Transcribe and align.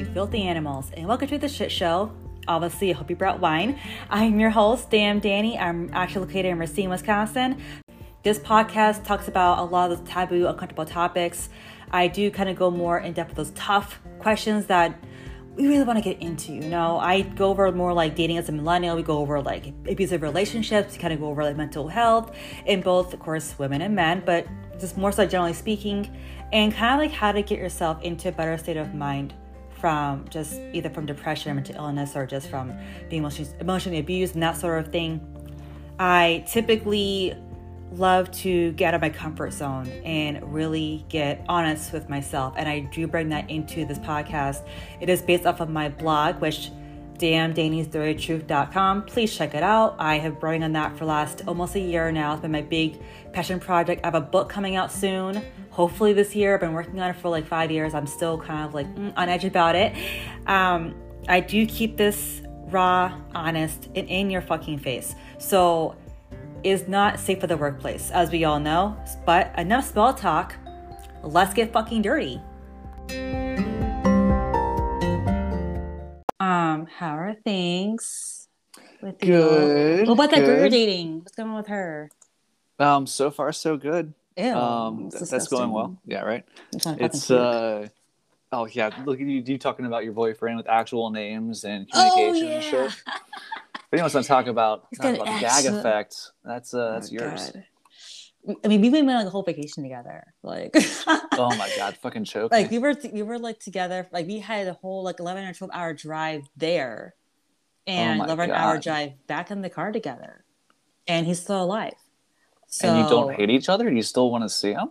you 0.00 0.06
filthy 0.06 0.44
animals, 0.44 0.90
and 0.96 1.06
welcome 1.06 1.28
to 1.28 1.36
the 1.36 1.46
shit 1.46 1.70
show. 1.70 2.10
Obviously, 2.48 2.90
I 2.90 2.96
hope 2.96 3.10
you 3.10 3.16
brought 3.16 3.38
wine. 3.38 3.78
I'm 4.08 4.40
your 4.40 4.48
host, 4.48 4.88
Damn 4.88 5.20
Danny. 5.20 5.58
I'm 5.58 5.90
actually 5.92 6.24
located 6.24 6.46
in 6.46 6.58
Racine, 6.58 6.88
Wisconsin. 6.88 7.60
This 8.22 8.38
podcast 8.38 9.04
talks 9.04 9.28
about 9.28 9.58
a 9.58 9.62
lot 9.62 9.92
of 9.92 10.02
taboo, 10.08 10.46
uncomfortable 10.46 10.86
topics. 10.86 11.50
I 11.90 12.08
do 12.08 12.30
kind 12.30 12.48
of 12.48 12.56
go 12.56 12.70
more 12.70 12.98
in 12.98 13.12
depth 13.12 13.28
with 13.28 13.36
those 13.36 13.50
tough 13.50 14.00
questions 14.20 14.64
that 14.66 14.98
we 15.54 15.68
really 15.68 15.84
want 15.84 15.98
to 15.98 16.02
get 16.02 16.22
into. 16.22 16.54
You 16.54 16.62
know, 16.62 16.98
I 16.98 17.20
go 17.20 17.50
over 17.50 17.70
more 17.70 17.92
like 17.92 18.16
dating 18.16 18.38
as 18.38 18.48
a 18.48 18.52
millennial. 18.52 18.96
We 18.96 19.02
go 19.02 19.18
over 19.18 19.42
like 19.42 19.66
abusive 19.86 20.22
relationships. 20.22 20.94
We 20.94 20.98
kind 20.98 21.12
of 21.12 21.20
go 21.20 21.26
over 21.26 21.44
like 21.44 21.58
mental 21.58 21.88
health 21.88 22.34
in 22.64 22.80
both, 22.80 23.12
of 23.12 23.20
course, 23.20 23.54
women 23.58 23.82
and 23.82 23.94
men, 23.94 24.22
but 24.24 24.46
just 24.78 24.96
more 24.96 25.12
so 25.12 25.26
generally 25.26 25.52
speaking, 25.52 26.10
and 26.54 26.72
kind 26.72 26.94
of 26.94 27.00
like 27.00 27.14
how 27.14 27.32
to 27.32 27.42
get 27.42 27.58
yourself 27.58 28.00
into 28.02 28.30
a 28.30 28.32
better 28.32 28.56
state 28.56 28.78
of 28.78 28.94
mind 28.94 29.34
from 29.80 30.26
just 30.28 30.60
either 30.72 30.90
from 30.90 31.06
depression, 31.06 31.50
or 31.50 31.54
mental 31.54 31.76
illness, 31.76 32.14
or 32.14 32.26
just 32.26 32.48
from 32.48 32.72
being 33.08 33.24
emotionally, 33.60 33.98
abused 33.98 34.34
and 34.34 34.42
that 34.42 34.56
sort 34.56 34.84
of 34.84 34.92
thing. 34.92 35.20
I 35.98 36.44
typically 36.48 37.34
love 37.92 38.30
to 38.30 38.72
get 38.72 38.88
out 38.88 38.94
of 38.94 39.00
my 39.00 39.10
comfort 39.10 39.52
zone 39.52 39.88
and 40.04 40.52
really 40.52 41.04
get 41.08 41.44
honest 41.48 41.92
with 41.92 42.08
myself. 42.08 42.54
And 42.56 42.68
I 42.68 42.80
do 42.80 43.06
bring 43.06 43.30
that 43.30 43.50
into 43.50 43.84
this 43.84 43.98
podcast. 43.98 44.66
It 45.00 45.08
is 45.08 45.22
based 45.22 45.46
off 45.46 45.60
of 45.60 45.68
my 45.68 45.88
blog, 45.88 46.40
which 46.40 46.70
damndannysdirtytruth.com. 47.18 49.04
Please 49.04 49.36
check 49.36 49.54
it 49.54 49.62
out. 49.62 49.94
I 49.98 50.18
have 50.18 50.40
been 50.40 50.62
on 50.62 50.72
that 50.72 50.96
for 50.96 51.04
last 51.04 51.42
almost 51.46 51.74
a 51.74 51.80
year 51.80 52.10
now. 52.10 52.32
It's 52.32 52.42
been 52.42 52.52
my 52.52 52.62
big 52.62 52.98
passion 53.32 53.60
project. 53.60 54.00
I 54.04 54.08
have 54.08 54.14
a 54.14 54.20
book 54.20 54.48
coming 54.48 54.76
out 54.76 54.90
soon, 54.92 55.42
hopefully 55.70 56.12
this 56.12 56.34
year. 56.34 56.54
I've 56.54 56.60
been 56.60 56.72
working 56.72 57.00
on 57.00 57.10
it 57.10 57.16
for 57.16 57.28
like 57.28 57.46
five 57.46 57.70
years. 57.70 57.94
I'm 57.94 58.06
still 58.06 58.38
kind 58.38 58.66
of 58.66 58.74
like 58.74 58.86
mm, 58.94 59.12
on 59.16 59.28
edge 59.28 59.44
about 59.44 59.74
it. 59.74 59.94
Um, 60.46 60.94
I 61.28 61.40
do 61.40 61.66
keep 61.66 61.96
this 61.96 62.42
raw, 62.66 63.20
honest, 63.34 63.88
and 63.94 64.08
in 64.08 64.30
your 64.30 64.42
fucking 64.42 64.78
face. 64.78 65.14
So 65.38 65.96
is 66.64 66.88
not 66.88 67.18
safe 67.18 67.40
for 67.40 67.46
the 67.46 67.56
workplace, 67.56 68.10
as 68.10 68.30
we 68.30 68.44
all 68.44 68.60
know. 68.60 68.96
But 69.24 69.56
enough 69.58 69.90
small 69.90 70.12
talk. 70.12 70.56
Let's 71.22 71.54
get 71.54 71.72
fucking 71.72 72.02
dirty. 72.02 72.40
Um, 76.40 76.86
how 76.86 77.16
are 77.16 77.34
things 77.44 78.48
with 79.02 79.22
you? 79.22 79.32
Good. 79.32 80.08
What 80.08 80.14
about 80.14 80.30
that 80.30 80.44
girl 80.44 80.60
you're 80.60 80.68
dating? 80.68 81.20
What's 81.20 81.36
going 81.36 81.50
on 81.50 81.56
with 81.56 81.66
her? 81.68 82.10
Um, 82.80 83.06
so 83.06 83.30
far 83.30 83.52
so 83.52 83.76
good. 83.76 84.14
Um, 84.38 85.10
that's 85.10 85.18
th- 85.18 85.30
that's 85.30 85.48
going 85.48 85.70
well. 85.70 85.96
Yeah, 86.06 86.22
right. 86.22 86.44
It's 86.72 86.86
not 86.86 86.92
fucking 86.92 87.06
It's 87.06 87.26
cute. 87.26 87.38
uh, 87.38 87.86
oh 88.52 88.66
yeah. 88.66 88.90
Look 89.04 89.20
at 89.20 89.26
you, 89.26 89.42
you 89.44 89.58
talking 89.58 89.84
about 89.86 90.02
your 90.04 90.14
boyfriend 90.14 90.56
with 90.56 90.66
actual 90.68 91.10
names 91.10 91.64
and 91.64 91.86
oh 91.92 92.10
communication 92.14 92.48
yeah. 92.48 92.54
and 92.54 92.64
shit. 92.64 93.02
If 93.74 93.94
anyone's 93.94 94.12
gonna 94.14 94.24
talk 94.24 94.46
about 94.46 94.86
He's 94.90 94.98
talk 94.98 95.14
about 95.14 95.28
an 95.28 95.34
the 95.34 95.40
gag 95.40 95.66
effect, 95.66 96.16
that's 96.44 96.72
uh, 96.72 96.92
that's 96.92 97.10
Oh, 97.10 97.14
yours. 97.14 97.50
God. 97.50 97.64
I 98.64 98.68
mean, 98.68 98.80
we 98.80 98.88
went 98.88 99.10
on 99.10 99.26
a 99.26 99.28
whole 99.28 99.42
vacation 99.42 99.82
together. 99.82 100.32
Like, 100.42 100.74
Oh 101.06 101.54
my 101.58 101.70
god, 101.76 101.98
fucking 101.98 102.24
choke. 102.24 102.50
like 102.52 102.70
we 102.70 102.78
were 102.78 102.94
we 103.12 103.22
were 103.22 103.38
like 103.38 103.58
together. 103.60 104.08
Like 104.12 104.26
we 104.26 104.38
had 104.38 104.66
a 104.68 104.72
whole 104.72 105.02
like 105.04 105.20
eleven 105.20 105.44
or 105.46 105.52
twelve 105.52 105.70
hour 105.74 105.92
drive 105.92 106.44
there, 106.56 107.14
and 107.86 108.22
Oh 108.22 108.24
eleven 108.24 108.50
hour 108.52 108.78
drive 108.78 109.12
back 109.26 109.50
in 109.50 109.60
the 109.60 109.68
car 109.68 109.92
together, 109.92 110.44
and 111.06 111.26
he's 111.26 111.40
still 111.40 111.62
alive. 111.62 111.92
So 112.70 112.88
and 112.88 112.98
you 112.98 113.08
don't 113.10 113.34
hate 113.34 113.50
each 113.50 113.68
other? 113.68 113.90
You 113.90 114.02
still 114.02 114.30
want 114.30 114.44
to 114.44 114.48
see 114.48 114.72
him? 114.72 114.90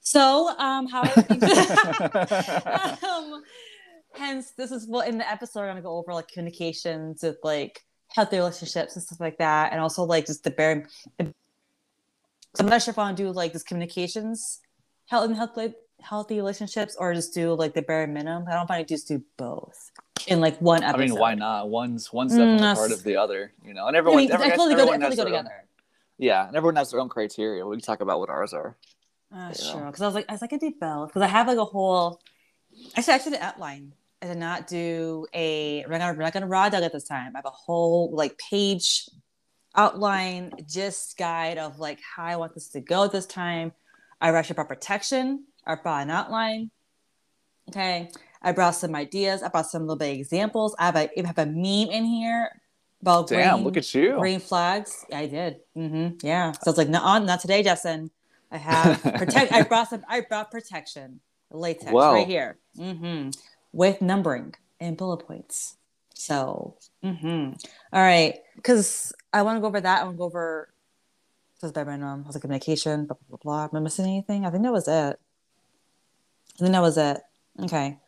So, 0.00 0.56
um, 0.58 0.88
how 0.88 1.02
are 1.02 1.08
things? 1.08 1.42
um, 3.02 3.42
hence, 4.14 4.52
this 4.56 4.72
is 4.72 4.86
what 4.86 5.08
in 5.08 5.18
the 5.18 5.30
episode 5.30 5.60
I'm 5.60 5.68
gonna 5.68 5.82
go 5.82 5.98
over 5.98 6.14
like 6.14 6.28
communications 6.28 7.22
with 7.22 7.36
like 7.42 7.82
healthy 8.08 8.38
relationships 8.38 8.94
and 8.94 9.02
stuff 9.02 9.20
like 9.20 9.38
that, 9.38 9.72
and 9.72 9.80
also 9.80 10.04
like 10.04 10.26
just 10.26 10.42
the 10.42 10.50
bare. 10.50 10.88
So 11.20 11.32
I'm 12.60 12.66
not 12.66 12.82
sure 12.82 12.92
if 12.92 12.98
I 12.98 13.02
want 13.02 13.18
to 13.18 13.24
do 13.24 13.30
like 13.30 13.52
this 13.52 13.62
communications, 13.62 14.60
health 15.06 15.26
and 15.26 15.36
healthy 15.36 15.74
healthy 16.08 16.36
relationships, 16.36 16.96
or 16.98 17.12
just 17.14 17.34
do 17.34 17.52
like 17.54 17.74
the 17.74 17.82
bare 17.82 18.06
minimum. 18.06 18.44
I 18.48 18.54
don't 18.54 18.66
find 18.66 18.80
if 18.80 18.84
I 18.84 18.88
just 18.88 19.08
do 19.08 19.22
both 19.36 19.90
in 20.26 20.40
like 20.40 20.58
one 20.60 20.82
episode. 20.82 21.02
I 21.02 21.06
mean, 21.06 21.14
why 21.18 21.34
not? 21.34 21.68
One's 21.68 22.12
one's 22.12 22.32
Mm, 22.32 22.36
definitely 22.38 22.58
that's- 22.60 22.78
part 22.78 22.92
of 22.92 23.02
the 23.04 23.16
other, 23.16 23.52
you 23.64 23.74
know. 23.74 23.86
And 23.86 23.96
I 23.96 23.98
everyone, 23.98 24.18
mean, 24.22 24.32
I 24.32 24.34
everyone, 24.34 24.68
they 24.68 24.74
go, 24.74 24.80
I 24.80 24.82
everyone 24.82 25.00
feel 25.00 25.00
they 25.00 25.06
has 25.06 25.16
go 25.16 25.24
their 25.24 25.34
own- 25.38 25.44
together. 25.44 25.64
yeah, 26.18 26.46
and 26.46 26.56
everyone 26.56 26.76
has 26.76 26.90
their 26.90 27.00
own 27.00 27.08
criteria. 27.08 27.66
We 27.66 27.76
can 27.76 27.82
talk 27.82 28.00
about 28.00 28.18
what 28.20 28.30
ours 28.30 28.52
are. 28.54 28.76
Uh, 29.34 29.52
sure. 29.52 29.86
Because 29.86 30.02
I 30.02 30.06
was 30.06 30.14
like, 30.14 30.26
I 30.28 30.32
was 30.32 30.40
like, 30.42 30.52
I 30.52 30.56
did 30.58 30.78
both 30.78 31.08
because 31.08 31.22
I 31.22 31.26
have 31.26 31.46
like 31.48 31.58
a 31.58 31.64
whole. 31.64 32.20
Actually, 32.96 33.12
I 33.12 33.16
actually 33.16 33.32
did 33.32 33.40
outline. 33.40 33.92
I 34.22 34.26
did 34.28 34.36
not 34.38 34.66
do 34.68 35.26
a. 35.34 35.84
We're 35.84 35.92
not 35.92 35.98
gonna, 35.98 36.12
we're 36.18 36.22
not 36.24 36.32
gonna 36.32 36.46
raw 36.46 36.68
dog 36.68 36.82
at 36.84 36.92
this 36.92 37.04
time. 37.04 37.32
I 37.34 37.38
have 37.38 37.44
a 37.46 37.50
whole 37.50 38.10
like 38.14 38.38
page 38.38 39.08
outline, 39.74 40.52
gist 40.66 41.18
guide 41.18 41.58
of 41.58 41.78
like 41.78 41.98
how 42.00 42.24
I 42.24 42.36
want 42.36 42.54
this 42.54 42.68
to 42.70 42.80
go 42.80 43.04
at 43.04 43.12
this 43.12 43.26
time. 43.26 43.72
I 44.20 44.30
actually 44.30 44.54
brought 44.54 44.68
protection. 44.68 45.44
I 45.66 45.74
brought 45.76 46.02
an 46.02 46.10
outline. 46.10 46.70
Okay. 47.68 48.10
I 48.42 48.52
brought 48.52 48.72
some 48.76 48.94
ideas. 48.94 49.42
I 49.42 49.48
brought 49.48 49.66
some 49.66 49.82
little 49.82 49.96
bit 49.96 50.12
of 50.12 50.18
examples. 50.20 50.74
I 50.78 50.86
have 50.86 50.96
a 50.96 51.10
I 51.18 51.26
have 51.26 51.38
a 51.38 51.46
meme 51.46 51.90
in 51.90 52.04
here 52.04 52.50
about 53.02 53.28
Damn, 53.28 53.54
green- 53.56 53.64
look 53.64 53.76
at 53.76 53.94
you. 53.94 54.16
green 54.18 54.40
flags. 54.40 55.04
I 55.12 55.26
did. 55.26 55.56
Mm-hmm. 55.76 56.24
Yeah. 56.26 56.52
So 56.52 56.70
it's 56.70 56.78
like, 56.78 56.88
no, 56.88 57.00
not 57.18 57.40
today, 57.40 57.62
Justin. 57.62 58.10
I 58.50 58.58
have 58.58 59.02
protect. 59.16 59.52
I 59.52 59.62
brought 59.62 59.88
some. 59.90 60.04
I 60.08 60.20
brought 60.20 60.50
protection, 60.50 61.20
latex 61.50 61.90
Wow. 61.90 62.14
right 62.14 62.26
here, 62.26 62.58
mm-hmm. 62.78 63.30
with 63.72 64.00
numbering 64.00 64.54
and 64.80 64.96
bullet 64.96 65.26
points. 65.26 65.76
So, 66.14 66.76
mm-hmm. 67.04 67.52
all 67.92 68.02
right, 68.02 68.38
because 68.54 69.12
I 69.32 69.42
want 69.42 69.56
to 69.56 69.60
go 69.60 69.66
over 69.66 69.80
that. 69.80 70.00
I 70.00 70.04
want 70.04 70.14
to 70.16 70.18
go 70.18 70.24
over 70.24 70.68
because 71.56 71.72
by 71.72 71.82
random, 71.82 72.22
I 72.24 72.26
was 72.26 72.36
like 72.36 72.42
communication, 72.42 73.06
blah 73.06 73.16
blah 73.28 73.38
blah. 73.38 73.66
blah. 73.66 73.78
Am 73.78 73.82
I 73.82 73.84
missing 73.84 74.04
anything? 74.06 74.46
I 74.46 74.50
think 74.50 74.62
that 74.62 74.72
was 74.72 74.86
it 74.88 75.18
then 76.58 76.72
that 76.72 76.82
was 76.82 76.98
it. 76.98 77.18
Okay. 77.62 77.98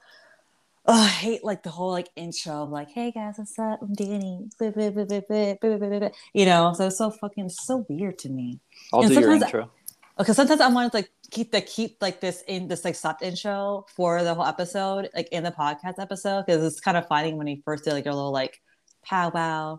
Oh, 0.91 1.03
I 1.03 1.06
hate 1.06 1.44
like 1.44 1.62
the 1.62 1.70
whole 1.70 1.91
like 1.91 2.09
intro 2.16 2.62
of 2.62 2.70
like, 2.70 2.91
hey 2.91 3.10
guys, 3.10 3.34
what's 3.36 3.59
up? 3.59 3.81
I'm 3.82 3.92
Danny. 3.92 4.48
You 4.60 6.47
know, 6.47 6.72
so 6.72 6.87
it's 6.87 6.97
so 6.97 7.10
fucking 7.10 7.50
so 7.50 7.84
weird 7.91 8.19
to 8.20 8.31
me. 8.31 8.60
I'll 8.92 9.03
and 9.03 9.10
do 9.10 9.20
your 9.20 9.32
intro. 9.32 9.70
Okay, 10.19 10.32
sometimes 10.32 10.60
I 10.60 10.69
want 10.69 10.91
to 10.91 10.98
like 10.98 11.10
keep 11.31 11.53
the 11.53 11.60
keep 11.60 11.98
like 12.00 12.20
this 12.20 12.42
in 12.48 12.69
this 12.69 12.84
like 12.84 12.94
sub 12.94 13.16
intro 13.20 13.84
for 13.94 14.22
the 14.22 14.34
whole 14.34 14.47
episode, 14.47 15.10
like 15.14 15.28
in 15.28 15.44
the 15.44 15.53
podcast 15.53 15.98
episode, 15.98 16.47
because 16.47 16.64
it's 16.64 16.81
kind 16.81 16.97
of 16.97 17.06
funny 17.06 17.34
when 17.34 17.47
you 17.47 17.60
first 17.64 17.84
do 17.84 17.91
like 17.91 18.06
your 18.06 18.14
little 18.14 18.32
like 18.32 18.60
powwow. 19.04 19.78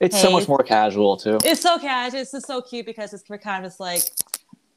It's 0.00 0.16
hey. 0.16 0.22
so 0.22 0.32
much 0.32 0.48
more 0.48 0.62
casual 0.64 1.16
too. 1.16 1.38
It's 1.44 1.62
so 1.62 1.78
casual. 1.78 2.20
It's 2.20 2.32
just 2.32 2.46
so 2.46 2.60
cute 2.60 2.86
because 2.86 3.14
it's 3.14 3.22
kind 3.22 3.64
of 3.64 3.70
just 3.70 3.80
like 3.80 4.02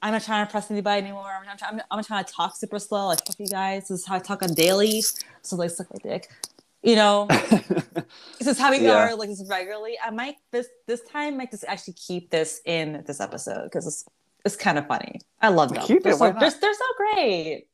I'm 0.04 0.12
not 0.12 0.22
trying 0.22 0.40
to 0.46 0.50
impress 0.50 0.70
anybody 0.70 1.02
anymore. 1.02 1.32
I'm 1.40 1.46
not 1.46 1.58
trying. 1.58 1.80
I'm, 1.80 1.82
I'm 1.90 2.04
trying 2.04 2.26
to 2.26 2.32
talk 2.34 2.58
super 2.58 2.78
slow. 2.78 3.08
Like 3.08 3.26
fuck 3.26 3.38
you 3.40 3.48
guys. 3.48 3.88
This 3.88 4.02
is 4.02 4.06
how 4.06 4.16
I 4.16 4.20
talk 4.20 4.44
on 4.44 4.54
daily. 4.54 5.02
So 5.42 5.56
like 5.56 5.70
suck 5.72 5.88
my 5.94 6.00
dick. 6.12 6.30
You 6.84 6.98
know, 6.98 7.28
this 8.38 8.48
is 8.48 8.60
how 8.60 8.72
we 8.72 8.80
Yeah. 8.80 8.98
are 8.98 9.16
like 9.16 9.30
this 9.30 9.42
regularly. 9.50 9.96
I 10.06 10.10
might 10.10 10.36
this 10.52 10.68
this 10.88 11.00
time 11.04 11.36
I 11.36 11.38
might 11.38 11.52
just 11.52 11.64
actually 11.66 11.94
keep 11.94 12.30
this 12.32 12.60
in 12.66 13.04
this 13.08 13.22
episode 13.22 13.64
because 13.64 13.88
it's 13.88 14.04
it's 14.44 14.58
kind 14.58 14.78
of 14.78 14.86
funny. 14.88 15.22
I 15.42 15.48
love 15.48 15.74
them. 15.74 15.86
Keep 15.86 16.04
they're, 16.04 16.18
why 16.18 16.28
so, 16.28 16.34
not? 16.34 16.40
they're, 16.42 16.52
they're 16.60 16.74
so 16.74 16.86
great. 16.98 17.68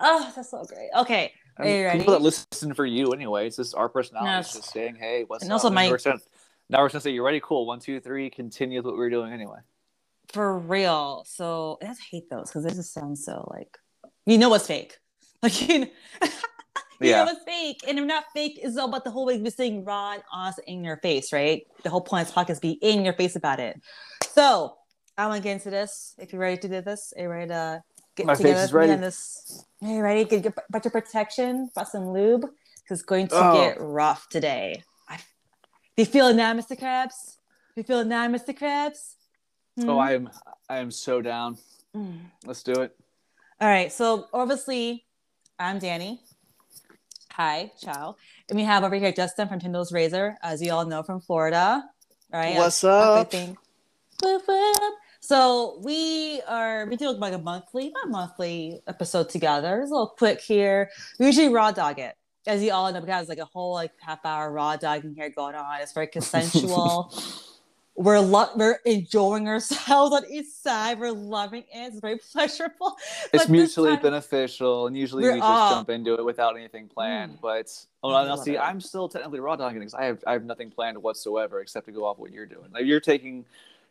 Oh, 0.00 0.32
that's 0.34 0.50
so 0.50 0.64
great. 0.64 0.88
Okay, 0.98 1.32
I 1.56 1.62
are 1.62 1.64
mean, 1.64 1.76
you 1.78 1.84
ready? 1.84 1.98
people 2.00 2.12
that 2.14 2.22
listen 2.22 2.74
for 2.74 2.86
you 2.86 3.12
anyway. 3.12 3.46
It's 3.46 3.56
just 3.56 3.76
our 3.76 3.88
personality. 3.88 4.32
No, 4.32 4.38
It's 4.40 4.52
just 4.52 4.72
saying, 4.72 4.96
"Hey, 4.96 5.22
what's 5.28 5.44
and 5.44 5.52
up?" 5.52 5.54
also 5.54 5.68
And 5.68 5.76
my- 5.76 5.86
now 6.70 6.80
we're 6.80 6.88
gonna 6.88 7.00
say, 7.00 7.10
"You 7.12 7.24
ready? 7.24 7.38
Cool. 7.40 7.66
One, 7.66 7.78
two, 7.78 8.00
three. 8.00 8.28
Continue 8.30 8.78
with 8.80 8.86
what 8.86 8.94
we 8.94 8.98
were 8.98 9.10
doing 9.10 9.32
anyway." 9.32 9.58
For 10.32 10.58
real. 10.58 11.24
So 11.26 11.78
I 11.82 11.86
just 11.86 12.02
hate 12.10 12.28
those 12.30 12.48
because 12.50 12.64
they 12.64 12.70
just 12.70 12.92
sound 12.92 13.18
so 13.18 13.48
like 13.50 13.78
you 14.26 14.38
know 14.38 14.48
what's 14.50 14.66
fake. 14.66 14.96
Like 15.42 15.68
you 15.68 15.78
know, 15.80 15.86
you 17.00 17.10
Yeah. 17.10 17.18
know 17.24 17.24
what's 17.26 17.44
fake. 17.44 17.80
And 17.86 17.96
if 17.98 18.04
not 18.04 18.24
fake, 18.34 18.58
it's 18.60 18.76
all 18.76 18.88
about 18.88 19.04
the 19.04 19.10
whole 19.10 19.24
way 19.26 19.40
just 19.42 19.56
saying 19.56 19.84
raw 19.84 20.14
and 20.14 20.22
honest 20.32 20.58
in 20.66 20.82
your 20.82 20.96
face, 20.96 21.32
right? 21.32 21.64
The 21.84 21.90
whole 21.90 22.00
point 22.00 22.22
of 22.28 22.34
this 22.34 22.34
podcast 22.34 22.50
is 22.54 22.60
be 22.60 22.72
in 22.72 23.04
your 23.04 23.14
face 23.14 23.36
about 23.36 23.60
it. 23.60 23.80
So 24.32 24.74
I 25.16 25.26
want 25.28 25.38
to 25.38 25.42
get 25.44 25.52
into 25.52 25.70
this. 25.70 26.14
If 26.18 26.32
you're 26.32 26.42
ready 26.42 26.56
to 26.58 26.68
do 26.68 26.80
this, 26.80 27.12
are 27.16 27.22
you 27.22 27.28
ready 27.28 27.48
to 27.48 27.82
get 28.16 28.26
My 28.26 28.34
face 28.34 28.56
is 28.58 28.72
ready. 28.72 28.92
on 28.92 29.00
this? 29.00 29.64
Are 29.82 29.88
you 29.88 30.00
ready? 30.02 30.24
Get 30.24 30.42
your 30.42 30.54
about 30.68 30.84
your 30.84 30.90
protection, 30.90 31.68
about 31.74 31.86
some 31.88 32.08
lube, 32.10 32.42
because 32.82 32.98
it's 32.98 33.02
going 33.02 33.28
to 33.28 33.36
Oh. 33.36 33.52
get 33.52 33.80
rough 33.80 34.28
today. 34.28 34.82
I, 35.08 35.16
do 35.96 36.02
you 36.02 36.04
feel 36.06 36.26
it 36.28 36.34
now, 36.34 36.52
Mr. 36.52 36.76
Krabs? 36.76 37.36
Do 37.76 37.80
you 37.80 37.82
feel 37.84 38.00
it 38.00 38.06
now, 38.08 38.26
Mr. 38.26 38.52
Krabs? 38.58 39.14
Hmm? 39.78 39.90
Oh, 39.90 39.98
I 39.98 40.14
am. 40.14 40.30
I 40.68 40.78
am 40.78 40.90
so 40.90 41.22
down. 41.22 41.56
Mm. 41.94 42.18
Let's 42.44 42.64
do 42.64 42.72
it. 42.72 42.96
All 43.60 43.68
right. 43.68 43.92
So 43.92 44.26
obviously, 44.32 45.06
I'm 45.58 45.78
Danny. 45.78 46.20
Hi, 47.32 47.70
ciao. 47.80 48.16
And 48.48 48.58
we 48.58 48.64
have 48.64 48.82
over 48.82 48.96
here 48.96 49.12
Justin 49.12 49.46
from 49.46 49.60
Tindel's 49.60 49.92
Razor, 49.92 50.36
as 50.42 50.60
you 50.60 50.72
all 50.72 50.84
know 50.84 51.04
from 51.04 51.20
Florida. 51.20 51.84
Right? 52.32 52.56
What's 52.56 52.82
up? 52.82 53.30
thing. 53.30 53.56
Whoop, 54.20 54.42
whoop. 54.48 54.94
So 55.20 55.78
we 55.84 56.40
are 56.48 56.86
we 56.86 56.96
do 56.96 57.12
like 57.12 57.34
a 57.34 57.38
monthly, 57.38 57.90
not 57.90 58.10
monthly 58.10 58.80
episode 58.88 59.28
together. 59.28 59.80
It's 59.82 59.92
a 59.92 59.94
little 59.94 60.14
quick 60.18 60.40
here. 60.40 60.90
We 61.20 61.26
usually 61.26 61.50
raw 61.50 61.70
dog 61.70 62.00
it. 62.00 62.16
As 62.48 62.62
you 62.62 62.72
all 62.72 62.92
know, 62.92 63.00
because 63.00 63.28
like 63.28 63.38
a 63.38 63.44
whole 63.44 63.74
like 63.74 63.92
half 64.00 64.24
hour 64.24 64.50
raw 64.50 64.74
dogging 64.74 65.14
here 65.14 65.30
going 65.30 65.54
on. 65.54 65.80
It's 65.80 65.92
very 65.92 66.06
consensual. 66.18 67.12
We're 67.98 68.20
lo- 68.20 68.50
we're 68.54 68.78
enjoying 68.84 69.48
ourselves 69.48 70.14
on 70.14 70.22
each 70.30 70.46
side. 70.46 71.00
We're 71.00 71.10
loving 71.10 71.64
it. 71.64 71.88
It's 71.88 71.98
very 71.98 72.18
pleasurable. 72.18 72.96
It's 73.32 73.44
But 73.44 73.50
mutually 73.50 73.90
time- 73.94 74.02
beneficial, 74.02 74.86
and 74.86 74.96
usually 74.96 75.24
We're 75.24 75.32
just 75.32 75.42
all- 75.42 75.70
jump 75.74 75.90
into 75.90 76.14
it 76.14 76.24
without 76.24 76.56
anything 76.56 76.86
planned. 76.88 77.38
Mm. 77.38 77.40
But 77.40 77.86
oh, 78.04 78.14
I 78.14 78.22
now 78.22 78.36
love 78.36 78.44
see, 78.44 78.54
it. 78.54 78.60
I'm 78.60 78.80
still 78.80 79.08
technically 79.08 79.40
raw 79.40 79.56
dogging 79.56 79.80
because 79.80 79.94
I 79.94 80.04
have 80.04 80.22
I 80.26 80.32
have 80.32 80.44
nothing 80.44 80.70
planned 80.70 80.96
whatsoever 81.02 81.60
except 81.60 81.86
to 81.86 81.92
go 81.92 82.04
off 82.04 82.18
what 82.18 82.32
you're 82.32 82.46
doing. 82.46 82.70
Like 82.72 82.86
you're 82.86 83.00
taking, 83.00 83.44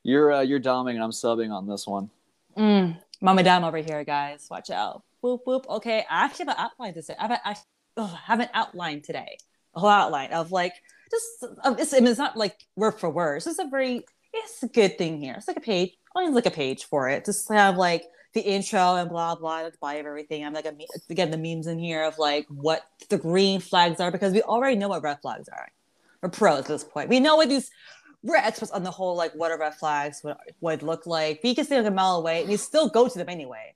you're 0.04 0.32
uh, 0.32 0.42
you're 0.42 0.62
doming 0.62 0.96
and 0.96 1.04
I'm 1.04 1.12
subbing 1.12 1.52
on 1.52 1.68
this 1.68 1.86
one. 1.86 2.10
Mm, 2.58 2.98
Mama 3.22 3.44
Dom 3.44 3.66
over 3.66 3.78
here, 3.78 4.04
guys. 4.06 4.48
Watch 4.50 4.70
out. 4.70 5.04
Boop, 5.22 5.40
boop. 5.46 5.68
Okay. 5.68 6.06
I 6.10 6.24
actually 6.26 6.46
have 6.46 6.56
an 6.58 6.64
outline 6.64 6.94
to 6.94 7.02
say. 7.04 7.16
I 7.20 7.22
have, 7.24 7.32
a, 7.32 7.48
I, 7.48 7.52
ugh, 7.98 8.10
I 8.14 8.20
have 8.32 8.40
an 8.40 8.50
outline 8.54 9.02
today. 9.02 9.38
A 9.76 9.80
whole 9.80 9.90
outline 9.90 10.32
of 10.32 10.52
like, 10.52 10.74
just, 11.10 11.54
um, 11.64 11.76
it's, 11.80 11.94
it's 11.94 12.20
not 12.20 12.38
like 12.38 12.56
word 12.76 13.00
for 13.00 13.10
word. 13.10 13.38
It's 13.38 13.46
just 13.46 13.60
a 13.60 13.68
very, 13.70 14.06
it's 14.34 14.64
a 14.64 14.68
good 14.68 14.98
thing 14.98 15.22
here. 15.22 15.36
It's 15.38 15.48
like 15.48 15.58
a 15.58 15.62
page. 15.62 15.94
Only 16.16 16.32
like 16.32 16.46
a 16.46 16.52
page 16.52 16.86
for 16.86 17.10
it. 17.10 17.26
Just 17.26 17.50
have 17.50 17.78
like 17.78 18.06
the 18.34 18.42
intro 18.42 18.96
and 18.96 19.10
blah, 19.10 19.36
blah, 19.36 19.64
the 19.64 19.78
body 19.80 20.00
of 20.00 20.06
everything. 20.06 20.46
I'm 20.46 20.54
like, 20.54 20.66
again, 21.10 21.32
the 21.32 21.38
memes 21.38 21.68
in 21.68 21.80
here 21.80 22.04
of 22.04 22.18
like 22.18 22.46
what 22.50 22.84
the 23.10 23.18
green 23.18 23.60
flags 23.60 24.00
are 24.00 24.12
because 24.12 24.34
we 24.34 24.42
already 24.42 24.76
know 24.76 24.90
what 24.90 25.04
red 25.04 25.22
flags 25.22 25.48
are. 25.50 25.70
We're 26.22 26.30
pros 26.30 26.60
at 26.60 26.66
this 26.66 26.84
point. 26.84 27.10
We 27.10 27.20
know 27.20 27.36
what 27.36 27.50
these 27.50 27.70
we're 28.24 28.36
experts 28.36 28.72
on 28.72 28.84
the 28.84 28.92
whole 28.92 29.16
like 29.16 29.34
what 29.34 29.52
are 29.52 29.60
red 29.60 29.76
flags, 29.76 30.20
what 30.22 30.40
would 30.62 30.84
look 30.84 31.06
like. 31.06 31.40
We 31.44 31.56
can 31.56 31.66
stay 31.66 31.78
like 31.78 31.88
a 31.88 31.92
mile 31.92 32.18
away 32.18 32.42
and 32.42 32.52
you 32.52 32.58
still 32.58 32.90
go 32.90 33.08
to 33.08 33.18
them 33.18 33.30
anyway. 33.30 33.74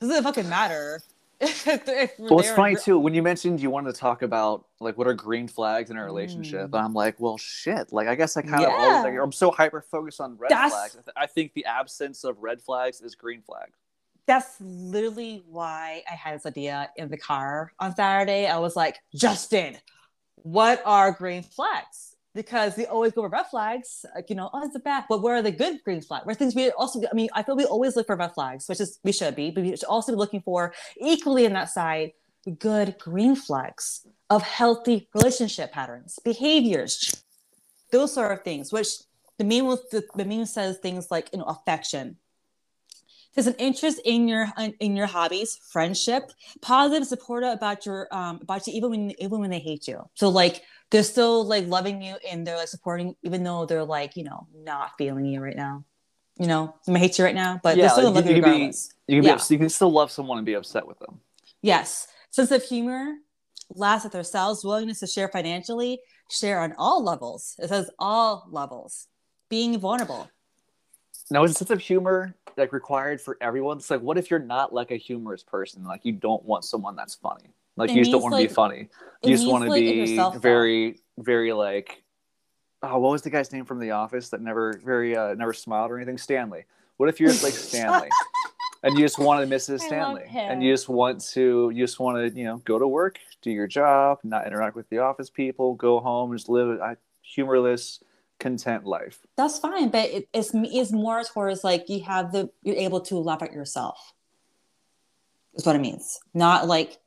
Doesn't 0.00 0.22
fucking 0.22 0.48
matter. 0.48 1.00
If, 1.40 1.66
if 1.66 2.18
we're 2.18 2.28
Well, 2.30 2.40
it's 2.40 2.50
funny 2.50 2.74
too 2.76 2.98
when 2.98 3.14
you 3.14 3.22
mentioned 3.22 3.60
you 3.60 3.70
wanted 3.70 3.94
to 3.94 4.00
talk 4.00 4.22
about 4.22 4.66
like 4.80 4.98
what 4.98 5.06
are 5.06 5.14
green 5.14 5.46
flags 5.48 5.90
in 5.90 5.96
a 5.96 6.04
relationship, 6.04 6.70
Mm. 6.70 6.82
I'm 6.84 6.94
like, 6.94 7.18
well, 7.20 7.38
shit. 7.38 7.92
Like 7.92 8.08
I 8.08 8.14
guess 8.14 8.36
I 8.36 8.42
kind 8.42 8.64
of 8.64 8.70
always 8.70 9.04
like 9.04 9.14
I'm 9.22 9.32
so 9.32 9.50
hyper 9.50 9.80
focused 9.80 10.20
on 10.20 10.36
red 10.36 10.50
That's- 10.50 10.72
flags. 10.72 10.96
I, 10.96 11.02
th- 11.02 11.14
I 11.16 11.26
think 11.26 11.52
the 11.54 11.64
absence 11.66 12.24
of 12.24 12.38
red 12.42 12.60
flags 12.60 13.00
is 13.00 13.14
green 13.14 13.42
flag. 13.42 13.68
That's 14.26 14.60
literally 14.60 15.42
why 15.48 16.02
I 16.10 16.14
had 16.14 16.34
this 16.34 16.44
idea 16.44 16.90
in 16.96 17.08
the 17.08 17.16
car 17.16 17.72
on 17.80 17.94
Saturday. 17.94 18.46
I 18.46 18.58
was 18.58 18.76
like, 18.76 18.98
Justin, 19.14 19.76
what 20.36 20.82
are 20.84 21.12
green 21.12 21.42
flags? 21.42 22.07
Because 22.34 22.76
we 22.76 22.86
always 22.86 23.12
go 23.12 23.22
with 23.22 23.32
red 23.32 23.46
flags, 23.46 24.04
like, 24.14 24.30
you 24.30 24.36
know, 24.36 24.50
oh, 24.52 24.64
it's 24.64 24.76
a 24.76 24.80
bad, 24.80 25.04
but 25.08 25.22
where 25.22 25.36
are 25.36 25.42
the 25.42 25.50
good 25.50 25.82
green 25.82 26.02
flags? 26.02 26.26
Where 26.26 26.34
things 26.34 26.54
we 26.54 26.70
also, 26.70 27.00
I 27.10 27.14
mean, 27.14 27.30
I 27.34 27.42
feel 27.42 27.56
we 27.56 27.64
always 27.64 27.96
look 27.96 28.06
for 28.06 28.16
red 28.16 28.34
flags, 28.34 28.68
which 28.68 28.80
is 28.80 29.00
we 29.02 29.12
should 29.12 29.34
be, 29.34 29.50
but 29.50 29.64
we 29.64 29.70
should 29.70 29.84
also 29.84 30.12
be 30.12 30.18
looking 30.18 30.42
for 30.42 30.72
equally 31.00 31.46
in 31.46 31.54
that 31.54 31.70
side 31.70 32.12
good 32.58 32.98
green 32.98 33.34
flags 33.34 34.06
of 34.30 34.42
healthy 34.42 35.08
relationship 35.14 35.72
patterns, 35.72 36.18
behaviors, 36.24 37.24
those 37.90 38.12
sort 38.14 38.32
of 38.32 38.42
things. 38.42 38.72
Which 38.72 38.88
the 39.38 39.44
meme 39.44 39.66
was 39.66 39.80
the, 39.90 40.04
the 40.14 40.24
meme 40.24 40.46
says 40.46 40.78
things 40.78 41.10
like 41.10 41.30
you 41.32 41.38
know 41.38 41.44
affection, 41.44 42.16
there's 43.34 43.46
an 43.46 43.54
interest 43.54 44.00
in 44.04 44.28
your 44.28 44.48
in 44.80 44.96
your 44.96 45.06
hobbies, 45.06 45.58
friendship, 45.70 46.32
positive, 46.60 47.06
supportive 47.06 47.52
about 47.52 47.86
your 47.86 48.08
um 48.12 48.40
about 48.42 48.66
you 48.66 48.74
even 48.74 48.90
when 48.90 49.10
even 49.22 49.40
when 49.40 49.50
they 49.50 49.60
hate 49.60 49.86
you. 49.88 50.08
So 50.14 50.28
like 50.28 50.62
they're 50.90 51.02
still 51.02 51.44
like 51.44 51.66
loving 51.66 52.00
you 52.02 52.16
and 52.30 52.46
they're 52.46 52.56
like 52.56 52.68
supporting 52.68 53.14
even 53.22 53.42
though 53.44 53.66
they're 53.66 53.84
like 53.84 54.16
you 54.16 54.24
know 54.24 54.46
not 54.54 54.92
feeling 54.98 55.24
you 55.26 55.40
right 55.40 55.56
now. 55.56 55.84
You 56.40 56.46
know, 56.46 56.74
somebody 56.82 57.04
hate 57.06 57.18
you 57.18 57.24
right 57.24 57.34
now, 57.34 57.58
but 57.64 57.76
Yeah, 57.76 57.82
they're 57.86 57.90
still 57.90 58.10
like, 58.12 58.24
gonna 58.24 58.30
you 58.30 58.36
you 58.36 58.42
can 58.42 58.52
be- 58.70 58.76
You 59.08 59.16
can 59.16 59.22
be 59.22 59.26
Yeah. 59.26 59.44
you 59.50 59.58
can 59.58 59.68
still 59.68 59.90
love 59.90 60.10
someone 60.12 60.38
and 60.38 60.46
be 60.46 60.54
upset 60.54 60.86
with 60.86 60.98
them. 61.00 61.20
Yes, 61.62 62.06
sense 62.30 62.52
of 62.52 62.62
humor, 62.62 63.14
laughs 63.74 64.04
at 64.04 64.12
themselves, 64.12 64.64
willingness 64.64 65.00
to 65.00 65.08
share 65.08 65.28
financially, 65.28 66.00
share 66.30 66.60
on 66.60 66.74
all 66.78 67.02
levels. 67.02 67.56
It 67.58 67.68
says 67.68 67.90
all 67.98 68.46
levels, 68.52 69.08
being 69.48 69.76
vulnerable. 69.80 70.30
Now, 71.30 71.42
is 71.42 71.50
a 71.50 71.54
sense 71.54 71.70
of 71.70 71.80
humor 71.80 72.36
like 72.56 72.72
required 72.72 73.20
for 73.20 73.36
everyone? 73.40 73.78
It's 73.78 73.90
like, 73.90 74.00
what 74.00 74.16
if 74.16 74.30
you're 74.30 74.38
not 74.38 74.72
like 74.72 74.92
a 74.92 74.96
humorous 74.96 75.42
person? 75.42 75.82
Like, 75.84 76.04
you 76.04 76.12
don't 76.12 76.44
want 76.44 76.64
someone 76.64 76.94
that's 76.94 77.16
funny. 77.16 77.50
Like, 77.78 77.90
It 77.90 77.96
you 77.96 78.02
just 78.02 78.12
don't 78.12 78.22
want 78.22 78.34
to 78.34 78.46
be 78.46 78.52
funny. 78.52 78.88
You 79.22 79.36
just 79.36 79.48
want 79.48 79.64
to 79.64 79.70
like, 79.70 79.80
be 79.80 79.90
yourself, 79.90 80.34
though. 80.34 80.40
very, 80.40 81.00
very 81.18 81.52
like. 81.52 82.02
Oh, 82.82 82.98
what 82.98 83.10
was 83.10 83.22
the 83.22 83.30
guy's 83.30 83.52
name 83.52 83.64
from 83.64 83.80
The 83.80 83.90
Office 83.92 84.28
that 84.28 84.40
never, 84.40 84.80
very, 84.84 85.16
uh, 85.16 85.34
never 85.34 85.52
smiled 85.52 85.90
or 85.90 85.96
anything? 85.96 86.18
Stanley. 86.18 86.64
What 86.96 87.08
if 87.08 87.18
you're 87.20 87.30
like 87.30 87.38
Stanley, 87.52 88.08
and 88.82 88.96
you 88.96 89.04
just 89.04 89.18
want 89.18 89.48
to 89.48 89.52
Mrs. 89.52 89.68
I 89.68 89.72
love 89.72 89.80
Stanley, 89.80 90.26
him. 90.26 90.50
and 90.50 90.62
you 90.62 90.72
just 90.72 90.88
want 90.88 91.20
to, 91.32 91.70
you 91.74 91.84
just 91.84 91.98
want 91.98 92.18
to, 92.18 92.38
you 92.38 92.44
know, 92.44 92.58
go 92.58 92.78
to 92.78 92.86
work, 92.86 93.18
do 93.42 93.50
your 93.50 93.66
job, 93.66 94.18
not 94.22 94.46
interact 94.46 94.76
with 94.76 94.88
the 94.90 94.98
office 94.98 95.30
people, 95.30 95.74
go 95.74 95.98
home, 96.00 96.32
just 96.36 96.48
live 96.48 96.68
a 96.80 96.96
humorless, 97.22 98.00
content 98.38 98.84
life. 98.84 99.20
That's 99.36 99.58
fine, 99.58 99.90
but 99.90 100.08
it, 100.10 100.28
it's 100.32 100.50
it's 100.54 100.92
more 100.92 101.22
towards 101.24 101.64
like 101.64 101.88
you 101.88 102.02
have 102.04 102.32
the 102.32 102.50
you're 102.62 102.76
able 102.76 103.00
to 103.02 103.16
laugh 103.18 103.42
at 103.42 103.52
yourself. 103.52 104.12
Is 105.54 105.66
what 105.66 105.74
it 105.74 105.80
means. 105.80 106.20
Not 106.34 106.68
like 106.68 106.98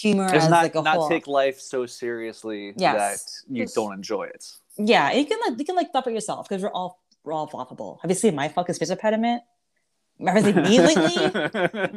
humor 0.00 0.24
It's 0.26 0.44
as 0.44 0.50
not 0.50 0.62
like 0.62 0.74
a 0.74 0.82
not 0.82 0.96
whole. 0.96 1.08
take 1.08 1.26
life 1.26 1.58
so 1.60 1.86
seriously 1.86 2.72
Yes. 2.76 2.96
that 2.96 3.54
you 3.54 3.64
Just- 3.64 3.74
don't 3.74 3.92
enjoy 3.94 4.24
it. 4.24 4.44
yeah, 4.76 5.12
you 5.12 5.24
can 5.26 5.38
like 5.46 5.58
you 5.58 5.64
can 5.64 5.76
like 5.76 5.88
laugh 5.94 6.06
at 6.06 6.12
yourself 6.12 6.48
because 6.48 6.62
we're 6.62 6.72
all 6.78 7.00
we're 7.24 7.32
all 7.34 7.48
laughable. 7.52 7.98
Have 8.02 8.10
you 8.10 8.14
seen 8.14 8.34
my 8.34 8.48
fucking 8.48 8.74
speech 8.74 8.90
impediment? 8.90 9.42
Remember 10.18 10.52
me 10.68 10.80
lately? 10.88 11.24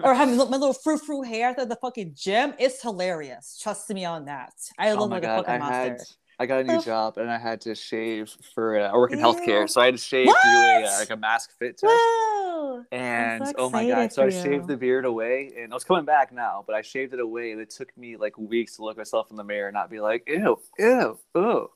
or 0.04 0.14
having 0.14 0.38
my 0.38 0.44
little 0.44 0.74
frou 0.74 0.98
frou 0.98 1.22
hair 1.24 1.50
at 1.58 1.68
the 1.70 1.76
fucking 1.76 2.14
gym. 2.16 2.54
It's 2.58 2.82
hilarious. 2.82 3.60
Trust 3.62 3.90
me 3.90 4.06
on 4.06 4.26
that. 4.26 4.54
I 4.78 4.92
oh 4.92 4.96
look 4.96 5.10
my 5.10 5.16
like 5.18 5.24
a 5.24 5.28
god, 5.28 5.46
fucking 5.46 5.62
I 5.62 5.74
had 5.74 5.92
monster. 5.98 6.16
I 6.44 6.46
got 6.46 6.60
a 6.60 6.64
new 6.66 6.74
Ugh. 6.74 6.84
job 6.84 7.18
and 7.18 7.32
I 7.32 7.38
had 7.38 7.62
to 7.62 7.74
shave 7.74 8.36
for 8.54 8.78
uh, 8.78 8.90
I 8.90 8.94
work 8.96 9.14
in 9.14 9.20
Ew. 9.20 9.26
healthcare, 9.26 9.70
so 9.70 9.80
I 9.80 9.86
had 9.86 9.94
to 9.94 10.02
shave 10.02 10.26
through 10.26 10.52
a, 10.52 10.84
uh, 10.84 11.00
like 11.00 11.10
a 11.10 11.16
mask 11.16 11.58
fit 11.58 11.78
test. 11.78 11.84
Woo! 11.84 12.86
And 12.92 13.48
so 13.48 13.54
oh 13.58 13.70
my 13.70 13.88
god, 13.88 14.12
so 14.12 14.26
I 14.26 14.30
shaved 14.30 14.68
the 14.68 14.76
beard 14.76 15.06
away, 15.06 15.54
and 15.58 15.72
I 15.72 15.74
was 15.74 15.86
coming 15.86 16.04
back 16.04 16.34
now, 16.34 16.66
but 16.68 16.76
I 16.76 16.82
shaved 16.82 17.14
it 17.14 17.22
away, 17.22 17.54
and 17.54 17.62
it 17.62 17.70
took 17.70 17.96
me 17.98 18.18
like 18.18 18.38
weeks 18.38 18.76
to 18.76 18.84
look 18.84 18.98
myself 18.98 19.32
in 19.32 19.38
the 19.38 19.44
mirror 19.44 19.70
and 19.70 19.74
not 19.74 19.90
be 19.90 20.02
like, 20.02 20.28
ew, 20.28 20.60
ew, 20.78 21.18
ew. 21.34 21.70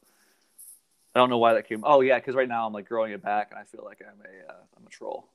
I 1.16 1.20
don't 1.20 1.30
know 1.30 1.38
why 1.38 1.54
that 1.54 1.70
came. 1.70 1.84
Oh 1.86 2.02
yeah, 2.02 2.20
because 2.20 2.36
right 2.36 2.50
now 2.50 2.68
I'm 2.68 2.74
like 2.74 2.90
growing 2.90 3.14
it 3.14 3.24
back, 3.24 3.52
and 3.52 3.60
I 3.60 3.64
feel 3.64 3.86
like 3.86 4.02
I'm 4.02 4.20
a 4.20 4.52
uh, 4.52 4.58
I'm 4.76 4.86
a 4.86 4.90
troll. 4.90 5.30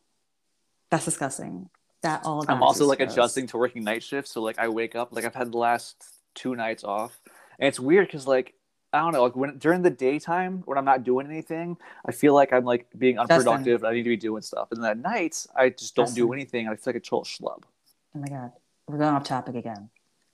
That's 0.91 1.07
disgusting. 1.07 1.71
That 2.03 2.27
all. 2.27 2.45
I'm 2.49 2.63
also 2.63 2.85
like 2.85 2.99
gross. 2.99 3.13
adjusting 3.13 3.47
to 3.49 3.57
working 3.57 3.83
night 3.83 4.03
shifts, 4.03 4.33
so 4.33 4.43
like 4.43 4.59
I 4.59 4.69
wake 4.69 4.95
up 4.95 5.09
like 5.11 5.25
I've 5.25 5.35
had 5.35 5.53
the 5.53 5.59
last 5.59 6.05
two 6.35 6.55
nights 6.55 6.85
off, 6.85 7.19
and 7.59 7.67
it's 7.67 7.81
weird 7.81 8.09
because 8.09 8.27
like 8.27 8.55
I 8.93 8.99
don't 9.01 9.13
know, 9.13 9.23
like 9.23 9.37
when 9.37 9.57
during 9.59 9.83
the 9.83 9.91
daytime 9.91 10.63
when 10.67 10.77
I'm 10.77 10.85
not 10.85 11.03
doing 11.05 11.27
anything, 11.27 11.77
I 12.05 12.13
feel 12.13 12.35
like 12.35 12.53
I'm 12.53 12.65
like 12.65 12.87
being 12.99 13.17
Justin. 13.17 13.37
unproductive. 13.39 13.85
I 13.85 13.93
need 13.95 14.03
to 14.03 14.09
be 14.11 14.17
doing 14.17 14.43
stuff, 14.43 14.69
and 14.71 14.83
then 14.83 14.91
at 14.91 14.99
nights 14.99 15.49
I 15.57 15.71
just 15.71 15.95
don't 15.97 16.07
do 16.15 16.23
Justin. 16.27 16.33
anything. 16.35 16.69
I 16.69 16.77
feel 16.77 16.83
like 16.87 16.97
a 16.97 17.01
total 17.01 17.25
schlub. 17.25 17.63
Oh 18.15 18.19
my 18.19 18.27
god, 18.29 18.53
we're 18.87 18.99
going 18.99 19.15
off 19.15 19.25
topic 19.25 19.55
again. 19.55 19.89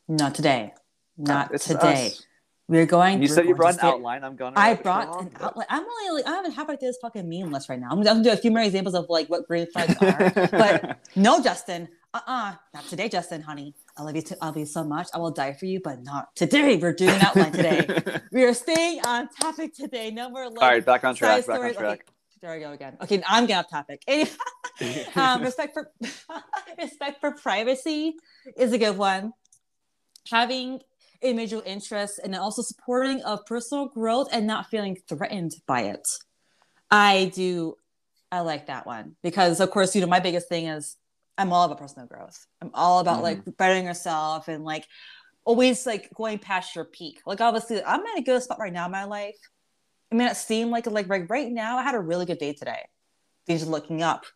Not 0.09 0.35
today. 0.35 0.73
Uh, 0.75 0.79
not 1.19 1.55
It's 1.55 1.67
today. 1.67 2.07
us. 2.09 2.25
We're 2.67 2.85
going. 2.87 3.23
You 3.23 3.29
said 3.29 3.47
you 3.47 3.55
brought 3.55 3.75
an 3.75 3.79
stay- 3.79 3.87
outline. 3.88 4.25
I'm 4.25 4.37
gonna. 4.37 4.59
I 4.59 4.75
brought 4.75 5.23
an 5.23 5.31
but- 5.33 5.43
outline. 5.43 5.67
I'm 5.71 5.85
only 5.85 6.21
like 6.23 6.27
I 6.31 6.35
haven't 6.37 6.53
half 6.53 6.69
like 6.69 6.81
this 6.81 6.99
fucking 7.00 7.29
meme 7.29 7.50
list 7.53 7.69
right 7.69 7.79
now. 7.81 7.88
I'm, 7.91 7.99
I'm 7.99 8.05
gonna 8.05 8.25
do 8.25 8.31
a 8.33 8.37
few 8.37 8.50
more 8.50 8.61
examples 8.62 8.95
of 8.95 9.07
like 9.09 9.29
what 9.29 9.47
green 9.47 9.67
flags 9.71 9.95
are. 10.03 10.49
but 10.50 10.99
no, 11.17 11.43
Justin. 11.43 11.88
Uh-uh. 12.15 12.55
Not 12.73 12.85
today, 12.87 13.09
Justin, 13.09 13.43
honey. 13.43 13.75
I 13.97 14.03
love 14.03 14.17
you. 14.17 14.23
Too, 14.23 14.35
I 14.41 14.47
love 14.47 14.57
you 14.57 14.65
so 14.65 14.83
much. 14.83 15.09
I 15.12 15.19
will 15.19 15.31
die 15.31 15.53
for 15.53 15.67
you, 15.67 15.81
but 15.83 16.03
not 16.03 16.35
today. 16.35 16.77
We're 16.77 16.95
doing 16.95 17.19
that 17.19 17.37
one 17.37 17.53
today. 17.53 18.21
we 18.33 18.45
are 18.45 18.55
staying 18.55 19.05
on 19.05 19.29
topic 19.29 19.75
today. 19.75 20.11
No 20.11 20.31
more 20.31 20.49
like 20.49 20.62
All 20.62 20.69
right, 20.69 20.85
back 20.85 21.05
on 21.05 21.15
track. 21.15 21.47
Back 21.47 21.61
on 21.61 21.75
track. 21.75 21.85
Okay, 21.85 22.03
there 22.41 22.55
we 22.55 22.61
go 22.61 22.73
again. 22.73 22.97
Okay, 23.03 23.23
I'm 23.27 23.45
getting 23.45 23.57
off 23.59 23.71
topic. 23.71 24.03
Um, 25.17 25.43
respect 25.43 25.75
for 25.75 25.91
respect 26.79 27.21
for 27.21 27.33
privacy 27.33 28.15
is 28.57 28.73
a 28.73 28.79
good 28.79 28.97
one. 28.97 29.33
Having 30.31 30.83
individual 31.21 31.65
interests 31.67 32.21
and 32.21 32.33
also 32.37 32.62
supporting 32.62 33.21
of 33.23 33.45
personal 33.45 33.88
growth 33.88 34.29
and 34.31 34.47
not 34.47 34.67
feeling 34.71 34.97
threatened 35.09 35.57
by 35.67 35.81
it. 35.83 36.07
I 36.93 37.33
do. 37.35 37.75
I 38.31 38.41
like 38.41 38.67
that 38.67 38.87
one 38.87 39.17
because, 39.21 39.59
of 39.59 39.73
course, 39.73 39.97
you 39.97 40.00
know 40.00 40.07
my 40.07 40.21
biggest 40.21 40.49
thing 40.49 40.67
is 40.67 40.97
I'm 41.38 41.52
all 41.52 41.64
about 41.64 41.78
personal 41.78 42.09
growth. 42.09 42.47
I'm 42.61 42.71
all 42.75 42.99
about 42.99 43.23
like 43.23 43.40
bettering 43.57 43.85
yourself 43.85 44.49
and 44.49 44.64
like 44.64 44.85
always 45.45 45.87
like 45.87 46.11
going 46.14 46.38
past 46.38 46.75
your 46.75 46.85
peak. 46.85 47.21
Like 47.25 47.40
obviously, 47.40 47.83
I'm 47.83 48.00
in 48.00 48.18
a 48.18 48.23
good 48.23 48.42
spot 48.42 48.59
right 48.59 48.73
now 48.73 48.87
in 48.87 48.92
my 48.92 49.04
life. 49.04 49.38
I 50.11 50.16
mean, 50.16 50.26
it 50.26 50.37
seemed 50.37 50.71
like 50.71 50.87
like 50.87 51.09
right, 51.09 51.25
right 51.30 51.50
now 51.50 51.78
I 51.78 51.83
had 51.83 51.95
a 51.95 52.00
really 52.00 52.26
good 52.26 52.38
day 52.38 52.52
today. 52.52 52.83
Things 53.47 53.62
are 53.62 53.66
looking 53.66 54.02
up. 54.02 54.26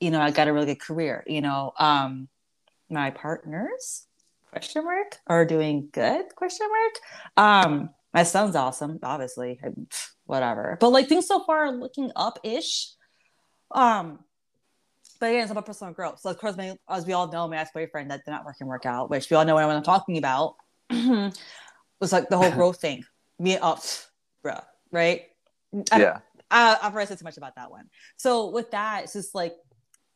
You 0.00 0.10
know, 0.10 0.20
I 0.20 0.30
got 0.30 0.48
a 0.48 0.52
really 0.52 0.66
good 0.66 0.80
career. 0.80 1.24
You 1.26 1.40
know, 1.40 1.72
um, 1.78 2.28
my 2.90 3.10
partners 3.10 4.06
question 4.50 4.84
mark 4.84 5.16
are 5.26 5.46
doing 5.46 5.88
good 5.92 6.26
question 6.34 6.66
mark. 6.68 7.66
Um, 7.66 7.90
my 8.12 8.24
son's 8.24 8.54
awesome, 8.54 8.98
obviously. 9.02 9.58
pff, 9.64 10.10
Whatever, 10.26 10.76
but 10.78 10.90
like 10.90 11.08
things 11.08 11.26
so 11.26 11.42
far 11.42 11.64
are 11.64 11.72
looking 11.72 12.12
up 12.14 12.38
ish. 12.44 12.92
Um, 13.72 14.20
but 15.20 15.30
again, 15.30 15.42
it's 15.42 15.50
about 15.50 15.66
personal 15.66 15.92
growth. 15.92 16.20
So 16.20 16.30
of 16.30 16.38
course, 16.38 16.56
my, 16.56 16.76
as 16.88 17.06
we 17.06 17.12
all 17.12 17.30
know, 17.30 17.46
my 17.46 17.58
ex-boyfriend 17.58 18.10
that 18.10 18.24
did 18.24 18.30
not 18.30 18.44
work 18.44 18.56
and 18.60 18.68
work 18.68 18.86
out, 18.86 19.10
which 19.10 19.30
we 19.30 19.36
all 19.36 19.44
know 19.44 19.54
what 19.54 19.64
I'm 19.64 19.82
talking 19.82 20.18
about, 20.18 20.56
was 20.90 22.12
like 22.12 22.28
the 22.28 22.38
whole 22.38 22.50
growth 22.50 22.80
thing. 22.80 23.04
Me 23.38 23.56
up, 23.56 23.78
oh, 23.82 24.04
bruh, 24.44 24.64
right? 24.90 25.26
Yeah. 25.96 26.18
I, 26.50 26.78
I've 26.82 26.92
already 26.92 27.08
said 27.08 27.18
too 27.18 27.24
much 27.24 27.36
about 27.36 27.54
that 27.56 27.70
one. 27.70 27.88
So 28.16 28.50
with 28.50 28.70
that, 28.72 29.04
it's 29.04 29.12
just 29.12 29.34
like 29.34 29.54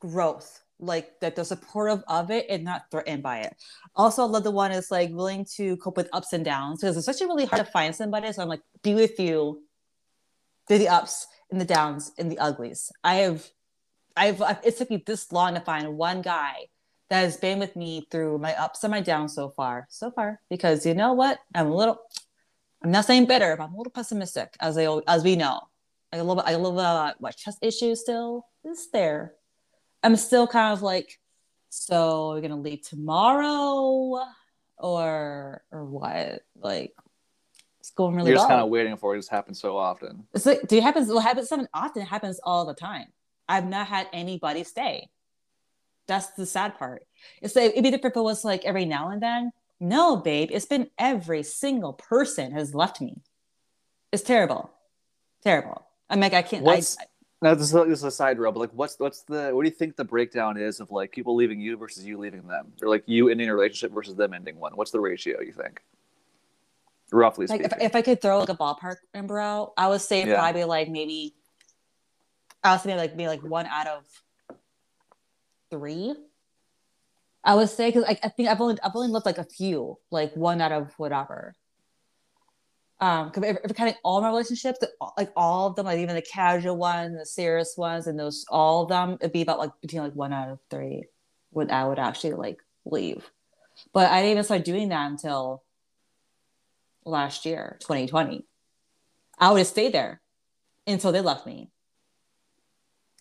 growth, 0.01 0.63
like 0.81 1.21
that 1.21 1.37
they're 1.37 1.45
supportive 1.45 2.03
of 2.09 2.31
it 2.31 2.47
and 2.51 2.65
not 2.65 2.83
threatened 2.91 3.23
by 3.23 3.41
it. 3.41 3.55
Also, 3.95 4.23
I 4.23 4.27
love 4.27 4.45
the 4.45 4.51
one 4.51 4.73
is 4.73 4.91
like 4.91 5.11
willing 5.11 5.47
to 5.57 5.77
cope 5.77 5.97
with 5.97 6.09
ups 6.13 6.33
and 6.33 6.45
downs 6.45 6.81
because 6.81 6.97
it's 6.97 7.09
actually 7.09 7.27
really 7.27 7.47
hard 7.47 7.65
to 7.65 7.71
find 7.71 7.95
somebody. 7.95 8.33
So 8.33 8.43
I'm 8.43 8.49
like, 8.49 8.63
be 8.83 8.95
with 8.95 9.19
you 9.21 9.63
through 10.67 10.79
the 10.79 10.89
ups 10.89 11.27
and 11.51 11.61
the 11.61 11.65
downs 11.65 12.13
and 12.19 12.31
the 12.31 12.39
uglies. 12.39 12.91
I 13.05 13.17
have, 13.17 13.49
I've, 14.17 14.41
it 14.65 14.77
took 14.79 14.91
me 14.91 15.03
this 15.05 15.33
long 15.33 15.55
to 15.55 15.61
find 15.61 15.97
one 15.97 16.23
guy 16.23 16.67
that 17.11 17.21
has 17.21 17.37
been 17.37 17.59
with 17.59 17.77
me 17.77 18.07
through 18.11 18.39
my 18.39 18.55
ups 18.55 18.85
and 18.85 18.91
my 18.91 19.01
downs 19.01 19.35
so 19.35 19.51
far, 19.51 19.87
so 19.91 20.11
far. 20.11 20.41
Because 20.49 20.87
you 20.87 20.95
know 20.95 21.13
what, 21.13 21.39
I'm 21.55 21.67
a 21.67 21.75
little, 21.75 21.99
I'm 22.83 22.91
not 22.91 23.05
saying 23.05 23.27
bitter, 23.27 23.57
but 23.57 23.65
I'm 23.65 23.75
a 23.75 23.77
little 23.77 23.93
pessimistic, 23.93 24.57
as 24.61 24.79
I 24.79 24.87
as 25.07 25.25
we 25.25 25.37
know. 25.37 25.61
I 26.13 26.21
love, 26.21 26.41
I 26.45 26.55
love 26.55 26.79
uh, 26.79 27.15
what 27.19 27.37
chest 27.37 27.59
issues 27.61 28.01
still 28.01 28.47
is 28.65 28.89
there. 28.93 29.35
I'm 30.03 30.17
still 30.17 30.47
kind 30.47 30.73
of 30.73 30.83
like, 30.83 31.19
so 31.71 32.31
we're 32.31 32.41
gonna 32.41 32.61
leave 32.61 32.83
tomorrow, 32.83 34.25
or 34.79 35.63
or 35.73 35.85
what? 35.85 36.43
Like, 36.57 36.95
it's 37.81 37.91
going 37.91 38.15
really 38.15 38.31
You're 38.31 38.37
just 38.37 38.49
well. 38.49 38.59
kind 38.59 38.65
of 38.65 38.71
waiting 38.71 38.97
for 38.97 39.15
it. 39.15 39.19
It 39.19 39.21
just 39.23 39.31
happens 39.31 39.61
so 39.61 39.77
often. 39.77 40.27
It's 40.35 40.47
like, 40.47 40.69
do 40.69 40.77
it 40.77 40.83
happens? 40.83 41.09
What 41.09 41.25
happens? 41.25 41.49
Something 41.49 41.69
often 41.75 42.03
it 42.03 42.09
happens 42.09 42.39
all 42.45 42.65
the 42.65 42.75
time. 42.75 43.07
I've 43.49 43.67
not 43.67 43.87
had 43.87 44.09
anybody 44.13 44.65
stay. 44.65 45.11
That's 46.07 46.29
the 46.29 46.47
sad 46.47 46.79
part. 46.79 47.07
It's 47.41 47.57
like 47.57 47.73
it'd 47.73 47.83
be 47.83 47.91
different 47.91 48.15
if 48.15 48.21
it 48.21 48.23
was 48.23 48.45
like 48.45 48.65
every 48.65 48.85
now 48.85 49.11
and 49.11 49.23
then. 49.23 49.53
No, 49.81 50.17
babe, 50.17 50.51
it's 50.53 50.67
been 50.67 50.89
every 50.99 51.43
single 51.43 51.95
person 51.95 52.53
has 52.53 52.75
left 52.75 53.01
me. 53.01 53.23
It's 54.13 54.23
terrible, 54.23 54.71
terrible. 55.43 55.87
I'm 56.09 56.21
like, 56.21 56.35
I 56.35 56.43
can't. 56.43 56.63
I, 56.63 56.67
What's 56.67 56.97
now 57.43 57.55
this 57.55 57.67
is, 57.67 57.73
this 57.73 57.99
is 57.99 58.05
a 58.05 58.11
side 58.11 58.39
row, 58.39 58.51
but 58.53 58.61
like, 58.61 58.71
what's 58.73 58.99
what's 58.99 59.23
the 59.23 59.51
what 59.53 59.65
do 59.65 59.69
you 59.69 59.75
think 59.75 59.97
the 59.97 60.05
breakdown 60.05 60.57
is 60.57 60.81
of 60.81 60.91
like 60.91 61.11
people 61.13 61.35
leaving 61.35 61.61
you 61.61 61.77
versus 61.77 62.05
you 62.05 62.19
leaving 62.19 62.47
them, 62.47 62.73
or 62.81 62.89
like 62.89 63.03
you 63.07 63.29
ending 63.29 63.49
a 63.49 63.55
relationship 63.55 63.93
versus 63.93 64.15
them 64.15 64.33
ending 64.33 64.59
one? 64.59 64.73
What's 64.77 64.91
the 64.93 65.01
ratio 65.01 65.41
you 65.41 65.53
think? 65.53 65.83
Roughly 67.13 67.47
like 67.47 67.61
speaking. 67.61 67.79
if, 67.81 67.91
if 67.91 67.97
I 67.97 68.03
could 68.03 68.23
throw 68.23 68.41
like 68.41 68.49
a 68.49 68.55
ballpark 68.55 68.97
number 69.15 69.39
out, 69.39 69.75
I 69.77 69.89
would 69.89 70.01
say 70.01 70.27
Yeah. 70.27 70.37
probably 70.37 70.65
like 70.65 70.89
maybe 70.89 71.35
I 72.65 72.77
say 72.79 72.89
maybe 72.89 72.99
like 72.99 73.17
maybe 73.17 73.29
like 73.29 73.43
one 73.43 73.67
out 73.67 73.87
of 73.87 74.05
three. 75.71 76.15
I 77.45 77.55
would 77.55 77.69
say 77.69 77.89
because 77.91 78.05
I, 78.05 78.19
I 78.23 78.29
think 78.31 78.49
I've 78.49 78.61
only 78.61 78.79
I've 78.83 78.97
only 78.97 79.09
lived 79.09 79.27
like 79.27 79.39
a 79.39 79.45
few, 79.45 79.99
like 80.11 80.35
one 80.35 80.61
out 80.61 80.73
of 80.73 80.93
whatever. 80.99 81.55
Um, 83.01 83.29
because 83.29 83.45
if, 83.45 83.59
if 83.65 83.77
kind 83.77 83.91
of 83.91 83.97
all 84.03 84.23
my 84.23 84.29
relationships, 84.29 84.79
like 85.19 85.31
all 85.37 85.67
of 85.67 85.77
them, 85.77 85.85
like 85.85 85.99
even 85.99 86.15
the 86.15 86.23
casual 86.23 86.77
ones, 86.77 87.19
the 87.19 87.27
serious 87.27 87.75
ones, 87.77 88.07
and 88.07 88.19
those 88.19 88.47
all 88.49 88.85
of 88.85 88.89
them, 88.89 89.19
it'd 89.21 89.33
be 89.33 89.43
about 89.43 89.59
like 89.59 89.73
between 89.83 90.03
like 90.03 90.15
one 90.15 90.33
out 90.33 90.49
of 90.49 90.59
three 90.71 91.05
would 91.53 91.71
I 91.71 91.87
would 91.87 91.99
actually 91.99 92.33
like 92.33 92.59
leave. 92.87 93.31
But 93.93 94.11
I 94.11 94.21
didn't 94.21 94.33
even 94.33 94.45
start 94.45 94.65
doing 94.65 94.89
that 94.89 95.11
until 95.11 95.63
last 97.05 97.45
year, 97.45 97.77
2020. 97.81 98.47
I 99.39 99.51
would 99.51 99.59
have 99.59 99.67
stayed 99.67 99.93
there 99.93 100.21
until 100.87 101.13
they 101.13 101.21
left 101.21 101.47
me. 101.47 101.71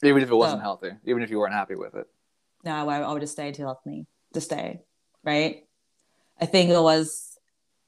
Even 0.06 0.24
if 0.24 0.30
it 0.30 0.36
wasn't 0.36 0.60
so- 0.60 0.64
healthy, 0.64 0.92
even 1.06 1.24
if 1.24 1.30
you 1.30 1.40
weren't 1.40 1.54
happy 1.54 1.76
with 1.76 1.96
it. 1.96 2.08
No, 2.64 2.88
I, 2.90 3.02
I 3.02 3.12
would 3.12 3.28
stayed 3.28 3.50
until 3.50 3.66
they 3.66 3.68
left 3.70 3.86
me 3.86 4.06
to 4.34 4.42
stay, 4.42 4.82
right? 5.24 5.66
I 6.40 6.46
think 6.46 6.70
it 6.70 6.80
was 6.82 7.38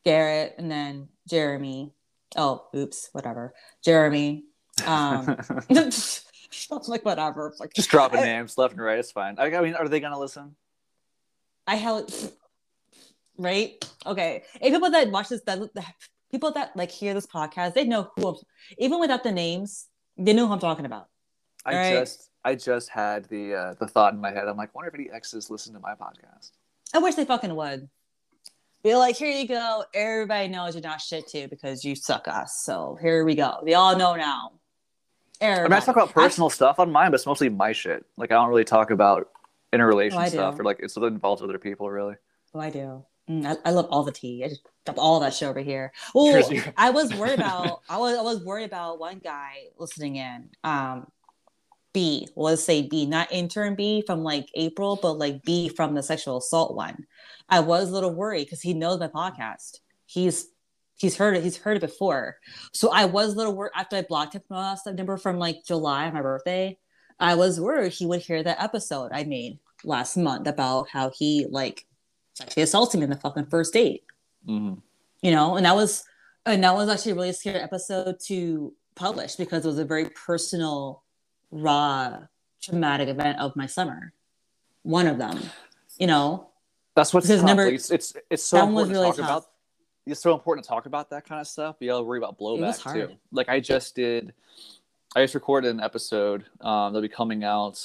Garrett 0.04 0.56
and 0.58 0.70
then 0.70 1.08
Jeremy. 1.30 1.94
Oh, 2.36 2.68
oops, 2.76 3.10
whatever. 3.14 3.54
Jeremy. 3.84 4.44
Um, 4.86 5.38
like 6.88 7.06
whatever. 7.06 7.54
Like 7.60 7.74
Just 7.74 7.90
dropping 7.90 8.22
names 8.34 8.58
left 8.58 8.74
and 8.74 8.84
right. 8.84 9.00
It's 9.00 9.12
fine. 9.12 9.36
I, 9.40 9.46
I 9.56 9.62
mean, 9.62 9.76
are 9.76 9.88
they 9.88 10.00
gonna 10.00 10.20
listen? 10.20 10.56
I 11.68 11.76
held 11.76 12.14
right. 13.38 13.84
Okay, 14.06 14.44
and 14.62 14.74
people 14.74 14.92
that 14.92 15.10
watch 15.10 15.30
this, 15.30 15.42
that 15.46 15.60
that- 15.74 15.96
people 16.32 16.52
that 16.52 16.76
like 16.76 16.92
hear 16.92 17.14
this 17.14 17.28
podcast, 17.28 17.74
they 17.74 17.86
know 17.86 18.12
who. 18.16 18.28
I'm, 18.28 18.36
even 18.78 19.00
without 19.00 19.24
the 19.24 19.32
names, 19.32 19.88
they 20.18 20.34
know 20.34 20.48
who 20.48 20.54
I'm 20.54 20.60
talking 20.60 20.86
about. 20.86 21.08
I 21.66 21.76
right. 21.76 21.90
just 21.94 22.30
I 22.44 22.56
just 22.56 22.90
had 22.90 23.26
the 23.26 23.56
uh, 23.56 23.74
the 23.80 23.88
thought 23.88 24.14
in 24.14 24.22
my 24.22 24.32
head. 24.32 24.48
I'm 24.48 24.58
like, 24.58 24.74
wonder 24.76 24.90
if 24.90 24.96
any 24.96 25.10
exes 25.10 25.50
listen 25.50 25.74
to 25.74 25.80
my 25.80 25.94
podcast. 25.94 26.52
I 26.94 27.00
wish 27.00 27.16
they 27.16 27.26
fucking 27.26 27.56
would. 27.56 27.90
Be 28.84 28.96
like, 28.96 29.16
here 29.16 29.32
you 29.32 29.48
go. 29.48 29.84
Everybody 29.96 30.48
knows 30.48 30.76
you're 30.76 30.84
not 30.84 31.02
shit 31.02 31.28
too 31.28 31.48
because 31.48 31.84
you 31.84 31.96
suck 31.96 32.28
us. 32.28 32.62
So 32.64 32.98
here 33.02 33.26
we 33.26 33.34
go. 33.34 33.58
We 33.64 33.74
all 33.74 33.98
know 33.98 34.16
now. 34.16 34.52
I 35.42 35.46
Everybody. 35.46 35.70
mean, 35.74 35.78
I 35.82 35.86
talk 35.86 35.96
about 35.96 36.14
personal 36.14 36.50
stuff 36.50 36.80
on 36.80 36.92
mine, 36.92 37.10
but 37.12 37.16
it's 37.16 37.26
mostly 37.26 37.50
my 37.50 37.72
shit. 37.72 38.06
Like, 38.16 38.32
I 38.32 38.36
don't 38.36 38.48
really 38.48 38.64
talk 38.64 38.92
about 38.92 39.30
interrelation 39.74 40.20
Oh, 40.22 40.26
stuff 40.28 40.56
do. 40.56 40.62
or 40.62 40.64
like 40.64 40.80
it's 40.82 40.94
that 40.94 41.04
involves 41.04 41.42
other 41.42 41.58
people. 41.58 41.90
Really, 41.90 42.16
Oh, 42.54 42.60
I 42.60 42.70
do. 42.70 43.04
Mm, 43.30 43.46
I, 43.46 43.70
I 43.70 43.72
love 43.72 43.88
all 43.90 44.04
the 44.04 44.12
tea. 44.12 44.44
I 44.46 44.50
just 44.50 44.62
dropped 44.86 45.00
all 45.00 45.20
that 45.22 45.34
shit 45.34 45.48
over 45.50 45.60
here. 45.60 45.92
Oh, 46.14 46.42
I 46.78 46.92
was 46.92 47.14
worried 47.16 47.40
about. 47.40 47.82
I 47.90 47.98
was 47.98 48.18
I 48.18 48.22
was 48.22 48.44
worried 48.44 48.66
about 48.66 49.00
one 49.00 49.18
guy 49.18 49.64
listening 49.78 50.18
in. 50.18 50.50
Um, 50.64 51.08
B. 51.96 52.28
Let's 52.36 52.64
say 52.64 52.84
B, 52.84 53.08
not 53.08 53.32
intern 53.32 53.74
B 53.74 54.04
from 54.06 54.22
like 54.22 54.48
April, 54.54 55.00
but 55.02 55.14
like 55.14 55.42
B 55.44 55.70
from 55.70 55.96
the 55.96 56.04
sexual 56.04 56.38
assault 56.38 56.76
one. 56.76 57.08
I 57.50 57.62
was 57.62 57.90
a 57.90 57.94
little 57.94 58.14
worried 58.14 58.46
because 58.46 58.62
he 58.62 58.74
knows 58.76 59.00
my 59.00 59.08
podcast. 59.08 59.80
He's 60.06 60.48
he's 60.98 61.16
heard 61.18 61.36
it. 61.36 61.44
He's 61.44 61.58
heard 61.58 61.78
it 61.78 61.82
before. 61.82 62.38
So 62.74 62.92
I 62.92 63.06
was 63.06 63.34
a 63.34 63.38
little 63.38 63.56
worried 63.56 63.72
after 63.76 63.96
I 63.96 64.02
blocked 64.04 64.36
him 64.36 64.44
from 64.48 64.58
last 64.58 64.86
number 64.86 65.18
from 65.18 65.40
like 65.40 65.66
July, 65.66 66.12
my 66.12 66.22
birthday. 66.22 66.78
I 67.20 67.36
was 67.36 67.60
worried 67.60 67.94
he 67.94 68.06
would 68.06 68.22
hear 68.22 68.44
that 68.44 68.62
episode 68.62 69.12
I 69.14 69.24
made 69.24 69.60
last 69.84 70.18
month 70.18 70.48
about 70.48 70.90
how 70.90 71.12
he 71.18 71.48
like 71.50 71.86
sexually 72.34 72.64
assaulted 72.64 73.00
me 73.00 73.06
in 73.06 73.10
the 73.10 73.16
fucking 73.16 73.46
first 73.46 73.72
date 73.74 74.04
Mhm. 74.48 74.82
you 75.22 75.32
know 75.32 75.56
and 75.56 75.66
that 75.66 75.76
was 75.76 76.04
and 76.46 76.62
that 76.64 76.76
was 76.76 76.90
actually 76.90 77.14
a 77.14 77.16
really 77.16 77.32
scary 77.32 77.60
episode 77.60 78.20
to 78.26 78.74
publish 78.96 79.36
because 79.36 79.64
it 79.64 79.68
was 79.70 79.80
a 79.80 79.86
very 79.86 80.10
personal 80.10 81.05
raw 81.52 82.18
traumatic 82.62 83.08
event 83.10 83.40
of 83.40 83.56
my 83.56 83.66
summer 83.66 84.14
one 84.84 85.08
of 85.08 85.18
them 85.18 85.40
you 85.98 86.08
know 86.08 86.48
that's 86.96 87.14
what's 87.14 87.28
Because 87.28 87.42
tough. 87.42 87.48
number- 87.48 87.68
it's, 87.68 87.92
it's 87.92 88.14
it's 88.30 88.44
so 88.44 88.58
that 88.58 88.64
one 88.66 88.74
was 88.76 88.88
important 88.90 88.98
really 89.06 89.12
to 89.12 89.22
talk 89.22 89.28
tough 89.28 89.44
about. 89.44 89.52
It's 90.08 90.22
so 90.22 90.34
important 90.34 90.64
to 90.64 90.70
talk 90.70 90.86
about 90.86 91.10
that 91.10 91.26
kind 91.28 91.42
of 91.42 91.48
stuff. 91.48 91.76
But 91.80 91.86
you 91.86 91.92
gotta 91.92 92.04
worry 92.04 92.20
about 92.20 92.38
blowback 92.40 92.94
too. 92.94 93.16
Like 93.32 93.50
I 93.50 93.60
just 93.60 93.96
did. 93.96 94.34
I 95.16 95.24
just 95.24 95.34
recorded 95.36 95.72
an 95.72 95.82
episode 95.82 96.46
um, 96.62 96.94
that'll 96.94 97.02
be 97.02 97.10
coming 97.10 97.44
out 97.44 97.84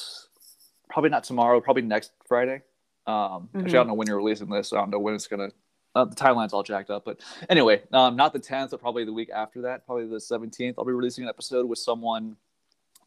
probably 0.90 1.11
not 1.11 1.25
tomorrow, 1.25 1.61
probably 1.61 1.83
next 1.83 2.12
Friday. 2.29 2.62
Um, 3.07 3.49
Actually, 3.55 3.61
I 3.62 3.64
Mhm. 3.69 3.73
don't 3.73 3.87
know 3.88 3.95
when 3.95 4.07
you're 4.07 4.19
releasing 4.19 4.49
this. 4.50 4.73
I 4.73 4.76
don't 4.76 4.90
know 4.90 4.99
when 5.00 5.14
it's 5.14 5.26
gonna. 5.26 5.49
Uh, 5.97 6.05
the 6.05 6.14
timeline's 6.14 6.52
all 6.52 6.62
jacked 6.62 6.90
up, 6.90 7.05
but 7.05 7.19
anyway, 7.49 7.83
um, 7.93 8.14
not 8.14 8.33
the 8.33 8.38
10th, 8.38 8.71
but 8.71 8.81
probably 8.81 9.05
the 9.05 9.12
week 9.12 9.31
after 9.35 9.62
that, 9.62 9.85
probably 9.87 10.07
the 10.07 10.21
17th. 10.21 10.75
I'll 10.79 10.85
be 10.85 10.93
releasing 10.93 11.25
an 11.25 11.29
episode 11.31 11.67
with 11.69 11.81
someone 11.81 12.37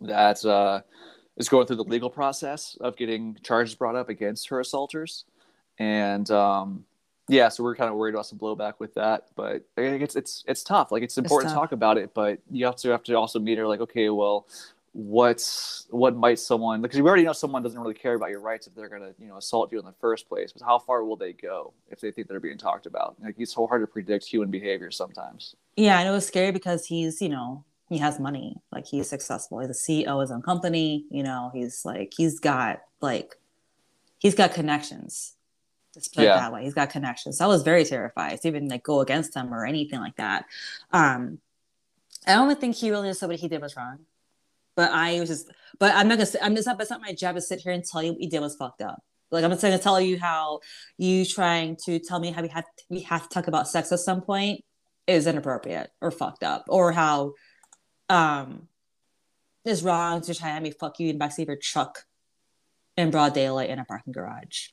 that 0.03 0.43
uh, 0.45 0.81
is 1.37 1.49
going 1.49 1.67
through 1.67 1.77
the 1.77 1.83
legal 1.83 2.09
process 2.09 2.77
of 2.79 2.95
getting 2.95 3.37
charges 3.43 3.75
brought 3.75 3.95
up 3.95 4.09
against 4.09 4.49
her 4.49 4.59
assaulters, 4.59 5.25
and 5.79 6.29
um, 6.31 6.85
yeah, 7.27 7.49
so 7.49 7.63
we're 7.63 7.75
kind 7.75 7.89
of 7.89 7.95
worried 7.95 8.13
about 8.13 8.25
some 8.25 8.37
blowback 8.37 8.73
with 8.79 8.93
that. 8.95 9.27
But 9.35 9.65
it's 9.77 10.15
it's 10.15 10.43
it's 10.47 10.63
tough. 10.63 10.91
Like 10.91 11.03
it's 11.03 11.17
important 11.17 11.49
to 11.51 11.55
talk 11.55 11.71
about 11.71 11.97
it, 11.97 12.13
but 12.13 12.39
you 12.51 12.65
have 12.65 12.75
to 12.77 12.89
have 12.89 13.03
to 13.03 13.15
also 13.15 13.39
meet 13.39 13.57
her 13.57 13.67
like, 13.67 13.79
okay, 13.79 14.09
well, 14.09 14.47
what's 14.93 15.87
what 15.89 16.15
might 16.15 16.37
someone 16.37 16.79
because 16.79 16.97
you 16.97 17.05
already 17.07 17.23
know 17.23 17.33
someone 17.33 17.63
doesn't 17.63 17.79
really 17.79 17.95
care 17.95 18.13
about 18.13 18.29
your 18.29 18.39
rights 18.39 18.67
if 18.67 18.75
they're 18.75 18.89
gonna 18.89 19.11
you 19.17 19.27
know 19.27 19.37
assault 19.37 19.71
you 19.71 19.79
in 19.79 19.85
the 19.85 19.93
first 19.99 20.29
place. 20.29 20.53
But 20.53 20.63
how 20.63 20.77
far 20.77 21.03
will 21.03 21.15
they 21.15 21.33
go 21.33 21.73
if 21.89 21.99
they 21.99 22.11
think 22.11 22.27
they're 22.27 22.39
being 22.39 22.59
talked 22.59 22.85
about? 22.85 23.15
Like 23.21 23.35
it's 23.39 23.53
so 23.53 23.65
hard 23.65 23.81
to 23.81 23.87
predict 23.87 24.25
human 24.25 24.51
behavior 24.51 24.91
sometimes. 24.91 25.55
yeah 25.75 25.99
and 25.99 26.07
it 26.07 26.11
was 26.11 26.27
scary 26.27 26.51
because 26.51 26.85
he's 26.85 27.21
you 27.21 27.29
know 27.29 27.63
he 27.93 27.99
has 27.99 28.19
money. 28.19 28.57
Like 28.71 28.85
he's 28.85 29.09
successful. 29.09 29.59
He's 29.59 29.69
a 29.69 29.73
ceo 29.73 30.07
of 30.15 30.21
his 30.21 30.31
own 30.31 30.41
company 30.41 31.05
you 31.11 31.23
know 31.23 31.51
he's 31.53 31.83
like 31.85 32.13
he's 32.17 32.39
got 32.39 32.81
like 33.01 33.35
he's 34.19 34.35
got 34.35 34.53
connections. 34.53 35.35
Let's 35.95 36.07
put 36.07 36.23
Yeah. 36.23 36.35
it 36.35 36.39
that 36.39 36.53
way. 36.53 36.63
He's 36.63 36.73
got 36.73 36.89
connections. 36.89 37.37
So 37.37 37.45
i 37.45 37.47
was 37.47 37.61
very 37.63 37.85
terrified 37.85 38.41
to 38.41 38.47
even 38.47 38.67
like 38.67 38.83
go 38.83 39.01
against 39.01 39.35
him 39.35 39.53
or 39.53 39.65
anything 39.65 39.99
like 39.99 40.15
that. 40.17 40.45
Um 40.91 41.39
i 42.25 42.33
don't 42.33 42.59
think 42.59 42.75
he 42.75 42.89
really 42.89 43.07
understood 43.09 43.29
what 43.29 43.39
he 43.39 43.47
did 43.47 43.61
was 43.61 43.75
wrong. 43.77 43.99
But 44.75 44.91
i 44.91 45.19
was 45.19 45.29
just 45.29 45.51
but 45.79 45.93
i'm 45.95 46.07
not 46.07 46.15
gonna 46.15 46.25
say 46.25 46.39
i'm 46.41 46.55
just 46.55 46.67
not 46.67 46.81
it's 46.81 46.89
not 46.89 47.01
my 47.01 47.13
job 47.13 47.35
to 47.35 47.41
sit 47.41 47.59
here 47.59 47.71
and 47.73 47.83
tell 47.83 48.01
you 48.03 48.13
what 48.13 48.21
he 48.21 48.27
did 48.27 48.39
was 48.39 48.55
fucked 48.55 48.81
up. 48.81 49.03
Like 49.31 49.43
i'm 49.43 49.51
just 49.51 49.61
gonna 49.61 49.77
tell 49.79 49.99
you 50.01 50.19
how 50.19 50.59
you 50.97 51.25
trying 51.25 51.75
to 51.85 51.99
tell 51.99 52.19
me 52.19 52.31
how 52.31 52.41
we 52.41 52.47
have 52.49 52.65
we 52.89 53.01
have 53.01 53.23
to 53.23 53.29
talk 53.29 53.47
about 53.47 53.67
sex 53.67 53.91
at 53.91 53.99
some 53.99 54.21
point 54.21 54.63
is 55.05 55.27
inappropriate 55.27 55.91
or 56.01 56.11
fucked 56.11 56.43
up 56.43 56.63
or 56.69 56.91
how 56.93 57.33
um 58.09 58.67
is 59.65 59.83
wrong 59.83 60.21
to 60.21 60.33
try 60.35 60.49
have 60.49 60.61
me 60.63 60.71
fuck 60.71 60.99
you 60.99 61.09
in 61.09 61.17
the 61.17 61.23
backseat 61.25 61.43
of 61.43 61.47
your 61.47 61.55
truck 61.57 62.05
in 62.97 63.11
broad 63.11 63.33
daylight 63.33 63.69
in 63.69 63.79
a 63.79 63.85
parking 63.85 64.11
garage, 64.13 64.69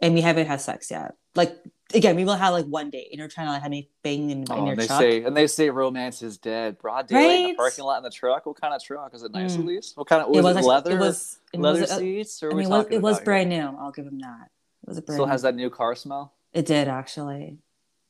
and 0.00 0.12
we 0.14 0.20
haven't 0.20 0.46
had 0.46 0.60
sex 0.60 0.90
yet. 0.90 1.14
Like 1.34 1.56
again, 1.94 2.16
we 2.16 2.24
will 2.24 2.34
have 2.34 2.52
like 2.52 2.66
one 2.66 2.90
date, 2.90 3.08
and 3.12 3.18
you're 3.18 3.28
trying 3.28 3.46
to 3.46 3.52
like 3.52 3.62
have 3.62 3.70
me 3.70 3.88
bang 4.02 4.30
in, 4.30 4.38
in 4.40 4.44
Oh, 4.50 4.56
your 4.64 4.72
and 4.72 4.80
they 4.80 4.86
truck. 4.86 5.00
say 5.00 5.22
and 5.22 5.36
they 5.36 5.46
say 5.46 5.70
romance 5.70 6.20
is 6.22 6.36
dead. 6.36 6.78
Broad 6.78 7.06
daylight 7.06 7.40
in 7.40 7.46
the 7.50 7.54
parking 7.54 7.84
lot 7.84 7.98
in 7.98 8.02
the 8.02 8.10
truck. 8.10 8.44
What 8.44 8.60
kind 8.60 8.74
of 8.74 8.82
truck? 8.82 9.14
Is 9.14 9.22
it 9.22 9.32
nice 9.32 9.56
Mm. 9.56 9.60
at 9.60 9.64
least? 9.66 9.96
What 9.96 10.08
kind 10.08 10.22
of 10.22 10.28
was 10.28 10.38
it 10.38 10.42
was 10.42 10.56
it, 10.56 10.58
actually- 10.58 10.68
leather? 10.68 10.96
It 10.96 11.00
was 11.00 11.38
leather 11.54 11.80
was, 11.80 11.90
uh, 11.92 11.98
seats? 11.98 12.42
Or 12.42 12.50
I 12.50 12.54
mean, 12.54 12.66
it 12.66 12.70
was, 12.70 12.86
it 12.90 13.02
was 13.02 13.20
brand 13.20 13.48
new. 13.50 13.76
I'll 13.80 13.92
give 13.92 14.06
him 14.06 14.18
that. 14.18 14.50
It 14.82 14.88
was 14.88 14.98
a 14.98 15.00
here? 15.00 15.06
brand 15.06 15.16
Still 15.16 15.26
new. 15.26 15.30
has 15.32 15.42
that 15.42 15.54
new 15.54 15.70
car 15.70 15.94
smell. 15.94 16.32
It 16.52 16.66
did 16.66 16.88
actually. 16.88 17.58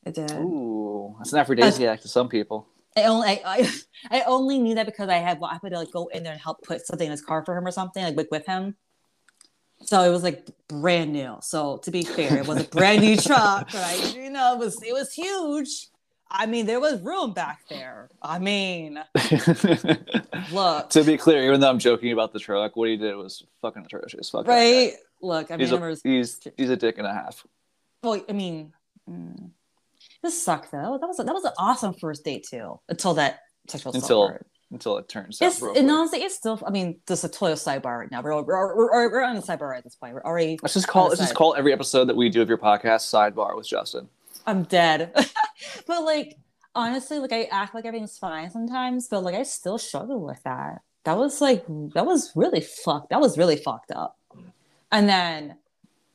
It 0.05 0.15
did. 0.15 0.33
Ooh, 0.33 1.17
it's 1.21 1.33
an 1.33 1.39
aphrodisiac 1.39 2.01
to 2.01 2.09
some 2.09 2.29
people. 2.29 2.67
I 2.97 3.05
only 3.05 3.29
I, 3.29 3.41
I, 3.45 3.71
I 4.11 4.23
only 4.27 4.59
knew 4.59 4.75
that 4.75 4.87
because 4.87 5.09
I 5.09 5.17
had 5.17 5.41
well, 5.41 5.51
I 5.51 5.59
had 5.63 5.71
to 5.71 5.79
like 5.79 5.93
go 5.93 6.09
in 6.09 6.23
there 6.23 6.33
and 6.33 6.41
help 6.41 6.63
put 6.63 6.87
something 6.87 7.07
in 7.07 7.11
his 7.11 7.23
car 7.23 7.45
for 7.45 7.57
him 7.57 7.67
or 7.67 7.71
something 7.71 8.03
like 8.03 8.17
with, 8.17 8.29
with 8.31 8.47
him. 8.47 8.77
So 9.85 10.03
it 10.03 10.11
was 10.11 10.23
like 10.23 10.47
brand 10.69 11.13
new. 11.13 11.39
So 11.41 11.79
to 11.79 11.91
be 11.91 12.03
fair, 12.03 12.39
it 12.39 12.47
was 12.47 12.61
a 12.61 12.65
brand 12.65 13.01
new 13.03 13.17
truck, 13.29 13.73
right? 13.75 14.15
You 14.15 14.31
know, 14.31 14.55
it 14.55 14.59
was 14.59 14.83
it 14.83 14.93
was 14.93 15.13
huge. 15.13 15.89
I 16.35 16.47
mean, 16.47 16.65
there 16.65 16.81
was 16.81 17.01
room 17.03 17.35
back 17.35 17.61
there. 17.69 18.09
I 18.23 18.39
mean, 18.39 18.99
look, 20.51 20.89
to 20.91 21.05
be 21.05 21.19
clear, 21.19 21.45
even 21.47 21.61
though 21.61 21.69
I'm 21.69 21.79
joking 21.79 22.11
about 22.13 22.33
the 22.33 22.39
truck, 22.39 22.75
what 22.75 22.89
he 22.89 22.97
did 22.97 23.15
was 23.17 23.45
fucking 23.61 23.85
atrocious. 23.85 24.31
Fuck 24.31 24.47
right? 24.47 24.95
Look, 25.21 25.51
I 25.51 25.57
mean, 25.57 25.61
He's 25.61 25.73
a, 25.73 25.77
was 25.77 26.01
he's 26.03 26.41
he's 26.57 26.71
a 26.71 26.77
dick 26.77 26.97
and 26.99 27.07
a 27.07 27.13
half. 27.13 27.45
well, 28.03 28.23
I 28.29 28.33
mean, 28.33 28.73
mm, 29.09 29.51
this 30.23 30.43
sucked 30.43 30.71
though. 30.71 30.99
That 31.01 31.07
was 31.07 31.19
a, 31.19 31.25
that 31.25 31.35
was 31.35 31.45
an 31.45 31.53
awesome 31.59 31.95
first 31.95 32.25
date 32.25 32.47
too. 32.49 32.79
Until 32.89 33.15
that 33.15 33.41
sexual 33.69 33.93
Until 33.95 34.29
part. 34.29 34.47
until 34.71 34.99
it 34.99 35.09
turns 35.09 35.41
out. 35.41 35.47
It's 35.47 35.63
and 35.63 35.91
honestly, 35.91 36.23
it's 36.23 36.37
still. 36.37 36.61
I 36.67 36.71
mean, 36.71 37.01
this 37.07 37.21
is 37.21 37.25
a 37.25 37.29
total 37.29 37.57
sidebar 37.57 38.01
right 38.01 38.11
now. 38.11 38.23
We're 38.23 38.43
we're, 38.43 38.77
we're, 38.77 39.11
we're 39.11 39.23
on 39.23 39.37
the 39.37 39.43
sidebar 39.43 39.77
at 39.77 39.85
this 39.85 39.97
point. 39.97 40.15
We're 40.15 40.23
already. 40.23 40.59
Let's 40.63 40.75
just 40.75 40.89
call 40.89 41.09
let's 41.09 41.21
just 41.21 41.35
call 41.35 41.55
every 41.57 41.73
episode 41.73 42.07
that 42.07 42.17
we 42.17 42.29
do 42.29 42.43
of 42.43 42.49
your 42.49 42.59
podcast 42.59 43.13
sidebar 43.13 43.57
with 43.57 43.69
Justin. 43.69 44.09
I'm 44.47 44.65
dead. 44.65 45.13
but 45.87 46.05
like 46.05 46.37
honestly, 46.75 47.19
like 47.19 47.33
I 47.33 47.45
act 47.45 47.75
like 47.75 47.85
everything's 47.85 48.19
fine 48.19 48.51
sometimes, 48.51 49.09
but 49.09 49.23
like 49.23 49.35
I 49.35 49.43
still 49.43 49.79
struggle 49.79 50.21
with 50.25 50.43
that. 50.45 50.83
That 51.05 51.19
was 51.19 51.41
like 51.41 51.67
that 51.67 52.07
was 52.07 52.33
really 52.35 52.61
fucked. 52.61 53.11
That 53.11 53.21
was 53.21 53.37
really 53.37 53.57
fucked 53.57 53.91
up. 53.91 54.17
And 54.91 55.09
then 55.09 55.57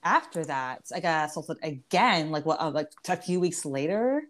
after 0.08 0.46
that, 0.46 0.86
I 0.96 1.00
got 1.00 1.30
assaulted 1.30 1.58
again. 1.62 2.32
Like 2.32 2.46
what? 2.46 2.62
Uh, 2.62 2.72
like 2.72 2.92
a 3.10 3.18
few 3.18 3.40
weeks 3.40 3.66
later, 3.66 4.24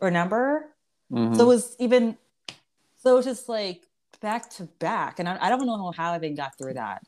remember? 0.00 0.74
Mhm. 1.12 1.36
So 1.36 1.44
it 1.44 1.46
was 1.46 1.76
even. 1.78 2.18
So 2.96 3.12
it 3.12 3.16
was 3.16 3.24
just 3.24 3.48
like 3.48 3.86
back 4.20 4.50
to 4.50 4.64
back, 4.78 5.18
and 5.20 5.28
I, 5.28 5.38
I 5.40 5.48
don't 5.48 5.66
know 5.66 5.92
how 5.96 6.12
I 6.12 6.16
even 6.16 6.34
got 6.34 6.56
through 6.58 6.74
that, 6.74 7.02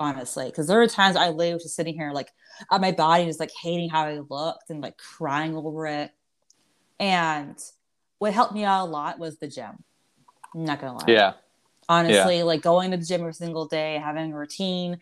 honestly, 0.00 0.46
because 0.46 0.66
there 0.66 0.78
were 0.78 0.86
times 0.86 1.16
I 1.16 1.28
literally 1.28 1.54
was 1.54 1.62
just 1.62 1.76
sitting 1.76 1.94
here 1.94 2.10
like 2.12 2.30
at 2.72 2.80
my 2.80 2.92
body, 2.92 3.26
just 3.26 3.40
like 3.40 3.52
hating 3.62 3.90
how 3.90 4.04
I 4.04 4.18
looked 4.18 4.70
and 4.70 4.80
like 4.80 4.96
crying 4.96 5.56
over 5.56 5.86
it. 5.86 6.10
And 6.98 7.56
what 8.18 8.32
helped 8.32 8.54
me 8.54 8.64
out 8.64 8.86
a 8.86 8.90
lot 8.90 9.18
was 9.18 9.38
the 9.38 9.48
gym. 9.48 9.84
I'm 10.54 10.64
not 10.64 10.80
gonna 10.80 10.98
lie 10.98 11.10
yeah, 11.12 11.32
honestly 11.88 12.42
like 12.42 12.62
going 12.62 12.90
to 12.90 12.96
the 12.96 13.04
gym 13.04 13.20
every 13.20 13.34
single 13.34 13.66
day 13.66 14.00
having 14.02 14.32
a 14.32 14.36
routine 14.36 14.98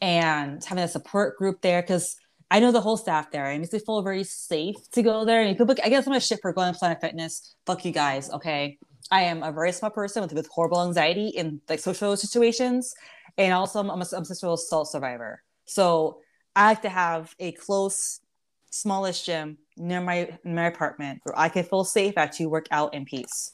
and 0.00 0.62
having 0.64 0.84
a 0.84 0.88
support 0.88 1.36
group 1.36 1.60
there 1.62 1.82
because 1.82 2.16
i 2.50 2.60
know 2.60 2.72
the 2.72 2.80
whole 2.80 2.96
staff 2.96 3.30
there. 3.30 3.46
And 3.46 3.56
it 3.56 3.58
makes 3.60 3.72
me 3.72 3.78
feel 3.78 4.02
very 4.02 4.24
safe 4.24 4.76
to 4.92 5.02
go 5.02 5.24
there. 5.24 5.42
And 5.42 5.56
people 5.56 5.74
i 5.84 5.88
guess 5.88 6.06
i'm 6.06 6.12
a 6.12 6.20
shit 6.20 6.40
for 6.42 6.52
going 6.52 6.72
to 6.72 6.78
planet 6.78 7.00
fitness. 7.00 7.54
Fuck 7.66 7.84
you 7.84 7.92
guys 7.92 8.30
okay? 8.30 8.78
I 9.10 9.22
am 9.22 9.42
a 9.42 9.52
very 9.52 9.70
smart 9.72 9.94
person 9.94 10.22
with, 10.22 10.32
with 10.32 10.48
horrible 10.48 10.82
anxiety 10.82 11.28
in 11.28 11.60
like 11.68 11.78
social 11.78 12.16
situations. 12.16 12.94
And 13.38 13.52
also 13.52 13.80
i'm 13.80 13.88
a, 13.90 13.92
I'm 13.92 14.22
a 14.22 14.24
sexual 14.24 14.54
assault 14.54 14.88
survivor. 14.88 15.42
So 15.64 16.20
i 16.54 16.68
like 16.68 16.82
to 16.82 16.88
have 16.88 17.34
a 17.38 17.52
close 17.52 18.20
smallest 18.70 19.24
gym 19.24 19.58
near 19.76 20.00
my 20.00 20.38
my 20.44 20.66
apartment 20.66 21.20
where 21.22 21.38
i 21.38 21.48
can 21.48 21.64
feel 21.64 21.84
safe 21.84 22.14
to 22.14 22.46
work 22.46 22.66
out 22.70 22.94
in 22.94 23.04
peace. 23.04 23.52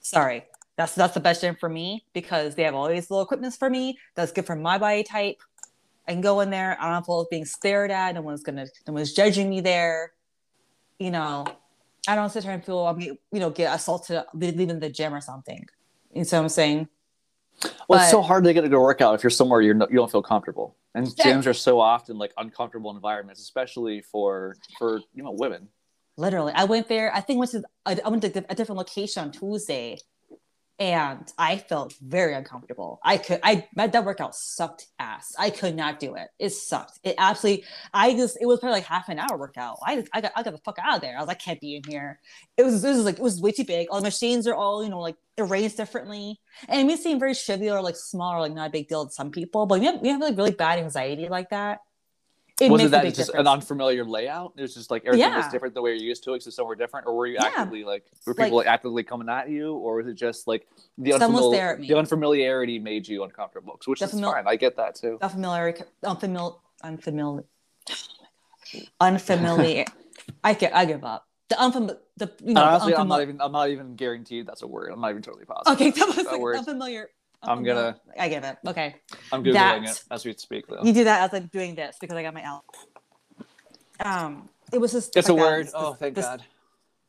Sorry 0.00 0.44
that's 0.82 0.94
that's 0.94 1.14
the 1.14 1.20
best 1.20 1.40
gym 1.40 1.54
for 1.54 1.68
me 1.68 2.04
because 2.12 2.54
they 2.54 2.64
have 2.64 2.74
all 2.74 2.88
these 2.88 3.10
little 3.10 3.24
equipments 3.24 3.56
for 3.56 3.70
me. 3.70 3.98
That's 4.16 4.32
good 4.32 4.46
for 4.46 4.56
my 4.56 4.78
body 4.78 5.04
type. 5.04 5.36
I 6.08 6.12
can 6.12 6.20
go 6.20 6.40
in 6.40 6.50
there. 6.50 6.76
I 6.80 6.90
don't 6.90 7.06
feel 7.06 7.26
being 7.30 7.44
stared 7.44 7.92
at. 7.92 8.14
No 8.14 8.22
one's 8.22 8.42
gonna. 8.42 8.66
No 8.86 8.94
one's 8.94 9.12
judging 9.12 9.48
me 9.48 9.60
there. 9.60 10.12
You 10.98 11.12
know, 11.12 11.46
I 12.08 12.16
don't 12.16 12.30
sit 12.30 12.42
there 12.42 12.52
and 12.52 12.64
feel 12.64 12.80
I'm 12.86 13.00
you 13.00 13.18
know 13.32 13.50
get 13.50 13.74
assaulted 13.74 14.24
leaving 14.34 14.80
the 14.80 14.90
gym 14.90 15.14
or 15.14 15.20
something. 15.20 15.64
You 16.12 16.24
see 16.24 16.36
what 16.36 16.42
I'm 16.42 16.48
saying? 16.48 16.88
well, 17.88 18.00
it's 18.00 18.10
so 18.10 18.22
hard 18.22 18.42
to 18.44 18.52
get 18.52 18.64
a 18.64 18.68
good 18.68 18.80
workout 18.80 19.14
if 19.14 19.22
you're 19.22 19.30
somewhere 19.30 19.60
you're 19.60 19.74
no, 19.74 19.86
you 19.88 19.96
don't 19.96 20.10
feel 20.10 20.22
comfortable, 20.22 20.76
and 20.96 21.06
gyms 21.06 21.46
are 21.46 21.54
so 21.54 21.78
often 21.78 22.18
like 22.18 22.32
uncomfortable 22.38 22.90
environments, 22.90 23.40
especially 23.40 24.00
for 24.00 24.56
for 24.78 25.00
you 25.14 25.22
know 25.22 25.30
women. 25.30 25.68
Literally, 26.16 26.52
I 26.54 26.64
went 26.64 26.88
there. 26.88 27.14
I 27.14 27.20
think 27.20 27.38
went 27.38 27.52
to 27.52 27.62
I 27.86 27.94
went 28.08 28.22
to 28.22 28.44
a 28.50 28.54
different 28.54 28.78
location 28.78 29.22
on 29.22 29.30
Tuesday, 29.30 29.98
and 30.78 31.30
I 31.38 31.58
felt 31.58 31.94
very 32.02 32.34
uncomfortable. 32.34 32.98
I 33.04 33.16
could 33.18 33.40
I 33.42 33.66
that 33.76 34.04
workout 34.04 34.34
sucked 34.34 34.86
ass. 34.98 35.34
I 35.38 35.50
could 35.50 35.76
not 35.76 36.00
do 36.00 36.14
it. 36.14 36.28
It 36.38 36.50
sucked. 36.50 36.98
It 37.04 37.14
absolutely. 37.18 37.64
I 37.92 38.14
just 38.14 38.38
it 38.40 38.46
was 38.46 38.58
probably 38.58 38.78
like 38.78 38.86
half 38.86 39.08
an 39.08 39.18
hour 39.18 39.36
workout. 39.36 39.78
I 39.86 39.96
just, 39.96 40.08
I 40.12 40.20
got 40.20 40.32
I 40.34 40.42
got 40.42 40.52
the 40.52 40.58
fuck 40.58 40.78
out 40.82 40.96
of 40.96 41.02
there. 41.02 41.16
I 41.16 41.20
was 41.20 41.28
like, 41.28 41.36
I 41.36 41.44
can't 41.44 41.60
be 41.60 41.76
in 41.76 41.82
here. 41.86 42.18
It 42.56 42.64
was 42.64 42.82
this 42.82 42.96
was 42.96 43.04
like 43.04 43.18
it 43.18 43.22
was 43.22 43.40
way 43.40 43.52
too 43.52 43.64
big. 43.64 43.88
All 43.90 43.98
the 43.98 44.04
machines 44.04 44.46
are 44.46 44.54
all 44.54 44.82
you 44.82 44.90
know 44.90 45.00
like 45.00 45.16
arranged 45.38 45.76
differently, 45.76 46.40
and 46.68 46.80
it 46.80 46.84
may 46.84 46.96
seem 46.96 47.20
very 47.20 47.34
trivial 47.34 47.76
or 47.76 47.82
like 47.82 47.96
small 47.96 48.34
or 48.34 48.40
like 48.40 48.52
not 48.52 48.68
a 48.68 48.72
big 48.72 48.88
deal 48.88 49.06
to 49.06 49.12
some 49.12 49.30
people, 49.30 49.66
but 49.66 49.78
we 49.78 49.86
have 49.86 50.00
we 50.00 50.08
have 50.08 50.20
like 50.20 50.36
really 50.36 50.52
bad 50.52 50.78
anxiety 50.78 51.28
like 51.28 51.50
that. 51.50 51.80
It 52.62 52.70
wasn't 52.70 52.90
that 52.92 53.14
just 53.14 53.34
an 53.34 53.46
unfamiliar 53.48 54.04
layout? 54.04 54.52
It 54.56 54.62
was 54.62 54.74
just 54.74 54.90
like 54.90 55.04
everything 55.04 55.34
was 55.34 55.48
different 55.48 55.74
the 55.74 55.82
way 55.82 55.90
you're 55.96 56.02
used 56.06 56.22
to 56.24 56.34
it, 56.34 56.42
so 56.42 56.50
somewhere 56.50 56.76
different, 56.76 57.06
or 57.06 57.16
were 57.16 57.26
you 57.26 57.34
Yeah. 57.34 57.46
actively 57.46 57.82
like 57.82 58.04
were 58.26 58.34
people 58.34 58.58
like, 58.58 58.66
actively 58.66 59.02
coming 59.02 59.28
at 59.28 59.50
you, 59.50 59.74
or 59.74 59.96
was 59.96 60.06
it 60.06 60.14
just 60.14 60.46
like 60.46 60.68
the 60.98 61.12
Someone 61.12 61.42
unfamiliar 61.42 61.72
at 61.72 61.80
me. 61.80 61.88
the 61.88 61.94
unfamiliarity 61.98 62.78
made 62.78 63.08
you 63.08 63.24
uncomfortable? 63.24 63.80
Which 63.86 63.98
The 64.00 64.06
is 64.06 64.12
famil- 64.14 64.32
fine. 64.32 64.44
I 64.46 64.56
get 64.56 64.76
that 64.76 64.94
too. 64.94 65.18
unfamiliar, 65.20 65.74
unfamiliar, 66.04 66.52
unfamiliar, 66.84 67.44
unfamiliar. 69.00 69.84
I 70.44 70.54
get, 70.54 70.74
I 70.74 70.84
give 70.84 71.04
up. 71.04 71.26
The 71.48 71.60
unfamiliar, 71.60 71.98
the 72.16 72.32
you 72.44 72.54
know, 72.54 72.60
the 72.60 72.66
Honestly, 72.66 72.94
I'm 72.94 73.08
not 73.08 73.22
even 73.22 73.40
I'm 73.40 73.52
not 73.52 73.68
even 73.70 73.96
guaranteed 73.96 74.46
that's 74.46 74.62
a 74.62 74.66
word. 74.66 74.90
I'm 74.92 75.00
not 75.00 75.10
even 75.10 75.22
totally 75.22 75.44
positive. 75.44 75.74
Okay, 75.74 75.90
that 75.98 76.06
was 76.06 76.16
that 76.16 76.26
like 76.32 76.40
word. 76.40 76.56
unfamiliar. 76.58 77.08
I'm 77.42 77.62
gonna- 77.64 78.00
I 78.18 78.28
give 78.28 78.44
it. 78.44 78.56
Okay, 78.66 78.96
I'm 79.32 79.42
googling 79.42 79.52
that- 79.54 79.82
it 79.84 80.04
as 80.10 80.24
we 80.24 80.32
speak 80.34 80.66
though. 80.68 80.82
you 80.82 80.92
do 80.92 81.04
that 81.04 81.24
as 81.32 81.34
I'm 81.40 81.46
doing 81.48 81.74
this 81.74 81.96
because 82.00 82.16
I 82.16 82.22
got 82.22 82.34
my 82.34 82.42
out. 82.42 82.64
Um, 84.00 84.48
it 84.72 84.78
was 84.78 84.92
just. 84.92 85.16
It's 85.16 85.28
a 85.28 85.32
that. 85.32 85.38
word. 85.38 85.66
This- 85.66 85.72
Oh, 85.74 85.94
thank 85.94 86.14
this- 86.14 86.24
God. 86.24 86.44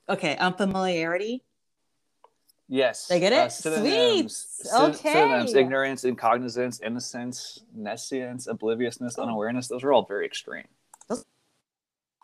Okay, 0.09 0.35
unfamiliarity. 0.37 1.43
Yes. 2.67 3.07
They 3.07 3.19
get 3.19 3.33
it? 3.33 3.51
synonyms. 3.51 4.35
Sweet. 4.37 4.69
Syn- 4.69 4.93
Synonyms. 4.95 5.53
Ignorance, 5.53 6.03
incognizance, 6.05 6.79
innocence, 6.81 7.59
nescience, 7.75 8.47
obliviousness, 8.47 9.17
Oh. 9.17 9.23
unawareness. 9.23 9.67
Those 9.67 9.83
are 9.83 9.93
all 9.93 10.05
very 10.05 10.25
extreme. 10.25 10.67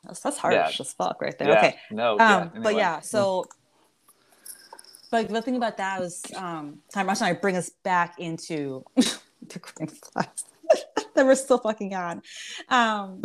That's, 0.04 0.22
that's 0.22 0.38
harsh 0.38 0.56
Yeah. 0.56 0.72
as 0.80 0.93
fuck 0.93 1.22
right 1.22 1.38
there. 1.38 1.50
Yeah. 1.50 1.58
Okay. 1.60 1.80
No. 1.91 2.13
um 2.13 2.19
yeah. 2.19 2.50
but 2.63 2.76
yeah 2.76 3.00
so 3.02 3.43
but 5.12 5.30
the 5.30 5.41
thing 5.41 5.56
about 5.56 5.78
that 5.78 6.00
was 6.00 6.24
um 6.36 6.80
time 6.93 7.10
I'm 7.10 7.15
trying 7.15 7.36
to 7.36 7.41
bring 7.41 7.58
us 7.58 7.69
back 7.84 8.19
into 8.19 8.84
the 8.95 9.60
green 9.60 9.88
flags 9.88 10.43
that 11.15 11.26
we're 11.26 11.36
still 11.36 11.58
fucking 11.58 11.93
on 11.95 12.22
um 12.69 13.19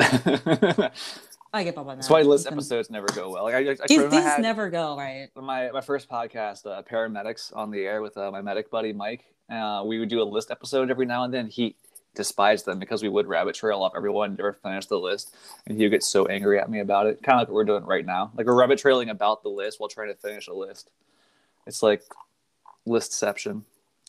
i 1.53 1.63
get 1.63 1.77
up 1.77 1.79
on 1.79 1.87
that 1.87 1.97
That's 1.97 2.11
why 2.11 2.23
list 2.23 2.47
episodes 2.47 2.91
never 2.91 3.07
go 3.15 3.31
well. 3.31 3.45
Like 3.45 3.55
I, 3.55 3.59
I, 3.59 3.73
I 3.73 3.87
these, 3.87 4.27
I 4.27 4.39
never 4.39 4.71
go 4.71 4.97
right 4.97 5.29
my 5.37 5.71
my 5.71 5.81
first 5.81 6.09
podcast, 6.09 6.67
uh, 6.67 6.83
paramedics 6.83 7.55
on 7.55 7.71
the 7.71 7.87
air 7.87 8.03
with 8.03 8.17
uh, 8.17 8.31
my 8.31 8.43
medic 8.43 8.71
buddy 8.71 8.93
Mike. 8.93 9.25
Uh, 9.51 9.85
we 9.87 9.99
would 9.99 10.09
do 10.09 10.23
a 10.23 10.25
list 10.25 10.51
episode 10.51 10.91
every 10.91 11.07
now 11.07 11.25
and 11.25 11.33
then. 11.33 11.47
He 11.47 11.77
despised 12.15 12.65
them 12.65 12.79
because 12.79 13.03
we 13.03 13.09
would 13.09 13.27
rabbit 13.27 13.55
trail 13.55 13.83
off 13.83 13.93
everyone, 13.97 14.37
never 14.37 14.53
finish 14.53 14.87
the 14.87 14.99
list, 14.99 15.35
and 15.67 15.77
he 15.77 15.85
would 15.85 15.91
get 15.91 16.03
so 16.03 16.27
angry 16.27 16.59
at 16.59 16.71
me 16.71 16.81
about 16.81 17.07
it. 17.07 17.23
Kind 17.23 17.37
of 17.37 17.43
like 17.43 17.49
what 17.49 17.55
we're 17.55 17.65
doing 17.65 17.85
right 17.85 18.07
now. 18.07 18.33
Like 18.37 18.47
we're 18.47 18.55
rabbit 18.55 18.79
trailing 18.79 19.11
about 19.11 19.43
the 19.43 19.49
list 19.49 19.81
while 19.81 19.89
trying 19.89 20.09
to 20.09 20.15
finish 20.15 20.49
a 20.49 20.55
list. 20.55 20.91
It's 21.67 21.83
like 21.83 22.03
listception. 22.87 23.63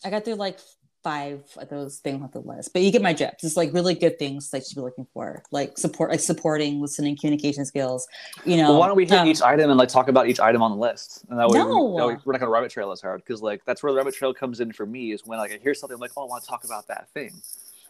i 0.04 0.10
got 0.10 0.24
through 0.24 0.34
like 0.34 0.58
five 1.02 1.40
of 1.56 1.68
those 1.68 1.98
things 1.98 2.20
on 2.20 2.28
the 2.32 2.40
list 2.40 2.72
but 2.72 2.82
you 2.82 2.90
get 2.90 3.00
my 3.00 3.12
drift 3.12 3.44
it's 3.44 3.56
like 3.56 3.72
really 3.72 3.94
good 3.94 4.18
things 4.18 4.50
that 4.50 4.58
you 4.58 4.64
should 4.64 4.74
be 4.74 4.80
looking 4.82 5.06
for 5.14 5.40
like 5.52 5.78
support 5.78 6.10
like 6.10 6.18
supporting 6.20 6.80
listening 6.80 7.16
communication 7.16 7.64
skills 7.64 8.08
you 8.44 8.56
know 8.56 8.70
Well, 8.70 8.80
why 8.80 8.86
don't 8.88 8.96
we 8.96 9.04
hit 9.06 9.18
um, 9.20 9.28
each 9.28 9.40
item 9.40 9.70
and 9.70 9.78
like 9.78 9.88
talk 9.88 10.08
about 10.08 10.28
each 10.28 10.40
item 10.40 10.62
on 10.62 10.72
the 10.72 10.76
list? 10.76 11.24
And 11.30 11.38
that 11.38 11.48
way, 11.48 11.60
we- 11.60 11.64
No. 11.64 11.96
that 11.96 12.06
way 12.08 12.16
we're 12.24 12.32
not 12.32 12.40
gonna 12.40 12.50
rabbit 12.50 12.72
trail 12.72 12.90
as 12.90 13.00
hard 13.00 13.22
because 13.24 13.40
like 13.40 13.64
that's 13.64 13.82
where 13.84 13.92
the 13.92 13.96
rabbit 13.96 14.14
trail 14.14 14.34
comes 14.34 14.58
in 14.60 14.72
for 14.72 14.84
me 14.84 15.12
is 15.12 15.24
when 15.24 15.38
like 15.38 15.52
I 15.52 15.58
hear 15.62 15.74
something 15.74 15.94
I'm 15.94 16.00
like, 16.00 16.10
oh, 16.16 16.22
I 16.22 16.26
want 16.26 16.42
to 16.42 16.48
talk 16.50 16.64
about 16.64 16.88
that 16.88 17.08
thing. 17.14 17.40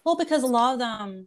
Well, 0.04 0.14
because 0.16 0.42
a 0.42 0.46
lot 0.46 0.74
of 0.74 0.78
them, 0.78 1.26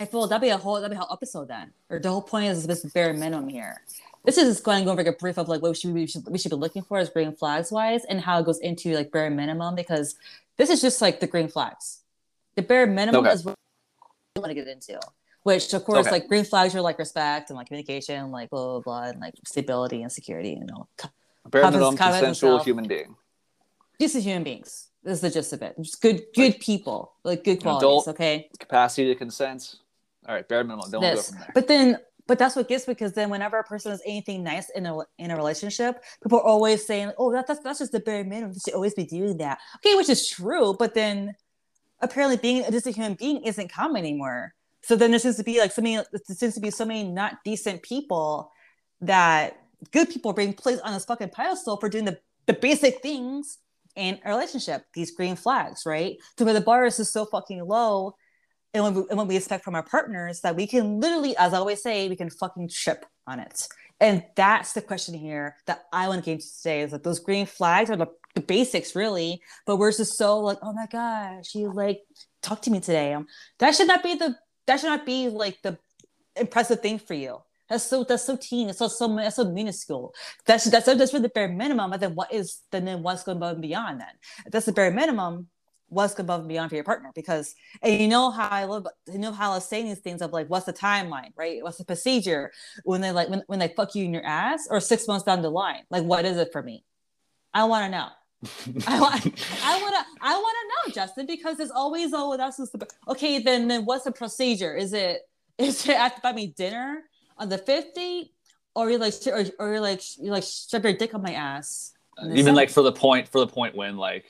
I 0.00 0.06
feel 0.06 0.26
that'd 0.26 0.40
be 0.42 0.48
a 0.48 0.56
whole 0.56 0.76
that'd 0.76 0.90
be 0.90 0.96
a 0.96 1.00
whole 1.00 1.12
episode 1.12 1.48
then. 1.48 1.72
Or 1.90 1.98
the 1.98 2.08
whole 2.08 2.22
point 2.22 2.46
is 2.46 2.66
this 2.66 2.82
bare 2.86 3.12
minimum 3.12 3.48
here. 3.48 3.82
This 4.26 4.36
is 4.38 4.48
just 4.48 4.64
going 4.64 4.80
to 4.80 4.84
go 4.84 4.90
over 4.92 5.02
like 5.02 5.14
a 5.14 5.16
brief 5.16 5.38
of 5.38 5.48
like 5.48 5.62
what 5.62 5.70
we 5.70 5.74
should, 5.76 5.94
we 5.94 6.06
should 6.06 6.26
we 6.28 6.36
should 6.38 6.50
be 6.50 6.56
looking 6.56 6.82
for 6.82 6.98
as 6.98 7.08
green 7.08 7.32
flags 7.32 7.70
wise, 7.70 8.04
and 8.04 8.20
how 8.20 8.38
it 8.40 8.44
goes 8.44 8.58
into 8.58 8.92
like 8.94 9.10
bare 9.12 9.30
minimum 9.30 9.74
because 9.76 10.16
this 10.56 10.68
is 10.68 10.80
just 10.82 11.00
like 11.00 11.20
the 11.20 11.26
green 11.26 11.48
flags. 11.48 12.00
The 12.56 12.62
bare 12.62 12.86
minimum 12.86 13.24
Okay. 13.24 13.32
is 13.34 13.44
what 13.44 13.54
we 14.34 14.40
want 14.40 14.50
to 14.50 14.54
get 14.54 14.66
into. 14.68 14.98
Which 15.44 15.72
of 15.72 15.84
course, 15.84 16.06
Okay. 16.06 16.10
like 16.10 16.28
green 16.28 16.44
flags 16.44 16.74
are 16.74 16.80
like 16.80 16.98
respect 16.98 17.50
and 17.50 17.56
like 17.56 17.68
communication, 17.68 18.32
like 18.32 18.50
blah 18.50 18.64
blah 18.66 18.80
blah, 18.80 19.02
and 19.10 19.20
like 19.20 19.34
stability 19.46 20.02
and 20.02 20.10
security. 20.10 20.50
You 20.60 20.66
know, 20.66 20.88
Bare 21.48 21.62
minimum 21.70 21.96
consensual 21.96 22.26
himself. 22.26 22.64
human 22.64 22.88
being. 22.88 23.14
decent 23.98 24.24
human 24.24 24.42
beings. 24.42 24.88
This 25.04 25.14
is 25.14 25.20
the 25.20 25.30
gist 25.30 25.52
of 25.52 25.62
it. 25.62 25.76
Just 25.78 26.02
good, 26.02 26.24
good 26.34 26.58
people, 26.58 27.12
like 27.22 27.44
good 27.44 27.62
qualities. 27.62 27.84
adult- 27.86 28.08
okay. 28.08 28.50
Capacity 28.58 29.06
to 29.06 29.14
consent. 29.14 29.76
All 30.26 30.34
right, 30.34 30.46
bare 30.48 30.64
minimum. 30.64 30.90
Don't 30.90 31.00
go 31.00 31.14
this. 31.14 31.28
from 31.30 31.38
there. 31.38 31.50
But 31.54 31.68
then, 31.68 31.98
but 32.26 32.38
that's 32.38 32.56
what 32.56 32.68
gets 32.68 32.88
me 32.88 32.94
because 32.94 33.12
then 33.12 33.30
whenever 33.30 33.58
a 33.58 33.64
person 33.64 33.92
does 33.92 34.02
anything 34.04 34.42
nice 34.42 34.68
in 34.70 34.86
a 34.86 34.98
in 35.18 35.30
a 35.30 35.36
relationship, 35.36 36.02
people 36.22 36.38
are 36.38 36.44
always 36.44 36.84
saying, 36.86 37.12
"Oh, 37.18 37.32
that, 37.32 37.46
that's 37.46 37.60
that's 37.60 37.78
just 37.78 37.92
the 37.92 38.00
bare 38.00 38.24
minimum. 38.24 38.52
You 38.52 38.60
should 38.64 38.74
always 38.74 38.94
be 38.94 39.04
doing 39.04 39.36
that." 39.38 39.58
Okay, 39.76 39.94
which 39.94 40.08
is 40.08 40.28
true, 40.28 40.74
but 40.78 40.94
then 40.94 41.34
apparently 42.00 42.36
being 42.36 42.64
just 42.70 42.86
a 42.86 42.90
human 42.90 43.14
being 43.14 43.42
isn't 43.44 43.72
common 43.72 43.98
anymore. 43.98 44.54
So 44.82 44.96
then 44.96 45.10
there 45.10 45.20
seems 45.20 45.36
to 45.36 45.44
be 45.44 45.58
like 45.58 45.72
so 45.72 45.82
many, 45.82 45.96
there 45.96 46.36
seems 46.36 46.54
to 46.54 46.60
be 46.60 46.70
so 46.70 46.84
many 46.84 47.04
not 47.04 47.38
decent 47.44 47.82
people 47.82 48.52
that 49.00 49.60
good 49.92 50.10
people 50.10 50.30
are 50.30 50.34
being 50.34 50.52
placed 50.52 50.82
on 50.82 50.92
this 50.94 51.04
fucking 51.04 51.30
pedestal 51.30 51.76
for 51.76 51.88
doing 51.88 52.04
the 52.04 52.18
the 52.46 52.52
basic 52.52 53.02
things 53.02 53.58
in 53.96 54.18
a 54.24 54.28
relationship. 54.28 54.84
These 54.94 55.12
green 55.12 55.36
flags, 55.36 55.82
right? 55.86 56.16
So 56.38 56.44
where 56.44 56.54
the 56.54 56.60
bar 56.60 56.86
is 56.86 56.98
just 56.98 57.12
so 57.12 57.24
fucking 57.24 57.64
low 57.64 58.14
and 58.76 58.84
when, 58.84 58.94
we, 58.94 59.02
and 59.08 59.16
what 59.16 59.26
we 59.26 59.36
expect 59.36 59.64
from 59.64 59.74
our 59.74 59.82
partners 59.82 60.40
that 60.42 60.54
we 60.54 60.66
can 60.66 61.00
literally, 61.00 61.34
as 61.36 61.54
I 61.54 61.58
always 61.58 61.82
say, 61.82 62.08
we 62.08 62.16
can 62.16 62.28
fucking 62.28 62.68
trip 62.68 63.06
on 63.26 63.40
it. 63.40 63.66
And 64.00 64.22
that's 64.36 64.74
the 64.74 64.82
question 64.82 65.14
here 65.14 65.56
that 65.66 65.84
I 65.92 66.08
want 66.08 66.22
to 66.22 66.24
get 66.26 66.32
into 66.32 66.46
today 66.58 66.82
is 66.82 66.90
that 66.90 67.02
those 67.02 67.18
green 67.18 67.46
flags 67.46 67.88
are 67.88 67.96
the, 67.96 68.08
the 68.34 68.42
basics, 68.42 68.94
really. 68.94 69.40
But 69.64 69.78
we're 69.78 69.92
just 69.92 70.18
so 70.18 70.40
like, 70.40 70.58
oh 70.62 70.74
my 70.74 70.86
gosh, 70.86 71.54
you 71.54 71.72
like 71.72 72.00
talk 72.42 72.60
to 72.62 72.70
me 72.70 72.80
today. 72.80 73.14
Um, 73.14 73.26
that 73.58 73.74
should 73.74 73.88
not 73.88 74.02
be 74.02 74.14
the 74.14 74.36
that 74.66 74.80
should 74.80 74.88
not 74.88 75.06
be 75.06 75.28
like 75.28 75.58
the 75.62 75.78
impressive 76.34 76.80
thing 76.80 76.98
for 76.98 77.14
you. 77.14 77.38
That's 77.70 77.84
so 77.84 78.04
that's 78.04 78.24
so 78.24 78.36
teen. 78.36 78.68
It's 78.68 78.78
so 78.78 78.88
so 78.88 79.16
that's 79.16 79.36
so 79.36 79.50
minuscule. 79.50 80.14
That's 80.44 80.64
that's 80.64 80.84
that's 80.84 81.10
for 81.10 81.18
the 81.18 81.30
bare 81.30 81.48
minimum. 81.48 81.94
And 81.94 82.02
then 82.02 82.14
what 82.14 82.32
is 82.32 82.60
then 82.70 82.84
then 82.84 83.02
what's 83.02 83.24
going 83.24 83.60
beyond 83.60 84.00
then? 84.00 84.52
That's 84.52 84.66
the 84.66 84.72
bare 84.72 84.90
minimum. 84.90 85.48
What's 85.88 86.18
above 86.18 86.40
and 86.40 86.48
beyond 86.48 86.70
for 86.70 86.74
your 86.74 86.84
partner? 86.84 87.10
Because 87.14 87.54
and 87.82 88.00
you 88.00 88.08
know 88.08 88.30
how 88.30 88.48
I 88.48 88.64
love 88.64 88.86
you 89.12 89.18
know 89.18 89.32
how 89.32 89.52
I 89.52 89.54
was 89.54 89.68
saying 89.68 89.86
these 89.86 90.00
things 90.00 90.20
of 90.20 90.32
like 90.32 90.48
what's 90.48 90.66
the 90.66 90.72
timeline, 90.72 91.30
right? 91.36 91.62
What's 91.62 91.78
the 91.78 91.84
procedure 91.84 92.52
when 92.84 93.00
they 93.00 93.12
like 93.12 93.28
when, 93.28 93.42
when 93.46 93.58
they 93.58 93.68
fuck 93.68 93.94
you 93.94 94.04
in 94.04 94.12
your 94.12 94.26
ass 94.26 94.66
or 94.70 94.80
six 94.80 95.06
months 95.06 95.24
down 95.24 95.42
the 95.42 95.50
line? 95.50 95.82
Like 95.90 96.04
what 96.04 96.24
is 96.24 96.36
it 96.38 96.50
for 96.52 96.62
me? 96.62 96.84
I 97.54 97.64
want 97.64 97.84
to 97.84 97.90
know. 97.90 98.08
I 98.86 99.00
want 99.00 99.24
I 99.64 99.80
want 99.80 99.94
to 99.94 100.04
I 100.20 100.34
want 100.34 100.56
to 100.60 100.90
know, 100.90 100.94
Justin, 100.94 101.26
because 101.26 101.60
it's 101.60 101.70
always 101.70 102.10
oh 102.12 102.36
that's 102.36 102.58
just 102.58 102.72
the 102.72 102.86
okay. 103.08 103.38
Then 103.38 103.68
then 103.68 103.84
what's 103.84 104.04
the 104.04 104.12
procedure? 104.12 104.74
Is 104.74 104.92
it 104.92 105.22
is 105.58 105.88
it 105.88 105.94
to 105.94 106.20
buy 106.22 106.32
me 106.32 106.48
dinner 106.48 107.02
on 107.38 107.48
the 107.48 107.58
50 107.58 108.32
or 108.74 108.90
you 108.90 108.98
like 108.98 109.14
or, 109.26 109.44
or 109.58 109.74
you 109.74 109.80
like 109.80 110.02
you 110.18 110.30
like 110.30 110.44
shove 110.44 110.84
your 110.84 110.92
dick 110.92 111.14
on 111.14 111.22
my 111.22 111.32
ass? 111.32 111.92
Even 112.32 112.54
like 112.54 112.70
for 112.70 112.82
the 112.82 112.92
point, 112.92 113.28
for 113.28 113.40
the 113.40 113.46
point 113.46 113.74
when 113.74 113.96
like 113.96 114.24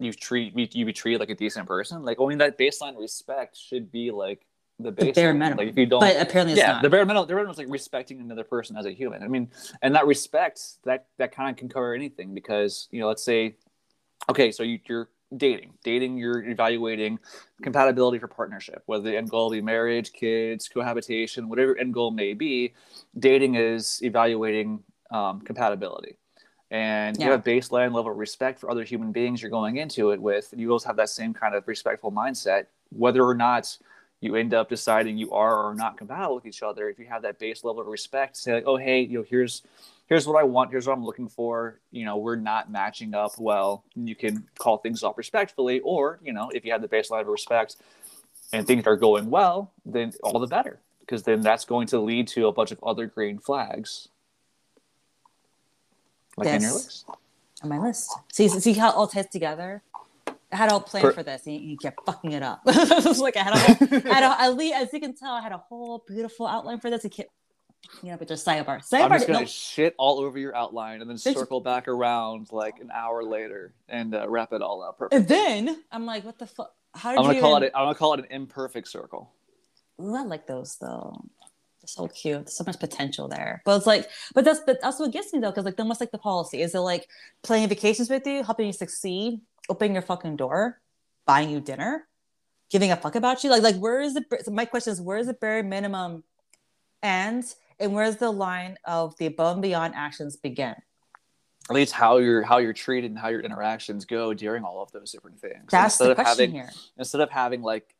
you 0.00 0.12
treat 0.12 0.56
you, 0.56 0.66
you 0.72 0.86
be 0.86 0.92
treated 0.92 1.20
like 1.20 1.30
a 1.30 1.34
decent 1.34 1.66
person. 1.66 2.02
Like 2.02 2.20
I 2.20 2.26
mean, 2.26 2.38
that 2.38 2.58
baseline 2.58 2.98
respect 2.98 3.56
should 3.56 3.92
be 3.92 4.10
like 4.10 4.46
the 4.78 4.92
baseline. 4.92 5.14
bare 5.14 5.34
minimum. 5.34 5.58
Like 5.58 5.68
if 5.68 5.76
you 5.76 5.86
don't, 5.86 6.00
but 6.00 6.20
apparently 6.20 6.54
it's 6.54 6.60
yeah, 6.60 6.72
not. 6.72 6.82
the 6.82 6.90
bare 6.90 7.04
minimum. 7.04 7.26
The 7.26 7.34
bare 7.34 7.36
minimum 7.36 7.52
is 7.52 7.58
like 7.58 7.68
respecting 7.68 8.20
another 8.20 8.44
person 8.44 8.76
as 8.76 8.86
a 8.86 8.90
human. 8.90 9.22
I 9.22 9.28
mean, 9.28 9.50
and 9.82 9.94
that 9.94 10.06
respect 10.06 10.62
that 10.84 11.06
that 11.18 11.32
kind 11.32 11.50
of 11.50 11.56
can 11.56 11.68
cover 11.68 11.94
anything 11.94 12.34
because 12.34 12.88
you 12.90 13.00
know, 13.00 13.08
let's 13.08 13.22
say, 13.22 13.56
okay, 14.28 14.50
so 14.50 14.62
you, 14.62 14.80
you're 14.88 15.10
dating, 15.36 15.74
dating, 15.84 16.16
you're 16.16 16.42
evaluating 16.48 17.18
compatibility 17.62 18.18
for 18.18 18.26
partnership, 18.26 18.82
whether 18.86 19.04
the 19.04 19.16
end 19.16 19.30
goal 19.30 19.50
be 19.50 19.60
marriage, 19.60 20.12
kids, 20.12 20.68
cohabitation, 20.68 21.48
whatever 21.48 21.76
end 21.78 21.94
goal 21.94 22.10
may 22.10 22.32
be. 22.32 22.74
Dating 23.18 23.54
is 23.54 24.00
evaluating 24.02 24.82
um, 25.10 25.40
compatibility. 25.42 26.16
And 26.70 27.20
you 27.20 27.30
have 27.30 27.42
baseline 27.42 27.92
level 27.92 28.12
of 28.12 28.16
respect 28.16 28.60
for 28.60 28.70
other 28.70 28.84
human 28.84 29.10
beings 29.10 29.42
you're 29.42 29.50
going 29.50 29.78
into 29.78 30.10
it 30.10 30.22
with. 30.22 30.52
And 30.52 30.60
you 30.60 30.68
both 30.68 30.84
have 30.84 30.96
that 30.96 31.08
same 31.08 31.34
kind 31.34 31.54
of 31.54 31.66
respectful 31.66 32.12
mindset, 32.12 32.66
whether 32.90 33.24
or 33.24 33.34
not 33.34 33.76
you 34.20 34.36
end 34.36 34.54
up 34.54 34.68
deciding 34.68 35.16
you 35.16 35.32
are 35.32 35.66
or 35.66 35.74
not 35.74 35.96
compatible 35.96 36.36
with 36.36 36.46
each 36.46 36.62
other. 36.62 36.88
If 36.88 36.98
you 36.98 37.06
have 37.06 37.22
that 37.22 37.38
base 37.38 37.64
level 37.64 37.80
of 37.80 37.88
respect, 37.88 38.36
say 38.36 38.54
like, 38.54 38.64
oh 38.66 38.76
hey, 38.76 39.00
you 39.00 39.18
know, 39.18 39.24
here's 39.28 39.62
here's 40.06 40.26
what 40.26 40.38
I 40.38 40.44
want, 40.44 40.70
here's 40.70 40.86
what 40.86 40.92
I'm 40.92 41.04
looking 41.04 41.28
for. 41.28 41.80
You 41.90 42.04
know, 42.04 42.18
we're 42.18 42.36
not 42.36 42.70
matching 42.70 43.14
up 43.14 43.32
well. 43.38 43.84
You 43.96 44.14
can 44.14 44.46
call 44.58 44.78
things 44.78 45.02
off 45.02 45.16
respectfully, 45.18 45.80
or 45.80 46.20
you 46.22 46.32
know, 46.32 46.50
if 46.54 46.64
you 46.64 46.72
have 46.72 46.82
the 46.82 46.88
baseline 46.88 47.22
of 47.22 47.28
respect 47.28 47.76
and 48.52 48.66
things 48.66 48.86
are 48.86 48.96
going 48.96 49.30
well, 49.30 49.72
then 49.86 50.12
all 50.22 50.38
the 50.38 50.46
better, 50.46 50.80
because 51.00 51.22
then 51.22 51.40
that's 51.40 51.64
going 51.64 51.86
to 51.88 51.98
lead 51.98 52.28
to 52.28 52.46
a 52.46 52.52
bunch 52.52 52.72
of 52.72 52.82
other 52.84 53.06
green 53.06 53.38
flags, 53.38 54.08
like 56.36 56.48
in 56.48 56.62
your 56.62 56.72
list. 56.72 57.06
on 57.62 57.68
my 57.68 57.78
list. 57.78 58.10
See, 58.32 58.48
see 58.48 58.72
how 58.72 58.90
it 58.90 58.96
all 58.96 59.06
ties 59.06 59.28
together. 59.28 59.82
I 60.52 60.56
had 60.56 60.70
all 60.70 60.80
planned 60.80 61.04
Per- 61.04 61.12
for 61.12 61.22
this, 61.22 61.46
and 61.46 61.60
you, 61.60 61.76
kept 61.76 62.04
fucking 62.04 62.32
it 62.32 62.42
up. 62.42 62.62
it 62.66 63.04
was 63.04 63.20
like 63.20 63.36
I 63.36 63.42
had 63.44 63.54
a 63.54 63.58
whole, 63.58 64.10
I 64.10 64.14
had 64.14 64.22
a, 64.24 64.40
at 64.42 64.56
least, 64.56 64.74
as 64.74 64.92
you 64.92 64.98
can 65.00 65.14
tell, 65.14 65.32
I 65.32 65.40
had 65.40 65.52
a 65.52 65.58
whole 65.58 66.02
beautiful 66.08 66.46
outline 66.46 66.80
for 66.80 66.90
this. 66.90 67.04
You 67.04 67.10
kept, 67.10 67.30
you 68.02 68.10
know, 68.10 68.16
but 68.16 68.26
just 68.26 68.44
sidebar. 68.44 68.80
sidebar 68.84 69.04
I'm 69.04 69.10
just 69.12 69.26
gonna 69.28 69.40
no, 69.40 69.44
shit 69.46 69.94
all 69.96 70.18
over 70.18 70.38
your 70.38 70.54
outline 70.56 71.02
and 71.02 71.08
then 71.08 71.16
Bitch. 71.18 71.34
circle 71.34 71.60
back 71.60 71.86
around 71.86 72.48
like 72.50 72.80
an 72.80 72.90
hour 72.92 73.22
later 73.22 73.74
and 73.88 74.12
uh, 74.14 74.28
wrap 74.28 74.52
it 74.52 74.60
all 74.60 74.82
up. 74.82 74.98
Perfect. 74.98 75.14
and 75.14 75.28
then 75.28 75.82
I'm 75.92 76.04
like, 76.04 76.24
what 76.24 76.38
the 76.38 76.46
fuck? 76.48 76.74
How 76.94 77.12
did 77.12 77.18
I'm 77.18 77.24
gonna 77.26 77.34
you? 77.36 77.40
call 77.40 77.56
even- 77.56 77.62
it. 77.68 77.72
I'm 77.76 77.84
gonna 77.84 77.94
call 77.94 78.14
it 78.14 78.20
an 78.20 78.26
imperfect 78.30 78.88
circle. 78.88 79.30
Ooh, 80.00 80.16
I 80.16 80.24
like 80.24 80.48
those 80.48 80.76
though. 80.80 81.22
So 81.86 82.08
cute. 82.08 82.46
There's 82.46 82.56
so 82.56 82.64
much 82.64 82.78
potential 82.78 83.26
there. 83.28 83.62
But 83.64 83.76
it's 83.78 83.86
like, 83.86 84.08
but 84.34 84.44
that's 84.44 84.60
but 84.66 84.80
that's 84.80 84.98
what 85.00 85.12
gets 85.12 85.32
me 85.32 85.40
though, 85.40 85.50
because 85.50 85.64
like 85.64 85.76
then 85.76 85.88
what's 85.88 86.00
like 86.00 86.10
the 86.10 86.18
policy? 86.18 86.62
Is 86.62 86.74
it 86.74 86.80
like 86.80 87.08
playing 87.42 87.68
vacations 87.68 88.10
with 88.10 88.26
you, 88.26 88.42
helping 88.42 88.66
you 88.66 88.72
succeed, 88.72 89.40
opening 89.68 89.94
your 89.94 90.02
fucking 90.02 90.36
door, 90.36 90.80
buying 91.26 91.50
you 91.50 91.60
dinner, 91.60 92.06
giving 92.70 92.92
a 92.92 92.96
fuck 92.96 93.14
about 93.14 93.42
you? 93.42 93.50
Like 93.50 93.62
like 93.62 93.76
where 93.76 94.00
is 94.00 94.14
the 94.14 94.24
so 94.42 94.50
my 94.50 94.66
question 94.66 94.92
is 94.92 95.00
where 95.00 95.18
is 95.18 95.26
the 95.26 95.34
bare 95.34 95.62
minimum 95.62 96.22
end 97.02 97.44
and 97.78 97.94
where's 97.94 98.16
the 98.16 98.30
line 98.30 98.76
of 98.84 99.16
the 99.16 99.26
above 99.26 99.54
and 99.54 99.62
beyond 99.62 99.94
actions 99.96 100.36
begin? 100.36 100.74
At 101.68 101.74
least 101.74 101.92
how 101.92 102.18
you're 102.18 102.42
how 102.42 102.58
you're 102.58 102.72
treated 102.72 103.10
and 103.10 103.18
how 103.18 103.28
your 103.28 103.40
interactions 103.40 104.04
go 104.04 104.34
during 104.34 104.64
all 104.64 104.82
of 104.82 104.92
those 104.92 105.12
different 105.12 105.40
things. 105.40 105.66
That's 105.70 105.94
instead 105.94 106.06
the 106.06 106.10
of 106.10 106.16
question 106.16 106.50
having 106.50 106.54
here. 106.54 106.70
instead 106.98 107.20
of 107.20 107.30
having 107.30 107.62
like 107.62 107.94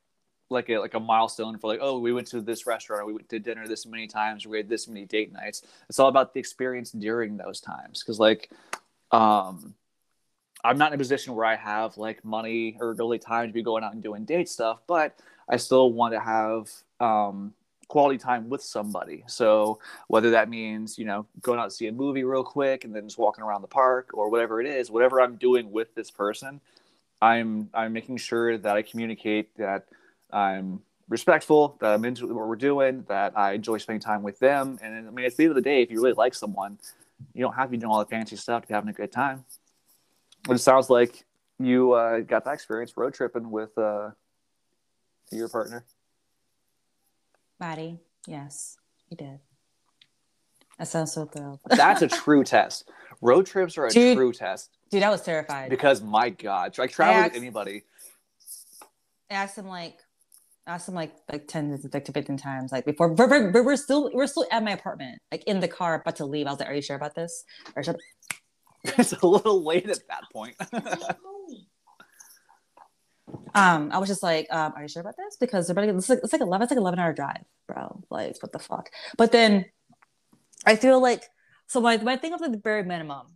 like 0.51 0.69
a 0.69 0.79
like 0.79 0.95
a 0.95 1.01
milestone 1.01 1.59
for 1.59 1.69
like 1.69 1.81
oh 1.83 1.99
we 1.99 2.13
went 2.13 2.27
to 2.29 2.41
this 2.41 2.67
restaurant 2.67 3.03
or 3.03 3.07
we 3.07 3.13
went 3.13 3.29
to 3.29 3.39
dinner 3.39 3.67
this 3.67 3.87
many 3.87 4.07
times 4.07 4.45
or 4.45 4.51
we 4.51 4.57
had 4.57 4.69
this 4.69 4.89
many 4.89 5.05
date 5.05 5.33
nights. 5.33 5.63
It's 5.89 5.99
all 5.99 6.09
about 6.09 6.35
the 6.35 6.41
experience 6.41 6.91
during 6.91 7.37
those 7.37 7.61
times 7.61 8.03
because 8.03 8.19
like 8.19 8.51
um 9.13 9.75
I'm 10.63 10.79
not 10.79 10.91
in 10.91 10.95
a 10.95 10.99
position 10.99 11.35
where 11.35 11.47
I 11.47 11.57
have 11.57 11.97
like 11.97 12.25
money 12.25 12.77
or 12.81 12.93
really 12.95 13.19
time 13.19 13.49
to 13.49 13.53
be 13.53 13.63
going 13.63 13.83
out 13.83 13.95
and 13.95 14.03
doing 14.03 14.25
date 14.25 14.49
stuff, 14.49 14.81
but 14.87 15.19
I 15.49 15.57
still 15.57 15.93
want 15.93 16.15
to 16.15 16.21
have 16.21 16.71
um, 17.01 17.55
quality 17.89 18.19
time 18.19 18.49
with 18.49 18.63
somebody. 18.63 19.25
So 19.27 19.79
whether 20.09 20.31
that 20.31 20.49
means 20.49 20.99
you 20.99 21.05
know 21.05 21.27
going 21.41 21.59
out 21.59 21.65
to 21.65 21.71
see 21.71 21.87
a 21.87 21.93
movie 21.93 22.25
real 22.25 22.45
quick 22.45 22.85
and 22.85 22.95
then 22.95 23.05
just 23.05 23.19
walking 23.19 23.45
around 23.45 23.63
the 23.63 23.69
park 23.69 24.11
or 24.15 24.31
whatever 24.31 24.61
it 24.61 24.67
is, 24.67 24.91
whatever 24.91 25.21
I'm 25.21 25.37
doing 25.37 25.71
with 25.71 25.95
this 25.95 26.11
person, 26.11 26.61
I'm 27.23 27.71
I'm 27.75 27.93
making 27.93 28.19
sure 28.19 28.59
that 28.59 28.77
I 28.77 28.83
communicate 28.83 29.57
that 29.57 29.87
I'm 30.33 30.81
respectful, 31.09 31.77
that 31.81 31.93
I'm 31.95 32.05
into 32.05 32.27
what 32.27 32.47
we're 32.47 32.57
doing, 32.57 33.05
that 33.09 33.37
I 33.37 33.53
enjoy 33.53 33.79
spending 33.79 34.01
time 34.01 34.23
with 34.23 34.39
them. 34.39 34.79
And 34.83 35.09
I 35.09 35.11
mean, 35.11 35.27
at 35.27 35.37
the 35.37 35.45
end 35.45 35.51
of 35.51 35.57
the 35.57 35.63
day, 35.63 35.83
if 35.83 35.91
you 35.91 36.01
really 36.01 36.13
like 36.15 36.35
someone, 36.35 36.79
you 37.35 37.43
don't 37.43 37.55
have 37.55 37.67
to 37.67 37.71
be 37.73 37.77
doing 37.77 37.91
all 37.91 37.99
the 37.99 38.07
fancy 38.07 38.37
stuff 38.37 38.63
to 38.63 38.69
be 38.69 38.75
having 38.75 38.91
a 38.91 38.93
good 38.93 39.13
time. 39.13 39.45
But 40.45 40.55
it 40.55 40.61
sounds 40.61 40.89
like 40.89 41.25
you 41.59 41.93
uh, 41.93 42.21
got 42.21 42.45
that 42.45 42.55
experience 42.55 42.97
road 42.97 43.13
tripping 43.15 43.51
with 43.51 43.77
uh, 43.77 44.11
your 45.31 45.49
partner. 45.49 45.85
Maddie, 47.59 47.99
yes, 48.27 48.79
you 49.11 49.17
did. 49.17 49.39
I 50.79 50.85
sound 50.85 51.09
so 51.11 51.27
thrilled. 51.27 51.61
That's 51.69 52.01
a 52.03 52.09
true 52.09 52.43
test. 52.43 52.89
Road 53.21 53.45
trips 53.45 53.77
are 53.77 53.85
a 53.87 53.91
Dude. 53.91 54.17
true 54.17 54.33
test 54.33 54.71
Dude, 54.91 55.03
I 55.03 55.11
was 55.11 55.21
terrified. 55.21 55.69
because 55.69 56.01
my 56.01 56.31
God, 56.31 56.79
like 56.79 56.91
travel 56.91 57.17
with 57.17 57.27
asked- 57.33 57.37
anybody. 57.37 57.83
I 59.31 59.35
asked 59.35 59.59
him 59.59 59.67
like 59.69 59.99
asked 60.71 60.89
him 60.89 60.95
like 60.95 61.13
like 61.31 61.49
10 61.49 61.79
to 61.83 61.91
like 61.93 62.07
15 62.07 62.37
times 62.37 62.73
like 62.73 62.85
before 62.85 63.09
but 63.09 63.29
we're, 63.29 63.77
still 63.77 64.11
we're 64.15 64.27
still 64.27 64.47
at 64.51 64.63
my 64.63 64.71
apartment 64.71 65.21
like 65.33 65.43
in 65.45 65.61
the 65.61 65.69
car 65.69 65.95
about 65.95 66.17
to 66.17 66.25
leave. 66.25 66.47
I 66.47 66.51
was 66.51 66.61
like 66.61 66.69
are 66.69 66.75
you 66.75 66.83
sure 66.83 66.97
about 66.97 67.15
this? 67.15 67.45
Or 67.75 67.83
should 67.83 67.97
it's 68.85 69.13
a 69.13 69.27
little 69.27 69.65
late 69.65 69.89
at 69.89 69.99
that 70.09 70.25
point. 70.33 70.57
um 73.55 73.91
i 73.93 73.99
was 73.99 74.09
just 74.09 74.25
like 74.25 74.49
um 74.51 74.73
are 74.77 74.83
you 74.83 74.89
sure 74.89 75.03
about 75.03 75.17
this? 75.17 75.37
Because 75.39 75.67
they're 75.67 75.73
about 75.73 75.87
to, 75.87 75.97
it's 75.97 76.09
like 76.09 76.21
it's 76.23 76.33
like 76.33 76.41
11 76.43 76.63
it's 76.63 76.73
like 76.73 76.79
11 76.79 76.99
hour 76.99 77.13
drive 77.13 77.45
bro. 77.67 78.03
Like 78.11 78.37
what 78.41 78.53
the 78.53 78.59
fuck? 78.59 78.91
But 79.17 79.33
then 79.33 79.67
i 80.67 80.77
feel 80.77 81.01
like 81.01 81.25
so 81.67 81.81
my, 81.81 81.97
my 81.99 82.17
thing 82.17 82.33
of 82.33 82.41
like 82.41 82.53
the 82.53 82.59
bare 82.59 82.85
minimum 82.85 83.27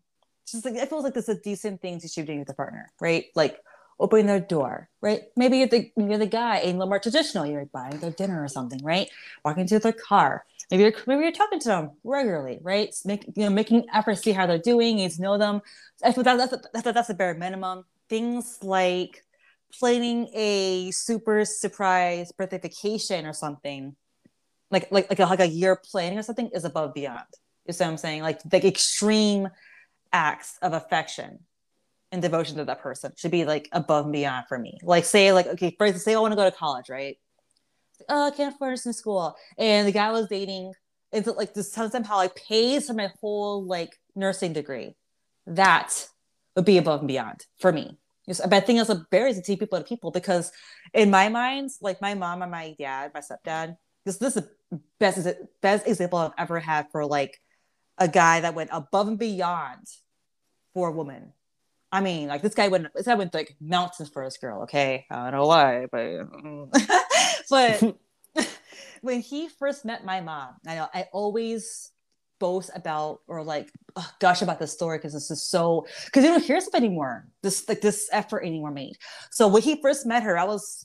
just 0.47 0.64
like 0.64 0.75
it 0.75 0.88
feels 0.88 1.05
like 1.05 1.14
this 1.14 1.29
is 1.29 1.38
a 1.38 1.40
decent 1.40 1.81
thing 1.81 1.99
to 2.01 2.09
shoot 2.09 2.27
doing 2.27 2.40
with 2.40 2.49
a 2.51 2.55
partner 2.55 2.92
right? 3.01 3.27
Like 3.35 3.59
opening 3.98 4.26
their 4.26 4.40
door, 4.40 4.88
right? 5.00 5.22
Maybe 5.37 5.59
you're 5.59 5.68
the 5.68 5.90
you're 5.96 6.18
the 6.18 6.26
guy, 6.26 6.61
a 6.61 6.66
little 6.66 6.87
more 6.87 6.98
traditional. 6.98 7.46
You're 7.46 7.66
buying 7.66 7.98
their 8.00 8.11
dinner 8.11 8.42
or 8.42 8.48
something, 8.48 8.83
right? 8.83 9.09
Walking 9.44 9.66
to 9.68 9.78
their 9.78 9.92
car. 9.92 10.44
Maybe 10.70 10.83
you're 10.83 10.92
maybe 11.07 11.22
you're 11.22 11.33
talking 11.33 11.61
to 11.61 11.68
them 11.68 11.90
regularly, 12.04 12.59
right? 12.62 12.94
Make, 13.04 13.24
you 13.37 13.44
know, 13.44 13.50
making 13.50 13.87
efforts 13.92 14.20
to 14.20 14.24
see 14.24 14.33
how 14.33 14.46
they're 14.46 14.59
doing, 14.59 15.09
to 15.09 15.22
know 15.22 15.38
them. 15.38 15.62
That's 16.00 16.16
that's 16.16 16.54
that's, 16.72 16.85
that's 16.85 17.11
a 17.11 17.14
bare 17.14 17.35
minimum. 17.35 17.85
Things 18.09 18.59
like 18.62 19.24
planning 19.78 20.28
a 20.35 20.90
super 20.90 21.44
surprise 21.44 22.33
birthday 22.33 22.59
vacation 22.59 23.26
or 23.26 23.33
something, 23.33 23.94
like 24.70 24.90
like 24.90 25.09
like 25.11 25.20
a, 25.20 25.26
like 25.26 25.40
a 25.40 25.48
year 25.48 25.76
planning 25.76 26.18
or 26.18 26.22
something, 26.22 26.50
is 26.52 26.64
above 26.64 26.94
beyond. 26.94 27.26
You 27.66 27.72
see 27.72 27.85
what 27.85 27.90
I'm 27.90 27.96
saying? 27.96 28.22
Like 28.22 28.40
like 28.50 28.64
extreme 28.64 29.48
acts 30.12 30.59
of 30.62 30.72
affection 30.72 31.40
and 32.14 32.22
devotion 32.22 32.57
to 32.59 32.64
that 32.64 32.81
person 32.81 33.12
should 33.16 33.33
be 33.33 33.44
like 33.44 33.68
above 33.72 34.05
and 34.05 34.12
beyond 34.12 34.46
for 34.48 34.57
me. 34.57 34.79
Like 34.85 35.05
say 35.05 35.33
like 35.33 35.46
okay, 35.48 35.74
for 35.77 35.92
say 35.92 36.14
I 36.14 36.20
want 36.20 36.31
to 36.33 36.37
go 36.37 36.48
to 36.48 36.57
college, 36.57 36.88
right? 36.88 37.18
Oh, 38.09 38.29
I 38.29 38.31
can't 38.31 38.55
afford 38.55 38.70
nursing 38.70 38.92
school, 38.92 39.35
and 39.59 39.87
the 39.87 39.92
guy 39.92 40.07
I 40.07 40.12
was 40.12 40.29
dating 40.29 40.72
is 41.12 41.27
like 41.27 41.55
this 41.55 41.72
somehow 41.72 42.16
like 42.16 42.37
pays 42.37 42.87
for 42.87 42.94
my 42.94 43.11
whole 43.20 43.64
like 43.64 43.98
nursing 44.14 44.53
degree. 44.53 44.94
That 45.46 46.07
would 46.55 46.64
be 46.64 46.79
above 46.79 47.00
and 47.00 47.09
beyond 47.09 47.44
for 47.59 47.72
me. 47.72 47.98
But 48.27 48.55
I 48.55 48.61
think 48.61 48.81
it's 48.81 48.88
a 48.90 49.05
barrier 49.11 49.35
to 49.35 49.44
see 49.44 49.57
people 49.57 49.79
to 49.79 49.85
people 49.85 50.12
because 50.12 50.53
in 50.94 51.11
my 51.11 51.29
mind, 51.29 51.70
like 51.83 52.00
my 52.00 52.14
mom 52.14 52.42
and 52.42 52.50
my 52.50 52.74
dad, 52.79 53.11
my 53.12 53.20
stepdad, 53.20 53.77
this 54.05 54.18
this 54.18 54.37
is 54.37 54.44
the 54.70 54.81
best 55.00 55.27
best 55.61 55.87
example 55.87 56.18
I've 56.18 56.33
ever 56.38 56.61
had 56.61 56.87
for 56.92 57.05
like 57.05 57.40
a 57.98 58.07
guy 58.07 58.40
that 58.40 58.55
went 58.55 58.70
above 58.72 59.09
and 59.09 59.18
beyond 59.18 59.87
for 60.74 60.88
a 60.88 60.92
woman. 60.92 61.33
I 61.94 62.00
mean, 62.00 62.26
like 62.26 62.42
this 62.42 62.54
guy 62.54 62.66
went 62.66 62.88
this 62.92 63.07
guy 63.07 63.14
went 63.14 63.33
like 63.33 63.54
mountains 63.61 64.09
for 64.09 64.24
his 64.24 64.37
girl. 64.37 64.62
Okay, 64.62 65.07
I 65.09 65.30
don't 65.30 65.40
know 65.40 65.46
why, 65.46 65.87
but 65.92 66.00
mm. 66.00 66.68
but 68.35 68.48
when 69.02 69.20
he 69.20 69.48
first 69.48 69.85
met 69.85 70.04
my 70.04 70.20
mom, 70.20 70.54
I 70.66 70.74
know 70.74 70.88
I 70.92 71.07
always 71.12 71.92
boast 72.40 72.72
about 72.74 73.20
or 73.28 73.44
like 73.44 73.70
oh, 73.94 74.11
gush 74.18 74.42
about 74.42 74.59
this 74.59 74.72
story 74.72 74.98
because 74.98 75.12
this 75.12 75.30
is 75.30 75.48
so 75.48 75.87
because 76.07 76.24
you 76.24 76.30
don't 76.30 76.42
hear 76.42 76.61
stuff 76.61 76.74
anymore. 76.74 77.28
This 77.44 77.68
like 77.68 77.80
this 77.80 78.09
effort 78.11 78.40
anymore 78.40 78.72
made. 78.72 78.96
So 79.30 79.46
when 79.46 79.62
he 79.62 79.80
first 79.80 80.04
met 80.04 80.24
her, 80.24 80.37
I 80.37 80.42
was 80.42 80.85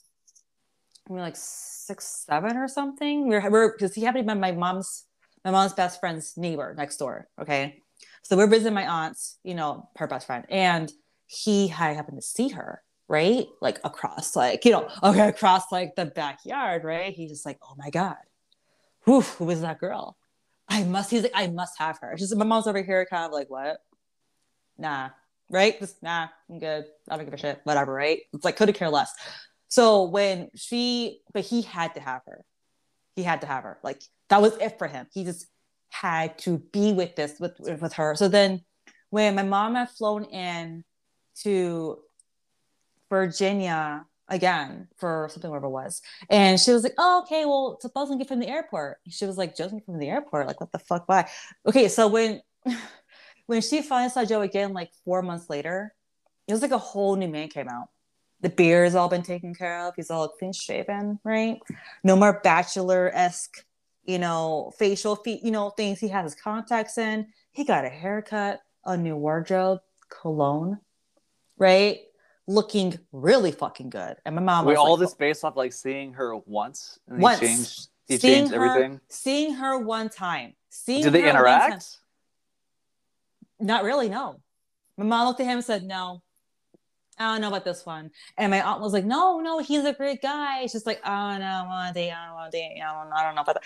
I 1.09 1.13
mean 1.13 1.21
like 1.21 1.37
six, 1.37 2.23
seven 2.29 2.55
or 2.55 2.67
something. 2.67 3.27
We 3.27 3.39
we're 3.39 3.71
because 3.71 3.95
he 3.95 4.03
happened 4.03 4.27
to 4.27 4.35
be 4.35 4.39
my 4.39 4.51
mom's 4.51 5.05
my 5.43 5.49
mom's 5.49 5.73
best 5.73 5.99
friend's 5.99 6.37
neighbor 6.37 6.75
next 6.77 6.97
door. 6.97 7.27
Okay. 7.41 7.81
So 8.23 8.37
we're 8.37 8.47
visiting 8.47 8.73
my 8.73 8.87
aunt's, 8.87 9.37
you 9.43 9.55
know, 9.55 9.89
her 9.97 10.07
best 10.07 10.27
friend. 10.27 10.45
And 10.49 10.91
he 11.25 11.67
had 11.67 11.95
happened 11.95 12.17
to 12.17 12.25
see 12.25 12.49
her, 12.49 12.81
right? 13.07 13.45
Like 13.61 13.79
across, 13.83 14.35
like, 14.35 14.65
you 14.65 14.71
know, 14.71 14.89
okay, 15.03 15.27
across 15.29 15.71
like 15.71 15.95
the 15.95 16.05
backyard, 16.05 16.83
right? 16.83 17.13
He's 17.13 17.31
just 17.31 17.45
like, 17.45 17.57
oh 17.63 17.75
my 17.77 17.89
God. 17.89 18.17
Whew, 19.05 19.21
who 19.21 19.49
is 19.49 19.61
that 19.61 19.79
girl? 19.79 20.17
I 20.67 20.83
must, 20.83 21.09
he's 21.09 21.23
like, 21.23 21.31
I 21.33 21.47
must 21.47 21.79
have 21.79 21.97
her. 21.99 22.15
She's 22.17 22.35
my 22.35 22.45
mom's 22.45 22.67
over 22.67 22.81
here, 22.81 23.05
kind 23.05 23.25
of 23.25 23.31
like, 23.31 23.49
what? 23.49 23.77
Nah, 24.77 25.09
right? 25.49 25.79
Just 25.79 26.01
nah, 26.01 26.27
I'm 26.49 26.59
good. 26.59 26.85
I 27.09 27.15
don't 27.15 27.25
give 27.25 27.33
a 27.33 27.37
shit. 27.37 27.59
Whatever, 27.63 27.93
right? 27.93 28.21
It's 28.33 28.45
like 28.45 28.55
could 28.55 28.69
have 28.69 28.77
care 28.77 28.89
less. 28.89 29.11
So 29.67 30.03
when 30.03 30.49
she, 30.55 31.21
but 31.33 31.43
he 31.43 31.61
had 31.61 31.95
to 31.95 32.01
have 32.01 32.21
her. 32.27 32.45
He 33.15 33.23
had 33.23 33.41
to 33.41 33.47
have 33.47 33.63
her. 33.63 33.77
Like 33.83 34.01
that 34.29 34.41
was 34.41 34.55
it 34.57 34.77
for 34.77 34.87
him. 34.87 35.07
He 35.13 35.23
just 35.23 35.47
had 35.89 36.37
to 36.39 36.59
be 36.71 36.93
with 36.93 37.15
this 37.15 37.39
with 37.39 37.59
with 37.59 37.93
her. 37.93 38.15
So 38.15 38.27
then 38.27 38.63
when 39.09 39.35
my 39.35 39.43
mom 39.43 39.75
had 39.75 39.89
flown 39.89 40.25
in 40.25 40.83
to 41.43 41.99
Virginia 43.09 44.05
again 44.29 44.87
for 44.97 45.27
something 45.31 45.49
whatever 45.49 45.67
it 45.67 45.71
was. 45.71 46.01
And 46.29 46.59
she 46.59 46.71
was 46.71 46.83
like, 46.83 46.93
Oh, 46.97 47.21
okay, 47.23 47.45
well, 47.45 47.73
it's 47.75 47.85
a 47.85 47.87
supposedly 47.89 48.19
get 48.19 48.27
from 48.27 48.39
the 48.39 48.47
airport. 48.47 48.97
She 49.09 49.25
was 49.25 49.37
like, 49.37 49.55
Joe's 49.55 49.73
from 49.85 49.99
the 49.99 50.09
airport. 50.09 50.47
Like, 50.47 50.61
what 50.61 50.71
the 50.71 50.79
fuck? 50.79 51.07
Why? 51.07 51.27
Okay, 51.65 51.87
so 51.87 52.07
when 52.07 52.41
when 53.47 53.61
she 53.61 53.81
finally 53.81 54.11
saw 54.11 54.25
Joe 54.25 54.41
again, 54.41 54.73
like 54.73 54.91
four 55.03 55.21
months 55.21 55.49
later, 55.49 55.93
it 56.47 56.53
was 56.53 56.61
like 56.61 56.71
a 56.71 56.77
whole 56.77 57.15
new 57.15 57.27
man 57.27 57.49
came 57.49 57.67
out. 57.67 57.87
The 58.41 58.49
beard's 58.49 58.95
all 58.95 59.09
been 59.09 59.23
taken 59.23 59.53
care 59.53 59.87
of. 59.87 59.95
He's 59.95 60.09
all 60.09 60.29
clean 60.29 60.53
shaven, 60.53 61.19
right? 61.25 61.59
No 62.03 62.15
more 62.15 62.39
bachelor 62.41 63.11
esque 63.13 63.65
you 64.09 64.17
know, 64.17 64.73
facial 64.79 65.15
feet, 65.15 65.43
you 65.43 65.51
know, 65.51 65.69
things. 65.69 65.99
He 65.99 66.07
has 66.07 66.33
his 66.33 66.41
contacts 66.41 66.97
in. 66.97 67.27
He 67.51 67.63
got 67.63 67.85
a 67.85 67.89
haircut, 67.89 68.61
a 68.83 68.97
new 68.97 69.15
wardrobe, 69.15 69.79
cologne, 70.09 70.79
right? 71.57 71.99
Looking 72.47 72.97
really 73.11 73.51
fucking 73.51 73.91
good. 73.91 74.17
And 74.25 74.35
my 74.35 74.41
mom. 74.41 74.65
Wait, 74.65 74.77
all 74.77 74.93
like, 74.93 75.01
this 75.01 75.11
oh. 75.13 75.17
based 75.19 75.43
off 75.43 75.55
like 75.55 75.73
seeing 75.73 76.13
her 76.13 76.35
once. 76.35 76.97
And 77.07 77.21
once. 77.21 77.39
He 77.39 77.47
changed, 77.47 77.87
he 78.07 78.17
seeing 78.17 78.33
changed 78.33 78.53
her, 78.55 78.65
everything. 78.65 78.99
Seeing 79.09 79.53
her 79.53 79.77
one 79.77 80.09
time. 80.09 80.55
Seeing 80.69 81.03
Did 81.03 81.13
they 81.13 81.29
interact? 81.29 81.97
Not 83.59 83.83
really. 83.83 84.09
No. 84.09 84.39
My 84.97 85.05
mom 85.05 85.27
looked 85.27 85.39
at 85.39 85.45
him 85.45 85.57
and 85.57 85.63
said, 85.63 85.83
"No, 85.83 86.23
I 87.19 87.33
don't 87.33 87.41
know 87.41 87.49
about 87.49 87.65
this 87.65 87.85
one. 87.85 88.11
And 88.37 88.51
my 88.51 88.61
aunt 88.61 88.81
was 88.81 88.93
like, 88.93 89.03
no, 89.03 89.41
no, 89.41 89.59
he's 89.59 89.83
a 89.83 89.93
great 89.93 90.21
guy. 90.21 90.61
It's 90.61 90.71
just 90.71 90.85
like, 90.85 91.01
oh 91.05 91.37
no, 91.37 91.45
I 91.45 91.65
want 91.67 91.93
to 91.93 91.93
date, 91.93 92.11
I 92.11 92.27
don't 92.27 92.35
want 92.35 92.51
to 92.51 92.57
date, 92.57 92.81
I 92.81 93.03
don't, 93.03 93.11
I 93.13 93.23
don't 93.23 93.35
know 93.35 93.41
about 93.41 93.55
that. 93.55 93.63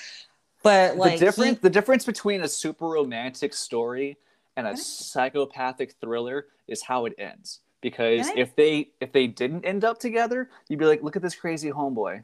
But 0.63 0.97
like 0.97 1.19
the 1.19 1.25
difference 1.25 1.57
he- 1.57 1.61
the 1.61 1.69
difference 1.69 2.05
between 2.05 2.41
a 2.41 2.47
super 2.47 2.87
romantic 2.87 3.53
story 3.53 4.17
and 4.55 4.65
a 4.67 4.77
psychopathic 4.77 5.95
thriller 5.99 6.47
is 6.67 6.81
how 6.81 7.05
it 7.05 7.13
ends. 7.17 7.59
Because 7.81 8.29
if 8.35 8.55
they 8.55 8.91
if 9.01 9.11
they 9.11 9.27
didn't 9.27 9.65
end 9.65 9.83
up 9.83 9.99
together, 9.99 10.49
you'd 10.69 10.79
be 10.79 10.85
like, 10.85 11.03
look 11.03 11.15
at 11.17 11.21
this 11.21 11.35
crazy 11.35 11.69
homeboy. 11.69 12.23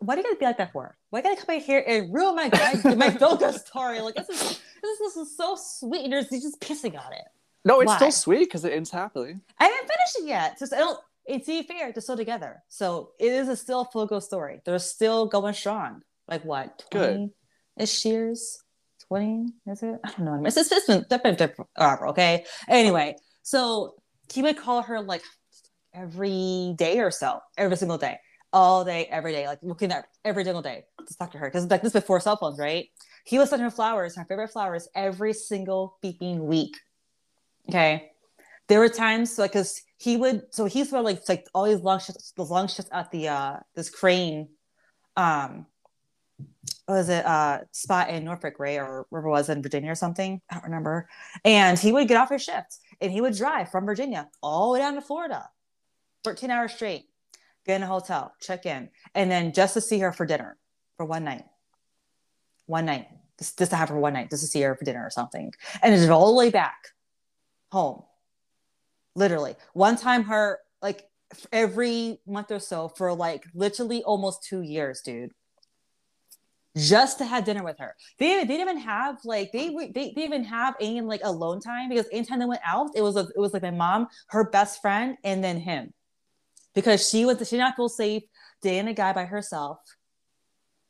why 0.00 0.14
do 0.14 0.20
you 0.20 0.24
gotta 0.24 0.36
be 0.38 0.44
like 0.44 0.58
that 0.58 0.72
for? 0.72 0.96
Why 1.10 1.22
gotta 1.22 1.40
come 1.40 1.54
in 1.56 1.62
here 1.62 1.82
and 1.86 2.12
ruin 2.12 2.36
my 2.36 2.50
my, 2.84 2.94
my 2.94 3.10
feel-good 3.10 3.54
story? 3.54 4.00
Like 4.00 4.14
this 4.14 4.28
is 4.28 4.38
this 4.38 4.90
is, 4.92 4.98
this 5.00 5.16
is 5.16 5.36
so 5.36 5.56
sweet, 5.56 6.04
and 6.04 6.12
you're 6.12 6.22
just, 6.22 6.60
pissing 6.60 6.98
on 6.98 7.12
it. 7.12 7.24
No, 7.64 7.80
it's 7.80 7.88
Why? 7.88 7.96
still 7.96 8.12
sweet 8.12 8.40
because 8.40 8.64
it 8.64 8.72
ends 8.72 8.90
happily. 8.90 9.36
I 9.58 9.64
haven't 9.64 9.78
finished 9.80 10.18
it 10.18 10.26
yet. 10.26 10.58
Just 10.58 10.72
I 10.72 10.78
don't. 10.78 11.00
It's 11.26 11.46
to 11.46 11.62
fair, 11.64 11.92
they're 11.92 12.00
still 12.00 12.16
together, 12.16 12.62
so 12.68 13.10
it 13.18 13.32
is 13.32 13.48
a 13.48 13.56
still 13.56 13.84
feel-good 13.84 14.22
story. 14.22 14.60
They're 14.64 14.78
still 14.78 15.26
going 15.26 15.54
strong. 15.54 16.02
Like 16.26 16.44
what? 16.44 16.84
Good. 16.90 17.30
Ish 17.78 18.04
years. 18.04 18.62
Twenty 19.06 19.46
is 19.66 19.82
it? 19.82 19.98
I 20.04 20.10
don't 20.10 20.24
know. 20.24 20.42
It's 20.44 20.56
it's, 20.56 20.70
it's 20.70 20.86
been. 20.86 21.06
Okay. 21.78 22.44
Anyway, 22.68 23.16
so 23.42 23.94
he 24.32 24.42
would 24.42 24.58
call 24.58 24.82
her 24.82 25.00
like 25.00 25.22
every 25.94 26.74
day 26.76 26.98
or 27.00 27.10
so, 27.10 27.40
every 27.56 27.76
single 27.76 27.98
day, 27.98 28.18
all 28.52 28.84
day, 28.84 29.06
every 29.06 29.32
day, 29.32 29.46
like 29.46 29.60
looking 29.62 29.92
at 29.92 30.06
every 30.24 30.44
single 30.44 30.62
day 30.62 30.84
to 31.06 31.16
talk 31.16 31.32
to 31.32 31.38
her. 31.38 31.48
Because 31.48 31.66
like 31.70 31.82
this 31.82 31.92
before 31.92 32.20
cell 32.20 32.36
phones, 32.36 32.58
right? 32.58 32.88
He 33.24 33.38
was 33.38 33.50
sending 33.50 33.64
her 33.64 33.70
flowers, 33.70 34.16
her 34.16 34.26
favorite 34.28 34.50
flowers, 34.50 34.88
every 34.94 35.32
single 35.32 35.96
beeping 36.04 36.40
week. 36.40 36.76
Okay. 37.68 38.10
There 38.68 38.80
were 38.80 38.88
times 38.90 39.38
like 39.38 39.52
because 39.52 39.80
he 39.96 40.16
would 40.16 40.42
so 40.50 40.66
he's 40.66 40.90
for 40.90 41.00
like 41.00 41.26
like 41.28 41.46
all 41.54 41.64
these 41.64 41.80
long 41.80 42.00
shifts, 42.00 42.32
those 42.36 42.50
long 42.50 42.68
shifts 42.68 42.90
at 42.92 43.10
the 43.10 43.28
uh 43.28 43.56
this 43.74 43.88
crane 43.88 44.48
um 45.16 45.66
was 46.88 47.10
it 47.10 47.24
uh 47.26 47.60
spot 47.70 48.08
in 48.08 48.24
Norfolk, 48.24 48.54
right? 48.58 48.78
Or 48.78 49.06
wherever 49.10 49.28
it 49.28 49.32
was 49.32 49.48
in 49.50 49.62
Virginia 49.62 49.92
or 49.92 49.94
something. 49.94 50.40
I 50.50 50.54
don't 50.54 50.64
remember. 50.64 51.08
And 51.44 51.78
he 51.78 51.92
would 51.92 52.08
get 52.08 52.16
off 52.16 52.30
his 52.30 52.42
shift 52.42 52.78
and 53.00 53.12
he 53.12 53.20
would 53.20 53.36
drive 53.36 53.70
from 53.70 53.84
Virginia 53.84 54.28
all 54.42 54.68
the 54.68 54.74
way 54.74 54.78
down 54.80 54.94
to 54.94 55.02
Florida, 55.02 55.48
13 56.24 56.50
hours 56.50 56.72
straight, 56.72 57.04
get 57.66 57.76
in 57.76 57.82
a 57.82 57.86
hotel, 57.86 58.32
check 58.40 58.64
in, 58.64 58.88
and 59.14 59.30
then 59.30 59.52
just 59.52 59.74
to 59.74 59.80
see 59.80 59.98
her 59.98 60.12
for 60.12 60.24
dinner 60.24 60.56
for 60.96 61.04
one 61.04 61.24
night. 61.24 61.44
One 62.66 62.86
night. 62.86 63.08
Just, 63.38 63.58
just 63.58 63.70
to 63.70 63.76
have 63.76 63.90
her 63.90 63.98
one 63.98 64.14
night, 64.14 64.30
just 64.30 64.42
to 64.42 64.48
see 64.48 64.62
her 64.62 64.74
for 64.74 64.84
dinner 64.84 65.04
or 65.04 65.10
something. 65.10 65.52
And 65.82 65.94
it's 65.94 66.08
all 66.08 66.32
the 66.32 66.38
way 66.38 66.50
back 66.50 66.88
home. 67.70 68.02
Literally. 69.14 69.54
One 69.74 69.96
time 69.96 70.24
her 70.24 70.58
like 70.80 71.04
every 71.52 72.18
month 72.26 72.50
or 72.50 72.58
so 72.58 72.88
for 72.88 73.12
like 73.14 73.44
literally 73.54 74.02
almost 74.02 74.42
two 74.42 74.62
years, 74.62 75.02
dude 75.02 75.32
just 76.78 77.18
to 77.18 77.24
have 77.24 77.44
dinner 77.44 77.64
with 77.64 77.78
her. 77.78 77.94
They, 78.18 78.38
they 78.38 78.44
didn't 78.46 78.60
even 78.60 78.78
have 78.78 79.18
like 79.24 79.52
they 79.52 79.68
they, 79.68 80.12
they 80.14 80.22
even 80.22 80.44
have 80.44 80.76
any 80.80 81.00
like 81.00 81.20
alone 81.24 81.60
time 81.60 81.88
because 81.88 82.06
anytime 82.12 82.38
they 82.38 82.46
went 82.46 82.62
out, 82.64 82.90
it 82.94 83.02
was 83.02 83.16
a, 83.16 83.28
it 83.34 83.38
was 83.38 83.52
like 83.52 83.62
my 83.62 83.70
mom, 83.70 84.06
her 84.28 84.48
best 84.48 84.80
friend, 84.80 85.16
and 85.24 85.42
then 85.42 85.58
him, 85.58 85.92
because 86.74 87.08
she 87.08 87.24
was 87.24 87.38
she 87.48 87.56
did 87.56 87.62
not 87.62 87.76
feel 87.76 87.88
safe 87.88 88.22
dating 88.62 88.88
a 88.88 88.94
guy 88.94 89.12
by 89.12 89.24
herself 89.24 89.78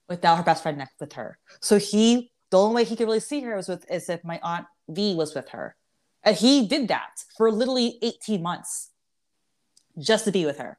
without 0.08 0.36
her 0.36 0.42
best 0.42 0.62
friend 0.62 0.78
next 0.78 1.00
with 1.00 1.14
her. 1.14 1.38
So 1.60 1.78
he 1.78 2.30
the 2.50 2.58
only 2.58 2.76
way 2.76 2.84
he 2.84 2.96
could 2.96 3.06
really 3.06 3.20
see 3.20 3.40
her 3.40 3.56
was 3.56 3.68
with 3.68 3.90
is 3.90 4.08
if 4.08 4.22
my 4.24 4.38
aunt 4.42 4.66
V 4.88 5.14
was 5.14 5.34
with 5.34 5.48
her, 5.50 5.76
and 6.22 6.36
he 6.36 6.66
did 6.66 6.88
that 6.88 7.24
for 7.36 7.50
literally 7.50 7.98
eighteen 8.02 8.42
months 8.42 8.90
just 9.98 10.24
to 10.26 10.32
be 10.32 10.46
with 10.46 10.58
her. 10.58 10.78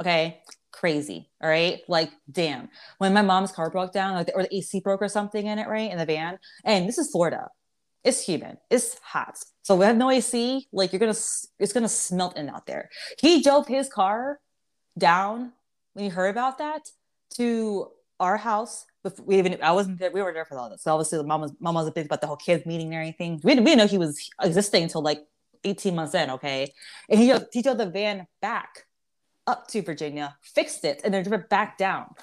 Okay, 0.00 0.42
crazy. 0.72 1.28
All 1.42 1.48
right. 1.48 1.80
Like, 1.88 2.10
damn. 2.30 2.68
When 2.98 3.12
my 3.12 3.22
mom's 3.22 3.52
car 3.52 3.70
broke 3.70 3.92
down, 3.92 4.14
like, 4.14 4.30
or 4.34 4.42
the 4.42 4.56
AC 4.56 4.80
broke 4.80 5.02
or 5.02 5.08
something 5.08 5.46
in 5.46 5.58
it, 5.58 5.68
right? 5.68 5.90
In 5.90 5.98
the 5.98 6.06
van. 6.06 6.38
And 6.64 6.88
this 6.88 6.98
is 6.98 7.10
Florida. 7.10 7.48
It's 8.04 8.24
humid. 8.24 8.58
It's 8.70 8.98
hot. 9.00 9.36
So 9.62 9.76
we 9.76 9.84
have 9.84 9.96
no 9.96 10.10
AC. 10.10 10.68
Like 10.72 10.92
you're 10.92 11.00
gonna, 11.00 11.10
it's 11.10 11.72
gonna 11.72 11.88
smelt 11.88 12.36
in 12.36 12.48
out 12.48 12.66
there. 12.66 12.90
He 13.20 13.42
drove 13.42 13.66
his 13.66 13.88
car 13.88 14.40
down 14.96 15.52
when 15.94 16.04
he 16.04 16.10
heard 16.10 16.28
about 16.28 16.58
that 16.58 16.88
to 17.34 17.90
our 18.20 18.36
house. 18.36 18.86
We 19.24 19.38
even, 19.38 19.58
I 19.62 19.72
wasn't 19.72 19.98
there. 19.98 20.10
We 20.10 20.22
were 20.22 20.32
there 20.32 20.44
for 20.44 20.58
all 20.58 20.70
this. 20.70 20.82
So 20.82 20.92
obviously, 20.92 21.22
mom 21.24 21.40
was, 21.40 21.52
mom 21.60 21.74
wasn't 21.74 21.94
big 21.94 22.06
about 22.06 22.20
the 22.20 22.26
whole 22.26 22.36
kids 22.36 22.66
meeting 22.66 22.88
and 22.88 22.94
everything. 22.94 23.40
We 23.42 23.52
didn't, 23.52 23.64
we 23.64 23.70
didn't 23.72 23.78
know 23.78 23.86
he 23.86 23.98
was 23.98 24.30
existing 24.42 24.84
until 24.84 25.02
like 25.02 25.20
18 25.64 25.94
months 25.94 26.14
in. 26.14 26.30
Okay, 26.30 26.72
and 27.08 27.18
he 27.18 27.34
he 27.52 27.62
drove 27.62 27.78
the 27.78 27.86
van 27.86 28.26
back 28.40 28.84
up 29.48 29.66
to 29.68 29.82
Virginia, 29.82 30.36
fixed 30.42 30.84
it, 30.84 31.00
and 31.02 31.12
then 31.12 31.24
drove 31.24 31.40
it 31.40 31.48
back 31.48 31.78
down 31.78 32.14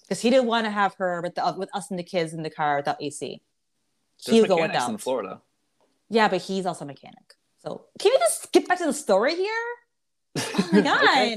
because 0.00 0.20
he 0.20 0.30
didn't 0.30 0.46
want 0.46 0.64
to 0.64 0.70
have 0.70 0.94
her 0.94 1.20
with 1.20 1.34
the 1.34 1.54
with 1.56 1.68
us 1.74 1.90
and 1.90 1.98
the 1.98 2.02
kids 2.02 2.32
in 2.32 2.42
the 2.42 2.50
car 2.50 2.76
without 2.76 2.96
AC. 3.00 3.42
He 4.24 4.40
would 4.40 4.48
go 4.48 4.60
without. 4.60 4.90
in 4.90 4.96
Florida. 4.96 5.42
Yeah, 6.08 6.28
but 6.28 6.40
he's 6.40 6.64
also 6.64 6.84
a 6.84 6.88
mechanic. 6.88 7.34
So 7.58 7.84
can 7.98 8.12
we 8.12 8.18
just 8.18 8.50
get 8.52 8.66
back 8.66 8.78
to 8.78 8.86
the 8.86 8.92
story 8.92 9.36
here? 9.36 9.66
Oh 10.38 10.68
my 10.72 10.80
god. 10.82 11.02
okay. 11.02 11.36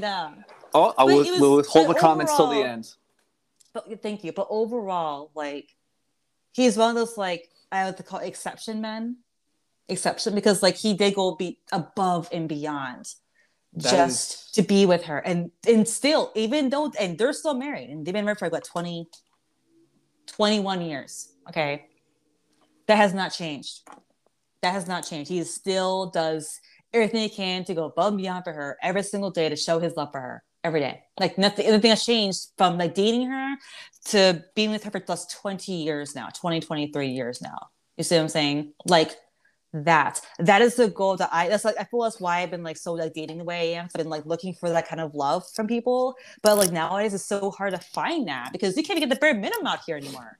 Oh, 0.74 0.94
I 0.98 1.04
will, 1.04 1.18
was, 1.18 1.28
we'll 1.42 1.56
withhold 1.58 1.90
the 1.90 1.96
comments 1.96 2.36
till 2.36 2.48
the 2.48 2.64
end. 2.64 2.94
But 3.74 4.02
thank 4.02 4.24
you. 4.24 4.32
But 4.32 4.48
overall, 4.50 5.32
like 5.36 5.76
he's 6.54 6.78
one 6.78 6.92
of 6.92 6.96
those 6.96 7.18
like 7.18 7.50
I 7.72 7.86
would 7.86 8.06
call 8.06 8.20
exception 8.20 8.80
men. 8.80 9.18
Exception 9.90 10.36
because 10.36 10.64
like 10.64 10.76
he 10.76 10.94
did 10.94 11.16
go 11.16 11.36
be 11.36 11.60
above 11.72 12.30
and 12.32 12.48
beyond 12.48 13.14
that 13.74 13.92
just 13.92 14.34
is... 14.34 14.52
to 14.54 14.62
be 14.62 14.86
with 14.86 15.04
her. 15.06 15.20
And 15.20 15.52
and 15.68 15.88
still, 15.88 16.32
even 16.36 16.70
though 16.70 16.92
and 17.00 17.18
they're 17.18 17.34
still 17.34 17.54
married 17.54 17.90
and 17.90 18.06
they've 18.06 18.14
been 18.14 18.26
married 18.26 18.40
for 18.40 18.50
like 18.50 18.64
20, 18.64 19.08
21 20.28 20.82
years. 20.82 21.34
Okay. 21.48 21.86
That 22.88 22.98
has 22.98 23.14
not 23.14 23.32
changed. 23.32 23.88
That 24.62 24.74
has 24.74 24.88
not 24.88 25.06
changed. 25.06 25.30
He 25.30 25.44
still 25.44 26.08
does 26.10 26.60
everything 26.94 27.22
he 27.22 27.30
can 27.30 27.64
to 27.66 27.74
go 27.74 27.86
above 27.86 28.14
and 28.14 28.18
beyond 28.18 28.44
for 28.44 28.54
her 28.54 28.78
every 28.82 29.04
single 29.04 29.30
day 29.30 29.50
to 29.50 29.56
show 29.56 29.80
his 29.80 29.96
love 29.96 30.12
for 30.12 30.20
her 30.20 30.44
every 30.64 30.80
day. 30.80 31.04
Like 31.20 31.38
nothing, 31.38 31.70
nothing 31.70 31.90
has 31.92 32.06
changed 32.06 32.48
from 32.58 32.78
like 32.78 32.94
dating 32.96 33.30
her 33.30 33.56
to 34.06 34.44
being 34.56 34.72
with 34.72 34.84
her 34.84 34.92
for 34.92 35.00
plus 35.00 35.28
20 35.28 35.72
years 35.72 36.16
now, 36.16 36.30
20, 36.30 36.60
23 36.60 37.08
years 37.10 37.42
now. 37.42 37.68
You 37.98 38.04
see 38.04 38.16
what 38.16 38.24
I'm 38.24 38.30
saying? 38.30 38.74
Like 38.88 39.16
that. 39.74 40.22
That 40.40 40.62
is 40.62 40.76
the 40.76 40.88
goal 40.88 41.18
that 41.18 41.30
I, 41.32 41.50
that's 41.50 41.66
like, 41.66 41.76
I 41.80 41.84
feel 41.84 42.02
that's 42.02 42.20
why 42.20 42.42
I've 42.42 42.52
been 42.52 42.64
like 42.64 42.78
so 42.78 42.94
like 42.94 43.14
dating 43.14 43.40
the 43.40 43.44
way 43.44 43.76
I 43.76 43.80
am. 43.80 43.86
I've 43.86 43.94
been 43.94 44.10
like 44.10 44.26
looking 44.26 44.54
for 44.54 44.70
that 44.70 44.88
kind 44.88 45.02
of 45.02 45.16
love 45.16 45.50
from 45.52 45.68
people. 45.68 46.16
But 46.42 46.58
like 46.58 46.72
nowadays 46.72 47.14
it's 47.14 47.26
so 47.26 47.52
hard 47.52 47.74
to 47.74 47.80
find 47.80 48.28
that 48.28 48.52
because 48.52 48.76
you 48.78 48.84
can't 48.84 48.98
even 48.98 49.10
get 49.10 49.16
the 49.16 49.20
bare 49.20 49.34
minimum 49.34 49.68
out 49.68 49.80
here 49.86 49.98
anymore. 49.98 50.38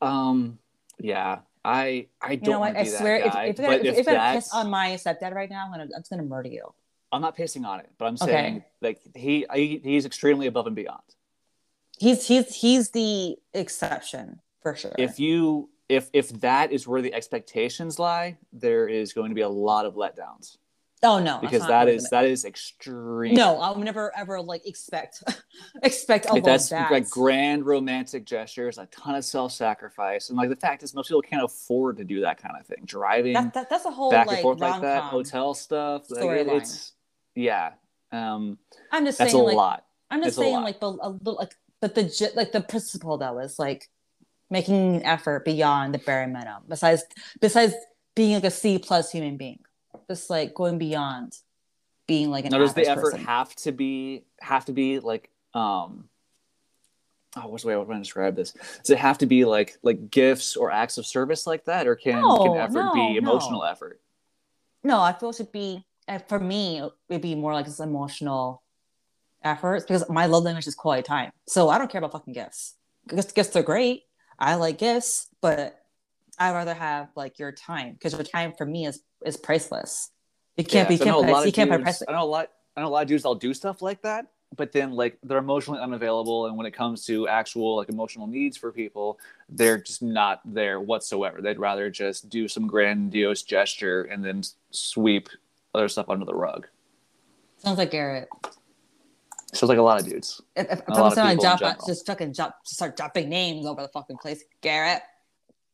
Um, 0.00 0.58
yeah. 0.98 1.40
I 1.64 2.08
I 2.20 2.36
don't 2.36 2.44
you 2.44 2.50
know 2.50 2.60
what? 2.60 2.76
I 2.76 2.84
swear, 2.84 3.16
if, 3.16 3.34
if, 3.34 3.58
if, 3.58 3.84
if, 3.84 3.98
if 3.98 4.08
I 4.08 4.34
piss 4.34 4.52
on 4.52 4.68
my 4.68 4.90
stepdad 4.90 5.32
right 5.32 5.48
now, 5.48 5.64
I'm 5.64 5.70
gonna, 5.70 5.84
I'm 5.84 6.02
just 6.02 6.10
gonna 6.10 6.22
murder 6.22 6.50
you. 6.50 6.74
I'm 7.10 7.22
not 7.22 7.36
pissing 7.36 7.64
on 7.64 7.80
it, 7.80 7.88
but 7.96 8.04
I'm 8.06 8.16
saying 8.16 8.56
okay. 8.56 8.66
like 8.82 9.00
he, 9.14 9.46
he 9.54 9.80
he's 9.82 10.04
extremely 10.04 10.46
above 10.46 10.66
and 10.66 10.76
beyond. 10.76 11.00
He's 11.98 12.26
he's 12.26 12.54
he's 12.54 12.90
the 12.90 13.36
exception 13.54 14.40
for 14.62 14.74
sure. 14.74 14.92
If 14.98 15.18
you 15.18 15.70
if 15.88 16.10
if 16.12 16.28
that 16.40 16.72
is 16.72 16.86
where 16.86 17.02
the 17.02 17.12
expectations 17.14 17.98
lie, 17.98 18.38
there 18.52 18.88
is 18.88 19.12
going 19.12 19.30
to 19.30 19.34
be 19.34 19.42
a 19.42 19.48
lot 19.48 19.86
of 19.86 19.94
letdowns. 19.94 20.56
Oh 21.02 21.18
no, 21.18 21.38
because 21.38 21.66
that 21.66 21.86
is 21.86 22.08
that 22.10 22.24
is 22.24 22.46
extreme. 22.46 23.34
No, 23.34 23.60
I'll 23.60 23.76
never 23.76 24.16
ever 24.16 24.40
like 24.40 24.66
expect 24.66 25.22
expect 25.82 26.30
like 26.30 26.44
that's 26.44 26.70
that. 26.70 26.90
like 26.90 27.10
grand 27.10 27.66
romantic 27.66 28.24
gestures, 28.24 28.78
a 28.78 28.86
ton 28.86 29.14
of 29.14 29.24
self 29.24 29.52
sacrifice, 29.52 30.30
and 30.30 30.38
like 30.38 30.48
the 30.48 30.56
fact 30.56 30.82
is 30.82 30.94
most 30.94 31.08
people 31.08 31.20
can't 31.20 31.44
afford 31.44 31.98
to 31.98 32.04
do 32.04 32.22
that 32.22 32.40
kind 32.40 32.54
of 32.58 32.66
thing. 32.66 32.84
Driving 32.86 33.34
that, 33.34 33.52
that, 33.52 33.70
that's 33.70 33.84
a 33.84 33.90
whole 33.90 34.10
back 34.10 34.26
like, 34.26 34.36
and 34.36 34.42
forth 34.42 34.60
like 34.60 34.80
that, 34.80 35.02
hotel 35.02 35.52
stuff. 35.52 36.10
Like, 36.10 36.46
it's 36.46 36.92
yeah. 37.34 37.72
Um, 38.10 38.58
I'm 38.90 39.04
just 39.04 39.18
that's 39.18 39.32
saying, 39.32 39.42
a 39.42 39.46
like, 39.46 39.56
lot. 39.56 39.84
I'm 40.10 40.20
just 40.20 40.28
it's 40.28 40.36
saying, 40.38 40.62
like, 40.62 40.80
but 40.80 40.96
a 41.02 41.10
little, 41.10 41.34
like, 41.34 41.54
but 41.80 41.94
the 41.94 42.32
like 42.34 42.52
the 42.52 42.62
principle 42.62 43.18
though 43.18 43.40
is 43.40 43.58
like 43.58 43.90
making 44.50 44.96
an 44.96 45.02
effort 45.02 45.44
beyond 45.44 45.94
the 45.94 45.98
bare 45.98 46.26
minimum. 46.26 46.62
Besides, 46.68 47.04
besides 47.40 47.74
being 48.14 48.34
like 48.34 48.44
a 48.44 48.50
C 48.50 48.78
plus 48.78 49.10
human 49.10 49.36
being, 49.36 49.60
just 50.08 50.30
like 50.30 50.54
going 50.54 50.78
beyond 50.78 51.36
being 52.06 52.30
like 52.30 52.44
an. 52.44 52.52
Now, 52.52 52.58
does 52.58 52.74
the 52.74 52.86
effort 52.86 53.12
person. 53.12 53.24
have 53.24 53.54
to 53.56 53.72
be 53.72 54.24
have 54.40 54.64
to 54.66 54.72
be 54.72 55.00
like 55.00 55.30
um? 55.54 56.08
Oh, 57.36 57.48
what's 57.48 57.64
the 57.64 57.68
way 57.70 57.74
I 57.74 57.78
want 57.78 57.90
to 57.90 57.98
describe 57.98 58.36
this? 58.36 58.52
Does 58.52 58.90
it 58.90 58.98
have 58.98 59.18
to 59.18 59.26
be 59.26 59.44
like 59.44 59.76
like 59.82 60.10
gifts 60.10 60.56
or 60.56 60.70
acts 60.70 60.98
of 60.98 61.06
service 61.06 61.46
like 61.46 61.64
that, 61.64 61.86
or 61.86 61.96
can 61.96 62.20
no, 62.20 62.38
can 62.38 62.56
effort 62.56 62.74
no, 62.74 62.92
be 62.94 63.16
emotional 63.16 63.60
no. 63.60 63.66
effort? 63.66 64.00
No, 64.84 65.00
I 65.00 65.12
feel 65.12 65.30
it 65.30 65.36
should 65.36 65.50
be 65.50 65.84
for 66.28 66.38
me, 66.38 66.82
it'd 67.08 67.22
be 67.22 67.34
more 67.34 67.54
like 67.54 67.66
this 67.66 67.80
emotional 67.80 68.62
efforts 69.42 69.84
because 69.84 70.08
my 70.08 70.26
love 70.26 70.44
language 70.44 70.66
is 70.66 70.74
quality 70.74 71.02
time. 71.02 71.30
So 71.46 71.68
I 71.68 71.78
don't 71.78 71.90
care 71.90 71.98
about 71.98 72.12
fucking 72.12 72.34
gifts. 72.34 72.74
Gifts, 73.08 73.32
gifts 73.32 73.56
are 73.56 73.62
great. 73.62 74.02
I 74.38 74.54
like 74.56 74.78
gifts, 74.78 75.28
but 75.40 75.80
I'd 76.38 76.52
rather 76.52 76.74
have 76.74 77.08
like 77.16 77.38
your 77.38 77.52
time 77.52 77.92
because 77.92 78.12
your 78.12 78.24
time 78.24 78.52
for 78.56 78.66
me 78.66 78.86
is 78.86 79.02
is 79.24 79.36
priceless. 79.36 80.10
You 80.56 80.64
can't 80.64 80.86
yeah, 80.86 80.88
be. 80.88 80.94
You 80.94 80.98
can't, 80.98 81.46
you 81.46 81.52
can't 81.52 81.70
dudes, 81.70 81.82
price. 81.82 82.02
I 82.08 82.12
know 82.12 82.24
a 82.24 82.26
lot. 82.26 82.50
I 82.76 82.80
know 82.80 82.88
a 82.88 82.88
lot 82.88 83.02
of 83.02 83.08
dudes. 83.08 83.24
I'll 83.24 83.34
do 83.34 83.54
stuff 83.54 83.82
like 83.82 84.02
that, 84.02 84.26
but 84.56 84.72
then 84.72 84.92
like 84.92 85.18
they're 85.22 85.38
emotionally 85.38 85.80
unavailable, 85.80 86.46
and 86.46 86.56
when 86.56 86.66
it 86.66 86.72
comes 86.72 87.04
to 87.06 87.28
actual 87.28 87.76
like 87.76 87.88
emotional 87.88 88.26
needs 88.26 88.56
for 88.56 88.72
people, 88.72 89.18
they're 89.48 89.78
just 89.78 90.02
not 90.02 90.40
there 90.44 90.80
whatsoever. 90.80 91.40
They'd 91.40 91.58
rather 91.58 91.90
just 91.90 92.28
do 92.28 92.48
some 92.48 92.66
grandiose 92.66 93.42
gesture 93.42 94.02
and 94.02 94.24
then 94.24 94.42
sweep 94.70 95.28
other 95.74 95.88
stuff 95.88 96.08
under 96.08 96.24
the 96.24 96.34
rug. 96.34 96.68
Sounds 97.58 97.78
like 97.78 97.90
Garrett. 97.90 98.28
Sounds 99.54 99.68
like 99.68 99.78
a 99.78 99.82
lot 99.82 100.00
of 100.00 100.06
dudes. 100.06 100.40
If, 100.56 100.70
if, 100.70 100.82
I'm 100.88 101.10
saying 101.12 101.38
drop, 101.38 101.60
just 101.86 102.06
fucking 102.06 102.32
drop, 102.32 102.64
just 102.64 102.76
start 102.76 102.96
dropping 102.96 103.28
names 103.28 103.66
over 103.66 103.82
the 103.82 103.88
fucking 103.88 104.18
place. 104.18 104.42
Garrett, 104.60 105.02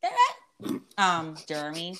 Garrett, 0.01 0.81
um, 0.97 1.35
Jeremy, 1.47 1.97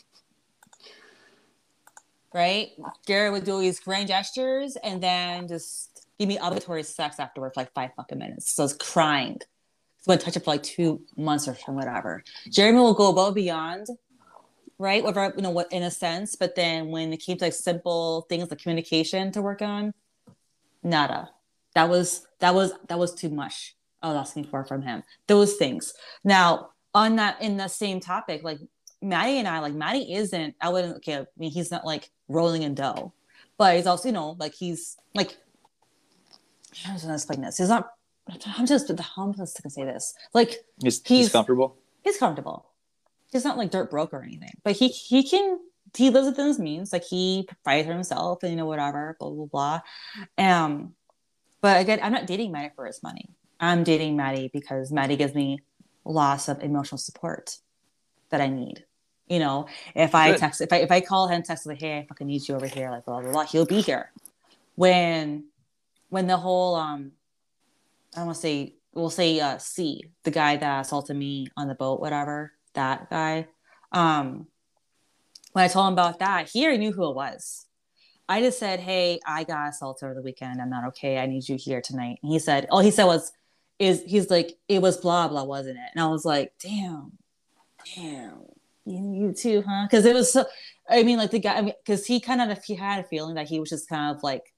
right? 2.34 2.70
Garrett 3.06 3.34
would 3.34 3.44
do 3.44 3.60
these 3.60 3.80
grand 3.80 4.08
gestures 4.08 4.76
and 4.78 5.02
then 5.02 5.48
just 5.48 6.08
give 6.20 6.28
me 6.28 6.40
auditory 6.40 6.84
sex 6.84 7.20
afterwards, 7.20 7.56
for 7.56 7.62
like 7.62 7.74
five 7.74 7.92
fucking 7.96 8.20
minutes. 8.20 8.52
So 8.54 8.64
I 8.64 8.66
was 8.66 8.74
crying. 8.74 9.40
So 10.02 10.14
I 10.14 10.18
touch 10.18 10.36
it 10.36 10.44
for 10.44 10.52
like 10.52 10.64
two 10.64 11.02
months 11.16 11.48
or 11.48 11.54
whatever. 11.68 12.24
Jeremy 12.50 12.80
will 12.80 12.94
go 12.94 13.10
above 13.10 13.36
beyond 13.36 13.88
right? 14.82 15.04
Whatever, 15.04 15.36
you 15.38 15.44
know, 15.44 15.52
what 15.52 15.72
in 15.72 15.84
a 15.84 15.92
sense, 15.92 16.36
but 16.36 16.56
then 16.56 16.88
when 16.88 17.14
it 17.14 17.18
came 17.18 17.38
to 17.38 17.46
like 17.46 17.54
simple 17.54 18.26
things 18.30 18.50
like 18.50 18.60
communication 18.60 19.32
to 19.34 19.42
work 19.42 19.62
on, 19.62 19.94
nada. 20.82 21.30
That 21.76 21.90
was 21.90 22.28
that 22.40 22.54
was 22.54 22.74
that 22.88 23.00
was 23.00 23.14
too 23.14 23.30
much. 23.30 23.76
I 24.02 24.08
was 24.08 24.18
asking 24.18 24.46
for 24.46 24.64
from 24.66 24.82
him. 24.82 25.04
Those 25.28 25.56
things. 25.56 25.94
Now, 26.24 26.70
on 26.94 27.18
that 27.18 27.42
in 27.42 27.58
the 27.58 27.68
same 27.68 28.00
topic, 28.00 28.44
like 28.44 28.60
Maddie 29.02 29.38
and 29.38 29.48
I, 29.48 29.60
like 29.60 29.74
Maddie 29.74 30.14
isn't, 30.14 30.56
I 30.60 30.70
wouldn't 30.70 30.98
okay, 30.98 31.20
I 31.20 31.26
mean 31.38 31.52
he's 31.52 31.72
not 31.72 31.86
like 31.86 32.10
rolling 32.28 32.64
in 32.64 32.76
dough, 32.76 33.14
but 33.58 33.76
he's 33.76 33.88
also, 33.88 34.10
you 34.10 34.14
know, 34.14 34.36
like 34.40 34.54
he's 34.54 34.98
like 35.14 35.38
I 36.88 36.94
was 36.94 37.04
gonna 37.04 37.16
explain 37.16 37.42
this. 37.42 37.58
He's 37.58 37.70
not 37.70 37.92
I'm 38.58 38.66
just 38.66 38.88
the 38.96 39.02
humblest 39.02 39.58
to 39.58 39.70
say 39.70 39.84
this. 39.84 40.14
Like 40.34 40.50
he's, 40.82 41.02
he's, 41.06 41.26
he's 41.26 41.32
comfortable. 41.32 41.78
He's 42.04 42.18
comfortable 42.18 42.72
he's 43.32 43.46
not 43.46 43.58
like 43.58 43.72
dirt 43.72 43.90
broke 43.90 44.14
or 44.14 44.24
anything, 44.24 44.54
but 44.64 44.76
he 44.76 44.90
he 44.90 45.28
can 45.28 45.60
he 45.96 46.10
lives 46.10 46.28
within 46.28 46.48
his 46.48 46.60
means. 46.60 46.94
Like 46.94 47.04
he 47.04 47.48
provides 47.48 47.88
for 47.88 47.94
himself 47.94 48.44
and 48.44 48.52
you 48.52 48.58
know 48.58 48.66
whatever, 48.66 49.16
blah 49.20 49.30
blah 49.30 49.46
blah. 49.46 49.82
Um, 50.38 50.94
but 51.62 51.82
again, 51.82 52.00
I'm 52.02 52.12
not 52.12 52.28
dating 52.28 52.52
Maddie 52.52 52.72
for 52.76 52.86
his 52.86 53.02
money. 53.04 53.30
I'm 53.60 53.84
dating 53.84 54.16
Maddie 54.16 54.50
because 54.52 54.92
Maddie 54.92 55.16
gives 55.16 55.36
me 55.36 55.60
lots 56.04 56.50
of 56.50 56.62
emotional 56.64 56.98
support 56.98 57.58
that 58.30 58.42
I 58.42 58.48
need. 58.48 58.86
You 59.28 59.40
know, 59.40 59.68
if 59.96 60.14
I 60.14 60.32
Good. 60.32 60.40
text, 60.40 60.62
if 60.62 60.74
I 60.74 60.78
if 60.78 60.92
I 60.92 61.00
call 61.00 61.28
him, 61.28 61.42
text 61.42 61.66
like, 61.66 61.80
"Hey, 61.80 62.00
I 62.00 62.06
fucking 62.06 62.28
need 62.28 62.48
you 62.48 62.56
over 62.56 62.68
here," 62.68 62.90
like 62.92 63.06
blah 63.06 63.22
blah 63.22 63.32
blah, 63.32 63.46
he'll 63.46 63.66
be 63.66 63.82
here. 63.82 64.12
When 64.76 65.46
when 66.10 66.28
the 66.28 66.38
whole 66.38 66.76
um, 66.76 67.14
I 68.14 68.18
don't 68.18 68.26
want 68.26 68.36
to 68.36 68.42
say 68.42 68.76
we'll 68.94 69.10
say 69.10 69.40
uh 69.40 69.58
C, 69.58 70.04
the 70.24 70.32
guy 70.32 70.58
that 70.58 70.82
assaulted 70.82 71.16
me 71.16 71.48
on 71.56 71.68
the 71.68 71.76
boat, 71.76 72.02
whatever 72.02 72.52
that 72.74 73.10
guy. 73.10 73.48
Um, 73.94 74.48
when 75.54 75.66
I 75.66 75.68
told 75.68 75.88
him 75.88 75.94
about 75.94 76.20
that, 76.20 76.50
he 76.50 76.64
already 76.64 76.80
knew 76.80 76.92
who 76.92 77.10
it 77.10 77.16
was. 77.16 77.68
I 78.32 78.42
just 78.42 78.60
said, 78.60 78.80
"Hey, 78.80 79.20
I 79.26 79.44
got 79.44 79.70
assaulted 79.70 80.06
over 80.06 80.16
the 80.16 80.22
weekend. 80.22 80.62
I'm 80.62 80.70
not 80.70 80.86
okay. 80.90 81.18
I 81.18 81.26
need 81.26 81.50
you 81.50 81.58
here 81.58 81.82
tonight." 81.82 82.20
And 82.24 82.32
he 82.32 82.40
said, 82.40 82.66
"All 82.72 82.80
he 82.80 82.90
said 82.90 83.04
was, 83.04 83.34
is 83.78 84.04
he's 84.08 84.30
like, 84.30 84.58
it 84.70 84.82
was 84.82 84.96
blah 84.98 85.28
blah, 85.28 85.44
wasn't 85.44 85.78
it?" 85.78 85.90
And 85.94 86.02
I 86.02 86.08
was 86.08 86.24
like, 86.24 86.54
"Damn, 86.58 87.18
damn, 87.94 88.44
you, 88.86 89.34
too, 89.34 89.64
huh?" 89.68 89.86
Because 89.90 90.06
it 90.06 90.16
was 90.16 90.32
so. 90.32 90.46
I 90.90 91.04
mean, 91.04 91.18
like 91.18 91.32
the 91.32 91.40
guy. 91.40 91.56
I 91.56 91.62
mean, 91.62 91.74
because 91.84 92.06
he 92.06 92.22
kind 92.22 92.42
of 92.42 92.64
he 92.64 92.76
had 92.76 93.04
a 93.04 93.04
feeling 93.04 93.36
that 93.36 93.50
he 93.50 93.60
was 93.60 93.70
just 93.70 93.90
kind 93.90 94.16
of 94.16 94.24
like, 94.24 94.54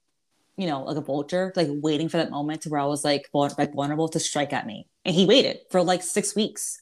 you 0.56 0.68
know, 0.68 0.84
like 0.84 0.96
a 0.96 1.00
vulture, 1.00 1.52
like 1.56 1.68
waiting 1.70 2.08
for 2.08 2.18
that 2.18 2.30
moment 2.30 2.62
to 2.62 2.68
where 2.68 2.80
I 2.80 2.86
was 2.86 3.04
like, 3.04 3.28
like 3.34 3.74
vulnerable 3.74 4.08
to 4.08 4.20
strike 4.20 4.52
at 4.52 4.66
me, 4.66 4.86
and 5.04 5.16
he 5.16 5.26
waited 5.26 5.58
for 5.70 5.82
like 5.82 6.02
six 6.04 6.36
weeks 6.36 6.80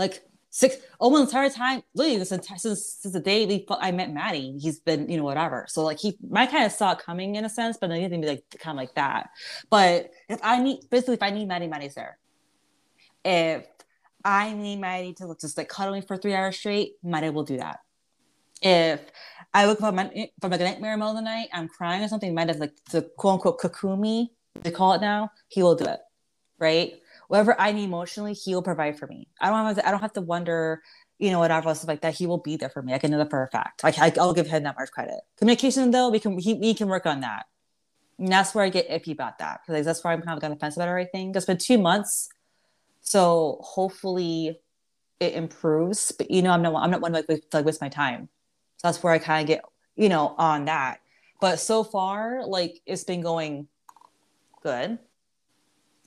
like 0.00 0.22
six 0.50 0.76
oh, 1.00 1.06
almost 1.06 1.30
the 1.30 1.38
entire 1.38 1.50
time, 1.50 1.82
literally 1.94 2.18
this 2.18 2.32
entire 2.32 2.58
since, 2.58 2.84
since 3.00 3.14
the 3.14 3.20
day 3.20 3.46
we 3.46 3.64
I 3.70 3.92
met 3.92 4.12
Maddie, 4.12 4.58
he's 4.58 4.80
been 4.80 5.08
you 5.08 5.16
know 5.16 5.24
whatever. 5.24 5.66
So 5.68 5.82
like 5.82 5.98
he 5.98 6.18
might 6.28 6.50
kind 6.50 6.64
of 6.64 6.72
saw 6.72 6.92
it 6.92 6.98
coming 6.98 7.36
in 7.36 7.44
a 7.44 7.48
sense, 7.48 7.78
but 7.80 7.88
then 7.88 8.00
he 8.00 8.02
didn't 8.02 8.20
be 8.20 8.28
like 8.28 8.44
kind 8.58 8.76
of 8.76 8.82
like 8.82 8.94
that. 8.96 9.30
But 9.70 10.10
if 10.28 10.40
I 10.42 10.60
need 10.60 10.90
basically 10.90 11.14
if 11.14 11.22
I 11.22 11.30
need 11.30 11.48
Maddie, 11.48 11.68
Maddie's 11.68 11.94
there. 11.94 12.18
If 13.24 13.66
I 14.24 14.52
need 14.52 14.80
Maddie 14.80 15.14
to 15.14 15.34
just 15.40 15.56
like 15.56 15.68
cuddle 15.68 15.94
me 15.94 16.00
for 16.00 16.16
three 16.16 16.34
hours 16.34 16.56
straight, 16.56 16.94
Maddie 17.02 17.30
will 17.30 17.44
do 17.44 17.56
that. 17.58 17.80
If 18.62 19.00
I 19.54 19.66
wake 19.66 19.80
up 19.80 19.94
from, 19.94 19.96
like 19.96 20.60
a 20.60 20.64
nightmare 20.64 20.92
in 20.92 21.00
the 21.00 21.04
middle 21.06 21.10
of 21.10 21.16
the 21.16 21.22
night, 21.22 21.48
I'm 21.52 21.68
crying 21.68 22.02
or 22.02 22.08
something, 22.08 22.34
Maddie 22.34 22.54
like 22.54 22.74
the 22.90 23.02
quote 23.16 23.34
unquote 23.34 23.58
cocoon 23.60 24.00
me, 24.00 24.32
they 24.62 24.70
call 24.70 24.94
it 24.94 25.00
now, 25.00 25.30
he 25.48 25.62
will 25.62 25.76
do 25.76 25.84
it. 25.84 26.00
Right 26.58 27.00
whatever 27.30 27.54
I 27.60 27.70
need 27.70 27.84
emotionally, 27.84 28.32
he 28.32 28.56
will 28.56 28.62
provide 28.62 28.98
for 28.98 29.06
me. 29.06 29.28
I 29.40 29.50
don't 29.50 29.64
have 29.64 29.76
to, 29.76 29.86
I 29.86 29.92
don't 29.92 30.00
have 30.00 30.12
to 30.14 30.20
wonder, 30.20 30.82
you 31.20 31.30
know, 31.30 31.38
whatever 31.38 31.72
stuff 31.76 31.86
like 31.86 32.00
that. 32.00 32.12
He 32.12 32.26
will 32.26 32.38
be 32.38 32.56
there 32.56 32.68
for 32.68 32.82
me. 32.82 32.92
I 32.92 32.98
can 32.98 33.12
know 33.12 33.18
that 33.18 33.30
for 33.30 33.44
a 33.44 33.48
fact. 33.48 33.84
Like 33.84 34.00
I, 34.00 34.12
I'll 34.18 34.34
give 34.34 34.48
him 34.48 34.64
that 34.64 34.76
much 34.76 34.90
credit. 34.90 35.20
Communication 35.36 35.92
though, 35.92 36.08
we 36.08 36.18
can 36.18 36.36
he, 36.38 36.54
we 36.54 36.74
can 36.74 36.88
work 36.88 37.06
on 37.06 37.20
that. 37.20 37.46
And 38.18 38.26
that's 38.26 38.52
where 38.52 38.64
I 38.64 38.68
get 38.68 38.90
iffy 38.90 39.12
about 39.12 39.38
that 39.38 39.60
because 39.64 39.86
that's 39.86 40.02
where 40.02 40.12
I'm 40.12 40.22
kind 40.22 40.36
of 40.36 40.42
on 40.42 40.50
the 40.50 40.56
about 40.56 40.88
everything. 40.88 41.32
It's 41.32 41.46
been 41.46 41.56
two 41.56 41.78
months, 41.78 42.30
so 43.00 43.60
hopefully 43.60 44.58
it 45.20 45.34
improves. 45.34 46.10
But 46.10 46.32
you 46.32 46.42
know, 46.42 46.50
I'm 46.50 46.62
not 46.62 46.74
I'm 46.74 46.90
not 46.90 47.00
one 47.00 47.12
like, 47.12 47.26
like 47.28 47.64
waste 47.64 47.80
my 47.80 47.90
time. 47.90 48.28
So 48.78 48.88
that's 48.88 49.04
where 49.04 49.12
I 49.12 49.20
kind 49.20 49.44
of 49.44 49.46
get 49.46 49.64
you 49.94 50.08
know 50.08 50.34
on 50.36 50.64
that. 50.64 50.98
But 51.40 51.60
so 51.60 51.84
far, 51.84 52.44
like 52.44 52.80
it's 52.86 53.04
been 53.04 53.20
going 53.20 53.68
good 54.64 54.98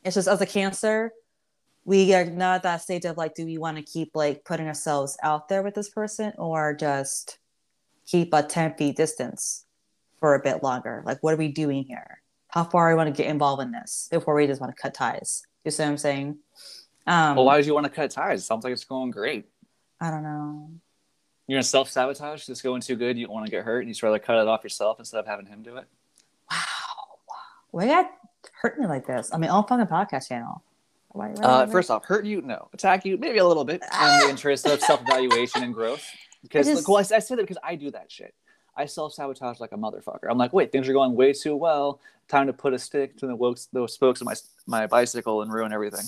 it's 0.04 0.16
just 0.16 0.28
as 0.28 0.41
a 0.41 0.45
cancer, 0.45 1.12
we 1.86 2.14
are 2.14 2.26
not 2.26 2.56
at 2.56 2.64
that 2.64 2.82
stage 2.82 3.06
of 3.06 3.18
like, 3.18 3.36
do 3.36 3.45
we 3.45 3.58
want 3.58 3.78
to 3.78 3.84
keep 3.84 4.12
like 4.14 4.45
putting 4.45 4.68
ourselves 4.68 5.18
out 5.22 5.49
there 5.49 5.64
with 5.64 5.76
this 5.76 5.89
person 5.89 6.34
or 6.38 6.74
just 6.74 7.39
keep 8.06 8.34
a 8.34 8.43
10 8.43 8.76
feet 8.76 8.95
distance 8.95 9.66
for 10.20 10.36
a 10.36 10.41
bit 10.41 10.64
longer? 10.64 11.04
Like, 11.06 11.22
what 11.22 11.34
are 11.34 11.38
we 11.38 11.49
doing 11.49 11.84
here? 11.84 12.22
How 12.47 12.64
far 12.64 12.89
do 12.89 12.95
we 12.95 12.97
want 12.97 13.14
to 13.14 13.22
get 13.22 13.30
involved 13.30 13.62
in 13.62 13.72
this 13.72 14.08
before 14.12 14.36
we 14.36 14.47
just 14.47 14.62
want 14.62 14.76
to 14.76 14.82
cut 14.82 14.93
ties? 14.93 15.43
You 15.66 15.72
see 15.72 15.84
what 15.84 15.89
I'm 15.89 15.97
saying? 15.97 16.38
Um, 17.06 17.36
well, 17.36 17.45
why 17.45 17.58
would 17.58 17.66
you 17.66 17.74
want 17.74 17.86
to 17.86 17.91
cut 17.91 18.12
ties? 18.12 18.45
Sounds 18.45 18.64
like 18.64 18.74
it's 18.74 18.86
going 18.86 19.12
great. 19.12 19.45
I 19.99 20.10
don't 20.10 20.24
know. 20.24 20.70
You're 21.47 21.58
gonna 21.58 21.64
self 21.64 21.89
sabotage. 21.89 22.47
It's 22.47 22.62
going 22.62 22.82
too 22.82 22.95
good. 22.95 23.18
You 23.18 23.26
don't 23.26 23.34
want 23.34 23.45
to 23.45 23.51
get 23.51 23.66
hurt. 23.66 23.80
And 23.80 23.89
you'd 23.89 24.01
rather 24.01 24.20
cut 24.20 24.41
it 24.41 24.47
off 24.47 24.64
yourself 24.64 24.99
instead 24.99 25.20
of 25.20 25.26
having 25.26 25.45
him 25.45 25.62
do 25.62 25.78
it. 25.78 25.86
Wow. 26.49 26.58
We 27.74 27.88
got 27.88 28.12
hurt 28.64 28.80
me 28.80 28.88
like 28.88 29.05
this 29.05 29.32
my 29.38 29.47
own 29.47 29.64
fucking 29.64 29.82
a 29.82 29.86
podcast 29.86 30.30
channel? 30.30 30.64
Why, 31.09 31.30
why, 31.30 31.43
uh, 31.43 31.68
first 31.68 31.91
off, 31.91 32.05
hurt 32.05 32.26
you? 32.26 32.41
No. 32.41 32.70
Attack 32.74 33.05
you? 33.05 33.18
Maybe 33.18 33.38
a 33.38 33.45
little 33.45 33.66
bit 33.66 33.84
in 34.01 34.20
the 34.20 34.30
interest 34.30 34.66
of 34.66 34.82
self 34.82 35.01
evaluation 35.01 35.61
and 35.61 35.74
growth. 35.74 36.03
Because 36.41 36.68
I, 36.70 36.74
just, 36.74 36.88
well, 36.88 36.97
I, 36.97 37.16
I 37.16 37.20
say 37.20 37.36
that 37.36 37.43
because 37.43 37.59
I 37.64 37.76
do 37.76 37.91
that 37.91 38.11
shit. 38.11 38.34
I 38.76 38.86
self 38.88 39.14
sabotage 39.14 39.59
like 39.59 39.74
a 39.74 39.78
motherfucker. 39.78 40.28
I'm 40.30 40.39
like, 40.39 40.53
wait, 40.53 40.72
things 40.72 40.89
are 40.89 40.93
going 40.93 41.14
way 41.14 41.34
too 41.34 41.55
well. 41.55 41.99
Time 42.30 42.47
to 42.47 42.53
put 42.53 42.74
a 42.74 42.80
stick 42.80 43.18
to 43.18 43.28
the 43.28 43.36
spokes, 43.36 43.68
those 43.72 43.93
spokes 43.93 44.22
of 44.22 44.26
my 44.26 44.34
my 44.66 44.88
bicycle 44.88 45.43
and 45.43 45.53
ruin 45.53 45.72
everything. 45.72 46.05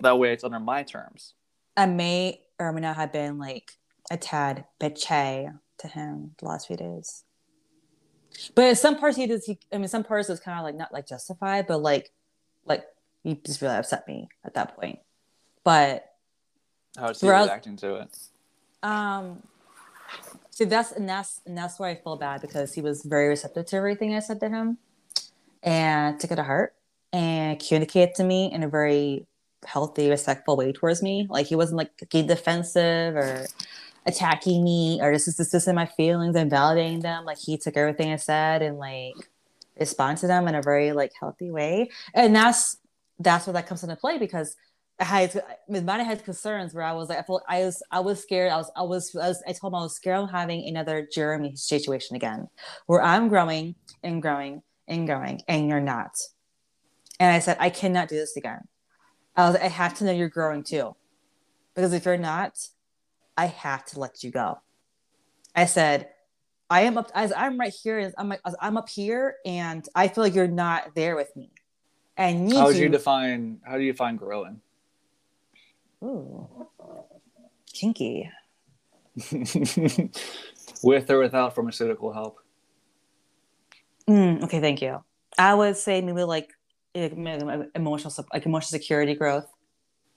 That 0.00 0.18
way, 0.18 0.32
it's 0.32 0.44
under 0.44 0.60
my 0.60 0.84
terms. 0.84 1.34
I 1.76 1.86
may 1.86 2.42
or 2.60 2.72
may 2.72 2.82
not 2.82 2.96
have 2.96 3.12
been 3.12 3.38
like 3.38 3.72
a 4.10 4.16
tad 4.16 4.66
bitchy 4.80 5.58
to 5.78 5.88
him 5.88 6.32
the 6.38 6.44
last 6.44 6.68
few 6.68 6.76
days. 6.76 7.24
But 8.54 8.76
some 8.78 8.98
parts 8.98 9.16
he 9.16 9.26
does. 9.26 9.44
He, 9.44 9.58
I 9.72 9.78
mean, 9.78 9.88
some 9.88 10.04
parts 10.04 10.28
is 10.30 10.40
kind 10.40 10.58
of 10.58 10.64
like 10.64 10.74
not 10.74 10.92
like 10.92 11.06
justified, 11.06 11.66
but 11.66 11.78
like, 11.78 12.12
like 12.64 12.84
he 13.22 13.34
just 13.34 13.62
really 13.62 13.76
upset 13.76 14.06
me 14.06 14.28
at 14.44 14.54
that 14.54 14.76
point. 14.76 14.98
But 15.62 16.04
how 16.96 17.08
is 17.08 17.20
he 17.20 17.28
reacting 17.28 17.76
to 17.76 17.96
it? 17.96 18.18
Um, 18.82 19.42
see, 20.50 20.64
that's 20.64 20.92
and 20.92 21.08
that's 21.08 21.40
and 21.46 21.56
that's 21.56 21.78
why 21.78 21.90
I 21.90 21.94
feel 21.96 22.16
bad 22.16 22.40
because 22.40 22.74
he 22.74 22.80
was 22.80 23.02
very 23.02 23.28
receptive 23.28 23.66
to 23.66 23.76
everything 23.76 24.14
I 24.14 24.20
said 24.20 24.40
to 24.40 24.48
him, 24.48 24.78
and 25.62 26.18
took 26.20 26.30
it 26.30 26.36
to 26.36 26.44
heart 26.44 26.74
and 27.12 27.58
communicated 27.58 28.14
to 28.16 28.24
me 28.24 28.52
in 28.52 28.62
a 28.62 28.68
very 28.68 29.26
healthy, 29.64 30.10
respectful 30.10 30.56
way 30.56 30.72
towards 30.72 31.02
me. 31.02 31.26
Like 31.28 31.46
he 31.46 31.56
wasn't 31.56 31.78
like 31.78 31.96
getting 32.10 32.26
defensive 32.26 33.16
or 33.16 33.46
attacking 34.06 34.62
me 34.62 35.00
or 35.00 35.12
this 35.12 35.26
is 35.28 35.36
this 35.36 35.54
is 35.54 35.66
my 35.68 35.86
feelings 35.86 36.36
and 36.36 36.50
validating 36.50 37.02
them. 37.02 37.24
Like 37.24 37.38
he 37.38 37.56
took 37.56 37.76
everything 37.76 38.12
I 38.12 38.16
said 38.16 38.62
and 38.62 38.78
like 38.78 39.14
respond 39.78 40.18
to 40.18 40.26
them 40.26 40.46
in 40.48 40.54
a 40.54 40.62
very 40.62 40.92
like 40.92 41.12
healthy 41.18 41.50
way. 41.50 41.90
And 42.14 42.34
that's 42.34 42.78
that's 43.18 43.46
where 43.46 43.54
that 43.54 43.66
comes 43.66 43.82
into 43.82 43.96
play 43.96 44.18
because 44.18 44.56
I 45.00 45.04
had 45.04 45.42
I 45.70 46.02
had 46.02 46.24
concerns 46.24 46.72
where 46.74 46.84
I 46.84 46.92
was 46.92 47.08
like 47.08 47.18
I 47.18 47.22
felt 47.22 47.42
I 47.48 47.64
was 47.64 47.82
I 47.90 48.00
was 48.00 48.22
scared. 48.22 48.52
I 48.52 48.56
was 48.56 48.70
I 48.76 48.82
was 48.82 49.14
I, 49.16 49.28
was, 49.28 49.42
I 49.46 49.52
told 49.52 49.72
him 49.72 49.78
I 49.78 49.82
was 49.82 49.96
scared 49.96 50.20
of 50.20 50.30
having 50.30 50.66
another 50.68 51.08
Jeremy 51.12 51.56
situation 51.56 52.14
again, 52.14 52.48
where 52.86 53.02
I'm 53.02 53.28
growing 53.28 53.74
and 54.02 54.22
growing 54.22 54.62
and 54.86 55.06
growing 55.06 55.42
and 55.48 55.68
you're 55.68 55.80
not. 55.80 56.16
And 57.18 57.32
I 57.32 57.40
said 57.40 57.56
I 57.58 57.70
cannot 57.70 58.08
do 58.08 58.16
this 58.16 58.36
again. 58.36 58.68
I 59.34 59.48
was 59.48 59.56
I 59.56 59.68
have 59.68 59.94
to 59.94 60.04
know 60.04 60.12
you're 60.12 60.28
growing 60.28 60.62
too, 60.62 60.94
because 61.74 61.92
if 61.92 62.04
you're 62.04 62.16
not, 62.16 62.56
I 63.36 63.46
have 63.46 63.84
to 63.86 64.00
let 64.00 64.22
you 64.22 64.30
go. 64.30 64.60
I 65.54 65.66
said, 65.66 66.08
I 66.70 66.82
am 66.82 66.98
up 66.98 67.10
as 67.14 67.32
I'm 67.36 67.58
right 67.58 67.72
here. 67.72 68.12
I'm 68.16 68.28
like, 68.28 68.40
I'm 68.60 68.76
up 68.76 68.88
here, 68.88 69.36
and 69.44 69.86
I 69.94 70.08
feel 70.08 70.24
like 70.24 70.34
you're 70.34 70.48
not 70.48 70.94
there 70.94 71.14
with 71.16 71.34
me. 71.36 71.50
And 72.16 72.52
how 72.52 72.66
would 72.66 72.76
you 72.76 72.88
define? 72.88 73.60
How 73.64 73.76
do 73.76 73.82
you 73.82 73.92
define 73.92 74.16
growing? 74.16 74.60
Ooh, 76.02 76.48
kinky. 77.72 78.30
with 80.82 81.10
or 81.10 81.18
without 81.18 81.54
pharmaceutical 81.54 82.12
help. 82.12 82.40
Mm, 84.08 84.42
okay, 84.44 84.60
thank 84.60 84.82
you. 84.82 85.02
I 85.38 85.54
would 85.54 85.76
say 85.76 86.00
maybe 86.00 86.24
like 86.24 86.52
emotional, 86.94 88.12
like 88.32 88.46
emotional 88.46 88.68
security 88.68 89.14
growth, 89.14 89.46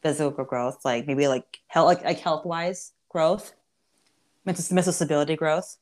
physical 0.02 0.44
growth, 0.44 0.84
like 0.86 1.08
maybe 1.08 1.28
like 1.28 1.60
health, 1.68 1.88
like, 1.88 2.04
like 2.04 2.20
health 2.20 2.46
wise 2.46 2.94
growth, 3.10 3.54
mental, 4.46 4.64
mental 4.74 4.94
stability 4.94 5.36
growth, 5.36 5.78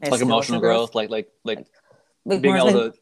like 0.00 0.20
emotional 0.20 0.60
growth, 0.60 0.92
growth, 0.92 0.94
like 0.94 1.10
like 1.10 1.28
like, 1.44 1.66
like 2.24 2.42
being 2.42 2.56
able 2.56 2.66
like, 2.66 2.74
to 2.74 2.92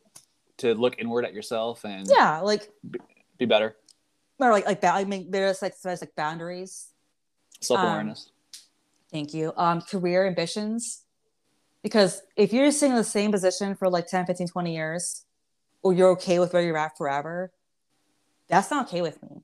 to 0.58 0.74
look 0.74 0.98
inward 0.98 1.24
at 1.24 1.32
yourself 1.32 1.84
and 1.84 2.06
yeah, 2.08 2.40
like 2.40 2.70
be, 2.88 2.98
be 3.38 3.46
better. 3.46 3.76
Or 4.38 4.50
like 4.50 4.66
like 4.66 4.82
I 4.84 5.04
mean, 5.04 5.30
there's 5.30 5.62
like 5.62 5.74
there's 5.82 6.00
like 6.00 6.14
boundaries, 6.16 6.92
self 7.60 7.80
awareness. 7.80 8.26
Um, 8.28 8.60
thank 9.10 9.34
you. 9.34 9.52
Um, 9.56 9.80
career 9.82 10.26
ambitions, 10.26 11.02
because 11.82 12.22
if 12.36 12.52
you're 12.52 12.70
sitting 12.70 12.92
in 12.92 12.96
the 12.98 13.04
same 13.04 13.32
position 13.32 13.74
for 13.74 13.88
like 13.88 14.06
10, 14.06 14.26
15, 14.26 14.48
20 14.48 14.74
years, 14.74 15.24
or 15.82 15.92
you're 15.92 16.10
okay 16.10 16.38
with 16.38 16.52
where 16.52 16.62
you're 16.62 16.76
at 16.76 16.96
forever, 16.96 17.52
that's 18.48 18.70
not 18.70 18.88
okay 18.88 19.02
with 19.02 19.22
me. 19.22 19.42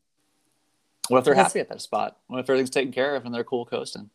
What 1.08 1.18
if 1.18 1.24
they're 1.24 1.34
happy 1.34 1.60
at 1.60 1.68
that 1.68 1.80
spot? 1.80 2.18
What 2.26 2.40
if 2.40 2.50
everything's 2.50 2.70
taken 2.70 2.92
care 2.92 3.14
of 3.14 3.24
and 3.24 3.34
they're 3.34 3.44
cool 3.44 3.64
coasting? 3.64 4.10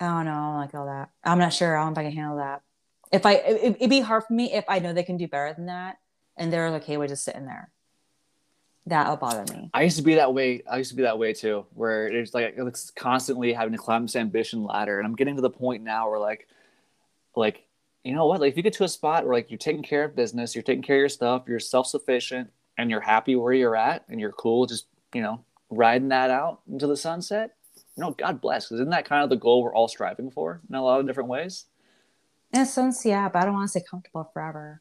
I 0.00 0.06
don't 0.06 0.24
know. 0.26 0.30
I 0.30 0.34
don't 0.34 0.56
like 0.56 0.74
all 0.74 0.86
that. 0.86 1.10
I'm 1.24 1.38
not 1.38 1.52
sure. 1.52 1.76
I 1.76 1.80
don't 1.80 1.94
know 1.94 2.00
if 2.00 2.06
I 2.06 2.10
can 2.10 2.16
handle 2.16 2.36
that. 2.38 2.62
If 3.10 3.26
I, 3.26 3.34
it, 3.34 3.80
would 3.80 3.90
be 3.90 4.00
hard 4.00 4.24
for 4.24 4.32
me 4.32 4.52
if 4.52 4.64
I 4.68 4.78
know 4.78 4.92
they 4.92 5.02
can 5.02 5.16
do 5.16 5.26
better 5.26 5.54
than 5.54 5.66
that, 5.66 5.98
and 6.36 6.52
they're 6.52 6.68
okay 6.74 6.98
with 6.98 7.08
just 7.10 7.24
sitting 7.24 7.46
there. 7.46 7.70
That 8.86 9.10
would 9.10 9.20
bother 9.20 9.44
me. 9.54 9.70
I 9.74 9.82
used 9.82 9.96
to 9.98 10.02
be 10.02 10.14
that 10.14 10.32
way. 10.32 10.62
I 10.70 10.78
used 10.78 10.90
to 10.90 10.96
be 10.96 11.02
that 11.02 11.18
way 11.18 11.32
too, 11.32 11.66
where 11.74 12.06
it's 12.06 12.32
like 12.32 12.54
it's 12.56 12.90
constantly 12.90 13.52
having 13.52 13.72
to 13.72 13.78
climb 13.78 14.02
this 14.02 14.16
ambition 14.16 14.64
ladder, 14.64 14.98
and 14.98 15.06
I'm 15.06 15.14
getting 15.14 15.36
to 15.36 15.42
the 15.42 15.50
point 15.50 15.82
now 15.82 16.10
where 16.10 16.18
like, 16.18 16.48
like 17.34 17.64
you 18.04 18.14
know 18.14 18.26
what? 18.26 18.40
Like 18.40 18.52
if 18.52 18.56
you 18.56 18.62
get 18.62 18.72
to 18.74 18.84
a 18.84 18.88
spot 18.88 19.24
where 19.24 19.34
like 19.34 19.50
you're 19.50 19.58
taking 19.58 19.82
care 19.82 20.04
of 20.04 20.16
business, 20.16 20.54
you're 20.54 20.62
taking 20.62 20.82
care 20.82 20.96
of 20.96 21.00
your 21.00 21.08
stuff, 21.08 21.44
you're 21.46 21.60
self 21.60 21.86
sufficient, 21.86 22.50
and 22.78 22.90
you're 22.90 23.00
happy 23.00 23.36
where 23.36 23.52
you're 23.52 23.76
at, 23.76 24.04
and 24.08 24.20
you're 24.20 24.32
cool 24.32 24.64
just 24.66 24.86
you 25.14 25.22
know, 25.22 25.44
riding 25.70 26.08
that 26.08 26.30
out 26.30 26.60
into 26.70 26.86
the 26.86 26.96
sunset, 26.96 27.54
you 27.96 28.02
know, 28.02 28.12
God 28.12 28.40
bless. 28.40 28.66
Because 28.66 28.80
isn't 28.80 28.90
that 28.90 29.04
kind 29.04 29.24
of 29.24 29.30
the 29.30 29.36
goal 29.36 29.62
we're 29.62 29.74
all 29.74 29.88
striving 29.88 30.30
for 30.30 30.60
in 30.68 30.74
a 30.74 30.82
lot 30.82 31.00
of 31.00 31.06
different 31.06 31.28
ways? 31.28 31.66
In 32.52 32.62
a 32.62 32.66
sense, 32.66 33.04
yeah, 33.04 33.28
but 33.28 33.42
I 33.42 33.44
don't 33.44 33.54
want 33.54 33.66
to 33.66 33.70
stay 33.70 33.84
comfortable 33.88 34.30
forever. 34.32 34.80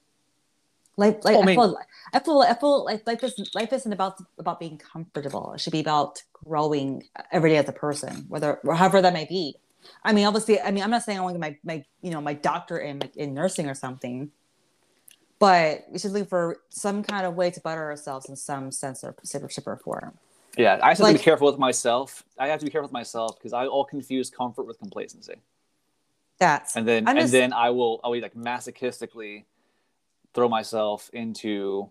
Like, 0.95 1.23
like 1.23 1.35
well, 1.35 1.43
I, 1.43 1.53
feel, 1.53 1.77
I 2.13 2.19
feel, 2.19 2.41
I 2.41 2.53
feel 2.59 2.85
like 2.85 3.05
like 3.05 3.21
this. 3.21 3.39
Life 3.53 3.71
isn't 3.71 3.93
about 3.93 4.19
about 4.39 4.59
being 4.59 4.79
comfortable. 4.79 5.53
It 5.53 5.61
should 5.61 5.73
be 5.73 5.79
about 5.79 6.23
growing 6.33 7.03
every 7.31 7.51
day 7.51 7.57
as 7.57 7.69
a 7.69 7.73
person, 7.73 8.25
whether 8.29 8.59
however 8.65 9.01
that 9.01 9.13
may 9.13 9.25
be. 9.25 9.57
I 10.03 10.11
mean, 10.11 10.25
obviously, 10.25 10.59
I 10.59 10.71
mean, 10.71 10.83
I'm 10.83 10.89
not 10.89 11.03
saying 11.03 11.19
I 11.19 11.21
want 11.21 11.35
to 11.35 11.39
get 11.39 11.51
my 11.63 11.75
my 11.75 11.85
you 12.01 12.09
know 12.09 12.19
my 12.19 12.33
doctor 12.33 12.79
in 12.79 13.01
in 13.15 13.35
nursing 13.35 13.69
or 13.69 13.75
something, 13.75 14.31
but 15.39 15.85
we 15.91 15.99
should 15.99 16.11
look 16.11 16.29
for 16.29 16.61
some 16.69 17.03
kind 17.03 17.25
of 17.25 17.35
way 17.35 17.51
to 17.51 17.59
better 17.61 17.83
ourselves 17.83 18.27
in 18.27 18.35
some 18.35 18.71
sense 18.71 19.03
or 19.03 19.15
shape 19.23 19.67
or 19.67 19.77
form. 19.77 20.17
Yeah, 20.57 20.79
I 20.81 20.89
have 20.89 20.99
like, 20.99 21.15
to 21.15 21.19
be 21.19 21.23
careful 21.23 21.47
with 21.47 21.59
myself. 21.59 22.23
I 22.39 22.47
have 22.47 22.59
to 22.59 22.65
be 22.65 22.71
careful 22.71 22.87
with 22.87 22.93
myself 22.93 23.37
because 23.37 23.53
I 23.53 23.67
all 23.67 23.85
confuse 23.85 24.29
comfort 24.29 24.65
with 24.65 24.79
complacency. 24.79 25.35
That's 26.39 26.75
and 26.75 26.87
then 26.87 27.05
just, 27.05 27.17
and 27.17 27.29
then 27.29 27.53
I 27.53 27.69
will 27.69 27.99
I'll 28.03 28.13
be 28.13 28.21
like 28.21 28.35
masochistically 28.35 29.45
throw 30.33 30.49
myself 30.49 31.09
into 31.13 31.89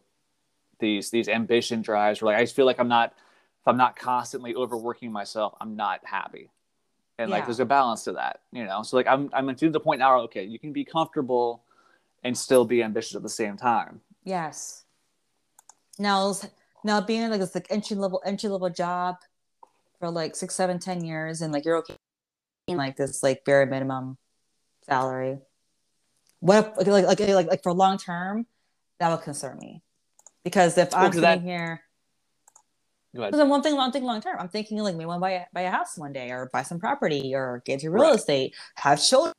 these 0.79 1.11
these 1.11 1.29
ambition 1.29 1.83
drives 1.83 2.21
where 2.21 2.33
like 2.33 2.41
I 2.41 2.45
just 2.45 2.55
feel 2.55 2.67
like 2.67 2.79
I'm 2.79 2.89
not 2.89 3.13
if 3.61 3.69
I'm 3.69 3.77
not 3.77 3.97
constantly 3.97 4.55
overworking 4.55 5.11
myself, 5.11 5.55
I'm 5.61 5.75
not 5.77 6.01
happy. 6.05 6.51
And 7.19 7.31
like 7.31 7.47
there's 7.47 7.61
a 7.61 7.65
balance 7.65 8.05
to 8.05 8.13
that, 8.13 8.41
you 8.53 8.65
know. 8.65 8.83
So 8.83 8.97
like 8.97 9.07
I'm 9.07 9.31
I'm 9.33 9.55
to 9.55 9.71
the 9.71 9.81
point 9.81 10.01
now 10.01 10.15
where 10.15 10.25
okay, 10.25 10.45
you 10.45 10.59
can 10.59 10.73
be 10.73 10.85
comfortable 10.85 11.63
and 12.27 12.37
still 12.37 12.65
be 12.65 12.83
ambitious 12.83 13.15
at 13.15 13.23
the 13.23 13.29
same 13.29 13.57
time. 13.57 14.01
Yes. 14.25 14.85
Now, 15.99 16.35
now 16.85 17.01
being 17.01 17.31
like 17.31 17.41
this 17.41 17.55
like 17.55 17.69
entry 17.71 17.97
level 17.97 18.21
entry 18.27 18.49
level 18.49 18.69
job 18.69 19.17
for 20.01 20.11
like 20.11 20.35
six, 20.35 20.55
seven, 20.55 20.79
ten 20.79 21.05
years, 21.05 21.41
and 21.41 21.53
like 21.53 21.65
you're 21.65 21.79
okay, 21.79 21.95
in, 22.67 22.77
like 22.77 22.97
this 22.97 23.23
like 23.23 23.45
bare 23.45 23.65
minimum 23.65 24.19
salary. 24.83 25.39
What 26.41 26.75
if, 26.79 26.87
like 26.87 27.05
like 27.05 27.21
like 27.21 27.47
like 27.47 27.63
for 27.63 27.73
long 27.73 27.97
term, 27.97 28.47
that 28.99 29.11
would 29.11 29.23
concern 29.23 29.59
me, 29.59 29.83
because 30.45 30.77
if 30.77 30.95
I'm 30.95 31.13
sitting 31.13 31.23
that- 31.23 31.41
here, 31.43 31.83
because 33.15 33.41
I'm 33.41 33.49
one 33.49 33.63
thing, 33.63 33.77
one 33.77 33.93
thing 33.93 34.05
long 34.05 34.21
term, 34.21 34.37
I'm 34.39 34.49
thinking 34.51 34.79
like 34.79 34.95
maybe 34.97 35.07
want 35.07 35.19
to 35.19 35.23
buy 35.23 35.31
a, 35.31 35.45
buy 35.55 35.61
a 35.63 35.71
house 35.71 35.97
one 35.97 36.13
day, 36.13 36.31
or 36.31 36.51
buy 36.53 36.63
some 36.63 36.79
property, 36.79 37.35
or 37.35 37.63
get 37.65 37.75
into 37.75 37.91
real 37.91 38.03
Right. 38.03 38.17
estate, 38.17 38.55
have 38.75 39.01
children. 39.03 39.33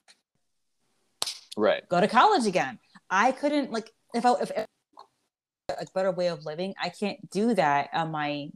Right. 1.58 1.88
go 1.90 2.00
to 2.00 2.08
college 2.08 2.46
again. 2.46 2.78
I 3.10 3.32
couldn't 3.32 3.72
like 3.72 3.92
if 4.14 4.26
I 4.26 4.34
if, 4.42 4.52
if 4.56 4.66
a 5.70 5.86
better 5.94 6.12
way 6.12 6.28
of 6.28 6.46
living, 6.46 6.76
I 6.82 6.90
can't 6.90 7.30
do 7.32 7.54
that 7.56 7.90
on 7.94 8.12
my 8.12 8.50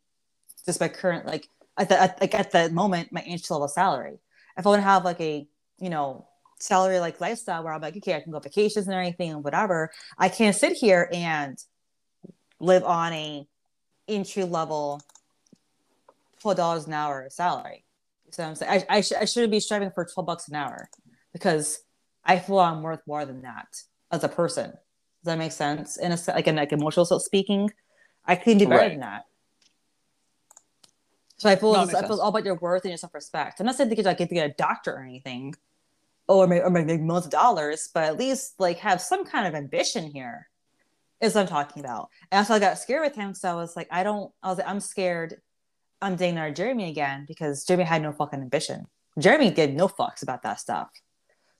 just 0.65 0.79
my 0.79 0.87
current 0.87 1.25
like 1.25 1.47
at 1.77 1.89
the 1.89 1.99
at, 1.99 2.21
like 2.21 2.35
at 2.35 2.51
the 2.51 2.69
moment 2.69 3.11
my 3.11 3.21
entry 3.21 3.47
level 3.49 3.67
salary. 3.67 4.19
If 4.57 4.65
I 4.65 4.69
want 4.69 4.79
to 4.79 4.83
have 4.83 5.03
like 5.03 5.19
a 5.19 5.47
you 5.79 5.89
know 5.89 6.27
salary 6.59 6.99
like 6.99 7.19
lifestyle 7.19 7.63
where 7.63 7.73
I'm 7.73 7.81
like 7.81 7.97
okay 7.97 8.13
I 8.13 8.19
can 8.19 8.31
go 8.31 8.39
vacations 8.39 8.87
and 8.87 8.93
everything 8.93 9.31
and 9.31 9.43
whatever, 9.43 9.91
I 10.17 10.29
can't 10.29 10.55
sit 10.55 10.73
here 10.73 11.09
and 11.11 11.57
live 12.59 12.83
on 12.83 13.13
a 13.13 13.47
entry 14.07 14.43
level 14.43 15.01
twelve 16.39 16.57
dollars 16.57 16.85
an 16.85 16.93
hour 16.93 17.27
salary. 17.31 17.83
So 18.29 18.43
I'm 18.43 18.55
saying 18.55 18.83
I 18.89 18.97
I, 18.97 19.01
sh- 19.01 19.13
I 19.19 19.25
shouldn't 19.25 19.51
be 19.51 19.59
striving 19.59 19.89
for 19.89 20.05
twelve 20.05 20.27
bucks 20.27 20.47
an 20.47 20.55
hour 20.55 20.87
because 21.33 21.79
I 22.23 22.39
feel 22.39 22.59
I'm 22.59 22.83
worth 22.83 23.01
more 23.07 23.25
than 23.25 23.41
that 23.41 23.81
as 24.11 24.23
a 24.23 24.29
person. 24.29 24.71
Does 24.71 25.25
that 25.25 25.37
make 25.37 25.51
sense? 25.51 25.97
In 25.97 26.11
a 26.11 26.17
like 26.27 26.47
in 26.47 26.55
like 26.55 26.71
emotional 26.71 27.05
self 27.05 27.21
speaking, 27.23 27.71
I 28.25 28.35
can 28.35 28.57
do 28.57 28.67
better 28.67 28.81
Right. 28.81 28.91
than 28.91 28.99
that. 29.01 29.25
So 31.37 31.49
I 31.49 31.55
feel 31.55 31.73
it's- 31.75 31.93
I 31.95 32.07
feel 32.07 32.21
all 32.21 32.29
about 32.29 32.45
your 32.45 32.55
worth 32.55 32.83
and 32.83 32.91
your 32.91 32.97
self 32.97 33.13
respect. 33.13 33.59
I'm 33.59 33.65
not 33.65 33.75
saying 33.75 33.89
that 33.89 34.07
I 34.07 34.13
get 34.13 34.29
to 34.29 34.35
get 34.35 34.49
a 34.49 34.53
doctor 34.53 34.93
or 34.93 35.01
anything, 35.03 35.55
or 36.27 36.45
make, 36.47 36.63
or 36.63 36.69
make 36.69 36.85
millions 36.85 37.25
of 37.25 37.31
dollars, 37.31 37.89
but 37.93 38.03
at 38.03 38.17
least 38.17 38.59
like 38.59 38.77
have 38.79 39.01
some 39.01 39.25
kind 39.25 39.47
of 39.47 39.55
ambition 39.55 40.11
here. 40.11 40.47
Is 41.19 41.35
what 41.35 41.41
I'm 41.41 41.47
talking 41.47 41.83
about. 41.83 42.09
And 42.31 42.45
so 42.47 42.55
I 42.55 42.59
got 42.59 42.79
scared 42.79 43.03
with 43.03 43.15
him. 43.15 43.35
So 43.35 43.51
I 43.51 43.53
was 43.53 43.75
like, 43.75 43.87
I 43.91 44.01
don't. 44.03 44.31
I 44.41 44.49
was 44.49 44.57
like, 44.57 44.67
I'm 44.67 44.79
scared. 44.79 45.39
I'm 46.01 46.15
dating 46.15 46.39
our 46.39 46.49
Jeremy 46.49 46.89
again 46.89 47.25
because 47.27 47.63
Jeremy 47.63 47.83
had 47.83 48.01
no 48.01 48.11
fucking 48.11 48.41
ambition. 48.41 48.87
Jeremy 49.19 49.51
did 49.51 49.75
no 49.75 49.87
fucks 49.87 50.23
about 50.23 50.41
that 50.43 50.59
stuff 50.59 50.89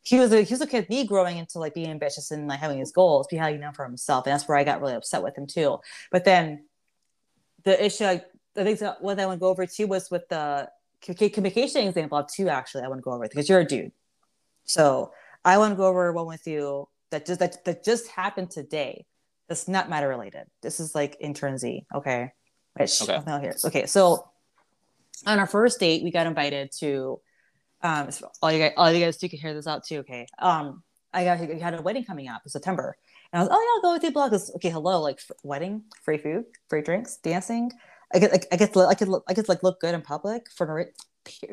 he 0.04 0.20
was 0.20 0.32
a 0.34 0.42
he 0.42 0.54
was 0.54 0.62
a 0.62 0.68
kid 0.68 0.90
me 0.90 1.06
growing 1.06 1.38
into 1.38 1.60
like 1.60 1.74
being 1.74 1.90
ambitious 1.90 2.32
and 2.32 2.48
like 2.48 2.60
having 2.60 2.80
his 2.80 2.92
goals, 2.92 3.28
be 3.28 3.38
having 3.38 3.60
them 3.60 3.74
for 3.74 3.86
himself, 3.86 4.26
and 4.26 4.34
that's 4.34 4.48
where 4.48 4.58
I 4.58 4.64
got 4.64 4.82
really 4.82 4.96
upset 4.96 5.24
with 5.24 5.38
him 5.38 5.48
too. 5.48 5.80
But 6.12 6.26
then 6.26 6.66
the 7.64 7.84
issue 7.84 8.06
I, 8.06 8.24
I 8.58 8.64
think 8.64 8.80
that 8.80 9.02
what 9.02 9.20
I 9.20 9.26
want 9.26 9.40
to 9.40 9.42
go 9.42 9.50
over 9.50 9.66
too 9.66 9.88
was 9.88 10.10
with 10.10 10.28
the 10.30 10.70
communication 11.02 11.88
example. 11.88 12.18
Have 12.18 12.28
two 12.28 12.50
actually 12.50 12.84
I 12.84 12.88
want 12.88 13.00
to 13.00 13.04
go 13.04 13.12
over 13.12 13.28
because 13.28 13.48
you're 13.48 13.60
a 13.60 13.66
dude, 13.66 13.92
so 14.64 15.12
I 15.46 15.58
want 15.60 15.74
to 15.74 15.76
go 15.76 15.86
over 15.86 16.12
one 16.14 16.26
with 16.26 16.48
you 16.48 16.88
that 17.12 17.26
just 17.26 17.40
that, 17.40 17.64
that 17.66 17.84
just 17.84 18.08
happened 18.08 18.50
today. 18.50 19.06
That's 19.48 19.68
not 19.68 19.90
Maddie 19.90 20.08
related. 20.08 20.46
This 20.62 20.80
is 20.80 20.96
like 20.96 21.18
intrinsic. 21.20 21.84
Okay, 21.94 22.32
which 22.74 23.02
Okay. 23.04 23.18
okay. 23.18 23.42
here. 23.42 23.56
Okay, 23.66 23.86
so 23.86 24.32
on 25.28 25.38
our 25.38 25.48
first 25.48 25.80
date, 25.80 26.04
we 26.04 26.10
got 26.10 26.26
invited 26.26 26.72
to 26.80 27.20
um 27.84 28.12
so 28.12 28.30
all 28.42 28.52
you 28.52 28.60
guys 28.60 28.74
all 28.78 28.92
you 28.92 29.04
guys 29.04 29.22
you 29.24 29.30
can 29.30 29.40
hear 29.40 29.54
this 29.54 29.68
out 29.68 29.84
too 29.84 29.98
okay? 30.00 30.28
Um 30.40 30.84
i 31.14 31.24
got 31.26 31.40
we 31.40 31.60
had 31.60 31.74
a 31.74 31.82
wedding 31.82 32.04
coming 32.06 32.28
up 32.28 32.42
in 32.46 32.50
september. 32.50 32.96
And 33.34 33.40
i 33.40 33.44
was 33.44 33.50
oh 33.52 33.60
yeah 33.62 33.72
i'll 33.76 33.82
go 33.92 33.94
with 33.96 34.04
you 34.04 34.12
blog 34.12 34.34
okay 34.56 34.70
hello 34.70 35.02
like 35.02 35.18
f- 35.18 35.38
wedding 35.44 35.84
free 36.04 36.18
food 36.18 36.46
free 36.70 36.82
drinks 36.82 37.18
dancing. 37.18 37.72
I 38.14 38.20
get 38.20 38.32
like 38.32 38.48
i 38.52 38.56
get 38.58 38.76
i 38.90 38.94
could 38.94 39.10
i 39.30 39.34
could 39.34 39.50
like 39.50 39.64
look 39.64 39.80
good 39.80 39.96
in 39.96 40.02
public 40.02 40.48
for 40.56 40.68
no 40.68 40.74
re- 40.74 40.92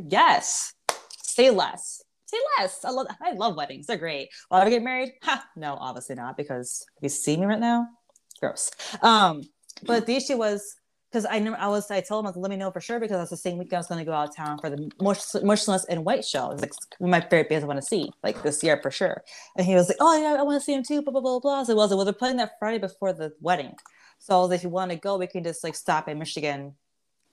yes 0.09 0.74
say 1.22 1.51
less 1.51 2.03
say 2.26 2.39
less. 2.59 2.85
I 2.85 2.91
love 2.91 3.07
i 3.22 3.33
love 3.33 3.57
weddings 3.57 3.87
they're 3.87 3.97
great. 3.97 4.29
Will 4.51 4.59
i 4.59 4.61
ever 4.62 4.70
get 4.70 4.83
married? 4.83 5.12
Ha 5.22 5.45
no 5.57 5.74
obviously 5.81 6.16
not 6.16 6.37
because 6.37 6.85
if 6.97 7.03
you 7.03 7.09
see 7.09 7.37
me 7.37 7.47
right 7.47 7.61
now 7.61 7.87
gross. 8.41 8.70
Um 9.03 9.43
but 9.85 10.07
the 10.07 10.16
issue 10.16 10.37
was 10.37 10.74
because 11.11 11.26
I 11.28 11.38
never, 11.38 11.56
I 11.56 11.68
was, 11.68 11.90
I 11.90 12.00
told 12.00 12.24
him, 12.24 12.28
was, 12.28 12.36
let 12.36 12.50
me 12.50 12.56
know 12.56 12.70
for 12.70 12.80
sure 12.80 13.00
because 13.00 13.16
that's 13.16 13.30
the 13.30 13.36
same 13.36 13.59
week 13.59 13.72
I 13.72 13.78
was 13.78 13.86
going 13.86 13.98
to 13.98 14.04
go 14.04 14.12
out 14.12 14.28
of 14.28 14.36
town 14.36 14.59
for 14.59 14.68
the 14.70 14.90
Motion- 15.00 15.46
Motionless 15.46 15.84
In 15.84 16.04
White 16.04 16.24
show. 16.24 16.50
It's 16.50 16.62
like 16.62 16.72
my 17.00 17.20
favorite 17.20 17.48
bands 17.48 17.64
I 17.64 17.66
want 17.66 17.80
to 17.80 17.86
see, 17.86 18.11
like 18.22 18.42
this 18.42 18.62
year 18.62 18.78
for 18.82 18.90
sure. 18.90 19.22
And 19.56 19.66
he 19.66 19.74
was 19.74 19.88
like, 19.88 19.98
oh 20.00 20.20
yeah, 20.20 20.36
I 20.38 20.42
want 20.42 20.61
to 20.61 20.64
see 20.64 20.74
him 20.74 20.82
too, 20.82 21.02
blah 21.02 21.12
blah 21.12 21.20
blah 21.20 21.40
blah. 21.40 21.64
So 21.64 21.72
I 21.72 21.76
was 21.76 21.90
like, 21.90 21.96
well, 21.96 22.04
they're 22.04 22.12
playing 22.12 22.36
that 22.36 22.52
Friday 22.59 22.78
before 22.78 23.12
the 23.12 23.32
wedding, 23.40 23.74
so 24.18 24.44
like, 24.44 24.56
if 24.56 24.64
you 24.64 24.68
want 24.70 24.90
to 24.90 24.96
go, 24.96 25.16
we 25.16 25.26
can 25.26 25.44
just 25.44 25.64
like 25.64 25.74
stop 25.74 26.09
in 26.09 26.18
Michigan 26.18 26.74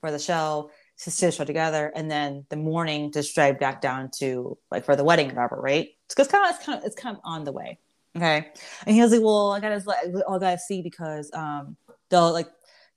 for 0.00 0.10
the 0.10 0.18
show, 0.18 0.70
to 1.02 1.10
see 1.10 1.26
the 1.26 1.32
show 1.32 1.44
together, 1.44 1.92
and 1.94 2.10
then 2.10 2.46
the 2.48 2.56
morning 2.56 3.12
just 3.12 3.34
drive 3.34 3.58
back 3.58 3.80
down 3.80 4.10
to 4.18 4.56
like 4.70 4.84
for 4.84 4.96
the 4.96 5.04
wedding, 5.04 5.28
whatever, 5.28 5.60
right? 5.60 5.88
Because 6.08 6.28
kind 6.28 6.48
of, 6.48 6.56
it's 6.56 6.64
kind 6.64 6.78
of, 6.78 6.84
it's 6.84 6.96
kind 6.96 7.16
of 7.16 7.22
on 7.24 7.44
the 7.44 7.52
way. 7.52 7.78
Okay, 8.16 8.50
and 8.86 8.94
he 8.94 9.02
was 9.02 9.12
like, 9.12 9.20
well, 9.22 9.52
I 9.52 9.60
gotta, 9.60 9.82
like, 9.84 9.98
I 10.06 10.38
gotta 10.38 10.58
see 10.58 10.80
because 10.80 11.30
um, 11.34 11.76
they'll 12.08 12.32
like 12.32 12.48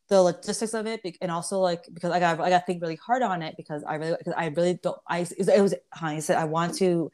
the 0.09 0.21
logistics 0.21 0.73
of 0.73 0.87
it 0.87 1.01
and 1.21 1.31
also 1.31 1.59
like 1.59 1.85
because 1.93 2.11
I 2.11 2.19
got 2.19 2.39
I 2.39 2.49
got 2.49 2.59
to 2.59 2.65
think 2.65 2.81
really 2.81 2.95
hard 2.95 3.21
on 3.21 3.43
it 3.43 3.55
because 3.55 3.83
I 3.83 3.95
really 3.95 4.17
because 4.17 4.33
I 4.35 4.47
really 4.47 4.73
don't 4.73 4.97
I 5.07 5.19
it 5.19 5.61
was 5.61 5.75
he 6.09 6.21
said 6.21 6.37
I 6.37 6.45
want 6.45 6.75
to 6.75 7.11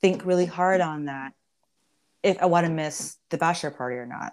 think 0.00 0.24
really 0.24 0.46
hard 0.46 0.80
on 0.80 1.06
that 1.06 1.32
if 2.22 2.40
I 2.40 2.46
want 2.46 2.66
to 2.66 2.72
miss 2.72 3.16
the 3.30 3.38
bachelor 3.38 3.72
party 3.72 3.96
or 3.96 4.06
not. 4.06 4.32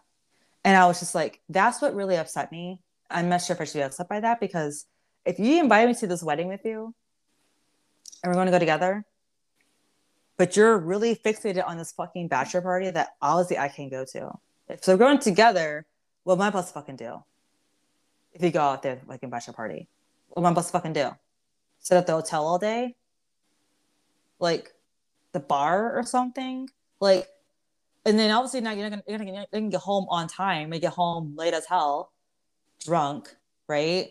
And 0.63 0.77
I 0.77 0.85
was 0.85 0.99
just 0.99 1.15
like 1.15 1.41
that's 1.49 1.81
what 1.81 1.95
really 1.95 2.15
upset 2.15 2.51
me. 2.51 2.79
I'm 3.09 3.29
not 3.29 3.41
sure 3.41 3.55
if 3.55 3.61
I 3.61 3.65
should 3.65 3.79
be 3.79 3.83
upset 3.83 4.07
by 4.07 4.19
that 4.19 4.39
because 4.39 4.85
if 5.25 5.39
you 5.39 5.59
invite 5.59 5.87
me 5.87 5.95
to 5.95 6.07
this 6.07 6.21
wedding 6.21 6.47
with 6.47 6.61
you 6.65 6.93
and 8.23 8.29
we're 8.29 8.35
going 8.35 8.45
to 8.45 8.51
go 8.51 8.59
together 8.59 9.05
but 10.37 10.55
you're 10.55 10.77
really 10.77 11.15
fixated 11.15 11.65
on 11.65 11.77
this 11.77 11.91
fucking 11.91 12.27
bachelor 12.27 12.61
party 12.61 12.89
that 12.91 13.09
obviously 13.21 13.57
I 13.57 13.69
can't 13.69 13.91
go 13.91 14.03
to. 14.13 14.31
If 14.67 14.83
so 14.83 14.93
we're 14.93 14.99
going 14.99 15.17
together 15.17 15.87
what 16.23 16.35
am 16.35 16.41
I 16.41 16.47
supposed 16.47 16.67
to 16.67 16.73
fucking 16.75 16.97
do 16.97 17.23
if 18.33 18.41
you 18.41 18.51
go 18.51 18.61
out 18.61 18.81
there 18.83 19.01
like 19.07 19.23
a 19.23 19.27
bachelor 19.27 19.53
party. 19.53 19.87
What 20.29 20.41
am 20.41 20.45
I 20.47 20.49
supposed 20.51 20.67
to 20.67 20.71
fucking 20.73 20.93
do? 20.93 21.09
Sit 21.79 21.95
at 21.97 22.07
the 22.07 22.13
hotel 22.13 22.45
all 22.45 22.57
day? 22.57 22.95
Like 24.39 24.73
the 25.31 25.39
bar 25.39 25.97
or 25.97 26.03
something? 26.03 26.69
Like 26.99 27.27
and 28.05 28.19
then 28.19 28.31
obviously 28.31 28.61
now 28.61 28.71
you're 28.71 28.89
not 28.89 28.91
gonna 28.91 29.03
you're 29.07 29.17
not 29.17 29.25
gonna, 29.25 29.47
you're 29.51 29.61
gonna 29.61 29.71
get 29.71 29.81
home 29.81 30.07
on 30.09 30.27
time. 30.27 30.73
You 30.73 30.79
get 30.79 30.93
home 30.93 31.35
late 31.37 31.53
as 31.53 31.65
hell, 31.65 32.11
drunk, 32.83 33.33
right? 33.67 34.09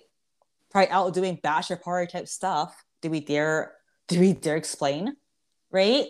Probably 0.71 0.91
out 0.91 1.13
doing 1.13 1.39
bachelor 1.43 1.77
party 1.77 2.11
type 2.11 2.29
stuff. 2.29 2.85
Do 3.01 3.11
we 3.11 3.21
dare 3.21 3.73
do 4.09 4.21
we 4.21 4.33
dare 4.33 4.57
explain? 4.57 5.17
Right? 5.71 6.07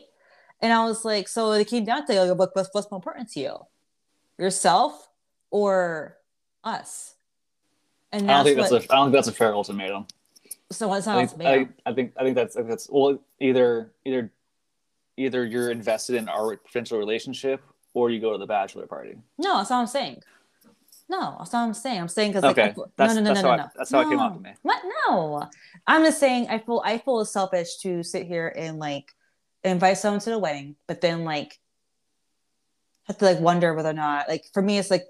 And 0.61 0.73
I 0.73 0.85
was 0.85 1.05
like, 1.05 1.27
so 1.27 1.53
it 1.53 1.67
came 1.67 1.85
down 1.85 2.07
to 2.07 2.13
like, 2.25 2.39
what- 2.39 2.51
what's, 2.55 2.69
what's 2.73 2.91
more 2.91 2.99
important 2.99 3.31
to 3.33 3.41
you? 3.41 3.57
Yourself 4.39 5.09
or 5.51 6.19
us? 6.63 7.15
And 8.13 8.31
I 8.31 8.37
don't 8.37 8.45
think 8.45 8.59
what, 8.59 8.71
that's 8.71 8.87
a 8.87 8.93
I 8.93 8.97
don't 8.97 9.07
think 9.07 9.15
that's 9.15 9.29
a 9.29 9.33
fair 9.33 9.55
ultimatum. 9.55 10.07
so 10.71 10.89
what's 10.89 11.07
I 11.07 11.23
not 11.23 11.31
think, 11.31 11.49
I, 11.87 11.91
I 11.91 11.95
think 11.95 12.13
I 12.17 12.23
think 12.23 12.37
that's 12.37 12.57
I 12.57 12.61
think 12.61 12.71
that's 12.71 12.89
well 12.91 13.19
either 13.41 13.91
either 14.05 14.31
either 15.17 15.45
you're 15.45 15.71
invested 15.71 16.17
in 16.17 16.29
our 16.29 16.57
potential 16.57 16.99
relationship 16.99 17.63
or 17.95 18.11
you 18.11 18.21
go 18.21 18.33
to 18.33 18.39
the 18.39 18.47
bachelor 18.47 18.87
party. 18.87 19.17
No, 19.39 19.59
that's 19.59 19.71
what 19.71 19.77
I'm 19.77 19.87
saying. 19.87 20.23
No, 21.09 21.37
that's 21.39 21.53
what 21.53 21.59
I'm 21.61 21.75
saying. 21.75 22.01
I'm 22.01 22.09
saying 22.09 22.31
because 22.31 22.43
like, 22.43 22.59
Okay, 22.59 22.71
I 22.71 22.85
that's- 22.97 23.15
no, 23.17 23.21
no, 23.23 23.29
no, 23.29 23.35
that's 23.35 23.43
no, 23.43 23.49
how 23.51 23.57
no, 23.57 23.63
I- 23.63 23.67
no. 23.67 23.71
that's 23.77 23.91
how 23.91 24.01
it 24.01 24.05
came 24.05 24.17
no. 24.17 24.23
out 24.23 24.35
to 24.35 24.41
me. 24.41 24.51
What? 24.63 24.83
No, 25.09 25.51
I'm 25.87 26.05
just 26.05 26.19
saying. 26.21 26.49
I 26.49 26.59
feel 26.59 26.83
I 26.85 26.99
feel 26.99 27.25
selfish 27.25 27.77
to 27.79 28.03
sit 28.03 28.27
here 28.27 28.53
and 28.57 28.79
like 28.79 29.13
invite 29.65 29.99
someone 29.99 30.21
to 30.21 30.31
the 30.31 30.39
wedding, 30.39 30.77
but 30.87 31.01
then 31.01 31.25
like 31.25 31.59
have 33.05 33.19
to 33.19 33.25
like 33.25 33.41
wonder 33.41 33.75
whether 33.75 33.91
or 33.91 33.95
not 33.95 34.29
like 34.29 34.45
for 34.53 34.63
me 34.63 34.79
it's 34.79 34.91
like 34.91 35.05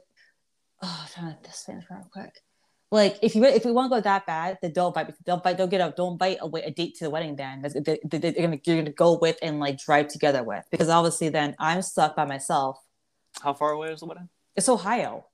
oh, 0.83 1.01
I'm 1.03 1.09
trying 1.13 1.37
to 1.37 1.43
this 1.45 1.63
thing 1.65 1.83
real 1.91 2.09
quick. 2.13 2.43
Like 2.93 3.19
if 3.23 3.35
you 3.35 3.43
if 3.45 3.65
we 3.65 3.73
want 3.73 3.91
to 3.91 3.97
go 3.97 4.01
that 4.03 4.27
bad, 4.27 4.59
then 4.61 4.73
don't 4.75 4.95
bite. 4.95 5.11
Don't 5.25 5.43
bite. 5.43 5.57
Don't 5.57 5.71
get 5.71 5.81
a 5.81 5.95
don't 5.97 6.19
bite 6.19 6.37
away 6.43 6.61
a 6.63 6.71
date 6.71 6.95
to 6.99 7.05
the 7.05 7.11
wedding. 7.11 7.37
Then 7.37 7.63
they, 7.63 7.99
they, 8.05 8.19
they're 8.19 8.33
gonna 8.33 8.61
you're 8.65 8.77
gonna 8.77 8.91
go 8.93 9.17
with 9.17 9.39
and 9.41 9.59
like 9.59 9.79
drive 9.79 10.09
together 10.09 10.43
with 10.45 10.67
because 10.71 10.91
obviously 10.91 11.31
then 11.31 11.57
I'm 11.59 11.81
stuck 11.81 12.15
by 12.15 12.27
myself. 12.27 12.79
How 13.43 13.55
far 13.55 13.71
away 13.73 13.89
is 13.93 14.01
the 14.01 14.07
wedding? 14.07 14.29
It's 14.57 14.69
Ohio. 14.69 15.25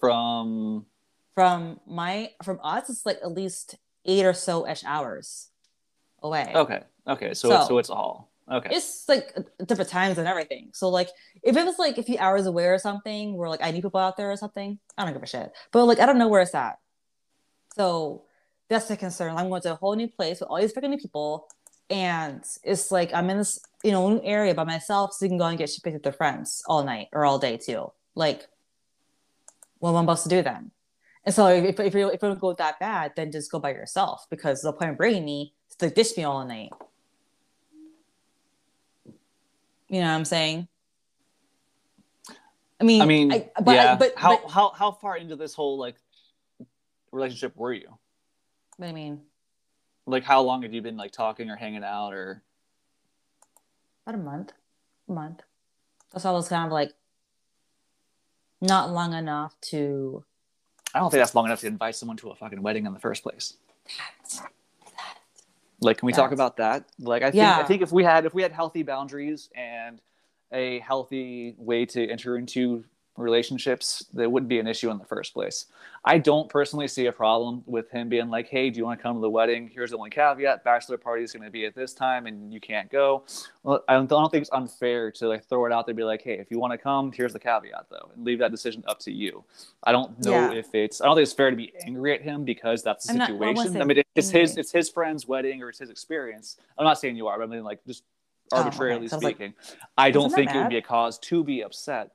From 0.00 0.86
from 1.36 1.78
my 1.86 2.32
from 2.42 2.58
us 2.62 2.90
it's 2.90 3.06
like 3.06 3.18
at 3.22 3.30
least 3.30 3.76
eight 4.04 4.24
or 4.24 4.32
so 4.32 4.66
ish 4.66 4.82
hours 4.84 5.50
away 6.22 6.50
okay, 6.54 6.82
okay, 7.06 7.34
so 7.34 7.48
So- 7.50 7.56
it's, 7.58 7.68
so 7.68 7.78
it's 7.78 7.90
a 7.90 7.94
haul. 7.94 8.32
Okay, 8.50 8.76
it's 8.76 9.08
like 9.08 9.36
different 9.66 9.90
times 9.90 10.18
and 10.18 10.28
everything 10.28 10.70
so 10.72 10.88
like 10.88 11.08
if 11.42 11.56
it 11.56 11.64
was 11.64 11.78
like 11.78 11.98
a 11.98 12.02
few 12.02 12.16
hours 12.18 12.46
away 12.46 12.66
or 12.66 12.78
something 12.78 13.36
where 13.36 13.48
like 13.48 13.60
i 13.62 13.72
need 13.72 13.82
people 13.82 13.98
out 13.98 14.16
there 14.16 14.30
or 14.30 14.36
something 14.36 14.78
i 14.96 15.04
don't 15.04 15.12
give 15.14 15.22
a 15.22 15.26
shit 15.26 15.50
but 15.72 15.84
like 15.84 15.98
i 15.98 16.06
don't 16.06 16.18
know 16.18 16.28
where 16.28 16.42
it's 16.42 16.54
at 16.54 16.78
So 17.76 18.22
that's 18.68 18.88
the 18.88 18.96
concern. 18.96 19.36
I'm 19.36 19.48
going 19.48 19.62
to 19.62 19.72
a 19.72 19.76
whole 19.76 19.94
new 19.94 20.08
place 20.08 20.40
with 20.40 20.48
all 20.48 20.60
these 20.60 20.72
freaking 20.72 20.90
new 20.90 20.98
people, 20.98 21.46
and 21.90 22.42
it's 22.64 22.90
like 22.90 23.12
I'm 23.14 23.30
in 23.30 23.38
this 23.38 23.60
you 23.84 23.92
know 23.92 24.08
new 24.08 24.20
area 24.24 24.54
by 24.54 24.64
myself, 24.64 25.12
so 25.12 25.24
you 25.24 25.30
can 25.30 25.38
go 25.38 25.46
and 25.46 25.58
get 25.58 25.70
shit 25.70 25.84
with 25.84 26.02
their 26.02 26.12
friends 26.12 26.62
all 26.66 26.82
night 26.84 27.08
or 27.12 27.24
all 27.24 27.38
day 27.38 27.56
too. 27.58 27.92
Like, 28.14 28.48
what 29.78 29.90
am 29.90 29.96
I 29.96 30.02
supposed 30.02 30.22
to 30.24 30.28
do 30.30 30.42
then? 30.42 30.70
And 31.24 31.34
so 31.34 31.46
if 31.48 31.78
if 31.80 31.94
you 31.94 32.08
if 32.08 32.22
it 32.22 32.40
go 32.40 32.54
that 32.54 32.80
bad, 32.80 33.12
then 33.16 33.30
just 33.32 33.50
go 33.52 33.58
by 33.58 33.70
yourself 33.70 34.26
because 34.30 34.62
the 34.62 34.72
point 34.72 34.92
of 34.92 34.96
bringing 34.96 35.24
me 35.24 35.54
is 35.70 35.76
to 35.76 35.90
dish 35.90 36.16
me 36.16 36.24
all 36.24 36.44
night. 36.46 36.72
You 39.88 40.00
know 40.00 40.08
what 40.08 40.14
I'm 40.14 40.24
saying? 40.24 40.68
I 42.80 42.84
mean, 42.84 43.00
I 43.00 43.06
mean, 43.06 43.32
I, 43.32 43.50
but, 43.62 43.74
yeah. 43.74 43.96
but, 43.96 44.12
how 44.16 44.36
but, 44.36 44.50
how 44.50 44.70
how 44.70 44.92
far 44.92 45.16
into 45.16 45.36
this 45.36 45.54
whole 45.54 45.78
like 45.78 45.96
relationship 47.10 47.56
were 47.56 47.72
you? 47.72 47.88
but 48.78 48.88
I 48.88 48.92
mean, 48.92 49.22
Like, 50.06 50.24
how 50.24 50.42
long 50.42 50.62
had 50.62 50.74
you 50.74 50.82
been 50.82 50.96
like 50.96 51.12
talking 51.12 51.48
or 51.48 51.56
hanging 51.56 51.84
out 51.84 52.12
or? 52.12 52.42
about 54.06 54.20
a 54.20 54.22
month, 54.22 54.52
a 55.08 55.12
month. 55.12 55.42
That's 56.12 56.24
I 56.24 56.30
was 56.30 56.48
kind 56.48 56.66
of 56.66 56.72
like, 56.72 56.92
not 58.60 58.90
long 58.90 59.14
enough 59.14 59.54
to. 59.62 60.24
I 60.94 61.00
don't 61.00 61.10
think 61.10 61.20
that's 61.20 61.34
long 61.34 61.46
enough 61.46 61.60
to 61.60 61.66
invite 61.66 61.96
someone 61.96 62.16
to 62.18 62.30
a 62.30 62.34
fucking 62.34 62.62
wedding 62.62 62.86
in 62.86 62.92
the 62.92 63.00
first 63.00 63.22
place. 63.22 63.54
Like, 65.80 65.98
can 65.98 66.06
we 66.06 66.12
talk 66.12 66.32
about 66.32 66.56
that? 66.56 66.84
Like, 66.98 67.22
I 67.22 67.26
think 67.26 67.36
Yeah. 67.36 67.58
I 67.58 67.64
think 67.64 67.82
if 67.82 67.92
we 67.92 68.04
had 68.04 68.24
if 68.26 68.34
we 68.34 68.42
had 68.42 68.52
healthy 68.52 68.82
boundaries 68.82 69.50
and 69.54 70.00
a 70.52 70.78
healthy 70.80 71.54
way 71.58 71.86
to 71.86 72.08
enter 72.08 72.36
into 72.36 72.84
relationships, 73.18 74.04
that 74.14 74.30
wouldn't 74.30 74.48
be 74.48 74.58
an 74.58 74.66
issue 74.66 74.90
in 74.90 74.98
the 74.98 75.04
first 75.04 75.32
place. 75.34 75.66
I 76.04 76.18
don't 76.18 76.48
personally 76.48 76.86
see 76.88 77.06
a 77.06 77.12
problem 77.12 77.62
with 77.66 77.90
him 77.90 78.08
being 78.08 78.28
like, 78.30 78.48
"Hey, 78.48 78.70
do 78.70 78.78
you 78.78 78.84
want 78.84 78.98
to 78.98 79.02
come 79.02 79.16
to 79.16 79.20
the 79.20 79.30
wedding? 79.30 79.68
Here's 79.72 79.90
the 79.90 79.96
only 79.98 80.10
caveat: 80.10 80.62
bachelor 80.64 80.96
party 80.96 81.24
is 81.24 81.32
going 81.32 81.44
to 81.44 81.50
be 81.50 81.64
at 81.66 81.74
this 81.74 81.92
time, 81.94 82.26
and 82.26 82.52
you 82.52 82.60
can't 82.60 82.90
go." 82.90 83.24
Well, 83.62 83.82
I 83.88 83.94
don't, 83.94 84.04
I 84.04 84.14
don't 84.20 84.30
think 84.30 84.42
it's 84.42 84.52
unfair 84.52 85.10
to 85.12 85.28
like 85.28 85.44
throw 85.48 85.66
it 85.66 85.72
out 85.72 85.86
there, 85.86 85.92
and 85.92 85.96
be 85.96 86.04
like, 86.04 86.22
"Hey, 86.22 86.34
if 86.38 86.50
you 86.50 86.58
want 86.58 86.72
to 86.72 86.78
come, 86.78 87.10
here's 87.12 87.32
the 87.32 87.40
caveat, 87.40 87.86
though," 87.90 88.10
and 88.14 88.24
leave 88.24 88.38
that 88.38 88.50
decision 88.50 88.84
up 88.86 88.98
to 89.00 89.12
you. 89.12 89.44
I 89.82 89.92
don't 89.92 90.24
know 90.24 90.30
Yeah. 90.32 90.52
if 90.52 90.74
it's. 90.74 91.00
I 91.00 91.06
don't 91.06 91.16
think 91.16 91.24
it's 91.24 91.32
fair 91.32 91.50
to 91.50 91.56
be 91.56 91.72
angry 91.84 92.14
at 92.14 92.22
him 92.22 92.44
because 92.44 92.82
that's 92.82 93.06
the 93.06 93.12
I'm 93.12 93.18
not- 93.18 93.30
I 93.30 93.32
situation. 93.54 93.86
Mean, 93.88 94.02
it's 94.14 94.30
his 94.30 94.56
it's 94.56 94.72
his 94.72 94.88
friend's 94.88 95.26
wedding 95.26 95.62
or 95.62 95.70
it's 95.70 95.78
his 95.78 95.90
experience. 95.90 96.56
I'm 96.78 96.84
not 96.84 96.98
saying 96.98 97.16
you 97.16 97.26
are, 97.26 97.36
but 97.38 97.44
I 97.44 97.46
mean 97.46 97.64
like 97.64 97.84
just 97.86 98.04
Oh, 98.52 98.58
okay. 98.60 98.64
arbitrarily 98.66 99.08
I 99.10 99.16
like, 99.16 99.22
speaking. 99.36 99.54
I 99.98 100.12
don't 100.12 100.30
think 100.32 100.54
it 100.54 100.56
would 100.56 100.68
be 100.68 100.76
a 100.76 100.82
cause 100.82 101.18
to 101.18 101.42
be 101.42 101.62
upset 101.62 102.12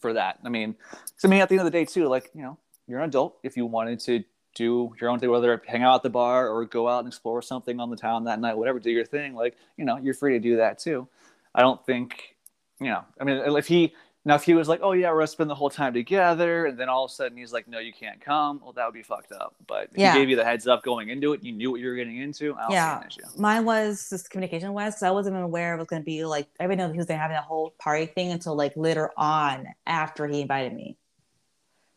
for 0.00 0.12
that. 0.12 0.38
I 0.44 0.48
mean, 0.48 0.76
I 1.24 1.28
mean, 1.28 1.40
at 1.40 1.48
the 1.48 1.54
end 1.54 1.66
of 1.66 1.72
the 1.72 1.78
day, 1.78 1.84
too, 1.84 2.08
like 2.08 2.30
you 2.34 2.42
know, 2.42 2.58
you're 2.86 3.00
an 3.00 3.08
adult. 3.08 3.38
If 3.42 3.56
you 3.56 3.66
wanted 3.66 4.00
to 4.00 4.24
do 4.54 4.94
your 5.00 5.10
own 5.10 5.18
thing, 5.18 5.30
whether 5.30 5.60
hang 5.66 5.82
out 5.82 5.96
at 5.96 6.02
the 6.02 6.10
bar 6.10 6.48
or 6.48 6.64
go 6.64 6.88
out 6.88 7.00
and 7.00 7.08
explore 7.08 7.42
something 7.42 7.80
on 7.80 7.90
the 7.90 7.96
town 7.96 8.24
that 8.24 8.40
night, 8.40 8.56
whatever, 8.56 8.78
do 8.78 8.90
your 8.90 9.04
thing. 9.04 9.34
Like 9.34 9.56
you 9.76 9.84
know, 9.84 9.96
you're 9.98 10.14
free 10.14 10.32
to 10.34 10.40
do 10.40 10.56
that 10.56 10.78
too. 10.78 11.08
I 11.54 11.62
don't 11.62 11.84
think, 11.86 12.36
you 12.80 12.88
know, 12.88 13.04
I 13.20 13.24
mean, 13.24 13.36
if 13.56 13.68
he 13.68 13.94
now 14.26 14.34
if 14.36 14.44
he 14.44 14.54
was 14.54 14.68
like, 14.68 14.80
oh 14.82 14.92
yeah, 14.92 15.10
we're 15.10 15.18
gonna 15.18 15.26
spend 15.26 15.50
the 15.50 15.54
whole 15.54 15.68
time 15.70 15.92
together, 15.92 16.66
and 16.66 16.78
then 16.78 16.88
all 16.88 17.04
of 17.04 17.10
a 17.10 17.14
sudden 17.14 17.36
he's 17.36 17.52
like, 17.52 17.68
no, 17.68 17.78
you 17.78 17.92
can't 17.92 18.20
come. 18.20 18.60
Well, 18.62 18.72
that 18.72 18.84
would 18.86 18.94
be 18.94 19.02
fucked 19.02 19.32
up. 19.32 19.54
But 19.66 19.88
Yeah. 19.94 20.12
he 20.12 20.18
gave 20.20 20.30
you 20.30 20.36
the 20.36 20.44
heads 20.44 20.66
up 20.66 20.82
going 20.82 21.10
into 21.10 21.32
it, 21.34 21.42
you 21.42 21.52
knew 21.52 21.70
what 21.70 21.80
you 21.80 21.88
were 21.88 21.94
getting 21.94 22.16
into. 22.18 22.54
I 22.56 22.62
don't 22.62 22.72
Yeah. 22.72 22.98
see 23.00 23.02
an 23.02 23.08
issue. 23.26 23.40
Mine 23.40 23.64
was 23.64 24.08
just 24.08 24.30
communication 24.30 24.72
wise 24.72 24.94
because 24.94 25.02
I 25.02 25.10
wasn't 25.10 25.34
even 25.34 25.44
aware 25.44 25.74
it 25.74 25.78
was 25.78 25.88
going 25.88 26.00
to 26.02 26.06
be 26.06 26.24
like, 26.24 26.48
I 26.58 26.64
didn't 26.66 26.78
know 26.78 26.90
he 26.90 26.96
was 26.96 27.06
going 27.06 27.18
to 27.18 27.22
have 27.22 27.30
that 27.30 27.44
whole 27.44 27.74
party 27.78 28.06
thing 28.06 28.32
until 28.32 28.56
like 28.56 28.72
later 28.76 29.10
on 29.16 29.66
after 29.86 30.26
he 30.26 30.40
invited 30.40 30.72
me. 30.72 30.96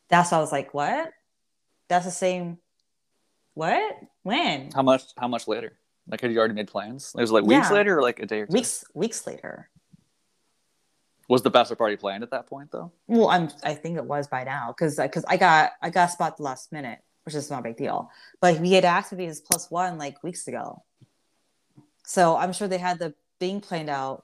That's 0.09 0.31
why 0.31 0.37
I 0.37 0.41
was 0.41 0.51
like, 0.51 0.73
what? 0.73 1.11
That's 1.89 2.05
the 2.05 2.11
same. 2.11 2.57
What? 3.53 3.97
When? 4.23 4.71
How 4.71 4.81
much? 4.81 5.03
How 5.17 5.27
much 5.27 5.47
later? 5.47 5.77
Like, 6.09 6.21
had 6.21 6.31
you 6.31 6.39
already 6.39 6.53
made 6.53 6.67
plans? 6.67 7.13
It 7.17 7.21
was 7.21 7.31
like 7.31 7.43
weeks 7.43 7.69
Yeah. 7.69 7.75
later, 7.75 7.97
or 7.97 8.01
like 8.01 8.19
a 8.19 8.25
day 8.25 8.41
or 8.41 8.45
two. 8.47 8.53
Weeks, 8.53 8.85
weeks 8.93 9.25
later. 9.27 9.69
Was 11.29 11.41
the 11.41 11.49
bachelor 11.49 11.75
party 11.75 11.97
planned 11.97 12.23
at 12.23 12.31
that 12.31 12.47
point, 12.47 12.71
though? 12.71 12.91
Well, 13.07 13.27
I'm. 13.29 13.49
I 13.63 13.73
think 13.73 13.97
it 13.97 14.05
was 14.05 14.27
by 14.27 14.43
now 14.45 14.73
because 14.75 14.95
because 14.95 15.25
I 15.27 15.35
got 15.37 15.71
I 15.81 15.89
got 15.89 16.09
a 16.09 16.11
spot 16.11 16.37
the 16.37 16.43
last 16.43 16.71
minute, 16.71 16.99
which 17.23 17.35
is 17.35 17.49
not 17.51 17.59
a 17.59 17.63
big 17.63 17.75
deal. 17.77 18.09
But 18.39 18.57
he 18.63 18.73
had 18.73 18.85
asked 18.85 19.15
be 19.17 19.25
his 19.25 19.41
plus 19.41 19.69
one 19.69 19.97
like 19.97 20.23
weeks 20.23 20.47
ago, 20.47 20.83
so 22.05 22.37
I'm 22.37 22.53
sure 22.53 22.67
they 22.69 22.77
had 22.77 22.99
the 22.99 23.13
being 23.39 23.59
planned 23.59 23.89
out 23.89 24.23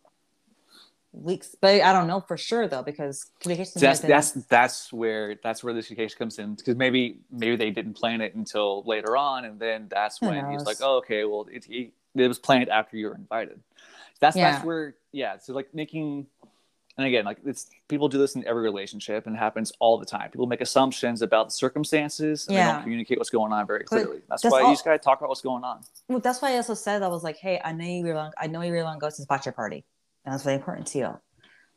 weeks. 1.12 1.56
But 1.60 1.82
I 1.82 1.92
don't 1.92 2.08
know 2.08 2.22
for 2.22 2.38
sure 2.38 2.70
though 2.70 2.84
because 2.84 3.26
communication. 3.42 3.82
That's 3.82 4.00
been- 4.00 4.10
that's 4.10 4.32
that's 4.32 4.94
where 4.94 5.36
that's 5.44 5.62
where 5.62 5.74
this 5.74 5.90
case 5.90 6.16
comes 6.16 6.40
in 6.40 6.56
because 6.56 6.78
maybe 6.78 7.18
maybe 7.30 7.58
they 7.58 7.70
didn't 7.72 7.96
plan 7.96 8.22
it 8.22 8.34
until 8.34 8.82
later 8.86 9.18
on, 9.18 9.44
and 9.44 9.60
then 9.60 9.88
that's 9.90 10.20
Who 10.20 10.28
when 10.28 10.52
he's 10.52 10.64
like, 10.64 10.78
oh, 10.82 10.98
okay, 11.00 11.26
well, 11.26 11.48
it, 11.52 11.66
it, 11.70 11.92
it 12.16 12.28
was 12.30 12.40
planned 12.40 12.70
after 12.70 12.96
you 12.96 13.08
were 13.08 13.16
invited. 13.16 13.60
That's 14.22 14.38
Yeah. 14.38 14.52
that's 14.54 14.64
where 14.66 14.96
yeah. 15.12 15.38
So 15.40 15.52
like 15.54 15.74
making. 15.74 16.28
And 16.98 17.08
again, 17.08 17.26
like 17.26 17.40
it's 17.44 17.68
people 17.88 18.08
do 18.08 18.20
this 18.20 18.36
in 18.36 18.46
every 18.46 18.62
relationship, 18.62 19.26
and 19.26 19.36
it 19.36 19.40
happens 19.40 19.72
all 19.80 19.98
the 19.98 20.06
time. 20.06 20.30
People 20.30 20.46
make 20.46 20.62
assumptions 20.62 21.24
about 21.24 21.48
the 21.48 21.52
circumstances, 21.52 22.48
and 22.48 22.56
they 22.56 22.62
don't 22.74 22.84
communicate 22.84 23.18
what's 23.18 23.32
going 23.32 23.52
on 23.52 23.66
very 23.66 23.84
clearly. 23.84 24.22
That's, 24.30 24.44
that's 24.44 24.52
why 24.52 24.62
all- 24.62 24.68
you 24.70 24.74
just 24.74 24.86
gotta 24.86 25.00
talk 25.00 25.20
about 25.20 25.30
what's 25.30 25.42
going 25.42 25.64
on. 25.64 25.82
Well, 26.08 26.20
that's 26.20 26.40
why 26.42 26.52
I 26.54 26.58
also 26.58 26.76
said 26.76 27.02
I 27.02 27.08
was 27.08 27.24
like, 27.24 27.38
hey, 27.38 27.60
I 27.64 27.72
know 27.72 27.84
you 27.84 28.04
really 28.04 28.16
want, 28.16 28.36
I 28.38 28.46
know 28.46 28.62
you 28.62 28.72
really 28.72 28.84
want 28.84 28.98
to 28.98 29.02
go 29.02 29.10
to 29.10 29.16
this 29.18 29.26
bachelor 29.26 29.54
party. 29.54 29.84
And 30.24 30.34
that's 30.34 30.46
really 30.46 30.58
important 30.58 30.86
to 30.88 30.98
you. 31.00 31.20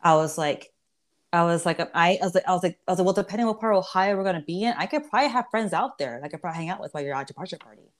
I 0.02 0.16
was 0.16 0.36
like, 0.36 0.70
I 1.32 1.44
was 1.44 1.64
like, 1.64 1.80
um, 1.80 1.88
I, 1.94 2.18
I 2.20 2.24
was 2.24 2.34
like, 2.34 2.44
I 2.46 2.52
was 2.52 2.62
like, 2.62 2.78
I 2.86 2.92
was 2.92 2.98
like, 2.98 3.06
well, 3.06 3.14
depending 3.14 3.46
on 3.46 3.52
what 3.52 3.60
part 3.60 3.72
of 3.74 3.78
Ohio 3.78 4.16
we're 4.18 4.24
gonna 4.24 4.44
be 4.46 4.64
in, 4.64 4.74
I 4.76 4.84
could 4.84 5.08
probably 5.08 5.30
have 5.30 5.46
friends 5.50 5.72
out 5.72 5.96
there 5.96 6.20
that 6.20 6.26
I 6.26 6.28
could 6.28 6.42
probably 6.42 6.58
hang 6.58 6.68
out 6.68 6.80
with 6.80 6.92
while 6.92 7.02
you're 7.02 7.14
at 7.14 7.28
your 7.30 7.34
bachelor 7.42 7.58
party. 7.58 7.90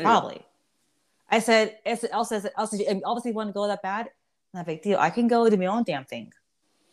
Probably. 0.00 0.44
I 1.30 1.40
said, 1.40 1.76
I 1.84 1.94
said, 1.96 2.10
also, 2.12 2.36
I 2.36 2.40
said, 2.40 2.52
also, 2.56 2.76
obviously, 3.04 3.30
you 3.30 3.34
want 3.34 3.48
to 3.48 3.52
go 3.52 3.66
that 3.66 3.82
bad, 3.82 4.10
not 4.56 4.62
a 4.62 4.66
big 4.66 4.82
deal. 4.82 4.98
I 4.98 5.10
can 5.10 5.28
go 5.28 5.48
do 5.48 5.56
my 5.56 5.66
own 5.66 5.84
damn 5.84 6.04
thing 6.04 6.32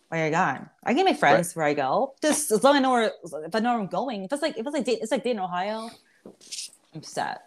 while 0.09 0.21
you're 0.21 0.29
gone. 0.29 0.69
I 0.83 0.93
can 0.93 1.05
make 1.05 1.17
friends 1.17 1.55
where 1.55 1.65
I 1.65 1.73
go. 1.73 2.13
Just 2.21 2.51
as 2.51 2.63
long 2.63 2.75
as 2.75 2.79
I 2.79 2.81
know 2.81 2.91
where, 2.91 3.11
if 3.45 3.55
I 3.55 3.59
know 3.59 3.71
where 3.71 3.79
I'm 3.79 3.87
going. 3.87 4.23
If 4.23 4.33
it's 4.33 4.41
like, 4.41 4.57
if 4.57 4.65
it's 4.65 4.73
like, 4.73 4.87
it's 4.87 5.11
like 5.11 5.23
dating 5.23 5.39
Ohio, 5.39 5.89
I'm 6.93 7.03
set. 7.03 7.41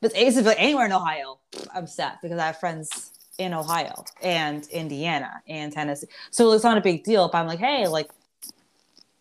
But 0.00 0.12
it's 0.14 0.36
like 0.36 0.60
anywhere 0.60 0.86
in 0.86 0.92
Ohio, 0.92 1.38
I'm 1.74 1.86
set 1.86 2.20
because 2.20 2.38
I 2.38 2.46
have 2.46 2.58
friends 2.58 3.12
in 3.38 3.54
Ohio 3.54 4.04
and 4.20 4.66
Indiana 4.68 5.42
and 5.46 5.72
Tennessee. 5.72 6.08
So 6.30 6.52
it's 6.52 6.64
not 6.64 6.76
a 6.76 6.80
big 6.80 7.04
deal 7.04 7.24
if 7.24 7.34
I'm 7.34 7.46
like, 7.46 7.60
hey, 7.60 7.86
like, 7.86 8.10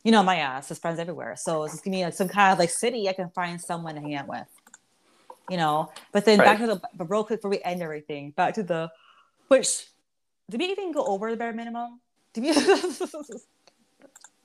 you 0.04 0.12
know, 0.12 0.24
my 0.24 0.38
ass 0.38 0.70
has 0.70 0.80
friends 0.80 1.00
everywhere. 1.00 1.36
So 1.36 1.64
it's 1.64 1.74
just 1.74 1.84
give 1.84 1.92
me 1.92 2.04
like 2.04 2.16
some 2.16 2.28
kind 2.28 2.52
of 2.52 2.60
like 2.60 2.72
city 2.72 3.08
I 3.08 3.14
can 3.14 3.30
find 3.30 3.62
someone 3.62 3.96
to 3.96 4.02
hang 4.02 4.16
out 4.16 4.28
with. 4.28 4.48
You 5.50 5.58
know, 5.58 5.92
but 6.12 6.26
then 6.26 6.38
back 6.38 6.60
to 6.60 6.68
the 6.68 6.82
but 6.96 7.10
real 7.10 7.26
quick 7.26 7.40
before 7.40 7.52
we 7.52 7.62
end 7.62 7.82
everything, 7.82 8.32
back 8.32 8.54
to 8.54 8.64
the 8.64 8.90
which 9.50 9.86
did 10.50 10.60
we 10.60 10.68
even 10.68 10.92
go 10.92 11.04
over 11.06 11.32
the 11.32 11.38
bare 11.38 11.54
minimum? 11.54 12.00
Did 12.34 12.44
we 12.44 12.52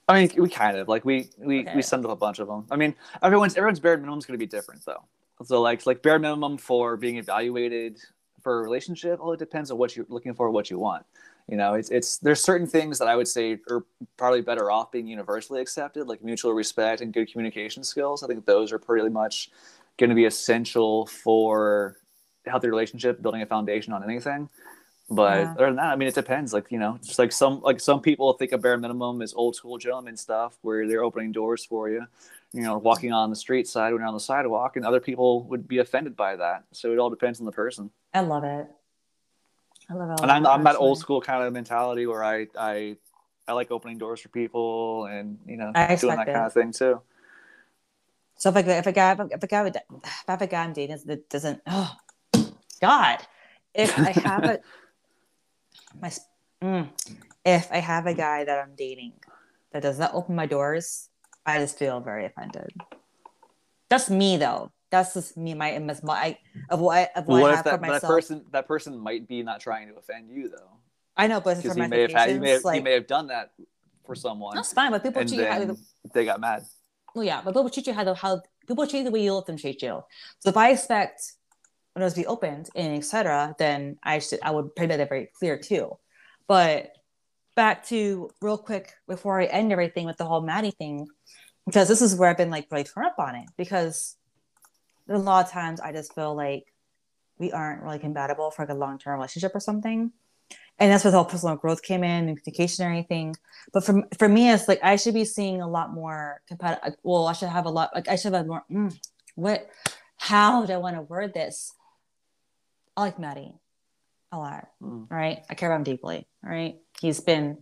I 0.09 0.21
mean, 0.21 0.31
we 0.37 0.49
kind 0.49 0.77
of 0.77 0.89
like 0.89 1.05
we 1.05 1.31
we 1.39 1.61
Okay. 1.61 1.75
we 1.75 1.83
summed 1.83 2.05
up 2.05 2.13
a 2.13 2.17
bunch 2.17 2.39
of 2.39 2.47
them. 2.47 2.65
I 2.71 2.77
mean, 2.77 2.95
everyone's 3.23 3.57
everyone's 3.57 3.81
bare 3.81 3.97
minimum 3.97 4.19
is 4.19 4.27
going 4.27 4.39
to 4.39 4.45
be 4.45 4.47
different 4.49 4.85
though. 4.85 5.03
So 5.45 5.61
like 5.61 5.85
like 5.87 6.03
bare 6.03 6.19
minimum 6.19 6.59
for 6.59 6.97
being 6.97 7.17
evaluated 7.17 7.99
for 8.41 8.61
a 8.61 8.63
relationship, 8.63 9.19
well, 9.21 9.33
it 9.33 9.39
depends 9.39 9.71
on 9.71 9.79
what 9.79 9.97
you're 9.97 10.07
looking 10.09 10.35
for, 10.35 10.51
what 10.51 10.71
you 10.71 10.79
want. 10.79 11.05
You 11.49 11.57
know, 11.57 11.75
it's 11.75 11.91
it's 11.91 12.19
there's 12.19 12.41
certain 12.41 12.67
things 12.67 12.99
that 12.99 13.09
I 13.09 13.17
would 13.17 13.29
say 13.29 13.59
are 13.71 13.85
probably 14.17 14.43
better 14.43 14.71
off 14.71 14.93
being 14.93 15.07
universally 15.09 15.61
accepted, 15.61 16.07
like 16.07 16.23
mutual 16.23 16.53
respect 16.53 17.01
and 17.01 17.13
good 17.13 17.31
communication 17.31 17.83
skills. 17.83 18.23
I 18.23 18.27
think 18.29 18.47
those 18.47 18.73
are 18.73 18.79
pretty 18.79 19.09
much 19.09 19.51
going 19.99 20.11
to 20.11 20.17
be 20.17 20.25
essential 20.27 21.07
for 21.07 21.97
healthy 22.47 22.69
relationship, 22.69 23.23
building 23.23 23.43
a 23.43 23.47
foundation 23.47 23.93
on 23.93 24.05
anything. 24.05 24.49
But 25.09 25.39
Yeah. 25.39 25.53
other 25.53 25.67
than 25.67 25.77
that, 25.77 25.93
I 25.93 25.97
mean, 25.97 26.09
it 26.09 26.15
depends. 26.15 26.53
Like 26.53 26.73
you 26.73 26.79
know, 26.79 26.99
just 27.03 27.19
like 27.19 27.31
some 27.31 27.61
like 27.61 27.81
some 27.81 28.01
people 28.01 28.33
think 28.33 28.53
a 28.53 28.59
bare 28.59 28.77
minimum 28.77 29.23
is 29.23 29.35
old 29.35 29.55
school 29.55 29.79
gentleman 29.79 30.17
stuff, 30.17 30.59
where 30.63 30.87
they're 30.89 31.05
opening 31.05 31.31
doors 31.31 31.65
for 31.65 31.89
you, 31.89 32.07
you 32.53 32.63
know, 32.63 32.79
walking 32.79 33.13
on 33.13 33.31
the 33.31 33.37
street 33.37 33.69
side 33.69 33.93
when 33.93 34.01
you're 34.01 34.09
on 34.09 34.15
the 34.15 34.21
sidewalk, 34.21 34.77
and 34.77 34.85
other 34.85 34.99
people 35.01 35.45
would 35.45 35.69
be 35.69 35.79
offended 35.79 36.17
by 36.17 36.35
that. 36.37 36.65
So 36.73 36.93
it 36.93 36.99
all 36.99 37.11
depends 37.11 37.39
on 37.39 37.47
the 37.47 37.53
person. 37.53 37.91
I 38.13 38.21
love 38.21 38.43
it. 38.43 38.67
I 39.89 39.95
love 39.95 40.11
it. 40.11 40.23
And 40.23 40.33
I'm 40.33 40.45
I'm 40.45 40.65
that 40.65 40.77
old 40.77 40.99
school 40.99 41.21
kind 41.21 41.45
of 41.45 41.53
mentality 41.53 42.07
where 42.07 42.25
I 42.25 42.49
I 42.59 42.97
I 43.47 43.53
like 43.53 43.71
opening 43.71 43.99
doors 43.99 44.21
for 44.21 44.29
people 44.29 45.05
and 45.05 45.39
you 45.47 45.57
know 45.57 45.71
I 45.75 45.95
doing 45.95 46.17
that 46.17 46.23
expect 46.23 46.33
kind 46.33 46.47
of 46.47 46.53
thing 46.53 46.73
too. 46.73 47.01
So 48.39 48.51
if 48.51 48.57
a, 48.57 48.79
if 48.79 48.87
a 48.87 48.93
guy 48.93 49.17
if 49.31 49.43
a 49.43 49.47
guy 49.47 49.63
would, 49.63 49.77
if 49.77 50.25
I 50.27 50.33
have 50.33 50.43
a 50.43 50.47
guy 50.49 50.65
I'm 50.65 50.73
dating 50.73 50.99
that 51.07 51.31
doesn't 51.31 51.63
oh 51.69 51.95
God 52.81 53.19
if 53.73 53.97
I 53.97 54.11
have 54.11 54.47
a 54.47 54.59
my 56.01 56.13
mm, 56.63 56.89
if 57.45 57.71
I 57.71 57.79
have 57.79 58.07
a 58.07 58.15
guy 58.15 58.45
that 58.45 58.59
I'm 58.59 58.75
dating 58.77 59.13
that 59.73 59.83
does 59.83 59.99
not 59.99 60.15
open 60.15 60.35
my 60.35 60.47
doors, 60.47 61.09
I 61.45 61.59
just 61.59 61.79
feel 61.79 62.01
very 62.01 62.27
offended. 62.27 62.73
That's 63.89 64.11
me 64.11 64.37
though. 64.37 64.73
That's 64.91 65.15
just 65.15 65.37
me. 65.37 65.55
My 65.55 65.79
my 65.79 65.95
I, 66.09 66.39
of 66.71 66.81
what 66.81 66.97
I, 66.97 67.19
of 67.19 67.27
what, 67.27 67.41
what 67.41 67.53
I 67.53 67.57
have 67.57 67.65
that, 67.65 67.81
for 67.81 67.93
that 67.93 68.03
person 68.03 68.45
that 68.53 68.67
person 68.67 68.99
might 68.99 69.29
be 69.29 69.43
not 69.43 69.61
trying 69.61 69.89
to 69.89 69.97
offend 69.97 70.31
you 70.31 70.49
though? 70.49 70.71
I 71.17 71.27
know, 71.27 71.41
but 71.41 71.57
for 71.63 71.75
he 71.75 71.87
may 71.87 72.03
have 72.03 72.13
had 72.13 72.31
he 72.31 72.39
may 72.39 72.51
have, 72.51 72.65
like, 72.65 72.75
he 72.75 72.81
may 72.83 72.93
have 72.93 73.07
done 73.07 73.29
that 73.29 73.53
for 74.05 74.15
someone 74.15 74.55
that's 74.55 74.73
fine. 74.73 74.91
But 74.91 75.03
people 75.03 75.25
treat 75.25 75.39
you 75.39 75.47
how 75.47 75.59
then 75.59 75.77
they 76.13 76.25
got 76.25 76.41
mad. 76.41 76.65
well, 77.15 77.25
yeah, 77.25 77.41
but 77.45 77.53
people 77.53 77.71
treat 77.71 77.87
you 77.87 77.93
how 77.93 78.05
the 78.05 78.15
how 78.15 78.43
people 78.67 78.87
treat 78.87 79.01
you 79.01 79.05
the 79.05 79.11
way 79.11 79.23
you 79.23 79.35
let 79.35 79.47
them 79.47 79.57
treat 79.57 79.83
you. 79.83 80.03
So 80.41 80.51
if 80.51 80.57
I 80.57 80.71
expect 80.71 81.33
windows 81.97 82.15
to 82.15 82.21
be 82.21 82.27
opened 82.27 82.69
and 82.77 82.95
etc., 82.95 83.57
then 83.59 83.99
I 84.03 84.19
should 84.21 84.39
I 84.43 84.51
would 84.53 84.71
make 84.79 84.91
that 84.91 85.09
very 85.09 85.31
clear 85.39 85.59
too. 85.59 85.99
But 86.47 86.93
back 87.57 87.87
to 87.87 88.31
real 88.41 88.59
quick 88.59 88.93
before 89.09 89.41
I 89.41 89.47
end 89.47 89.73
everything 89.73 90.07
with 90.07 90.19
the 90.19 90.27
whole 90.27 90.43
Maddie 90.43 90.71
thing, 90.71 91.09
because 91.65 91.89
this 91.89 92.03
is 92.03 92.15
where 92.15 92.31
I've 92.31 92.37
been 92.37 92.51
like 92.51 92.69
really 92.71 92.85
torn 92.85 93.07
up 93.07 93.19
on 93.19 93.35
it 93.35 93.49
because 93.57 94.17
a 95.09 95.19
lot 95.19 95.47
of 95.47 95.53
times 95.53 95.81
I 95.81 95.93
just 95.93 96.15
feel 96.15 96.37
like 96.37 96.65
we 97.39 97.53
aren't 97.53 97.83
really 97.83 97.99
compatible 97.99 98.51
for 98.51 98.63
like 98.63 98.71
a 98.71 98.75
long 98.75 98.99
term 98.99 99.15
relationship 99.15 99.55
or 99.55 99.61
something. 99.61 100.13
And 100.79 100.93
that's 100.93 101.05
where 101.05 101.11
the 101.11 101.17
whole 101.17 101.25
personal 101.25 101.57
growth 101.57 101.83
came 101.83 102.05
in 102.05 102.29
and 102.29 102.43
communication 102.43 102.87
or 102.87 102.91
anything. 102.91 103.35
But 103.73 103.85
for 103.85 104.03
for 104.19 104.29
me, 104.29 104.51
it's 104.51 104.69
like 104.69 104.81
I 104.83 104.97
should 104.97 105.15
be 105.15 105.25
seeing 105.25 105.63
a 105.63 105.69
lot 105.69 105.93
more 105.93 106.43
compatible. 106.47 106.97
Well, 107.03 107.27
I 107.27 107.33
should 107.33 107.49
have 107.49 107.65
a 107.65 107.71
lot. 107.71 107.91
Like 107.95 108.09
I 108.09 108.17
should 108.17 108.35
have 108.35 108.47
more. 108.47 108.65
Mm, 108.71 108.97
what? 109.35 109.71
How 110.19 110.67
do 110.67 110.73
I 110.75 110.77
want 110.77 110.97
to 110.97 111.03
word 111.03 111.33
this? 111.33 111.73
I 112.97 113.01
like 113.03 113.19
Maddie 113.19 113.53
a 114.33 114.39
lot. 114.39 114.69
Mm. 114.83 115.11
Right, 115.11 115.45
I 115.51 115.55
care 115.55 115.71
about 115.71 115.79
him 115.79 115.85
deeply. 115.85 116.27
Right, 116.43 116.77
he's 117.01 117.21
been 117.21 117.59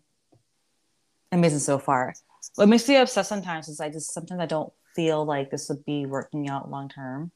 amazing 1.32 1.60
so 1.60 1.78
far. 1.78 2.14
What 2.56 2.68
makes 2.68 2.88
me 2.88 2.96
upset 2.96 3.26
sometimes 3.26 3.68
is 3.68 3.80
I 3.80 3.90
just 3.90 4.12
sometimes 4.12 4.40
I 4.40 4.46
don't 4.46 4.72
feel 4.94 5.24
like 5.24 5.50
this 5.50 5.68
would 5.68 5.84
be 5.84 6.06
working 6.06 6.48
out 6.48 6.70
long 6.70 6.88
term. 6.88 7.32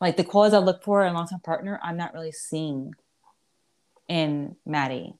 Like 0.00 0.16
the 0.16 0.24
qualities 0.24 0.54
I 0.54 0.58
look 0.58 0.82
for 0.82 1.04
in 1.04 1.12
a 1.12 1.14
long 1.14 1.28
term 1.28 1.40
partner, 1.40 1.80
I'm 1.82 1.96
not 1.96 2.12
really 2.12 2.32
seeing 2.32 2.94
in 4.08 4.56
Maddie. 4.66 5.14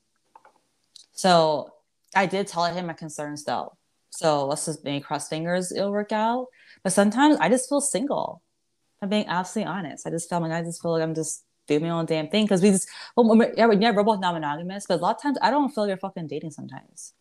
So 1.12 1.72
I 2.14 2.26
did 2.26 2.46
tell 2.46 2.64
him 2.64 2.86
my 2.86 2.92
concerns 2.92 3.44
though. 3.44 3.76
So 4.10 4.46
let's 4.46 4.66
just 4.66 4.84
maybe 4.84 5.02
cross 5.02 5.28
fingers 5.28 5.72
it'll 5.72 5.92
work 5.92 6.12
out. 6.12 6.48
But 6.82 6.92
sometimes 6.92 7.36
I 7.40 7.48
just 7.48 7.68
feel 7.68 7.80
single. 7.80 8.42
I'm 9.00 9.08
being 9.08 9.26
absolutely 9.26 9.72
honest. 9.72 10.06
I 10.06 10.10
just 10.10 10.28
feel 10.28 10.40
like 10.40 10.52
I 10.52 10.62
just 10.62 10.82
feel 10.82 10.92
like 10.92 11.02
I'm 11.02 11.14
just 11.14 11.44
doing 11.66 11.82
my 11.82 11.90
own 11.90 12.06
damn 12.06 12.28
thing 12.28 12.44
because 12.44 12.62
we 12.62 12.70
just 12.70 12.88
well, 13.16 13.36
we're, 13.36 13.52
yeah, 13.56 13.66
we're 13.66 14.02
both 14.02 14.20
non-monogamous, 14.20 14.86
but 14.86 14.98
a 14.98 15.02
lot 15.02 15.16
of 15.16 15.22
times 15.22 15.38
I 15.42 15.50
don't 15.50 15.70
feel 15.70 15.84
like 15.84 15.88
you're 15.88 15.96
fucking 15.96 16.26
dating 16.26 16.50
sometimes. 16.50 17.14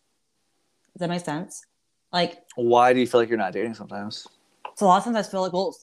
Does 0.93 0.99
that 0.99 1.09
make 1.09 1.23
sense? 1.23 1.65
Like, 2.11 2.43
why 2.55 2.93
do 2.93 2.99
you 2.99 3.07
feel 3.07 3.21
like 3.21 3.29
you're 3.29 3.37
not 3.37 3.53
dating 3.53 3.75
sometimes? 3.75 4.27
So 4.75 4.85
a 4.85 4.87
lot 4.87 4.97
of 4.97 5.03
times 5.05 5.15
I 5.15 5.23
feel 5.23 5.41
like, 5.41 5.53
well, 5.53 5.75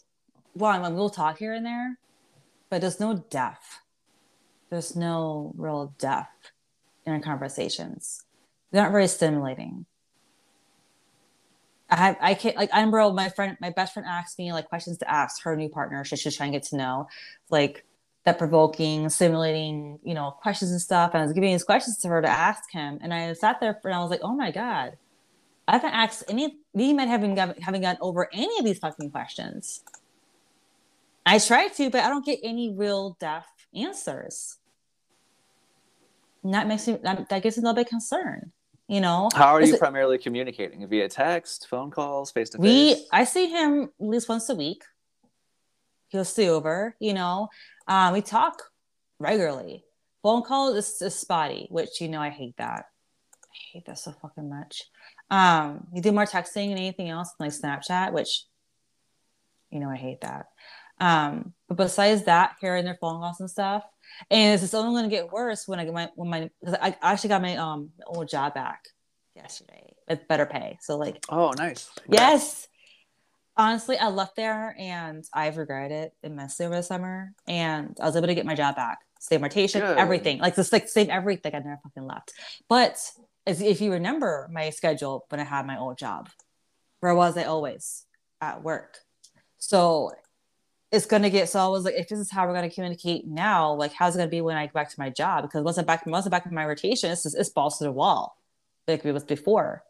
well, 0.55 0.71
I'm, 0.71 0.95
we'll 0.95 1.11
talk 1.11 1.39
here 1.39 1.55
and 1.55 1.65
there, 1.65 1.99
but 2.69 2.81
there's 2.81 3.01
no 3.01 3.25
depth. 3.31 3.81
There's 4.71 4.95
no 4.95 5.53
real 5.57 5.95
depth 5.99 6.53
in 7.07 7.13
our 7.13 7.21
conversations. 7.21 8.25
They're 8.71 8.83
not 8.83 8.93
very 8.93 9.09
stimulating. 9.09 9.87
I 11.91 11.97
have, 11.97 12.17
I 12.21 12.35
can't 12.35 12.57
like 12.57 12.69
I'm 12.73 12.91
bro. 12.91 13.13
My 13.13 13.31
friend, 13.31 13.57
my 13.63 13.71
best 13.71 13.95
friend 13.95 14.07
asked 14.07 14.39
me 14.39 14.53
like 14.53 14.69
questions 14.69 14.99
to 14.99 15.11
ask 15.11 15.43
her 15.45 15.57
new 15.57 15.71
partner. 15.71 16.05
She 16.05 16.17
should 16.17 16.35
try 16.35 16.45
and 16.45 16.53
get 16.53 16.65
to 16.65 16.77
know, 16.77 17.09
like 17.49 17.87
that 18.25 18.39
provoking, 18.39 19.09
stimulating, 19.09 19.99
you 20.03 20.15
know, 20.15 20.31
questions 20.31 20.71
and 20.71 20.81
stuff. 20.81 21.13
And 21.15 21.23
I 21.23 21.25
was 21.25 21.33
giving 21.33 21.53
these 21.53 21.65
questions 21.65 21.99
to 21.99 22.09
her 22.09 22.21
to 22.21 22.29
ask 22.29 22.71
him, 22.71 22.99
and 23.03 23.15
I 23.15 23.33
sat 23.33 23.61
there 23.61 23.79
for, 23.81 23.89
and 23.89 23.97
I 23.97 24.03
was 24.03 24.11
like, 24.11 24.21
oh 24.23 24.35
my 24.35 24.51
god, 24.51 24.97
I 25.67 25.73
haven't 25.73 25.93
asked 25.93 26.25
any 26.29 26.59
me 26.75 26.93
men 26.93 27.09
haven't 27.09 27.35
got, 27.35 27.59
haven't 27.59 27.83
gotten 27.83 28.01
over 28.01 28.29
any 28.33 28.59
of 28.59 28.65
these 28.65 28.79
fucking 28.79 29.11
questions. 29.11 29.83
I 31.27 31.39
try 31.39 31.69
to, 31.69 31.91
but 31.91 32.03
I 32.03 32.09
don't 32.09 32.25
get 32.25 32.41
any 32.43 32.73
real 32.73 33.17
depth 33.21 33.67
answers. 33.75 34.57
And 36.43 36.55
that 36.55 36.67
makes 36.67 36.87
me 36.87 36.99
that, 37.03 37.29
that 37.29 37.43
gives 37.43 37.59
me 37.59 37.63
a 37.63 37.65
little 37.65 37.77
bit 37.77 37.89
concern. 37.89 38.53
You 38.87 39.03
know, 39.03 39.29
how 39.35 39.55
are 39.55 39.61
you 39.61 39.75
it, 39.75 39.79
primarily 39.79 40.17
communicating 40.17 40.87
via 40.89 41.09
text, 41.11 41.67
phone 41.69 41.91
calls, 41.91 42.31
face 42.31 42.49
to 42.51 42.59
face? 42.59 42.65
We 42.65 43.07
I 43.13 43.25
see 43.25 43.49
him 43.49 43.91
at 44.01 44.07
least 44.07 44.29
once 44.31 44.49
a 44.49 44.55
week. 44.55 44.83
He'll 46.09 46.25
stay 46.25 46.49
over. 46.49 46.97
You 46.99 47.13
know, 47.13 47.51
um, 47.89 48.13
we 48.13 48.21
talk 48.21 48.63
regularly. 49.19 49.85
Phone 50.23 50.43
calls 50.43 50.77
is, 50.77 51.03
is 51.03 51.15
spotty, 51.15 51.67
which 51.71 52.01
you 52.01 52.09
know 52.09 52.21
I 52.21 52.31
hate 52.31 52.57
that. 52.59 52.85
I 53.45 53.59
hate 53.73 53.87
that 53.87 53.99
so 53.99 54.13
fucking 54.13 54.49
much. 54.49 54.85
Um, 55.31 55.89
you 55.95 56.03
do 56.03 56.13
more 56.13 56.25
texting 56.25 56.69
and 56.69 56.79
anything 56.79 57.09
else 57.09 57.33
like 57.41 57.51
Snapchat, 57.51 58.13
which 58.13 58.45
you 59.71 59.81
know 59.81 59.89
I 59.89 59.97
hate 59.97 60.21
that. 60.21 60.47
Um, 61.01 61.55
but 61.69 61.77
besides 61.77 62.25
that, 62.25 62.57
hearing 62.61 62.85
their 62.85 62.99
phone 63.01 63.21
calls 63.21 63.41
and 63.41 63.51
stuff, 63.51 63.85
and 64.31 64.61
it's 64.61 64.75
only 64.75 65.01
going 65.01 65.11
to 65.11 65.17
get 65.17 65.33
worse 65.33 65.67
when 65.67 65.81
I 65.81 65.85
get 65.85 65.95
my 65.95 66.11
when 66.15 66.29
my 66.29 66.51
because 66.61 66.77
I 66.81 66.97
actually 67.01 67.29
got 67.31 67.43
my 67.43 67.57
um 67.57 67.91
old 68.07 68.29
job 68.29 68.55
back 68.55 68.85
yesterday 69.35 69.95
with 70.09 70.29
better 70.29 70.47
pay. 70.47 70.79
So 70.83 70.97
like, 70.97 71.25
oh, 71.29 71.53
nice. 71.57 71.89
Yes. 72.09 72.69
Honestly, 73.59 73.99
I 73.99 74.09
left 74.09 74.37
there 74.37 74.77
and 74.79 75.25
I've 75.35 75.57
regretted 75.57 75.91
it 75.91 76.13
immensely 76.23 76.65
over 76.65 76.77
the 76.77 76.83
summer. 76.83 77.33
And 77.49 77.97
I 78.01 78.07
was 78.07 78.15
able 78.15 78.29
to 78.29 78.35
get 78.35 78.47
my 78.47 78.55
job 78.55 78.77
back, 78.77 79.01
same 79.19 79.43
rotation, 79.43 79.81
Good. 79.81 79.99
everything, 79.99 80.39
like 80.39 80.55
just 80.55 80.73
like 80.73 80.89
same 80.89 81.11
everything. 81.11 81.55
I 81.55 81.59
never 81.59 81.81
fucking 81.83 82.07
left. 82.07 82.33
But 82.69 82.99
as 83.49 83.61
if 83.61 83.81
you 83.81 83.93
remember 83.93 84.49
my 84.53 84.71
schedule 84.71 85.27
when 85.29 85.41
I 85.41 85.45
had 85.45 85.67
my 85.67 85.77
old 85.77 85.99
job, 85.99 86.29
where 87.01 87.17
was 87.17 87.37
I 87.37 87.45
always 87.45 88.07
at 88.41 88.63
work? 88.63 88.99
So 89.59 90.13
it's 90.93 91.07
gonna 91.07 91.29
get 91.31 91.49
so 91.49 91.59
I 91.59 91.67
was 91.67 91.85
like, 91.85 91.95
if 91.97 92.09
this 92.09 92.21
is 92.21 92.31
how 92.31 92.47
we're 92.47 92.55
gonna 92.55 92.71
communicate 92.71 93.27
now, 93.27 93.75
like 93.75 93.93
how's 93.93 94.15
it 94.15 94.19
gonna 94.19 94.31
be 94.31 94.41
when 94.41 94.57
I 94.57 94.67
go 94.67 94.73
back 94.73 94.91
to 94.91 95.01
my 95.01 95.11
job? 95.11 95.43
Because 95.43 95.65
once 95.65 95.79
I'm 95.79 95.85
back, 95.85 96.07
once 96.07 96.27
I'm 96.27 96.31
back 96.31 96.47
in 96.47 96.55
my 96.55 96.65
rotation, 96.65 97.11
it's, 97.11 97.27
it's 97.35 97.51
balls 97.51 97.79
to 97.79 97.85
the 97.85 97.93
wall, 97.93 98.37
like 98.87 99.05
it 99.05 99.13
was 99.13 99.25
before. 99.25 99.83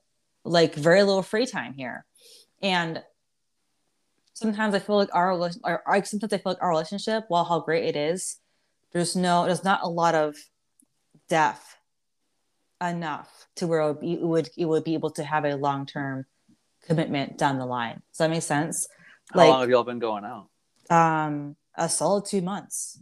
Like 0.45 0.75
very 0.75 1.03
little 1.03 1.23
free 1.23 1.45
time 1.45 1.75
here, 1.75 2.07
and 2.63 3.03
sometimes 4.39 4.75
I 4.75 4.79
feel 4.79 4.97
like 4.97 5.09
our, 5.13 5.33
our, 5.65 5.83
our 5.85 6.05
sometimes 6.05 6.33
I 6.33 6.39
feel 6.39 6.53
like 6.53 6.63
our 6.63 6.71
relationship, 6.71 7.25
while 7.29 7.45
how 7.45 7.61
great 7.61 7.85
it 7.85 7.97
is, 7.97 8.39
there's 8.93 9.17
no, 9.17 9.45
there's 9.47 9.65
not 9.65 9.81
a 9.83 9.89
lot 9.89 10.15
of 10.15 10.37
depth 11.29 11.77
enough 12.81 13.47
to 13.57 13.67
where 13.67 13.81
it 13.81 13.87
would 13.89 14.01
be, 14.01 14.13
it 14.13 14.21
would, 14.23 14.49
it 14.57 14.65
would 14.65 14.85
be 14.85 14.95
able 14.95 15.11
to 15.11 15.25
have 15.25 15.45
a 15.45 15.57
long 15.57 15.87
term 15.87 16.25
commitment 16.87 17.37
down 17.37 17.59
the 17.59 17.67
line. 17.67 18.03
Does 18.11 18.19
that 18.19 18.31
make 18.31 18.43
sense? 18.43 18.89
How 19.33 19.41
like, 19.41 19.49
long 19.49 19.61
have 19.61 19.71
y'all 19.71 19.85
been 19.85 19.99
going 19.99 20.25
out? 20.25 20.49
Um, 20.89 21.57
a 21.75 21.89
solid 21.89 22.25
two 22.25 22.41
months. 22.41 23.01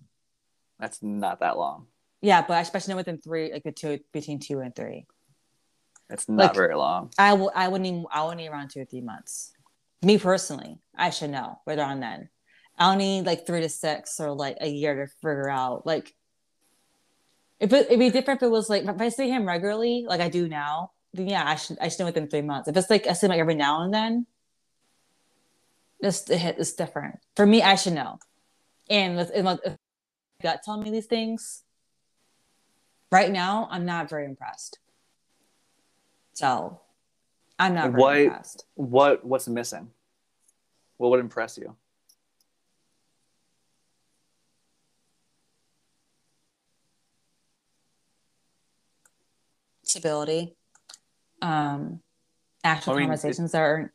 That's 0.81 1.03
not 1.03 1.41
that 1.41 1.57
long. 1.57 1.87
Yeah, 2.21 2.45
but 2.47 2.61
especially 2.63 2.95
within 2.95 3.19
three, 3.19 3.53
like 3.53 3.63
the 3.63 3.73
two 3.73 4.01
between 4.13 4.41
two 4.41 4.61
and 4.61 4.75
three. 4.75 5.07
That's 6.09 6.29
not 6.29 6.47
like, 6.47 6.55
very 6.55 6.75
long. 6.75 7.13
I 7.19 7.35
will. 7.35 7.53
I 7.55 7.69
wouldn't. 7.69 7.87
Even, 7.87 8.07
I 8.11 8.23
wouldn't 8.23 8.41
need 8.41 8.49
around 8.49 8.71
two 8.71 8.81
or 8.81 8.85
three 8.85 9.01
months. 9.01 9.53
Me 10.03 10.19
personally, 10.19 10.79
I 10.95 11.11
should 11.11 11.31
know 11.31 11.61
they're 11.67 11.85
on 11.85 12.01
then. 12.01 12.29
I'll 12.79 12.97
need 12.97 13.25
like 13.25 13.47
three 13.47 13.63
to 13.63 13.69
six 13.69 14.21
or 14.21 14.33
like 14.33 14.59
a 14.61 14.69
year 14.69 14.95
to 14.95 15.13
figure 15.23 15.49
out 15.49 15.87
like 15.87 16.15
if 17.59 17.73
it, 17.73 17.87
it'd 17.87 17.99
be 17.99 18.11
different 18.11 18.43
if 18.43 18.47
it 18.47 18.51
was 18.51 18.69
like 18.69 18.85
if 18.85 19.01
I 19.01 19.09
see 19.09 19.31
him 19.31 19.47
regularly, 19.47 20.05
like 20.07 20.21
I 20.21 20.29
do 20.29 20.49
now, 20.49 20.93
then 21.15 21.29
yeah, 21.29 21.45
I 21.47 21.57
should 21.57 21.79
I 21.81 21.89
should 21.89 22.01
know 22.01 22.07
within 22.07 22.29
three 22.29 22.43
months. 22.43 22.69
If 22.69 22.77
it's 22.77 22.91
like 22.91 23.07
I 23.07 23.15
see 23.15 23.27
him 23.27 23.31
like 23.31 23.41
every 23.41 23.55
now 23.55 23.83
and 23.83 23.95
then, 23.95 24.27
it's 26.01 26.29
it's 26.29 26.75
different. 26.75 27.19
For 27.35 27.47
me, 27.47 27.63
I 27.63 27.77
should 27.77 27.95
know. 27.95 28.19
And 28.91 29.17
with, 29.17 29.31
with 29.35 29.77
gut 30.43 30.61
telling 30.65 30.83
me 30.83 30.91
these 30.91 31.07
things, 31.07 31.63
right 33.11 33.31
now 33.31 33.69
I'm 33.71 33.87
not 33.87 34.11
very 34.11 34.27
impressed. 34.27 34.79
So 36.35 36.81
I'm 37.59 37.75
not 37.75 37.93
what, 37.93 38.19
impressed. 38.19 38.65
What 38.75 39.25
what's 39.25 39.49
missing? 39.49 39.89
What 40.99 41.11
would 41.11 41.21
impress 41.21 41.59
you? 41.59 41.77
stability, 49.89 50.55
um, 51.41 52.01
actual 52.65 52.95
I 52.95 52.97
mean, 52.97 53.05
conversations 53.07 53.51
it, 53.51 53.53
that 53.53 53.63
are. 53.63 53.93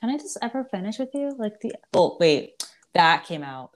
Can 0.00 0.10
I 0.10 0.16
just 0.16 0.38
ever 0.40 0.64
finish 0.64 0.98
with 0.98 1.10
you? 1.14 1.34
Like 1.38 1.60
the 1.60 1.74
oh 1.94 2.16
wait, 2.18 2.66
that 2.94 3.24
came 3.24 3.42
out. 3.42 3.72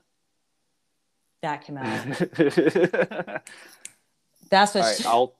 That 1.42 1.64
came 1.64 1.76
out. 1.76 2.04
that's 4.50 4.74
what. 4.74 4.80
Right, 4.82 4.96
she, 4.96 5.04
I'll 5.04 5.34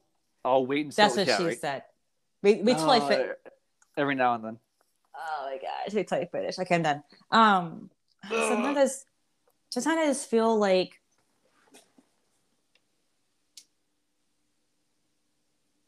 I'll 0.44 0.66
wait 0.66 0.86
until. 0.86 1.04
That's 1.04 1.16
what 1.16 1.26
yeah, 1.26 1.38
she 1.38 1.44
right? 1.44 1.58
said. 1.58 1.82
Wait, 2.44 2.62
wait 2.62 2.76
till 2.76 2.90
uh, 2.90 2.98
I 2.98 3.08
fit. 3.08 3.40
Every 3.96 4.14
now 4.14 4.34
and 4.34 4.44
then. 4.44 4.58
Oh 5.16 5.50
my 5.50 5.56
gosh! 5.56 5.94
Wait 5.94 6.06
till 6.06 6.18
I 6.18 6.26
finish. 6.26 6.58
Okay, 6.58 6.74
I'm 6.74 6.82
done. 6.82 7.02
Um, 7.30 7.90
sometimes, 8.28 9.06
sometimes 9.70 9.98
I 9.98 10.06
just 10.06 10.28
feel 10.28 10.54
like 10.58 11.00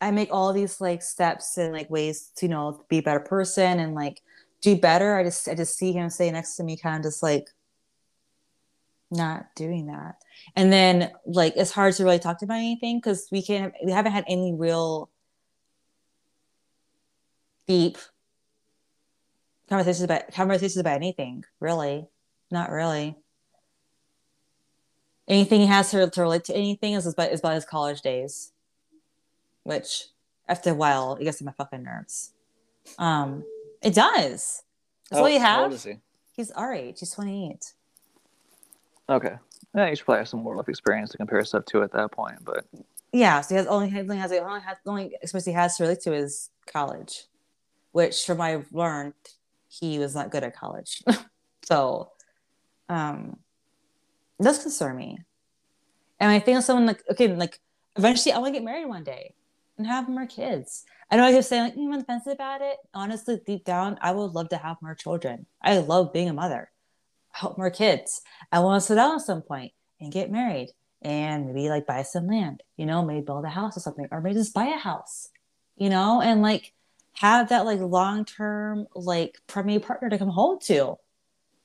I 0.00 0.11
make 0.11 0.32
all 0.32 0.54
these 0.54 0.80
like 0.80 1.02
steps 1.02 1.59
and 1.59 1.74
like 1.74 1.90
ways 1.90 2.30
to 2.36 2.46
you 2.46 2.50
know 2.50 2.82
be 2.88 2.98
a 2.98 3.02
better 3.02 3.20
person 3.20 3.78
and 3.78 3.94
like 3.94 4.22
do 4.62 4.76
better. 4.76 5.18
I 5.18 5.24
just 5.24 5.46
I 5.48 5.54
just 5.54 5.76
see 5.76 5.92
him 5.92 6.09
stay 6.09 6.30
next 6.30 6.57
to 6.57 6.64
me, 6.64 6.78
kind 6.78 6.96
of 6.96 7.02
just 7.02 7.22
like 7.22 7.48
not 9.11 9.54
doing 9.54 9.88
that. 9.88 10.14
And 10.54 10.72
then 10.72 11.12
like 11.26 11.52
it's 11.54 11.72
hard 11.72 11.92
to 11.96 12.04
really 12.04 12.18
talk 12.18 12.40
about 12.40 12.57
anything 12.57 12.96
because 12.96 13.28
we 13.30 13.42
can't 13.42 13.74
we 13.84 13.92
haven't 13.92 14.12
had 14.12 14.24
any 14.26 14.54
real 14.54 15.11
deep 17.67 17.99
conversations 19.69 20.03
about 20.03 20.33
conversations 20.33 20.77
about 20.77 20.97
anything, 20.97 21.45
really. 21.61 22.07
Not 22.51 22.71
really. 22.71 23.17
Anything 25.29 25.61
he 25.62 25.67
has 25.67 25.91
to, 25.91 26.09
to 26.09 26.21
relate 26.21 26.45
to 26.45 26.55
anything 26.55 26.93
is 26.93 27.07
about, 27.07 27.33
is 27.33 27.41
about 27.41 27.55
his 27.55 27.64
college 27.64 28.01
days, 28.01 28.53
which 29.64 30.05
after 30.49 30.71
a 30.71 30.75
while 30.75 31.17
it 31.21 31.25
gets 31.25 31.39
to 31.39 31.45
my 31.45 31.53
fucking 31.53 31.83
nerves. 31.83 32.33
Um, 32.99 33.45
it 33.83 33.95
does. 33.95 34.62
That's 35.11 35.21
all 35.21 35.29
you 35.29 35.41
have. 35.41 35.83
he? 35.83 35.97
He's 36.33 36.51
our 36.53 36.73
age. 36.73 37.01
He's 37.01 37.11
twenty 37.11 37.51
eight. 37.51 37.73
Okay. 39.09 39.35
Yeah, 39.75 39.89
you 39.89 39.97
should 39.97 40.05
probably 40.05 40.21
have 40.21 40.29
some 40.29 40.41
more 40.41 40.57
life 40.57 40.69
experience 40.69 41.11
to 41.11 41.17
compare 41.17 41.45
stuff 41.45 41.64
to 41.67 41.83
at 41.83 41.93
that 41.93 42.12
point. 42.12 42.39
But 42.45 42.64
Yeah, 43.12 43.41
so 43.41 43.55
he 43.55 43.59
has 43.59 43.67
only 43.67 43.91
he 43.91 43.99
only 43.99 44.17
has 44.19 44.33
only 44.33 44.61
has 44.61 44.77
only 44.87 45.17
experience 45.21 45.47
he 45.47 45.53
has 45.53 45.77
to 45.77 45.85
relate 45.85 46.01
to 46.03 46.14
is 46.14 46.51
college, 46.67 47.25
which 47.97 48.26
from 48.26 48.36
what 48.36 48.49
I've 48.51 48.70
learned, 48.72 49.14
he 49.68 49.99
was 49.99 50.14
not 50.14 50.30
good 50.30 50.44
at 50.44 50.55
college. 50.55 51.03
so, 51.64 52.11
um, 52.90 53.38
does 54.38 54.59
concern 54.59 54.94
me. 54.99 55.16
And 56.20 56.30
I 56.30 56.38
think 56.38 56.59
of 56.59 56.64
someone 56.64 56.84
like 56.84 57.03
okay, 57.11 57.28
like 57.28 57.59
eventually 57.97 58.34
I 58.34 58.38
want 58.38 58.53
to 58.53 58.61
get 58.61 58.64
married 58.64 58.86
one 58.86 59.03
day 59.03 59.32
and 59.78 59.86
have 59.86 60.11
more 60.11 60.26
kids. 60.26 60.84
I 61.11 61.16
know 61.16 61.24
I 61.24 61.32
keep 61.32 61.42
saying 61.44 61.62
like 61.62 61.74
mm, 61.74 61.94
I'm 61.94 62.01
defensive 62.01 62.34
about 62.34 62.61
it. 62.61 62.76
Honestly, 62.92 63.40
deep 63.47 63.64
down, 63.64 63.99
I 64.03 64.12
would 64.12 64.32
love 64.32 64.51
to 64.51 64.59
have 64.59 64.76
more 64.82 64.94
children. 64.94 65.47
I 65.62 65.78
love 65.78 66.12
being 66.12 66.28
a 66.28 66.34
mother. 66.34 66.70
Hope 67.32 67.57
more 67.57 67.70
kids. 67.70 68.20
I 68.53 68.59
want 68.59 68.82
to 68.82 68.86
sit 68.86 68.97
down 68.97 69.14
at 69.14 69.22
some 69.22 69.40
point 69.40 69.72
and 70.03 70.12
get 70.12 70.30
married 70.30 70.68
and 71.01 71.47
maybe 71.47 71.70
like 71.70 71.86
buy 71.86 72.03
some 72.03 72.26
land, 72.26 72.62
you 72.76 72.84
know, 72.84 73.03
maybe 73.03 73.24
build 73.24 73.47
a 73.47 73.49
house 73.49 73.74
or 73.74 73.80
something, 73.80 74.07
or 74.11 74.20
maybe 74.20 74.34
just 74.34 74.53
buy 74.53 74.66
a 74.66 74.76
house, 74.76 75.30
you 75.76 75.88
know, 75.88 76.20
and 76.20 76.42
like 76.42 76.74
have 77.19 77.49
that 77.49 77.64
like 77.64 77.81
long 77.81 78.25
term 78.25 78.87
like 78.95 79.39
primary 79.47 79.79
partner 79.79 80.11
to 80.11 80.19
come 80.19 80.29
home 80.29 80.59
to. 80.64 80.97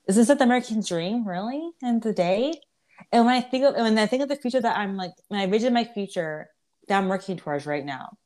Is 0.08 0.16
this 0.16 0.28
the 0.28 0.42
American 0.42 0.82
dream, 0.82 1.26
really? 1.26 1.70
And 1.82 2.02
the 2.02 2.12
day? 2.12 2.54
And 3.10 3.26
when 3.26 3.34
I 3.34 3.40
think 3.40 3.64
of 3.64 3.74
when 3.74 3.98
I 3.98 4.06
think 4.06 4.22
of 4.22 4.28
the 4.28 4.36
future 4.36 4.60
that 4.60 4.76
I'm 4.76 4.96
like 4.96 5.12
when 5.28 5.40
I 5.40 5.44
envision 5.44 5.72
my 5.72 5.84
future 5.84 6.48
that 6.88 6.98
I'm 6.98 7.08
working 7.08 7.36
towards 7.36 7.66
right 7.66 7.84
now, 7.84 8.16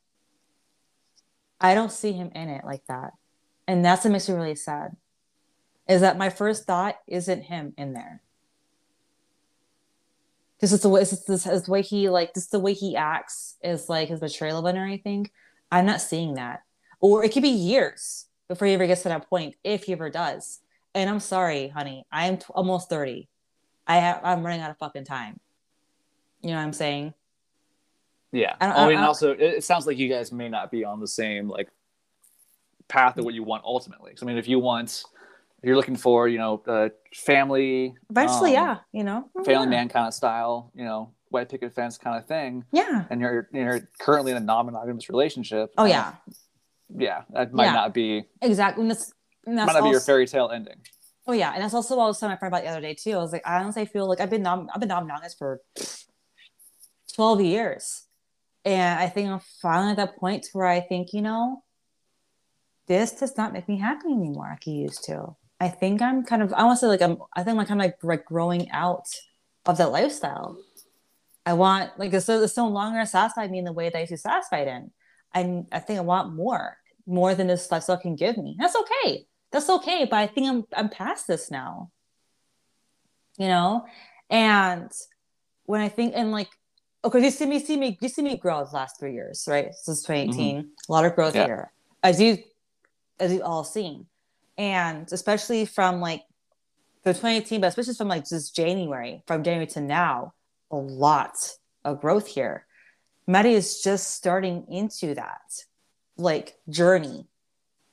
I 1.61 1.74
don't 1.74 1.93
see 1.93 2.12
him 2.12 2.31
in 2.35 2.49
it 2.49 2.64
like 2.64 2.87
that. 2.89 3.12
And 3.66 3.85
that's 3.85 4.05
what 4.05 4.12
makes 4.12 4.29
me 4.29 4.35
really 4.35 4.55
sad. 4.55 4.97
Is 5.89 6.01
that 6.03 6.18
my 6.18 6.31
first 6.31 6.66
thought 6.66 6.97
isn't 7.07 7.43
him 7.43 7.74
in 7.77 7.93
there. 7.93 8.22
This 10.61 10.72
is 10.72 10.81
the 10.81 10.89
way 10.89 11.01
this 11.01 11.68
way 11.68 11.83
he 11.83 12.09
like 12.09 12.35
this 12.35 12.45
is 12.45 12.51
the 12.51 12.61
way 12.61 12.72
he 12.72 12.97
acts 12.97 13.57
is 13.62 13.89
like 13.89 14.09
his 14.09 14.20
betrayal 14.20 14.59
of 14.59 14.74
it 14.74 14.79
or 14.79 14.85
anything. 14.85 15.31
I'm 15.70 15.87
not 15.87 16.01
seeing 16.01 16.35
that. 16.35 16.62
Or 17.07 17.22
it 17.24 17.32
could 17.32 17.42
be 17.44 17.50
years 17.50 18.26
before 18.48 18.66
he 18.66 18.74
ever 18.74 18.84
gets 18.86 19.02
to 19.02 19.09
that 19.11 19.28
point, 19.30 19.54
if 19.62 19.84
he 19.84 19.92
ever 19.92 20.11
does. 20.11 20.59
And 20.92 21.09
I'm 21.09 21.20
sorry, 21.20 21.68
honey. 21.68 22.04
I'm 22.11 22.36
t- 22.38 22.46
almost 22.50 22.88
30. 22.90 23.28
I 23.86 23.98
have 23.98 24.20
I'm 24.24 24.42
running 24.44 24.61
out 24.61 24.70
of 24.72 24.78
fucking 24.78 25.04
time. 25.04 25.38
You 26.42 26.50
know 26.50 26.57
what 26.57 26.62
I'm 26.62 26.72
saying? 26.72 27.14
yeah, 28.32 28.57
I 28.61 28.66
I, 28.66 28.84
I- 28.84 28.88
mean, 28.88 28.98
I- 28.98 29.07
also 29.07 29.32
it, 29.38 29.62
sounds 29.62 29.86
like 29.86 29.98
you 29.98 30.09
guys 30.09 30.32
may 30.32 30.48
not 30.48 30.70
be 30.72 30.84
on 30.84 30.98
the 30.98 31.07
same 31.07 31.48
like 31.48 31.68
path 32.88 33.18
of 33.18 33.24
what 33.24 33.34
you 33.34 33.44
want 33.44 33.62
ultimately. 33.64 34.11
'Cause, 34.12 34.22
I 34.24 34.26
mean, 34.26 34.36
if 34.38 34.48
you 34.48 34.59
want, 34.59 35.04
if 35.62 35.64
you're 35.64 35.76
looking 35.76 35.96
for, 35.96 36.26
you 36.26 36.38
know, 36.38 36.61
uh, 36.66 36.88
family, 37.14 37.94
Eventually, 38.11 38.57
um, 38.57 38.66
yeah. 38.66 38.76
You 38.92 39.04
know? 39.04 39.30
family 39.44 39.64
yeah. 39.66 39.76
man 39.78 39.88
kind 39.88 40.09
of 40.09 40.14
style, 40.14 40.72
you 40.74 40.84
know, 40.84 41.12
white 41.28 41.48
picket 41.48 41.72
fence 41.72 41.98
kind 41.98 42.16
of 42.18 42.26
thing, 42.26 42.64
Yeah. 42.72 43.04
and 43.11 43.20
you're 43.20 43.48
you're 43.52 43.80
currently 44.00 44.32
in 44.32 44.38
a 44.38 44.40
non-monogamous 44.40 45.09
relationship. 45.09 45.72
Oh 45.78 45.84
yeah. 45.84 46.14
Yeah, 46.95 47.22
that 47.30 47.53
might 47.53 47.66
Yeah. 47.66 47.72
not 47.72 47.95
be 47.95 48.24
Exactly. 48.43 48.82
And 48.82 48.91
that's, 48.91 49.12
and 49.47 49.59
that's 49.59 49.66
might 49.66 49.78
not 49.78 49.84
be 49.84 49.91
your 49.91 50.01
fairy 50.01 50.26
tale 50.26 50.51
ending. 50.51 50.80
Oh 51.26 51.32
yeah, 51.32 51.53
and 51.55 51.62
that's 51.62 51.74
also 51.74 51.97
what 51.97 52.05
I 52.05 52.07
was 52.07 52.20
telling 52.20 52.34
my 52.34 52.39
friend 52.39 52.55
about 52.55 52.62
the 52.62 52.70
other 52.70 52.80
day 52.80 52.95
too. 52.95 53.12
I 53.12 53.16
was 53.18 53.32
like, 53.32 53.47
I 53.47 53.59
honestly 53.61 53.84
feel 53.87 54.09
like 54.09 54.20
I've 54.20 54.30
been 54.30 54.43
nom- 54.43 54.70
I've 54.72 54.80
been 54.80 54.89
non-monogamous 54.89 55.34
for 55.34 55.61
twelve 57.12 57.41
years, 57.41 58.07
and 58.64 59.01
I 59.01 59.09
think 59.09 59.28
I'm 59.28 59.41
finally 59.61 59.91
at 59.91 59.97
that 59.97 60.16
point 60.16 60.47
where 60.53 60.66
I 60.66 60.80
think 60.80 61.12
you 61.12 61.22
know, 61.22 61.64
this 62.87 63.12
does 63.12 63.37
not 63.37 63.53
make 63.53 63.68
me 63.68 63.78
happy 63.78 64.07
anymore 64.07 64.51
like 64.51 64.66
it 64.66 64.70
used 64.70 65.05
to. 65.05 65.34
I 65.59 65.68
think 65.68 66.01
I'm 66.01 66.24
kind 66.24 66.43
of 66.43 66.53
I 66.53 66.62
want 66.64 66.78
to 66.78 66.80
say 66.80 66.87
like 66.87 67.03
I'm 67.03 67.18
I 67.34 67.43
think 67.43 67.59
I'm 67.59 67.66
kind 67.66 67.80
of 67.80 67.87
like, 67.87 68.05
like 68.05 68.24
growing 68.24 68.70
out 68.70 69.09
of 69.64 69.78
that 69.78 69.91
lifestyle. 69.91 70.57
I 71.45 71.55
want 71.55 71.99
like 71.99 72.12
it's, 72.12 72.26
so, 72.26 72.41
it's 72.43 72.57
no 72.57 72.68
longer 72.68 73.05
satisfied 73.05 73.51
me 73.51 73.59
in 73.59 73.64
the 73.64 73.72
way 73.72 73.89
that 73.89 73.97
I 73.97 74.01
used 74.01 74.12
to 74.12 74.18
satisfy 74.18 74.59
it 74.59 74.68
in. 74.68 74.91
And 75.37 75.66
I 75.70 75.80
think 75.80 75.99
I 75.99 76.03
want 76.03 76.34
more, 76.34 76.78
more 77.07 77.34
than 77.34 77.47
this 77.47 77.70
lifestyle 77.70 77.99
can 77.99 78.16
give 78.16 78.39
me. 78.39 78.57
That's 78.59 78.74
okay. 78.74 79.26
That's 79.53 79.70
okay 79.70 80.05
but 80.05 80.16
i 80.16 80.26
think 80.26 80.49
i'm 80.49 80.64
i'm 80.74 80.89
past 80.89 81.26
this 81.26 81.51
now. 81.51 81.91
You 83.39 83.49
know? 83.49 83.87
And 84.28 84.91
when 85.64 85.80
i 85.80 85.89
think 85.89 86.12
and 86.16 86.32
like 86.32 86.49
oh, 87.05 87.09
okay 87.09 87.22
you 87.22 87.30
see 87.30 87.47
me 87.47 87.59
see 87.61 87.76
me 87.76 87.97
you 88.01 88.09
see 88.09 88.22
me 88.22 88.37
grow 88.37 88.64
the 88.64 88.74
last 88.74 88.99
three 88.99 89.14
years 89.14 89.47
right? 89.49 89.72
Since 89.74 90.05
mm-hmm. 90.05 90.12
2018 90.12 90.70
a 90.89 90.93
lot 90.93 91.05
of 91.05 91.14
growth 91.14 91.34
Yeah. 91.34 91.47
here 91.47 91.72
as 92.03 92.20
you 92.20 92.39
as 93.18 93.32
you 93.32 93.43
all 93.43 93.64
seen. 93.64 94.07
And 94.59 95.07
especially 95.12 95.64
from 95.66 96.01
like 96.01 96.22
the 97.05 97.12
2018 97.12 97.61
but 97.61 97.68
especially 97.68 97.95
from 97.95 98.09
like 98.09 98.28
just 98.28 98.57
january 98.57 99.22
from 99.26 99.43
january 99.45 99.66
to 99.68 99.80
now 99.80 100.32
a 100.70 100.76
lot 100.76 101.37
of 101.84 102.01
growth 102.01 102.26
here 102.26 102.66
maddie 103.27 103.55
is 103.55 103.83
just 103.83 104.14
starting 104.14 104.66
into 104.68 105.14
that 105.14 105.64
like 106.16 106.57
journey 106.68 107.27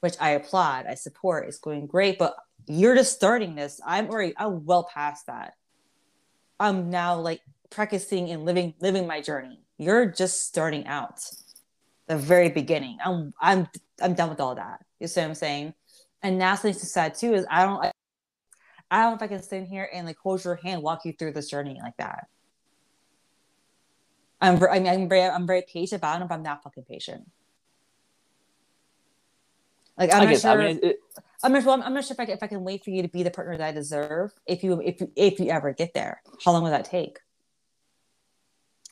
which 0.04 0.16
I 0.20 0.32
applaud, 0.32 0.86
I 0.86 0.96
support. 0.96 1.48
It's 1.48 1.60
going 1.60 1.88
great, 1.88 2.20
but 2.20 2.36
you're 2.68 2.94
just 2.94 3.16
starting 3.16 3.56
this. 3.56 3.80
I'm 3.88 4.10
already, 4.10 4.34
I'm 4.36 4.66
well 4.66 4.84
past 4.94 5.28
that. 5.28 5.54
I'm 6.60 6.90
now 6.90 7.22
like 7.22 7.40
practicing 7.70 8.30
and 8.30 8.44
living, 8.44 8.74
living 8.82 9.08
my 9.08 9.22
journey. 9.22 9.62
You're 9.78 10.06
just 10.06 10.46
starting 10.46 10.88
out, 10.88 11.22
the 12.08 12.18
very 12.18 12.50
beginning. 12.50 12.98
I'm, 13.02 13.34
I'm, 13.40 13.70
I'm 14.02 14.14
done 14.14 14.28
with 14.30 14.42
all 14.42 14.56
that. 14.56 14.84
You 15.00 15.08
see 15.08 15.22
what 15.22 15.28
I'm 15.28 15.36
saying? 15.36 15.74
And 16.22 16.42
that's 16.42 16.66
what's 16.66 16.86
sad 16.92 17.16
too 17.16 17.34
is 17.34 17.46
I 17.50 17.66
don't, 17.66 17.86
I, 17.86 17.92
I 18.92 19.04
don't 19.04 19.12
know 19.12 19.16
if 19.16 19.22
I 19.22 19.28
can 19.28 19.42
sit 19.42 19.64
here 19.64 19.90
and 19.94 20.06
like 20.06 20.18
hold 20.18 20.44
your 20.44 20.56
hand, 20.56 20.82
walk 20.82 21.06
you 21.06 21.14
through 21.14 21.32
this 21.32 21.50
journey 21.50 21.80
like 21.82 21.96
that. 21.96 22.28
I'm, 24.44 24.62
I 24.70 24.80
mean, 24.80 24.88
I'm 24.88 25.10
very, 25.10 25.22
I'm 25.22 25.48
very 25.48 25.64
patient, 25.64 26.02
but 26.02 26.10
I 26.10 26.12
don't 26.12 26.20
know 26.22 26.26
if 26.26 26.32
I'm 26.32 26.44
not 26.44 26.64
fucking 26.64 26.84
patient. 26.84 27.30
Like 29.98 30.14
I'm 30.14 30.24
I 30.24 30.32
not 30.32 30.42
sure. 30.42 30.52
I 30.52 30.58
mean, 30.58 30.80
it, 30.84 30.98
I'm 31.44 31.54
not, 31.54 31.64
well, 31.66 31.82
I'm 31.84 31.94
not 31.94 32.04
sure 32.06 32.14
if 32.16 32.20
I, 32.20 32.26
can, 32.26 32.36
if 32.36 32.44
I 32.44 32.48
can 32.48 32.64
wait 32.64 32.84
for 32.84 32.90
you 32.90 33.02
to 33.04 33.08
be 33.08 33.24
the 33.24 33.32
partner 33.32 33.58
that 33.58 33.68
I 33.68 33.72
deserve. 33.72 34.32
If 34.46 34.64
you 34.64 34.82
if 34.82 35.00
you 35.02 35.12
if 35.16 35.40
you 35.40 35.50
ever 35.50 35.74
get 35.74 35.94
there, 35.94 36.22
how 36.44 36.52
long 36.52 36.64
will 36.64 36.72
that 36.72 36.86
take? 36.86 37.20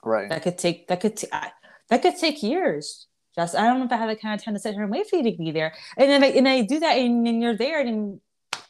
right. 0.03 0.29
That 0.29 0.43
could 0.43 0.57
take 0.57 0.87
that 0.87 1.01
could 1.01 1.17
t- 1.17 1.27
I- 1.31 1.51
that 1.89 2.01
could 2.01 2.17
take 2.17 2.41
years. 2.41 3.07
Just 3.35 3.55
I 3.55 3.63
don't 3.63 3.79
know 3.79 3.85
if 3.85 3.91
I 3.91 3.97
have 3.97 4.09
the 4.09 4.15
kind 4.15 4.39
of 4.39 4.43
time 4.43 4.53
to 4.53 4.59
sit 4.59 4.73
here 4.73 4.83
and 4.83 4.91
wait 4.91 5.09
for 5.09 5.17
you 5.17 5.23
to 5.31 5.37
be 5.37 5.51
there. 5.51 5.73
And 5.97 6.09
then 6.09 6.23
I, 6.23 6.27
and 6.27 6.47
I 6.47 6.61
do 6.61 6.79
that, 6.79 6.97
and 6.97 7.25
then 7.25 7.41
you're 7.41 7.57
there, 7.57 7.81
and 7.81 8.19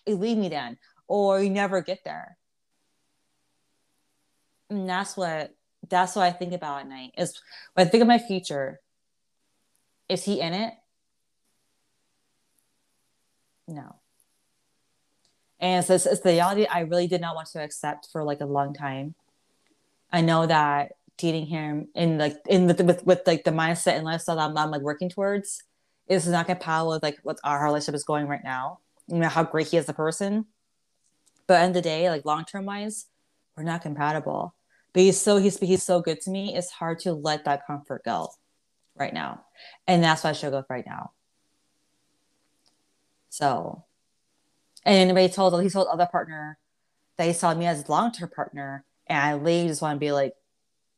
you 0.06 0.16
leave 0.16 0.38
me 0.38 0.50
then, 0.50 0.78
or 1.08 1.42
you 1.42 1.50
never 1.50 1.82
get 1.82 2.04
there. 2.04 2.38
And 4.70 4.88
that's 4.88 5.18
what 5.18 5.54
that's 5.90 6.16
what 6.16 6.24
I 6.24 6.32
think 6.32 6.54
about 6.54 6.82
at 6.82 6.88
night. 6.88 7.12
Is 7.18 7.42
when 7.74 7.88
I 7.88 7.90
think 7.90 8.02
of 8.02 8.08
my 8.08 8.20
future. 8.20 8.80
Is 10.10 10.24
he 10.24 10.42
in 10.42 10.54
it? 10.54 10.74
No. 13.68 13.96
And 15.60 15.86
so 15.86 15.94
it's, 15.94 16.06
it's 16.06 16.22
the 16.22 16.32
reality 16.32 16.66
I 16.66 16.82
really 16.82 17.08
did 17.08 17.22
not 17.22 17.36
want 17.36 17.48
to 17.50 17.64
accept 17.64 18.10
for 18.12 18.24
like 18.24 18.42
a 18.42 18.46
long 18.46 18.74
time. 18.74 19.16
I 20.12 20.22
know 20.22 20.46
that 20.48 20.94
dating 21.18 21.46
him 21.46 21.88
in 21.96 22.18
like 22.18 22.36
in 22.50 22.68
the, 22.68 22.84
with 22.84 23.06
with 23.06 23.22
like 23.28 23.44
the 23.44 23.52
mindset 23.52 23.94
and 23.94 24.04
lifestyle 24.04 24.36
that 24.36 24.50
I'm, 24.50 24.58
I'm 24.58 24.72
like 24.72 24.82
working 24.82 25.10
towards 25.10 25.64
is 26.08 26.28
not 26.28 26.48
gonna 26.48 26.86
with 26.86 27.04
like 27.04 27.20
what 27.24 27.40
our 27.44 27.64
relationship 27.64 27.96
is 27.96 28.04
going 28.04 28.28
right 28.28 28.44
now. 28.44 28.80
You 29.08 29.20
know 29.20 29.30
how 29.30 29.44
great 29.44 29.68
he 29.68 29.78
is 29.78 29.86
as 29.86 29.90
a 29.90 29.94
person, 29.94 30.46
but 31.48 31.62
end 31.62 31.76
of 31.76 31.84
the 31.84 31.90
day, 31.90 32.10
like 32.10 32.26
long 32.26 32.44
term 32.44 32.66
wise, 32.66 33.06
we're 33.56 33.64
not 33.64 33.82
compatible. 33.82 34.56
But 34.94 35.04
he's 35.04 35.20
so 35.20 35.38
he's 35.38 35.58
he's 35.60 35.84
so 35.84 36.02
good 36.02 36.20
to 36.22 36.30
me. 36.32 36.56
It's 36.56 36.72
hard 36.72 37.00
to 37.00 37.14
let 37.14 37.46
that 37.46 37.66
comfort 37.66 38.04
go 38.04 38.30
right 38.96 39.14
now, 39.14 39.46
and 39.88 40.04
that's 40.04 40.24
why 40.24 40.32
I 40.32 40.34
struggle 40.34 40.60
with 40.60 40.70
right 40.70 40.86
now. 40.86 41.12
So, 43.30 43.86
and 44.84 44.96
anybody 44.96 45.32
told 45.32 45.62
he 45.64 45.70
told 45.70 45.88
other 45.88 46.08
partner 46.12 46.58
that 47.18 47.28
he 47.28 47.34
saw 47.34 47.54
me 47.54 47.68
as 47.68 47.88
long 47.88 48.12
term 48.12 48.30
partner, 48.30 48.84
and 49.08 49.18
I 49.18 49.34
literally 49.36 49.68
just 49.68 49.82
want 49.82 49.96
to 49.96 50.00
be 50.00 50.12
like, 50.12 50.34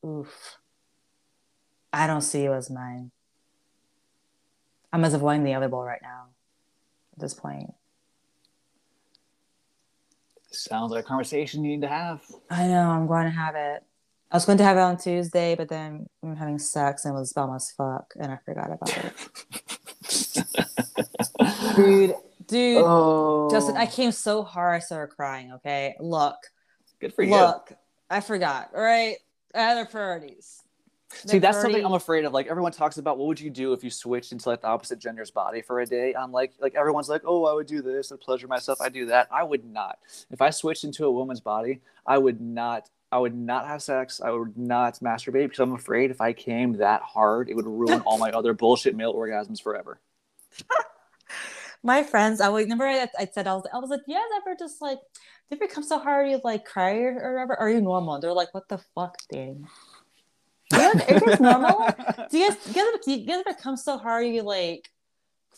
oof, 0.03 0.57
I 1.91 2.07
don't 2.07 2.21
see 2.21 2.43
you 2.43 2.53
as 2.53 2.71
mine. 2.71 3.11
I'm 4.91 5.03
as 5.05 5.13
avoiding 5.13 5.43
the 5.43 5.53
other 5.53 5.69
ball 5.69 5.83
right 5.83 6.01
now 6.01 6.29
at 7.13 7.19
this 7.19 7.33
point. 7.33 7.73
Sounds 10.53 10.91
like 10.91 11.03
a 11.03 11.07
conversation 11.07 11.63
you 11.63 11.71
need 11.71 11.81
to 11.81 11.87
have. 11.87 12.21
I 12.49 12.67
know, 12.67 12.89
I'm 12.89 13.07
going 13.07 13.25
to 13.25 13.31
have 13.31 13.55
it. 13.55 13.83
I 14.31 14.35
was 14.35 14.45
going 14.45 14.57
to 14.57 14.63
have 14.63 14.77
it 14.77 14.81
on 14.81 14.97
Tuesday, 14.97 15.55
but 15.55 15.69
then 15.69 16.07
we 16.21 16.29
were 16.29 16.35
having 16.35 16.57
sex 16.57 17.05
and 17.05 17.15
it 17.15 17.19
was 17.19 17.33
bomb 17.33 17.55
as 17.55 17.71
fuck, 17.71 18.13
and 18.19 18.31
I 18.31 18.39
forgot 18.45 18.71
about 18.71 19.05
it. 19.05 19.13
Dude, 21.75 22.15
dude. 22.47 22.83
Oh. 22.83 23.49
Justin, 23.51 23.77
I 23.77 23.85
came 23.85 24.11
so 24.11 24.43
hard, 24.43 24.75
I 24.75 24.79
started 24.79 25.15
crying. 25.15 25.53
Okay, 25.53 25.95
look. 25.99 26.35
Good 26.99 27.13
for 27.13 27.23
you. 27.23 27.31
Look, 27.31 27.73
I 28.09 28.21
forgot. 28.21 28.71
All 28.75 28.81
right, 28.81 29.17
I 29.53 29.59
had 29.59 29.77
other 29.77 29.85
priorities. 29.85 30.62
See, 31.25 31.39
that's 31.39 31.61
something 31.61 31.85
I'm 31.85 31.93
afraid 31.93 32.25
of. 32.25 32.33
Like 32.33 32.47
everyone 32.47 32.71
talks 32.71 32.97
about, 32.97 33.17
what 33.17 33.27
would 33.27 33.39
you 33.39 33.49
do 33.49 33.73
if 33.73 33.83
you 33.83 33.89
switched 33.89 34.31
into 34.31 34.49
like 34.49 34.61
the 34.61 34.67
opposite 34.67 34.99
gender's 34.99 35.31
body 35.31 35.61
for 35.61 35.79
a 35.79 35.85
day? 35.85 36.13
I'm 36.15 36.31
like, 36.31 36.53
like 36.59 36.75
everyone's 36.75 37.09
like, 37.09 37.21
oh, 37.25 37.45
I 37.45 37.53
would 37.53 37.67
do 37.67 37.81
this, 37.81 38.11
I 38.11 38.15
pleasure 38.19 38.47
myself, 38.47 38.81
I 38.81 38.89
do 38.89 39.05
that. 39.07 39.27
I 39.31 39.43
would 39.43 39.65
not. 39.65 39.99
If 40.31 40.41
I 40.41 40.49
switched 40.49 40.83
into 40.83 41.05
a 41.05 41.11
woman's 41.11 41.41
body, 41.41 41.81
I 42.05 42.17
would 42.17 42.41
not. 42.41 42.89
I 43.11 43.19
would 43.19 43.35
not 43.35 43.67
have 43.67 43.83
sex. 43.83 44.21
I 44.25 44.31
would 44.31 44.57
not 44.57 44.95
masturbate 44.95 45.43
because 45.43 45.59
I'm 45.59 45.73
afraid 45.73 46.09
if 46.09 46.19
I 46.19 46.33
came 46.33 46.77
that 46.77 47.03
hard, 47.03 47.47
it 47.47 47.55
would 47.55 47.67
ruin 47.67 48.01
all 48.01 48.17
my 48.17 48.31
other 48.31 48.53
bullshit 48.55 48.95
male 48.95 49.13
orgasms 49.13 49.61
forever. 49.61 49.99
my 51.83 52.01
friends, 52.01 52.41
I 52.41 52.49
would 52.49 52.63
remember 52.63 52.87
I, 52.87 53.07
I 53.19 53.29
said 53.31 53.45
I 53.45 53.53
was 53.53 53.67
I 53.71 53.77
was 53.77 53.89
like, 53.89 54.01
yeah, 54.07 54.23
ever 54.37 54.55
just 54.57 54.81
like, 54.81 54.99
did 55.49 55.57
it 55.57 55.59
become 55.59 55.83
so 55.83 55.99
hard 55.99 56.29
you 56.29 56.41
like 56.43 56.65
cry 56.65 56.95
or 56.95 57.33
whatever? 57.33 57.55
Are 57.59 57.69
you 57.69 57.81
normal? 57.81 58.19
They're 58.19 58.33
like, 58.33 58.53
what 58.53 58.67
the 58.69 58.79
fuck, 58.95 59.17
Are 60.73 61.13
you 61.13 61.19
guys 61.19 61.39
normal? 61.39 61.89
Do 62.31 62.37
you 62.37 62.49
guys, 62.49 62.57
do 62.65 62.71
you 62.71 62.91
guys, 62.91 63.05
do 63.05 63.11
you 63.11 63.27
guys 63.27 63.43
become 63.43 63.77
so 63.77 63.97
hard 63.97 64.27
you 64.27 64.41
like 64.41 64.89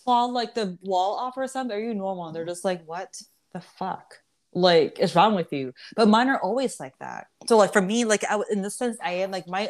claw 0.04 0.26
like 0.26 0.54
the 0.54 0.78
wall 0.82 1.16
off 1.16 1.38
or 1.38 1.48
something? 1.48 1.76
Are 1.76 1.80
you 1.80 1.94
normal? 1.94 2.28
And 2.28 2.36
they're 2.36 2.46
just 2.46 2.66
like, 2.66 2.86
what 2.86 3.16
the 3.54 3.62
fuck? 3.62 4.20
Like, 4.54 5.00
is 5.00 5.16
wrong 5.16 5.36
with 5.36 5.52
you? 5.52 5.74
But 5.96 6.08
mine 6.08 6.30
are 6.30 6.40
always 6.40 6.80
like 6.80 6.98
that. 7.00 7.28
So 7.48 7.58
like 7.58 7.74
for 7.74 7.82
me, 7.82 8.06
like 8.06 8.24
I, 8.30 8.42
in 8.52 8.62
this 8.62 8.78
sense, 8.78 8.98
I 9.04 9.12
am 9.14 9.32
like 9.32 9.48
my 9.48 9.70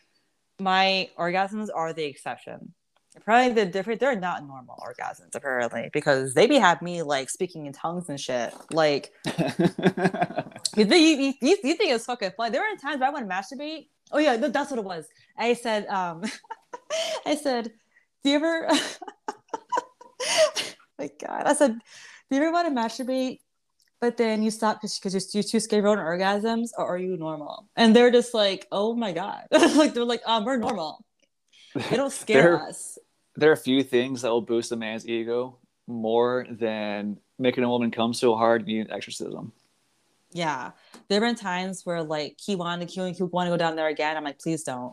my 0.58 1.10
orgasms 1.18 1.68
are 1.74 1.92
the 1.92 2.04
exception. 2.04 2.74
Probably 3.24 3.54
the 3.54 3.64
different. 3.64 4.00
They're 4.00 4.18
not 4.18 4.46
normal 4.46 4.76
orgasms 4.82 5.34
apparently 5.34 5.88
because 5.92 6.34
they 6.34 6.46
be 6.46 6.56
have 6.56 6.82
me 6.82 7.02
like 7.02 7.30
speaking 7.30 7.66
in 7.66 7.72
tongues 7.72 8.08
and 8.08 8.20
shit. 8.20 8.52
Like 8.70 9.12
you, 10.76 10.84
you, 10.84 11.34
you, 11.40 11.56
you 11.62 11.74
think 11.74 11.92
it's 11.92 12.04
fucking 12.04 12.32
fun. 12.36 12.52
There 12.52 12.60
were 12.60 12.76
times 12.78 13.00
I 13.00 13.10
want 13.10 13.28
to 13.28 13.34
masturbate 13.34 13.86
Oh 14.12 14.18
yeah, 14.18 14.36
that's 14.36 14.70
what 14.70 14.78
it 14.78 14.84
was. 14.84 15.06
I 15.36 15.54
said, 15.54 15.86
um, 15.88 16.22
I 17.26 17.34
said, 17.36 17.72
do 18.22 18.30
you 18.30 18.36
ever? 18.36 18.68
my 20.98 21.10
God, 21.20 21.42
I 21.46 21.54
said, 21.54 21.72
do 22.30 22.36
you 22.36 22.42
ever 22.42 22.52
want 22.52 22.68
to 22.68 22.74
masturbate, 22.74 23.38
but 24.00 24.16
then 24.16 24.42
you 24.42 24.50
stop 24.50 24.80
because 24.80 25.12
you're, 25.12 25.22
you're 25.32 25.48
too 25.48 25.60
scared 25.60 25.84
of 25.84 25.98
orgasms, 25.98 26.70
or 26.76 26.86
are 26.86 26.98
you 26.98 27.16
normal? 27.16 27.68
And 27.76 27.94
they're 27.94 28.10
just 28.10 28.34
like, 28.34 28.66
oh 28.72 28.94
my 28.94 29.12
God, 29.12 29.42
like 29.50 29.94
they're 29.94 30.04
like, 30.04 30.22
um, 30.26 30.44
we're 30.44 30.56
normal. 30.56 31.04
They 31.74 31.96
don't 31.96 32.12
scare 32.12 32.42
there, 32.42 32.62
us. 32.62 32.98
There 33.36 33.50
are 33.50 33.54
a 33.54 33.56
few 33.56 33.82
things 33.82 34.22
that 34.22 34.30
will 34.30 34.40
boost 34.40 34.72
a 34.72 34.76
man's 34.76 35.06
ego 35.06 35.58
more 35.86 36.46
than 36.50 37.18
making 37.38 37.64
a 37.64 37.68
woman 37.68 37.90
come 37.90 38.14
so 38.14 38.34
hard 38.34 38.66
you 38.66 38.78
need 38.78 38.90
exorcism. 38.90 39.52
Yeah. 40.36 40.72
There 41.08 41.20
have 41.20 41.28
been 41.28 41.42
times 41.42 41.84
where 41.84 42.02
like 42.02 42.36
he 42.44 42.56
wanted 42.56 42.90
he, 42.90 43.12
he 43.12 43.22
wanted 43.22 43.50
to 43.50 43.54
go 43.54 43.58
down 43.58 43.74
there 43.74 43.88
again. 43.88 44.16
I'm 44.16 44.24
like, 44.24 44.38
please 44.38 44.62
don't. 44.62 44.92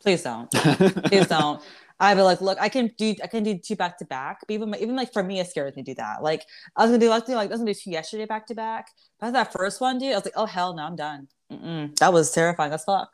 Please 0.00 0.22
don't. 0.22 0.50
please 0.50 1.26
don't. 1.28 1.60
I'd 1.98 2.14
be 2.14 2.22
like, 2.22 2.40
look, 2.40 2.56
I 2.60 2.68
can 2.68 2.90
do 2.96 3.14
I 3.22 3.26
can 3.26 3.42
do 3.42 3.58
two 3.58 3.74
back 3.74 3.98
to 3.98 4.04
back. 4.04 4.38
But 4.46 4.54
even 4.54 4.74
even 4.76 4.94
like 4.94 5.12
for 5.12 5.24
me, 5.24 5.40
it 5.40 5.48
scares 5.48 5.74
me 5.74 5.82
to 5.82 5.90
do 5.90 5.94
that. 5.96 6.22
Like 6.22 6.46
I 6.76 6.82
was 6.82 6.90
gonna 6.90 7.00
do 7.00 7.08
like, 7.08 7.28
I 7.28 7.46
was 7.46 7.58
gonna 7.58 7.74
do 7.74 7.78
two 7.78 7.90
yesterday 7.90 8.26
back 8.26 8.46
to 8.46 8.54
back. 8.54 8.86
But 9.18 9.32
that 9.32 9.52
first 9.52 9.80
one, 9.80 9.98
dude, 9.98 10.12
I 10.12 10.14
was 10.14 10.24
like, 10.24 10.34
oh 10.36 10.46
hell 10.46 10.74
no, 10.74 10.84
I'm 10.84 10.96
done. 10.96 11.26
Mm-mm. 11.52 11.96
That 11.98 12.12
was 12.12 12.30
terrifying 12.30 12.72
as 12.72 12.84
fuck. 12.84 13.10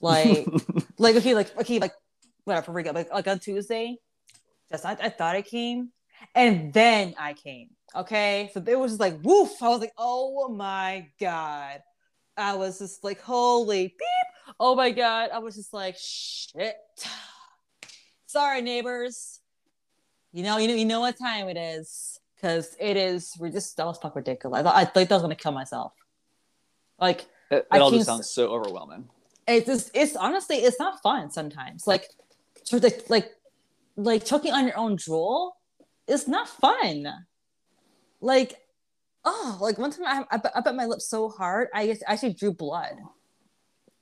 Like, 0.00 0.46
like 0.98 1.14
okay, 1.16 1.34
like 1.34 1.56
okay, 1.60 1.78
like 1.78 1.92
whatever, 2.42 2.72
we 2.72 2.82
like 2.82 3.12
like 3.12 3.28
on 3.28 3.38
Tuesday, 3.38 3.96
just 4.72 4.84
I, 4.84 4.96
I 5.00 5.08
thought 5.08 5.36
I 5.36 5.42
came, 5.42 5.90
and 6.34 6.72
then 6.72 7.14
I 7.16 7.34
came. 7.34 7.70
Okay. 7.94 8.50
So 8.52 8.62
it 8.66 8.78
was 8.78 8.92
just 8.92 9.00
like, 9.00 9.18
woof. 9.22 9.62
I 9.62 9.68
was 9.68 9.80
like, 9.80 9.92
oh 9.98 10.48
my 10.48 11.08
God. 11.20 11.82
I 12.36 12.54
was 12.54 12.78
just 12.78 13.04
like, 13.04 13.20
holy 13.20 13.88
beep. 13.88 14.54
Oh 14.58 14.74
my 14.74 14.90
God. 14.90 15.30
I 15.32 15.38
was 15.38 15.54
just 15.54 15.72
like, 15.72 15.96
shit. 15.98 16.76
Sorry, 18.26 18.62
neighbors. 18.62 19.40
You 20.32 20.42
know, 20.42 20.58
you 20.58 20.66
know, 20.66 20.74
you 20.74 20.84
know 20.84 21.00
what 21.00 21.16
time 21.16 21.48
it 21.48 21.56
is. 21.56 22.18
Cause 22.42 22.76
it 22.78 22.98
is 22.98 23.32
we're 23.38 23.48
just 23.48 23.74
that 23.78 23.86
was 23.86 23.96
fucking 23.96 24.16
ridiculous. 24.16 24.60
I 24.60 24.62
thought 24.62 24.76
I 24.76 24.84
thought 24.84 25.10
I 25.10 25.14
was 25.14 25.22
gonna 25.22 25.34
kill 25.34 25.52
myself. 25.52 25.94
Like 27.00 27.22
it, 27.50 27.66
it 27.72 27.80
all 27.80 27.90
just 27.90 28.04
sounds 28.04 28.28
so 28.28 28.48
overwhelming. 28.48 29.08
It's 29.48 29.66
just 29.66 29.90
it's 29.94 30.14
honestly 30.14 30.56
it's 30.56 30.78
not 30.78 31.00
fun 31.00 31.30
sometimes. 31.30 31.86
Like 31.86 32.10
of 32.70 32.84
like 33.08 33.30
like 33.96 34.26
choking 34.26 34.52
on 34.52 34.66
your 34.66 34.76
own 34.76 34.96
drool 34.96 35.56
is 36.06 36.28
not 36.28 36.48
fun 36.48 37.06
like 38.24 38.56
oh 39.24 39.58
like 39.60 39.78
one 39.78 39.90
time 39.90 40.24
i, 40.30 40.36
I, 40.36 40.40
I 40.56 40.60
bit 40.62 40.74
my 40.74 40.86
lips 40.86 41.06
so 41.06 41.28
hard 41.28 41.68
i 41.74 41.82
I 41.82 42.12
actually 42.12 42.32
drew 42.32 42.52
blood. 42.52 42.96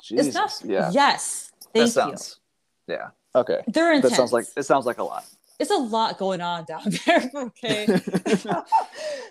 Jesus, 0.00 0.28
it's 0.28 0.34
not 0.34 0.52
yeah. 0.64 0.90
Yes 0.92 1.52
thank 1.74 1.86
that 1.86 1.92
sounds, 1.92 2.40
you 2.88 2.94
yeah 2.94 3.08
okay. 3.34 3.62
They're 3.66 3.92
intense. 3.92 4.12
that 4.12 4.16
sounds 4.16 4.32
like 4.32 4.46
it 4.56 4.64
sounds 4.64 4.86
like 4.86 4.98
a 4.98 5.04
lot. 5.04 5.24
It's 5.58 5.70
a 5.70 5.76
lot 5.76 6.18
going 6.18 6.40
on 6.40 6.64
down 6.64 6.82
there 7.06 7.30
okay? 7.34 7.86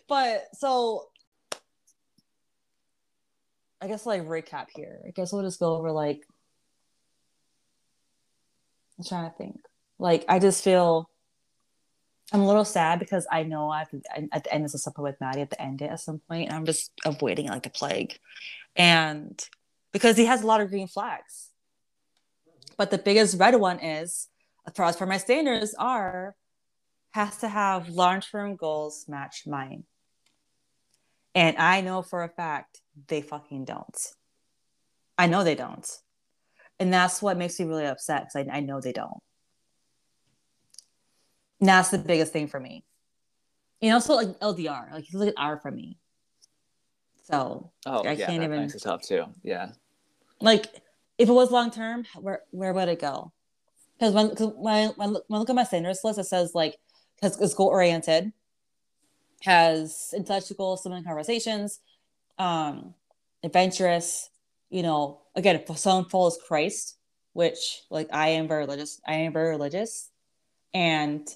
But 0.07 0.47
so 0.53 1.07
i 3.81 3.87
guess 3.87 4.05
like 4.05 4.27
recap 4.27 4.67
here. 4.75 4.99
I 5.07 5.11
guess 5.11 5.31
we'll 5.31 5.43
just 5.43 5.59
go 5.59 5.75
over 5.75 5.91
like 5.91 6.21
i'm 8.97 9.05
trying 9.05 9.29
to 9.29 9.37
think. 9.37 9.59
Like 9.99 10.25
i 10.27 10.39
just 10.39 10.63
feel 10.63 11.10
I'm 12.31 12.41
a 12.41 12.47
little 12.47 12.65
sad 12.65 12.99
because 12.99 13.27
I 13.29 13.43
know 13.43 13.69
I've 13.69 13.89
at 14.31 14.45
the 14.45 14.53
end 14.53 14.63
of 14.63 14.71
the 14.71 14.77
supper 14.77 15.01
with 15.01 15.19
Maddie 15.19 15.41
at 15.41 15.49
the 15.49 15.61
end 15.61 15.81
at 15.81 15.99
some 15.99 16.19
point, 16.29 16.47
and 16.47 16.55
I'm 16.55 16.65
just 16.65 16.91
avoiding 17.05 17.47
like 17.47 17.63
the 17.63 17.69
plague, 17.69 18.17
and 18.75 19.43
because 19.91 20.15
he 20.15 20.25
has 20.25 20.41
a 20.41 20.47
lot 20.47 20.61
of 20.61 20.69
green 20.69 20.87
flags, 20.87 21.49
but 22.77 22.89
the 22.89 22.97
biggest 22.97 23.37
red 23.37 23.55
one 23.55 23.79
is, 23.79 24.29
as 24.65 24.73
far 24.73 24.85
as 24.85 24.97
for 24.97 25.05
my 25.05 25.17
standards, 25.17 25.75
are 25.77 26.35
has 27.11 27.37
to 27.37 27.49
have 27.49 27.89
long 27.89 28.21
term 28.21 28.55
goals 28.55 29.05
match 29.09 29.43
mine, 29.45 29.83
and 31.35 31.57
I 31.57 31.81
know 31.81 32.01
for 32.01 32.23
a 32.23 32.29
fact 32.29 32.79
they 33.07 33.21
fucking 33.21 33.65
don't. 33.65 34.07
I 35.17 35.27
know 35.27 35.43
they 35.43 35.55
don't, 35.55 35.85
and 36.79 36.93
that's 36.93 37.21
what 37.21 37.37
makes 37.37 37.59
me 37.59 37.65
really 37.65 37.87
upset 37.87 38.29
because 38.33 38.47
I, 38.47 38.57
I 38.57 38.59
know 38.61 38.79
they 38.79 38.93
don't. 38.93 39.21
And 41.61 41.69
that's 41.69 41.89
the 41.89 41.99
biggest 41.99 42.33
thing 42.33 42.47
for 42.47 42.59
me. 42.59 42.83
And 43.81 43.93
also 43.93 44.15
like 44.15 44.39
LDR, 44.39 44.91
like 44.91 45.05
he's 45.05 45.13
like 45.15 45.29
an 45.29 45.35
hour 45.37 45.57
from 45.57 45.75
me. 45.75 45.97
So 47.23 47.71
oh, 47.85 48.03
I 48.03 48.13
yeah, 48.13 48.25
can't 48.25 48.43
even. 48.43 48.59
Makes 48.59 48.75
it 48.75 48.81
tough 48.81 49.03
too. 49.03 49.25
Yeah. 49.43 49.69
Like 50.41 50.65
if 51.17 51.29
it 51.29 51.33
was 51.33 51.51
long 51.51 51.71
term, 51.71 52.05
where 52.19 52.41
where 52.51 52.73
would 52.73 52.89
it 52.89 52.99
go? 52.99 53.31
Because 53.97 54.13
when 54.13 54.35
cause 54.35 54.53
when 54.55 54.89
when, 54.95 55.09
when 55.09 55.21
I 55.31 55.37
look 55.37 55.49
at 55.49 55.55
my 55.55 55.63
standards 55.63 56.01
list, 56.03 56.19
it 56.19 56.25
says 56.25 56.53
like 56.53 56.77
has 57.21 57.39
is 57.39 57.53
goal 57.53 57.67
oriented, 57.67 58.33
has 59.43 60.13
intellectual 60.15 60.77
similar 60.77 61.03
conversations, 61.03 61.79
um, 62.37 62.95
adventurous. 63.43 64.29
You 64.69 64.83
know, 64.83 65.21
again, 65.35 65.57
if 65.57 65.77
someone 65.77 66.09
follows 66.09 66.39
Christ, 66.47 66.97
which 67.33 67.83
like 67.89 68.09
I 68.11 68.29
am 68.29 68.47
very 68.47 68.63
religious, 68.63 68.99
I 69.05 69.13
am 69.13 69.33
very 69.33 69.49
religious, 69.49 70.09
and 70.73 71.27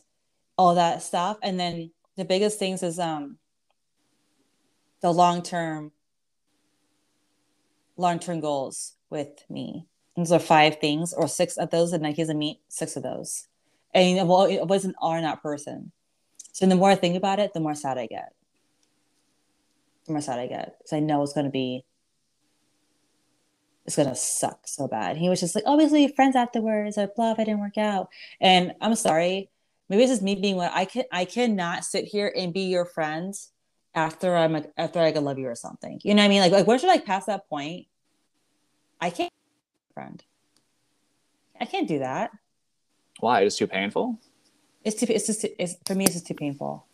all 0.58 0.76
that 0.76 1.03
stuff. 1.03 1.38
And 1.41 1.60
then 1.60 1.91
the 2.18 2.26
biggest 2.26 2.60
things 2.60 2.84
is 2.84 2.99
um 2.99 3.38
the 5.01 5.12
long 5.12 5.41
term 5.41 5.91
long 7.97 8.20
term 8.20 8.39
goals 8.39 8.93
with 9.10 9.45
me. 9.49 9.86
Those 10.16 10.32
are 10.32 10.39
five 10.39 10.80
things 10.80 11.14
or 11.14 11.28
six 11.28 11.58
of 11.58 11.70
those 11.72 11.93
and 11.93 12.06
he 12.06 12.14
doesn't 12.14 12.38
meet 12.38 12.60
six 12.70 12.95
of 12.95 13.03
those. 13.03 13.47
And 13.93 14.18
it 14.18 14.26
was 14.26 14.86
an 14.86 14.95
r 15.01 15.22
not 15.22 15.41
person. 15.41 15.91
So 16.51 16.66
the 16.66 16.76
more 16.76 16.91
i 16.91 16.95
think 16.95 17.16
about 17.16 17.39
it 17.39 17.53
the 17.53 17.60
more 17.60 17.76
sad 17.76 17.97
i 17.97 18.08
get. 18.08 18.34
The 20.06 20.14
more 20.14 20.22
sad 20.22 20.39
i 20.39 20.47
get 20.47 20.78
because 20.78 20.93
i 20.93 20.99
know 20.99 21.24
it's 21.24 21.34
to 21.34 21.49
be 21.49 21.86
it's 23.86 23.95
gonna 23.95 24.16
suck 24.16 24.68
so 24.68 24.88
bad. 24.88 25.16
He 25.16 25.30
was 25.30 25.39
just 25.39 25.53
like, 25.53 25.64
obviously 25.68 26.08
friends 26.08 26.36
afterwards." 26.36 26.97
Blah, 27.16 27.34
if 27.34 27.39
I 27.39 27.43
didn't 27.43 27.60
work 27.60 27.78
out, 27.78 28.10
and 28.41 28.74
I'm 28.82 28.95
sorry 28.95 29.51
maybe 29.89 30.03
it's 30.03 30.11
just 30.11 30.21
me 30.21 30.36
being 30.36 30.55
what 30.55 30.71
I 30.73 30.86
can 30.86 31.03
I 31.11 31.25
cannot 31.25 31.83
sit 31.83 32.05
here 32.05 32.31
and 32.36 32.53
be 32.53 32.61
your 32.61 32.86
friend 32.86 33.33
after 33.93 34.36
I'm 34.36 34.53
like 34.53 34.71
after 34.77 34.99
I 34.99 35.11
can 35.11 35.23
love 35.23 35.39
you 35.39 35.47
or 35.47 35.55
something. 35.55 35.99
You 36.03 36.13
know 36.13 36.21
what 36.21 36.25
I 36.25 36.29
mean? 36.29 36.41
Like 36.41 36.51
like 36.51 36.67
once 36.67 36.83
you're 36.83 36.91
like 36.91 37.05
past 37.05 37.27
that 37.27 37.47
point, 37.49 37.88
I 38.99 39.09
can't 39.09 39.31
friend. 39.95 40.23
I 41.59 41.65
can't 41.65 41.88
do 41.88 41.99
that. 41.99 42.31
Why? 43.19 43.41
It's 43.41 43.55
too 43.55 43.65
painful. 43.65 44.19
It's 44.83 44.99
too. 44.99 45.07
It's 45.09 45.25
just. 45.25 45.43
It's 45.57 45.75
for 45.86 45.95
me. 45.95 46.03
It's 46.03 46.13
just 46.13 46.27
too 46.27 46.36
painful. 46.36 46.86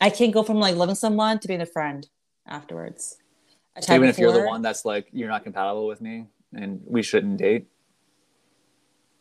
I 0.00 0.10
can't 0.10 0.32
go 0.32 0.42
from 0.42 0.58
like 0.58 0.74
loving 0.74 0.96
someone 0.96 1.38
to 1.38 1.46
being 1.46 1.60
a 1.60 1.66
friend 1.66 2.08
afterwards. 2.46 3.18
Even 3.76 4.00
before, 4.00 4.04
if 4.08 4.18
you're 4.18 4.32
the 4.32 4.46
one 4.46 4.62
that's 4.62 4.84
like 4.84 5.06
you're 5.12 5.28
not 5.28 5.44
compatible 5.44 5.86
with 5.86 6.00
me 6.00 6.26
and 6.52 6.80
we 6.84 7.02
shouldn't 7.02 7.38
date. 7.38 7.68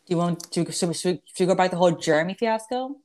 Do 0.06 0.14
you 0.14 0.18
want 0.18 0.52
to 0.52 0.72
should 0.72 0.90
we, 0.90 0.94
should 0.94 1.22
we 1.40 1.46
go 1.46 1.56
back 1.56 1.70
to 1.70 1.76
the 1.76 1.80
whole 1.80 1.92
Jeremy 1.92 2.34
fiasco? 2.34 2.98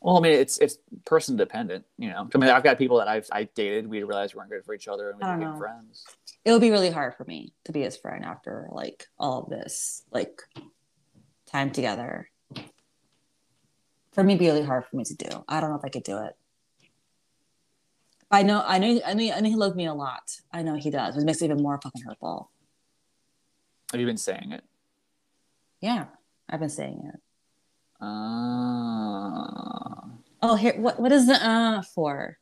Well, 0.00 0.18
I 0.18 0.20
mean, 0.20 0.32
it's 0.32 0.58
it's 0.58 0.78
person 1.04 1.36
dependent, 1.36 1.84
you 1.96 2.08
know. 2.08 2.28
I 2.34 2.38
mean, 2.38 2.50
I've 2.50 2.64
got 2.64 2.76
people 2.76 2.98
that 2.98 3.06
I've 3.06 3.28
I 3.30 3.44
dated. 3.54 3.86
We 3.86 4.02
realized 4.02 4.34
we 4.34 4.38
weren't 4.38 4.50
good 4.50 4.64
for 4.64 4.74
each 4.74 4.88
other, 4.88 5.10
and 5.10 5.18
we 5.18 5.24
became 5.24 5.52
know. 5.52 5.58
friends. 5.58 6.04
It 6.44 6.50
would 6.50 6.60
be 6.60 6.72
really 6.72 6.90
hard 6.90 7.14
for 7.14 7.24
me 7.24 7.52
to 7.64 7.72
be 7.72 7.82
his 7.82 7.96
friend 7.96 8.24
after 8.24 8.68
like 8.72 9.06
all 9.16 9.44
of 9.44 9.48
this, 9.48 10.02
like 10.10 10.42
time 11.46 11.70
together. 11.70 12.28
For 14.12 14.24
me, 14.24 14.32
it'd 14.32 14.40
be 14.40 14.46
really 14.46 14.64
hard 14.64 14.84
for 14.86 14.96
me 14.96 15.04
to 15.04 15.14
do. 15.14 15.44
I 15.48 15.60
don't 15.60 15.70
know 15.70 15.76
if 15.76 15.84
I 15.84 15.88
could 15.88 16.02
do 16.02 16.18
it. 16.18 16.36
I 18.30 18.42
know, 18.42 18.62
I 18.66 18.78
know, 18.78 19.00
I 19.06 19.14
know, 19.14 19.32
I 19.32 19.40
know 19.40 19.48
he 19.48 19.56
loves 19.56 19.76
me 19.76 19.86
a 19.86 19.94
lot. 19.94 20.22
I 20.50 20.62
know 20.62 20.74
he 20.74 20.90
does, 20.90 21.14
which 21.14 21.24
makes 21.24 21.42
it 21.42 21.46
even 21.46 21.62
more 21.62 21.78
fucking 21.82 22.02
hurtful. 22.02 22.50
Have 23.92 24.00
you 24.00 24.06
been 24.06 24.16
saying 24.16 24.52
it? 24.52 24.64
Yeah, 25.82 26.06
I've 26.48 26.60
been 26.60 26.70
saying 26.70 27.10
it. 27.12 27.20
Uh, 28.00 29.42
Oh, 30.44 30.56
here, 30.56 30.74
what, 30.76 30.98
what 30.98 31.12
is 31.12 31.26
the 31.26 31.34
uh 31.34 31.82
for? 31.82 32.38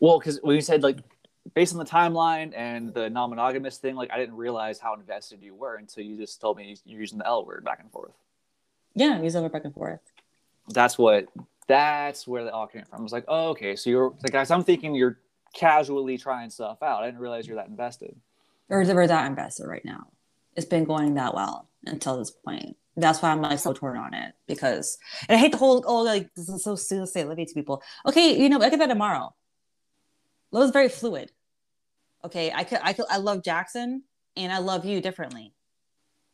well, 0.00 0.18
because 0.18 0.38
when 0.42 0.54
you 0.54 0.60
said 0.60 0.82
like 0.82 0.98
based 1.54 1.72
on 1.72 1.78
the 1.78 1.84
timeline 1.84 2.52
and 2.54 2.92
the 2.92 3.08
non-monogamous 3.08 3.78
thing, 3.78 3.94
like 3.94 4.10
I 4.10 4.18
didn't 4.18 4.36
realize 4.36 4.78
how 4.78 4.94
invested 4.94 5.42
you 5.42 5.54
were 5.54 5.76
until 5.76 6.04
you 6.04 6.16
just 6.16 6.40
told 6.40 6.58
me 6.58 6.76
you're 6.84 7.00
using 7.00 7.18
the 7.18 7.26
L 7.26 7.46
word 7.46 7.64
back 7.64 7.80
and 7.80 7.90
forth. 7.90 8.12
Yeah, 8.94 9.20
he's 9.20 9.34
over 9.36 9.48
back 9.48 9.64
and 9.64 9.74
forth. 9.74 10.00
That's 10.68 10.98
what. 10.98 11.28
That's 11.66 12.26
where 12.28 12.44
the 12.44 12.52
all 12.52 12.66
came 12.66 12.84
from. 12.84 13.00
I 13.00 13.02
was 13.02 13.12
like, 13.12 13.24
oh, 13.26 13.48
okay. 13.50 13.74
So 13.76 13.88
you're 13.88 14.10
like, 14.22 14.32
guys, 14.32 14.50
I'm 14.50 14.62
thinking 14.64 14.94
you're 14.94 15.18
casually 15.54 16.18
trying 16.18 16.50
stuff 16.50 16.82
out. 16.82 17.02
I 17.02 17.06
didn't 17.06 17.20
realize 17.20 17.46
you're 17.46 17.56
that 17.56 17.68
invested. 17.68 18.14
Or 18.68 18.84
we're 18.84 19.06
that 19.06 19.26
invested 19.26 19.66
right 19.66 19.84
now. 19.84 20.08
It's 20.56 20.66
been 20.66 20.84
going 20.84 21.14
that 21.14 21.34
well 21.34 21.68
until 21.86 22.18
this 22.18 22.30
point. 22.30 22.76
That's 22.96 23.20
why 23.20 23.30
I'm 23.30 23.42
like 23.42 23.58
so 23.58 23.72
torn 23.72 23.96
on 23.96 24.14
it 24.14 24.34
because 24.46 24.98
and 25.28 25.36
I 25.36 25.40
hate 25.40 25.50
the 25.52 25.58
whole 25.58 25.82
oh 25.86 26.02
like 26.02 26.32
this 26.34 26.48
is 26.48 26.62
so 26.62 26.76
soon 26.76 27.00
to 27.00 27.06
say 27.06 27.24
love 27.24 27.38
you 27.38 27.46
to 27.46 27.54
people. 27.54 27.82
Okay, 28.06 28.40
you 28.40 28.48
know 28.48 28.60
I 28.60 28.70
get 28.70 28.78
that 28.78 28.86
tomorrow. 28.86 29.34
Love 30.52 30.64
is 30.64 30.70
very 30.70 30.88
fluid. 30.88 31.32
Okay, 32.24 32.52
I 32.54 32.64
could 32.64 32.78
I 32.82 32.92
could 32.92 33.06
I 33.10 33.16
love 33.18 33.42
Jackson 33.42 34.04
and 34.36 34.52
I 34.52 34.58
love 34.58 34.84
you 34.84 35.00
differently. 35.00 35.54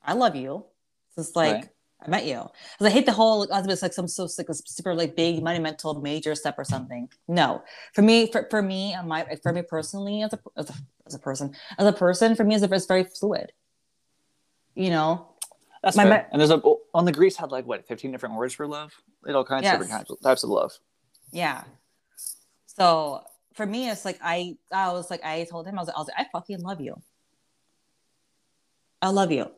I 0.02 0.12
love 0.14 0.36
you. 0.36 0.66
It's 1.08 1.26
just 1.26 1.36
like 1.36 1.54
Right. 1.54 1.68
I 2.02 2.08
met 2.08 2.24
you. 2.26 2.36
'Cause 2.78 2.86
I 2.86 2.90
hate 2.90 3.04
the 3.04 3.12
whole 3.12 3.40
like, 3.40 3.50
oh, 3.52 3.62
it's 3.68 3.82
like 3.82 3.92
some 3.92 4.08
so 4.08 4.26
like 4.38 4.46
super 4.66 4.94
like 4.94 5.16
big 5.16 5.42
monumental 5.42 6.00
major 6.00 6.34
step 6.34 6.54
or 6.58 6.64
something. 6.64 7.10
No, 7.28 7.62
for 7.94 8.00
me, 8.02 8.30
for, 8.32 8.46
for 8.50 8.62
me, 8.62 8.94
and 8.94 9.06
my 9.08 9.26
for 9.42 9.52
me 9.52 9.62
personally 9.62 10.22
as 10.22 10.32
a 10.32 10.38
as 10.56 10.70
a, 10.70 10.74
as 11.06 11.14
a 11.14 11.18
person 11.18 11.54
as 11.78 11.86
a 11.86 11.92
person 11.92 12.34
for 12.36 12.44
me 12.44 12.54
is 12.54 12.62
it's 12.62 12.86
very 12.86 13.04
fluid. 13.04 13.52
You 14.80 14.88
know, 14.90 15.26
That's 15.82 15.96
My 15.96 16.04
fair. 16.04 16.28
and 16.32 16.40
there's 16.40 16.50
a 16.50 16.60
on 16.94 17.04
the 17.04 17.12
Greece 17.12 17.36
had 17.36 17.50
like 17.50 17.66
what 17.66 17.86
15 17.86 18.10
different 18.12 18.34
words 18.34 18.54
for 18.54 18.66
love. 18.66 18.92
Had 19.26 19.34
all 19.34 19.44
kinds 19.44 19.64
Yes. 19.64 19.74
of 19.74 19.80
different 19.82 20.08
kinds, 20.08 20.20
types 20.22 20.42
of 20.42 20.50
love. 20.50 20.72
yeah. 21.32 21.64
So 22.66 23.22
for 23.54 23.66
me, 23.66 23.90
it's 23.90 24.04
like 24.06 24.18
I 24.22 24.56
I 24.72 24.92
was 24.92 25.10
like 25.10 25.22
I 25.24 25.44
told 25.44 25.66
him 25.66 25.76
I 25.78 25.82
was 25.82 25.88
like, 25.88 25.96
I 25.96 26.00
was 26.00 26.08
like 26.08 26.26
I 26.26 26.30
fucking 26.32 26.60
love 26.62 26.80
you. 26.80 26.96
I 29.02 29.08
love 29.10 29.30
you. 29.32 29.50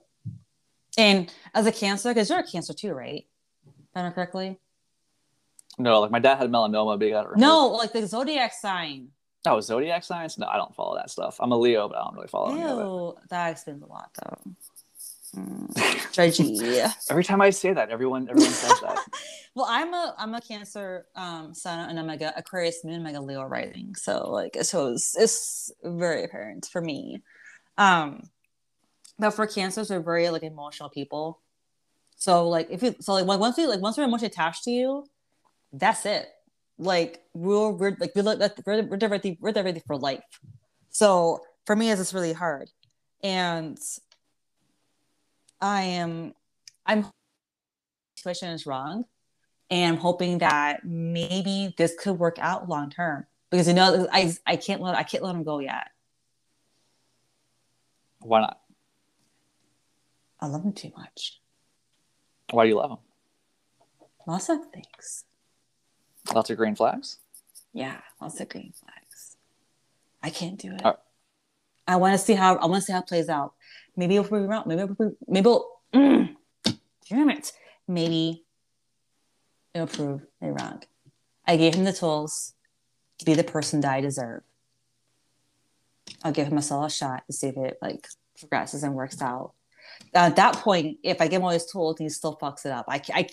And 0.99 1.33
as 1.55 1.67
a 1.67 1.73
cancer, 1.73 2.11
because 2.11 2.29
you're 2.31 2.41
a 2.41 2.47
cancer 2.47 2.73
too, 2.75 2.93
right? 2.93 3.25
If 3.67 3.75
I 3.95 4.01
remember 4.01 4.15
correctly. 4.17 4.59
No, 5.79 6.01
like 6.01 6.11
my 6.11 6.19
dad 6.19 6.37
had 6.39 6.51
melanoma, 6.51 6.99
but 6.99 7.05
he 7.05 7.11
got 7.11 7.25
it 7.27 7.29
removed. 7.31 7.41
No, 7.41 7.69
like 7.69 7.93
the 7.93 8.07
zodiac 8.07 8.53
sign. 8.53 9.09
Oh, 9.47 9.61
zodiac 9.61 10.05
signs? 10.05 10.37
No, 10.39 10.47
I 10.47 10.57
don't 10.57 10.75
follow 10.75 10.95
that 10.97 11.11
stuff. 11.11 11.37
I'm 11.41 11.51
a 11.51 11.57
Leo, 11.59 11.89
but 11.89 11.97
I 11.99 12.05
don't 12.05 12.15
really 12.15 12.29
follow 12.29 12.55
it. 12.55 12.59
Ew, 12.61 13.17
that 13.31 13.51
explains 13.53 13.83
a 13.83 13.87
lot, 13.87 14.11
though. 14.23 14.53
Mm, 15.37 15.73
judgy. 16.13 16.93
Every 17.09 17.25
time 17.25 17.41
I 17.41 17.51
say 17.51 17.73
that, 17.73 17.89
everyone 17.89 18.29
everyone 18.29 18.53
says 18.53 18.79
that. 18.81 18.99
well, 19.55 19.67
I'm 19.67 19.95
a 19.95 20.15
I'm 20.19 20.35
a 20.35 20.43
Cancer 20.43 21.07
um 21.17 21.55
sun 21.55 21.89
and 21.89 21.99
I'm 21.99 22.07
like 22.07 22.21
a 22.21 22.35
Aquarius 22.37 22.85
moon, 22.85 23.07
I'm 23.07 23.15
a 23.15 23.21
Leo 23.21 23.43
rising. 23.45 23.95
So 23.95 24.31
like 24.31 24.59
so 24.63 24.93
it's, 24.93 25.17
it's 25.17 25.73
very 25.83 26.25
apparent 26.25 26.69
for 26.71 26.83
me. 26.83 27.23
Um, 27.79 28.29
but 29.19 29.31
for 29.31 29.47
Cancers, 29.47 29.89
we're 29.89 30.01
very 30.01 30.29
like 30.29 30.43
emotional 30.43 30.91
people. 30.91 31.41
So 32.17 32.49
like 32.49 32.69
if 32.71 32.83
you 32.83 32.95
so 33.01 33.15
like 33.15 33.27
once 33.27 33.57
we 33.57 33.67
like 33.67 33.81
once 33.81 33.97
we're 33.97 34.05
emotionally 34.05 34.31
attached 34.31 34.65
to 34.65 34.71
you, 34.71 35.07
that's 35.73 36.05
it. 36.05 36.29
Like 36.79 37.23
we're 37.33 37.71
we're 37.71 37.97
like 37.99 38.13
we're 38.15 38.23
like 38.23 38.53
we're 38.67 38.83
we're 38.83 38.99
there, 38.99 39.35
we're 39.41 39.53
there 39.53 39.75
for 39.87 39.97
life. 39.97 40.41
So 40.91 41.41
for 41.65 41.75
me, 41.75 41.91
it's 41.91 42.01
just 42.01 42.13
really 42.13 42.35
hard, 42.35 42.69
and 43.23 43.79
I 45.63 45.83
am 45.83 46.35
I'm 46.85 47.07
situation 48.17 48.51
is 48.51 48.67
wrong, 48.67 49.05
and 49.71 49.95
I'm 49.95 50.01
hoping 50.01 50.39
that 50.39 50.85
maybe 50.85 51.75
this 51.79 51.95
could 51.99 52.19
work 52.19 52.39
out 52.41 52.69
long 52.69 52.91
term 52.91 53.27
because 53.51 53.69
you 53.69 53.75
know 53.75 54.09
I 54.13 54.35
I 54.45 54.57
can't 54.57 54.83
let 54.83 54.97
I 54.97 55.05
can't 55.05 55.23
let 55.23 55.35
him 55.35 55.45
go 55.45 55.61
yet. 55.61 55.89
Why 58.21 58.41
not? 58.41 58.61
I 60.41 60.47
love 60.47 60.65
him 60.65 60.73
too 60.73 60.91
much. 60.97 61.41
Why 62.51 62.65
do 62.65 62.69
you 62.69 62.77
love 62.77 62.91
him? 62.91 62.99
Lots 64.27 64.49
of 64.49 64.59
things. 64.73 65.25
Lots 66.35 66.51
of 66.51 66.57
green 66.57 66.75
flags. 66.75 67.19
Yeah, 67.73 68.01
lots 68.21 68.41
of 68.41 68.49
green 68.49 68.73
flags. 68.73 69.37
I 70.23 70.31
can't 70.31 70.59
do 70.59 70.73
it. 70.73 70.85
Uh, 70.85 70.95
I 71.87 71.97
want 71.97 72.15
to 72.15 72.19
see 72.19 72.35
how 72.35 72.57
I 72.57 72.67
want 72.67 72.83
to 72.83 72.87
see 72.87 72.93
how 72.93 73.01
it 73.01 73.07
plays 73.07 73.29
out. 73.29 73.55
Maybe 73.97 74.17
if 74.17 74.31
we're 74.31 74.47
wrong, 74.47 74.65
maybe 74.67 74.83
if 74.83 74.91
we, 74.99 75.07
maybe 75.27 75.45
we'll, 75.45 75.69
mm, 75.95 76.35
damn 77.09 77.31
it, 77.31 77.53
maybe 77.87 78.45
it'll 79.75 79.87
prove 79.87 80.23
me 80.41 80.49
wrong. 80.49 80.83
I 81.47 81.57
gave 81.57 81.75
him 81.75 81.85
the 81.85 81.93
tools 81.93 82.55
to 83.19 83.25
be 83.25 83.35
the 83.35 83.45
person 83.45 83.81
that 83.81 83.93
I 83.93 84.01
deserve. 84.01 84.43
I'll 86.25 86.33
give 86.33 86.49
him 86.49 86.59
a 86.59 86.91
shot 86.91 87.25
to 87.27 87.33
see 87.33 87.49
if 87.49 87.57
it 87.57 87.79
like 87.83 88.07
progresses 88.39 88.83
and 88.83 88.95
works 88.95 89.21
out. 89.21 89.53
At 90.15 90.37
that 90.37 90.57
point, 90.57 90.99
if 91.03 91.21
I 91.21 91.29
give 91.29 91.41
him 91.41 91.45
all 91.45 91.51
his 91.51 91.67
tools 91.67 91.97
and 91.99 92.07
he 92.07 92.11
still 92.11 92.37
fucks 92.37 92.65
it 92.65 92.73
up, 92.73 92.87
I, 92.89 93.03
I 93.13 93.29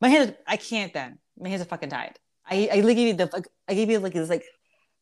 my 0.00 0.08
hands, 0.08 0.32
I 0.46 0.56
can't 0.56 0.92
then. 0.92 1.18
My 1.38 1.48
hands 1.48 1.62
are 1.62 1.66
fucking 1.66 1.90
tied. 1.90 2.18
I, 2.48 2.68
I 2.72 2.80
give 2.80 2.98
you 2.98 3.14
the, 3.14 3.44
I 3.68 3.74
gave 3.74 3.90
you 3.90 3.98
like 3.98 4.12
this 4.12 4.30
like 4.30 4.44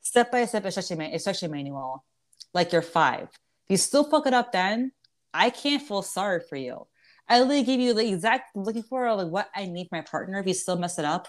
step 0.00 0.32
by 0.32 0.44
step 0.46 0.64
instruction, 0.64 1.00
instruction 1.00 1.50
manual, 1.50 2.04
like 2.52 2.72
you're 2.72 2.82
five. 2.82 3.28
If 3.64 3.70
you 3.70 3.76
still 3.76 4.04
fuck 4.04 4.26
it 4.26 4.34
up, 4.34 4.52
then 4.52 4.92
I 5.32 5.50
can't 5.50 5.82
feel 5.82 6.02
sorry 6.02 6.40
for 6.40 6.56
you. 6.56 6.86
I 7.28 7.40
literally 7.40 7.62
give 7.62 7.80
you 7.80 7.94
the 7.94 8.06
exact 8.06 8.54
looking 8.54 8.82
for 8.82 9.12
like 9.14 9.28
what 9.28 9.48
I 9.54 9.66
need 9.66 9.88
for 9.88 9.96
my 9.96 10.02
partner. 10.02 10.38
If 10.38 10.46
you 10.46 10.54
still 10.54 10.76
mess 10.76 10.98
it 10.98 11.04
up, 11.04 11.28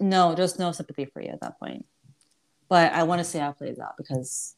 no, 0.00 0.34
there's 0.34 0.58
no 0.58 0.72
sympathy 0.72 1.04
for 1.04 1.22
you 1.22 1.28
at 1.28 1.40
that 1.40 1.58
point. 1.60 1.86
But 2.68 2.92
I 2.92 3.04
want 3.04 3.20
to 3.20 3.24
see 3.24 3.38
how 3.38 3.50
it 3.50 3.58
plays 3.58 3.78
out 3.78 3.96
because 3.96 4.56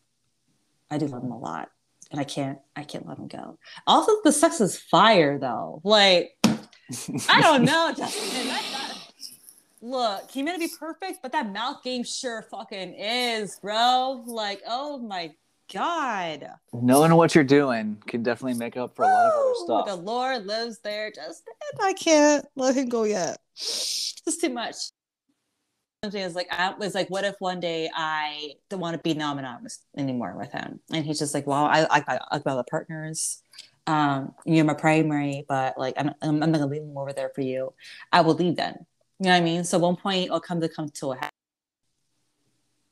I 0.90 0.98
do 0.98 1.06
love 1.06 1.22
him 1.22 1.32
a 1.32 1.38
lot, 1.38 1.70
and 2.10 2.20
I 2.20 2.24
can't, 2.24 2.58
I 2.74 2.84
can't 2.84 3.06
let 3.06 3.18
him 3.18 3.28
go. 3.28 3.58
Also, 3.86 4.12
the 4.24 4.32
sex 4.32 4.60
is 4.60 4.78
fire 4.78 5.38
though. 5.38 5.82
Like 5.84 6.32
I 7.28 7.40
don't 7.40 7.64
know, 7.64 7.92
Justin. 7.96 8.56
Look, 9.84 10.30
he 10.30 10.42
may 10.42 10.52
not 10.52 10.60
be 10.60 10.68
perfect, 10.80 11.18
but 11.22 11.32
that 11.32 11.52
mouth 11.52 11.82
game 11.82 12.04
sure 12.04 12.40
fucking 12.50 12.94
is, 12.94 13.58
bro. 13.60 14.24
Like, 14.26 14.62
oh 14.66 14.96
my 14.96 15.34
god. 15.70 16.48
Knowing 16.72 17.14
what 17.14 17.34
you're 17.34 17.44
doing 17.44 18.02
can 18.06 18.22
definitely 18.22 18.58
make 18.58 18.78
up 18.78 18.96
for 18.96 19.02
a 19.02 19.08
lot 19.08 19.26
of 19.26 19.32
other 19.32 19.54
stuff. 19.56 19.86
The 19.86 19.96
Lord 19.96 20.46
lives 20.46 20.78
there, 20.78 21.10
Justin. 21.10 21.52
I 21.82 21.92
can't 21.92 22.46
let 22.56 22.76
him 22.76 22.88
go 22.88 23.04
yet. 23.04 23.36
It's 23.56 24.38
too 24.40 24.48
much. 24.48 24.76
It's 26.02 26.34
like 26.34 26.48
I 26.50 26.72
was 26.78 26.94
like, 26.94 27.10
what 27.10 27.24
if 27.24 27.34
one 27.38 27.60
day 27.60 27.90
I 27.94 28.52
don't 28.70 28.80
want 28.80 28.96
to 28.96 29.02
be 29.02 29.12
non-monogamous 29.12 29.80
anymore 29.98 30.34
with 30.34 30.50
him? 30.50 30.80
And 30.92 31.04
he's 31.04 31.18
just 31.18 31.34
like, 31.34 31.46
well, 31.46 31.66
I 31.66 31.86
I 31.90 32.02
I 32.08 32.36
like 32.36 32.46
other 32.46 32.64
partners. 32.70 33.42
Um, 33.86 34.34
you're 34.46 34.64
my 34.64 34.72
primary, 34.72 35.44
but 35.46 35.76
like 35.76 35.92
I'm 35.98 36.08
I'm, 36.22 36.42
I'm 36.42 36.50
not 36.50 36.60
gonna 36.60 36.70
leave 36.70 36.80
him 36.80 36.96
over 36.96 37.12
there 37.12 37.32
for 37.34 37.42
you. 37.42 37.74
I 38.10 38.22
will 38.22 38.34
leave 38.34 38.56
then. 38.56 38.86
You 39.18 39.26
know 39.26 39.30
what 39.30 39.36
I 39.36 39.40
mean? 39.40 39.64
So 39.64 39.78
one 39.78 39.96
point 39.96 40.26
it'll 40.26 40.40
come 40.40 40.60
to 40.60 40.68
come 40.68 40.88
to 40.88 41.12
a 41.12 41.16
head. 41.16 41.30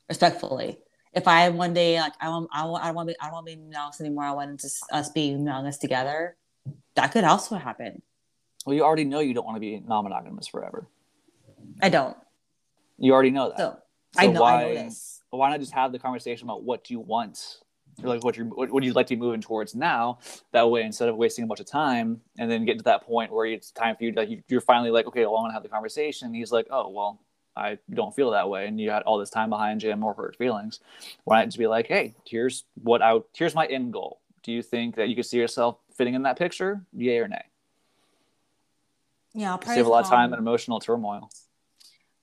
Respectfully. 0.09 0.79
If 1.13 1.27
I 1.27 1.49
one 1.49 1.73
day 1.73 1.99
like 1.99 2.13
I 2.19 2.29
want 2.29 2.49
I 2.51 2.65
want 2.65 2.83
I 2.83 2.87
don't 2.87 2.95
want 2.95 3.09
to 3.09 3.13
be 3.13 3.19
I 3.21 3.25
don't 3.25 3.33
want 3.33 3.47
to 3.47 3.55
be 3.55 3.61
monogamous 3.61 4.01
anymore. 4.01 4.23
I 4.23 4.31
want 4.31 4.59
to 4.59 4.65
just 4.65 4.83
us 4.91 5.09
be 5.09 5.35
monogamous 5.35 5.77
together. 5.77 6.35
That 6.95 7.11
could 7.11 7.23
also 7.23 7.55
happen. 7.55 8.01
Well, 8.65 8.75
you 8.75 8.83
already 8.83 9.03
know 9.03 9.19
you 9.19 9.33
don't 9.33 9.45
want 9.45 9.57
to 9.57 9.59
be 9.59 9.81
non-monogamous 9.85 10.47
forever. 10.47 10.87
I 11.81 11.89
don't. 11.89 12.15
You 12.97 13.13
already 13.13 13.31
know 13.31 13.49
that. 13.49 13.57
So, 13.57 13.77
So 14.15 14.21
I 14.21 14.27
know 14.27 14.41
why, 14.41 14.53
I 14.53 14.61
know 14.63 14.83
this. 14.85 15.21
Why 15.31 15.49
not 15.49 15.59
just 15.59 15.73
have 15.73 15.91
the 15.91 15.97
conversation 15.97 16.47
about 16.47 16.63
what 16.63 16.83
do 16.83 16.93
you 16.93 16.99
want, 16.99 17.57
like 18.01 18.23
what 18.23 18.35
you 18.37 18.45
what 18.45 18.71
you'd 18.73 18.85
you 18.85 18.93
like 18.93 19.07
to 19.07 19.15
be 19.15 19.19
moving 19.19 19.41
towards 19.41 19.75
now? 19.75 20.19
That 20.51 20.69
way, 20.69 20.81
instead 20.83 21.09
of 21.09 21.15
wasting 21.15 21.43
a 21.43 21.47
bunch 21.47 21.59
of 21.59 21.65
time 21.67 22.21
and 22.39 22.49
then 22.49 22.65
getting 22.65 22.79
to 22.79 22.83
that 22.85 23.03
point 23.03 23.31
where 23.31 23.45
it's 23.45 23.71
time 23.71 23.95
for 23.95 24.03
you 24.03 24.11
to 24.11 24.19
like 24.19 24.29
you- 24.29 24.43
you're 24.47 24.61
finally 24.61 24.89
like, 24.91 25.05
okay, 25.07 25.25
well, 25.25 25.37
I 25.37 25.41
want 25.41 25.51
to 25.51 25.53
have 25.53 25.63
the 25.63 25.69
conversation. 25.69 26.33
He's 26.33 26.51
like, 26.51 26.67
oh, 26.71 26.89
well, 26.89 27.19
I 27.55 27.77
don't 27.93 28.15
feel 28.15 28.31
that 28.31 28.49
way, 28.49 28.67
and 28.67 28.79
you 28.81 28.89
had 28.89 29.03
all 29.03 29.17
this 29.19 29.29
time 29.29 29.49
behind 29.49 29.83
you 29.83 29.91
and 29.91 30.01
more 30.01 30.13
hurt 30.15 30.35
feelings. 30.37 30.79
Why 31.23 31.39
not 31.39 31.45
just 31.45 31.57
be 31.59 31.67
like, 31.67 31.85
hey, 31.87 32.15
here's 32.25 32.63
what 32.81 33.01
I 33.01 33.19
here's 33.35 33.53
my 33.53 33.65
end 33.67 33.93
goal. 33.93 34.19
Do 34.41 34.51
you 34.51 34.61
think 34.63 34.95
that 34.95 35.07
you 35.07 35.15
could 35.15 35.25
see 35.25 35.37
yourself 35.37 35.77
fitting 35.95 36.15
in 36.15 36.23
that 36.23 36.37
picture? 36.37 36.81
Yay 36.93 37.19
or 37.19 37.27
nay? 37.27 37.43
Yeah, 39.33 39.51
I'll 39.51 39.57
probably 39.57 39.75
Save 39.75 39.85
a 39.85 39.89
lot 39.89 40.03
of 40.03 40.09
time 40.09 40.33
and 40.33 40.39
emotional 40.39 40.79
turmoil. 40.79 41.29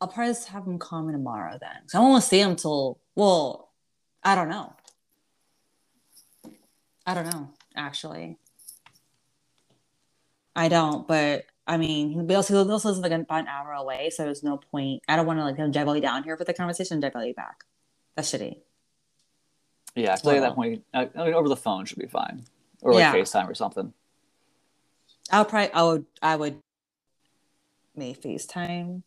I'll 0.00 0.08
probably 0.08 0.32
just 0.32 0.48
have 0.48 0.64
him 0.66 0.78
call 0.78 1.02
me 1.02 1.12
tomorrow 1.12 1.58
then. 1.60 1.70
I 1.94 1.98
won't 1.98 2.22
see 2.24 2.40
him 2.40 2.56
till 2.56 2.98
well, 3.14 3.70
I 4.22 4.34
don't 4.34 4.48
know. 4.48 4.72
I 7.10 7.14
don't 7.14 7.26
know, 7.32 7.48
actually. 7.74 8.38
I 10.54 10.68
don't, 10.68 11.08
but 11.08 11.44
I 11.66 11.76
mean, 11.76 12.28
he 12.28 12.34
also, 12.36 12.68
also 12.68 12.88
lives 12.88 13.00
like 13.00 13.10
about 13.10 13.40
an 13.40 13.48
hour 13.48 13.72
away, 13.72 14.10
so 14.10 14.22
there's 14.22 14.44
no 14.44 14.58
point. 14.58 15.02
I 15.08 15.16
don't 15.16 15.26
want 15.26 15.40
to 15.40 15.44
like 15.44 15.56
the 15.56 15.84
way 15.90 15.98
down 15.98 16.22
here 16.22 16.36
for 16.36 16.44
the 16.44 16.54
conversation 16.54 16.94
and 16.94 17.02
drive 17.02 17.16
all 17.16 17.22
the 17.22 17.26
way 17.28 17.32
back. 17.32 17.64
That's 18.14 18.30
shitty. 18.32 18.58
Yeah, 19.96 20.12
I 20.12 20.16
feel 20.16 20.30
like 20.30 20.36
at 20.36 20.48
that 20.50 20.54
point, 20.54 20.84
I 20.94 21.06
mean, 21.06 21.34
over 21.34 21.48
the 21.48 21.56
phone 21.56 21.84
should 21.84 21.98
be 21.98 22.06
fine, 22.06 22.44
or 22.80 22.92
like 22.92 23.00
Yeah. 23.00 23.12
FaceTime 23.12 23.50
or 23.50 23.54
something. 23.54 23.92
I 25.32 25.40
would 25.40 25.48
probably, 25.48 25.72
I 25.72 25.82
would, 25.82 26.06
I 26.22 26.36
would, 26.36 26.58
may 27.96 28.14
FaceTime. 28.14 29.02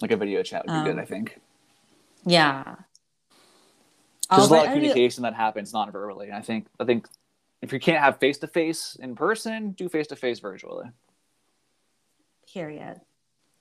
Like 0.00 0.12
a 0.12 0.16
video 0.16 0.44
chat 0.44 0.64
would 0.66 0.72
be 0.72 0.84
good, 0.84 0.98
Um, 0.98 1.00
I 1.00 1.04
think. 1.04 1.40
Yeah. 2.24 2.76
There's 4.30 4.48
a 4.48 4.52
lot 4.52 4.66
of 4.66 4.68
do- 4.68 4.74
communication 4.74 5.24
that 5.24 5.34
happens 5.34 5.72
non-verbally. 5.72 6.28
And 6.28 6.36
I 6.36 6.42
think 6.42 6.68
I 6.78 6.84
think 6.84 7.08
if 7.62 7.72
you 7.72 7.80
can't 7.80 8.02
have 8.02 8.18
face 8.18 8.38
to 8.38 8.46
face 8.46 8.96
in 9.00 9.14
person, 9.14 9.72
do 9.72 9.88
face 9.88 10.06
to 10.08 10.16
face 10.16 10.40
virtually. 10.40 10.86
Period. 12.52 13.00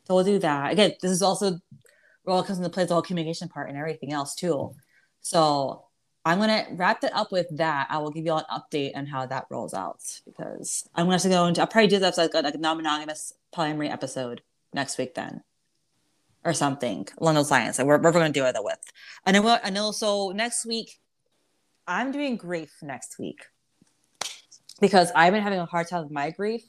So 0.05 0.15
we'll 0.15 0.23
do 0.23 0.39
that. 0.39 0.71
Again, 0.71 0.93
this 1.01 1.11
is 1.11 1.21
also 1.21 1.59
well 2.25 2.43
comes 2.43 2.59
into 2.59 2.69
play 2.69 2.85
the 2.85 2.93
whole 2.93 3.01
communication 3.01 3.49
part 3.49 3.69
and 3.69 3.77
everything 3.77 4.13
else 4.13 4.35
too. 4.35 4.75
So 5.21 5.85
I'm 6.25 6.39
gonna 6.39 6.65
wrap 6.71 7.03
it 7.03 7.13
up 7.13 7.31
with 7.31 7.47
that. 7.57 7.87
I 7.89 7.97
will 7.97 8.11
give 8.11 8.25
you 8.25 8.31
all 8.31 8.45
an 8.49 8.61
update 8.61 8.95
on 8.95 9.05
how 9.05 9.25
that 9.25 9.45
rolls 9.49 9.73
out 9.73 10.01
because 10.25 10.87
I'm 10.95 11.05
gonna 11.05 11.15
have 11.15 11.21
to 11.23 11.29
go 11.29 11.45
into 11.45 11.61
I'll 11.61 11.67
probably 11.67 11.87
do 11.87 11.99
that 11.99 12.13
as 12.13 12.17
like 12.17 12.33
a, 12.33 12.41
like 12.41 12.55
a 12.55 12.57
non-monogamous 12.57 13.33
polyamory 13.53 13.91
episode 13.91 14.41
next 14.73 14.97
week 14.97 15.15
then. 15.15 15.43
Or 16.45 16.53
something 16.53 17.05
along 17.17 17.35
those 17.35 17.51
lines. 17.51 17.77
Like 17.77 17.87
we're, 17.87 18.01
we're 18.01 18.13
gonna 18.13 18.29
do 18.29 18.45
it 18.45 18.55
with. 18.59 18.79
And 19.25 19.35
then 19.35 19.43
what 19.43 19.65
I 19.65 19.69
know 19.69 19.91
so 19.91 20.31
next 20.31 20.65
week 20.65 20.99
I'm 21.87 22.11
doing 22.11 22.37
grief 22.37 22.71
next 22.81 23.19
week 23.19 23.45
because 24.81 25.11
I've 25.15 25.33
been 25.33 25.43
having 25.43 25.59
a 25.59 25.65
hard 25.65 25.87
time 25.87 26.03
with 26.03 26.11
my 26.11 26.31
grief. 26.31 26.63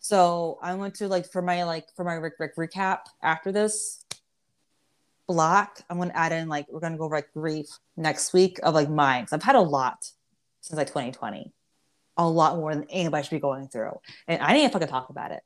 So 0.00 0.58
I 0.62 0.74
went 0.74 0.94
to 0.96 1.08
like 1.08 1.30
for 1.30 1.42
my 1.42 1.64
like 1.64 1.86
for 1.96 2.04
my 2.04 2.14
re- 2.14 2.30
re- 2.38 2.48
recap 2.68 3.00
after 3.22 3.50
this 3.52 4.04
block. 5.26 5.80
I'm 5.90 5.98
gonna 5.98 6.12
add 6.14 6.32
in 6.32 6.48
like 6.48 6.66
we're 6.70 6.80
gonna 6.80 6.96
go 6.96 7.04
over 7.04 7.16
like 7.16 7.32
grief 7.32 7.66
next 7.96 8.32
week 8.32 8.58
of 8.62 8.74
like 8.74 8.88
mine. 8.88 9.24
'Cause 9.24 9.32
I've 9.32 9.42
had 9.42 9.56
a 9.56 9.60
lot 9.60 10.10
since 10.60 10.76
like 10.78 10.88
2020, 10.88 11.52
a 12.16 12.28
lot 12.28 12.56
more 12.56 12.74
than 12.74 12.84
anybody 12.90 13.24
should 13.24 13.30
be 13.36 13.40
going 13.40 13.68
through, 13.68 13.98
and 14.28 14.40
I 14.42 14.52
didn't 14.52 14.72
fucking 14.72 14.88
talk 14.88 15.10
about 15.10 15.32
it. 15.32 15.42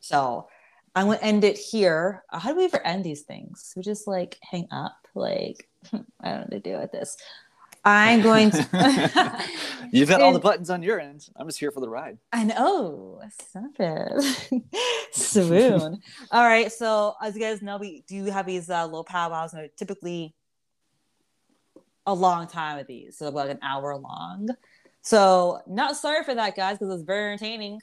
So 0.00 0.48
I'm 0.96 1.06
gonna 1.06 1.18
end 1.20 1.44
it 1.44 1.56
here. 1.56 2.24
How 2.30 2.50
do 2.50 2.56
we 2.56 2.64
ever 2.64 2.84
end 2.84 3.04
these 3.04 3.22
things? 3.22 3.72
We 3.76 3.82
just 3.82 4.06
like 4.08 4.38
hang 4.42 4.66
up. 4.72 4.96
Like 5.14 5.68
I 5.92 5.96
don't 5.98 6.04
know 6.22 6.38
what 6.40 6.50
to 6.50 6.60
do 6.60 6.78
with 6.78 6.90
this. 6.92 7.16
I'm 7.84 8.22
going 8.22 8.50
to. 8.52 9.44
You've 9.92 10.08
got 10.08 10.22
all 10.22 10.32
the 10.32 10.38
buttons 10.48 10.70
on 10.70 10.82
your 10.82 11.00
end. 11.00 11.28
I'm 11.36 11.46
just 11.48 11.58
here 11.58 11.70
for 11.70 11.80
the 11.80 11.88
ride. 11.88 12.18
I 12.32 12.44
know. 12.44 13.20
Stop 13.48 13.72
it. 13.78 14.62
Swoon. 15.12 16.00
All 16.30 16.44
right. 16.44 16.70
So 16.72 17.14
as 17.20 17.34
you 17.34 17.40
guys 17.40 17.60
know, 17.60 17.76
we 17.78 18.04
do 18.06 18.24
have 18.26 18.46
these 18.46 18.70
uh, 18.70 18.86
low 18.86 19.02
powwows, 19.02 19.52
and 19.52 19.60
they're 19.62 19.68
typically 19.76 20.34
a 22.06 22.14
long 22.14 22.46
time 22.46 22.78
with 22.78 22.86
these, 22.88 23.16
so 23.18 23.28
like 23.28 23.50
an 23.50 23.58
hour 23.62 23.96
long. 23.96 24.48
So 25.02 25.60
not 25.66 25.96
sorry 25.96 26.24
for 26.24 26.34
that, 26.34 26.56
guys, 26.56 26.74
because 26.78 26.88
it 26.88 26.92
was 26.94 27.02
very 27.02 27.32
entertaining. 27.32 27.80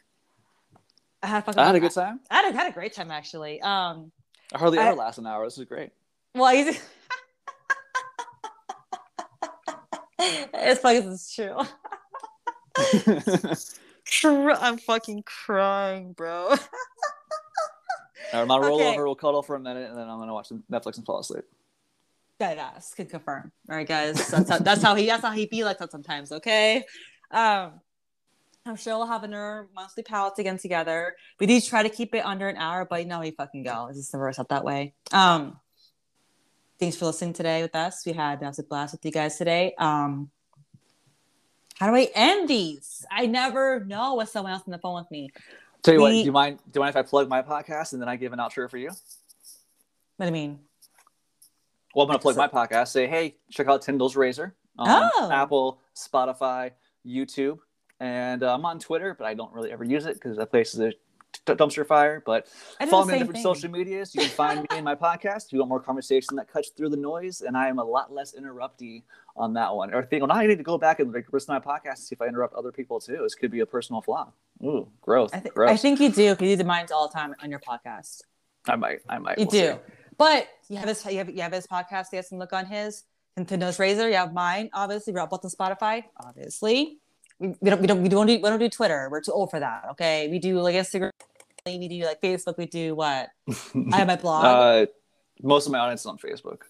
I 1.22 1.28
had, 1.28 1.46
fucking, 1.46 1.60
I 1.60 1.66
had 1.68 1.76
a 1.76 1.80
good 1.82 1.92
time. 1.92 2.22
I 2.32 2.36
had 2.42 2.54
a, 2.54 2.58
had 2.58 2.70
a 2.70 2.74
great 2.74 2.94
time 2.94 3.12
actually. 3.12 3.62
Um, 3.62 4.12
I 4.54 4.58
hardly 4.58 4.78
I- 4.80 4.88
ever 4.88 4.96
last 4.96 5.18
an 5.20 5.28
hour. 5.28 5.44
This 5.46 5.58
is 5.58 5.66
great. 5.66 5.92
well, 6.34 6.54
he's. 6.54 6.82
It's. 10.54 10.82
'cause 10.82 11.06
It's 11.06 11.36
true. 11.36 11.58
Cr- 14.22 14.52
I'm 14.52 14.78
fucking 14.78 15.24
crying, 15.24 16.14
bro. 16.14 16.54
I'm 18.34 18.48
gonna 18.48 18.66
roll 18.68 18.80
Okay. 18.82 18.90
over. 18.94 19.06
We'll 19.06 19.16
cuddle 19.16 19.44
for 19.44 19.56
a 19.56 19.60
minute, 19.60 19.90
and 19.90 19.98
then 19.98 20.08
I'm 20.10 20.20
gonna 20.20 20.34
watch 20.34 20.48
some 20.48 20.64
Netflix 20.72 20.98
and 20.98 21.06
fall 21.06 21.20
asleep. 21.20 21.44
Badass 22.40 22.96
can 22.96 23.06
confirm. 23.08 23.52
All 23.70 23.76
right, 23.76 23.88
guys. 23.88 24.30
That's 24.30 24.50
how, 24.50 24.60
that's 24.60 24.82
how 24.82 24.96
he 24.96 25.06
that's 25.08 25.22
how 25.24 25.32
he 25.32 25.46
be 25.46 25.64
like 25.64 25.78
that 25.80 25.92
sometimes. 25.92 26.32
Okay. 26.32 26.86
Um, 27.32 27.80
I'm 28.66 28.76
sure 28.76 28.98
we'll 28.98 29.08
have 29.08 29.24
another 29.24 29.68
monthly 29.74 30.04
palates 30.04 30.38
again 30.40 30.58
together. 30.58 31.16
We 31.40 31.48
did 31.48 31.64
try 31.64 31.82
to 31.84 31.90
keep 31.90 32.14
it 32.16 32.20
under 32.26 32.48
an 32.48 32.58
hour, 32.58 32.86
but 32.86 33.02
you 33.02 33.08
know 33.08 33.20
we 33.20 33.32
fucking 33.32 33.64
go. 33.64 33.88
It's 33.88 33.98
just 34.00 34.14
never 34.14 34.26
works 34.26 34.40
out 34.40 34.50
that 34.50 34.64
way. 34.64 34.94
Um, 35.12 35.60
thanks 36.80 36.96
for 36.96 37.06
listening 37.06 37.34
today 37.34 37.62
with 37.62 37.76
us. 37.76 38.06
We 38.06 38.14
had 38.14 38.42
a 38.42 38.64
blast 38.64 38.94
with 38.94 39.06
you 39.06 39.12
guys 39.12 39.38
today. 39.38 39.74
Um, 39.78 40.30
how 41.78 41.88
do 41.90 41.96
I 41.96 42.10
end 42.14 42.48
these? 42.50 43.06
I 43.12 43.26
never 43.26 43.84
know 43.86 44.16
with 44.16 44.30
someone 44.30 44.54
else 44.54 44.64
on 44.66 44.72
the 44.72 44.80
phone 44.80 44.96
with 45.02 45.12
me. 45.12 45.30
Tell 45.82 45.94
you 45.94 46.02
what. 46.02 46.10
Do 46.12 46.18
you 46.18 46.32
mind? 46.32 46.60
Do 46.72 46.80
you 46.80 46.82
mind 46.82 46.90
if 46.90 46.98
I 46.98 47.04
plug 47.04 47.30
my 47.30 47.42
podcast 47.42 47.94
and 47.94 48.02
then 48.02 48.10
I 48.10 48.16
give 48.18 48.34
an 48.34 48.40
outro 48.40 48.70
for 48.70 48.78
you? 48.78 48.90
What 50.18 50.26
do 50.26 50.26
you 50.26 50.32
mean? 50.32 50.60
Well, 51.96 52.04
I'm 52.06 52.08
gonna 52.10 52.20
plug 52.20 52.36
So- 52.36 52.42
my 52.42 52.48
podcast. 52.48 52.90
Say, 52.90 53.08
hey, 53.08 53.36
check 53.50 53.68
out 53.68 53.82
Tindel's 53.82 54.16
Razor 54.16 54.54
on 54.78 55.10
Oh. 55.16 55.30
Apple, 55.32 55.80
Spotify, 55.96 56.72
YouTube, 57.06 57.60
and 58.02 58.44
uh, 58.44 58.54
I'm 58.54 58.66
on 58.66 58.80
Twitter, 58.80 59.16
but 59.18 59.26
I 59.26 59.34
don't 59.34 59.52
really 59.54 59.72
ever 59.72 59.84
use 59.86 60.06
it 60.06 60.16
because 60.16 60.38
that 60.38 60.52
place 60.52 60.74
is 60.74 60.80
a 60.82 60.92
t- 61.46 61.54
dumpster 61.54 61.86
fire. 61.86 62.22
But 62.26 62.48
follow 62.90 63.06
me 63.06 63.14
on 63.14 63.20
different 63.20 63.34
thing. 63.38 63.44
social 63.44 63.70
medias. 63.72 64.14
You 64.16 64.22
can 64.22 64.30
find 64.30 64.62
me 64.62 64.78
in 64.78 64.84
my 64.84 64.96
podcast. 64.96 65.48
If 65.48 65.54
you 65.54 65.60
want 65.60 65.70
more 65.70 65.80
conversation 65.80 66.36
that 66.38 66.48
cuts 66.52 66.70
through 66.70 66.90
the 66.90 66.98
noise, 66.98 67.42
and 67.42 67.56
I 67.58 67.68
am 67.68 67.80
a 67.80 67.84
lot 67.84 68.14
less 68.14 68.34
interrupty 68.34 69.04
on 69.36 69.54
that 69.54 69.74
one. 69.76 69.94
Or 69.94 70.04
think, 70.04 70.22
well, 70.22 70.28
now 70.28 70.36
I 70.42 70.48
need 70.48 70.58
to 70.58 70.64
go 70.64 70.78
back 70.78 71.00
and 71.00 71.14
like 71.14 71.32
listen 71.32 71.54
to 71.56 71.66
my 71.66 71.74
podcast 71.80 71.90
and 71.90 71.98
see 72.00 72.14
if 72.16 72.22
I 72.22 72.26
interrupt 72.28 72.54
other 72.56 72.72
people 72.72 73.00
too. 73.00 73.20
This 73.22 73.36
could 73.36 73.52
be 73.52 73.62
a 73.62 73.66
personal 73.66 74.02
flaw. 74.02 74.32
Ooh, 74.64 74.88
growth. 75.02 75.32
I, 75.34 75.40
th- 75.40 75.54
gross. 75.54 75.72
I 75.72 75.78
think 75.78 76.00
you 76.00 76.12
do 76.12 76.32
because 76.32 76.48
you 76.50 76.58
do 76.58 76.64
mine 76.64 76.88
all 76.94 77.08
the 77.08 77.14
time 77.14 77.34
on 77.42 77.50
your 77.50 77.60
podcast. 77.60 78.22
I 78.68 78.76
might. 78.76 79.00
I 79.08 79.18
might. 79.20 79.38
You 79.40 79.46
We'll 79.46 79.52
do. 79.52 79.72
see. 79.74 79.94
But 80.18 80.50
you 80.68 80.76
have 80.78 80.90
his 80.90 81.06
you 81.06 81.18
have, 81.20 81.30
you 81.30 81.42
have 81.42 81.54
his 81.54 81.66
podcast. 81.66 82.12
Guys 82.12 82.28
can 82.28 82.40
look 82.40 82.52
on 82.52 82.66
his 82.66 83.04
Nintendo's 83.38 83.80
Razor. 83.80 84.10
You 84.10 84.16
have 84.16 84.34
mine, 84.34 84.70
obviously. 84.74 85.14
We're 85.14 85.26
both 85.28 85.46
on 85.46 85.52
Spotify, 85.52 86.04
obviously. 86.18 86.98
We, 87.40 87.56
we 87.62 87.70
don't 87.70 87.82
we 87.82 87.88
don't 87.88 88.02
we 88.04 88.10
don't 88.10 88.28
do 88.28 88.34
we 88.34 88.42
don't 88.42 88.60
do 88.60 88.70
Twitter. 88.70 89.08
We're 89.10 89.22
too 89.22 89.32
old 89.32 89.50
for 89.50 89.60
that. 89.60 89.86
Okay. 89.92 90.28
We 90.30 90.40
do 90.40 90.60
like 90.62 90.76
Instagram. 90.76 91.12
We 91.66 91.88
do 91.88 92.06
like 92.06 92.22
Facebook. 92.22 92.58
We 92.58 92.66
do 92.66 92.96
what? 92.96 93.30
I 93.92 93.98
have 93.98 94.08
my 94.08 94.16
blog. 94.22 94.46
Uh, 94.46 94.86
most 95.42 95.66
of 95.66 95.72
my 95.72 95.80
audience 95.80 96.02
is 96.02 96.06
on 96.08 96.18
Facebook. 96.18 96.62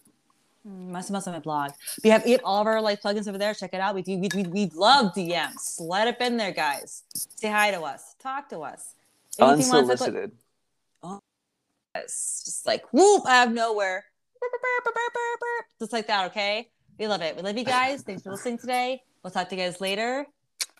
Must 0.64 1.10
must 1.10 1.24
have 1.26 1.34
my 1.34 1.40
blog. 1.40 1.70
We 2.04 2.10
have, 2.10 2.24
we 2.24 2.32
have 2.32 2.42
all 2.44 2.60
of 2.60 2.66
our 2.66 2.82
like 2.82 3.00
plugins 3.02 3.26
over 3.26 3.38
there. 3.38 3.54
Check 3.54 3.72
it 3.72 3.80
out. 3.80 3.94
We 3.94 4.02
do 4.02 4.18
we, 4.18 4.28
we, 4.34 4.42
we 4.44 4.70
love 4.74 5.14
DMs. 5.14 5.80
Let 5.80 6.06
it 6.08 6.20
in 6.20 6.36
there, 6.36 6.52
guys. 6.52 7.02
Say 7.14 7.48
hi 7.48 7.70
to 7.70 7.80
us. 7.80 8.14
Talk 8.20 8.48
to 8.50 8.60
us. 8.60 8.94
Anything 9.38 9.66
you 9.66 9.72
wanna 9.72 9.96
talk 9.96 10.08
about- 10.08 10.08
Unsolicited. 10.08 10.32
It's 11.94 12.44
just 12.44 12.66
like 12.66 12.84
whoop 12.92 13.26
out 13.26 13.48
of 13.48 13.54
nowhere. 13.54 14.04
Just 15.80 15.92
like 15.92 16.06
that, 16.06 16.26
okay? 16.26 16.68
We 16.98 17.08
love 17.08 17.22
it. 17.22 17.36
We 17.36 17.42
love 17.42 17.56
you 17.56 17.64
guys. 17.64 18.02
Thanks 18.02 18.22
for 18.22 18.30
listening 18.30 18.58
today. 18.58 19.02
We'll 19.22 19.30
talk 19.30 19.48
to 19.48 19.56
you 19.56 19.62
guys 19.62 19.80
later. 19.80 20.26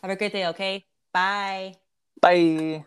Have 0.02 0.10
a 0.10 0.16
great 0.16 0.32
day, 0.32 0.46
okay? 0.46 0.84
Bye. 1.12 1.74
Bye. 2.20 2.84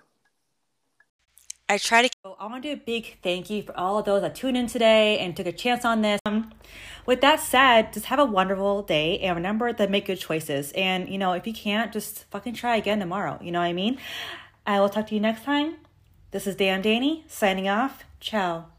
I 1.70 1.78
try 1.78 2.08
to. 2.08 2.10
I 2.40 2.46
want 2.48 2.64
to 2.64 2.76
do 2.76 2.82
a 2.82 2.86
big 2.86 3.20
thank 3.24 3.50
you 3.50 3.64
for 3.64 3.78
all 3.78 3.98
of 3.98 4.06
those 4.06 4.22
that 4.22 4.36
tuned 4.36 4.58
in 4.58 4.68
today 4.68 5.18
and 5.20 5.36
took 5.36 5.48
a 5.48 5.52
chance 5.52 5.86
on 5.86 6.02
this. 6.02 6.20
Um, 6.26 6.52
with 7.06 7.22
that 7.22 7.40
said, 7.40 7.94
just 7.94 8.08
have 8.08 8.20
a 8.20 8.26
wonderful 8.26 8.84
day 8.84 9.20
and 9.20 9.36
remember 9.36 9.72
to 9.72 9.88
make 9.88 10.06
good 10.06 10.20
choices. 10.20 10.72
And, 10.74 11.10
you 11.10 11.18
know, 11.18 11.34
if 11.34 11.48
you 11.48 11.54
can't, 11.54 11.92
just 11.92 12.26
fucking 12.32 12.56
try 12.56 12.76
again 12.76 13.00
tomorrow. 13.00 13.40
You 13.42 13.52
know 13.52 13.60
what 13.60 13.66
I 13.66 13.74
mean? 13.74 13.98
I 14.66 14.80
will 14.80 14.90
talk 14.90 15.08
to 15.08 15.16
you 15.16 15.22
next 15.22 15.44
time. 15.44 15.78
This 16.32 16.48
is 16.48 16.56
Dan 16.56 16.82
Danny 16.82 17.26
signing 17.28 17.70
off. 17.70 18.04
Ciao. 18.20 18.73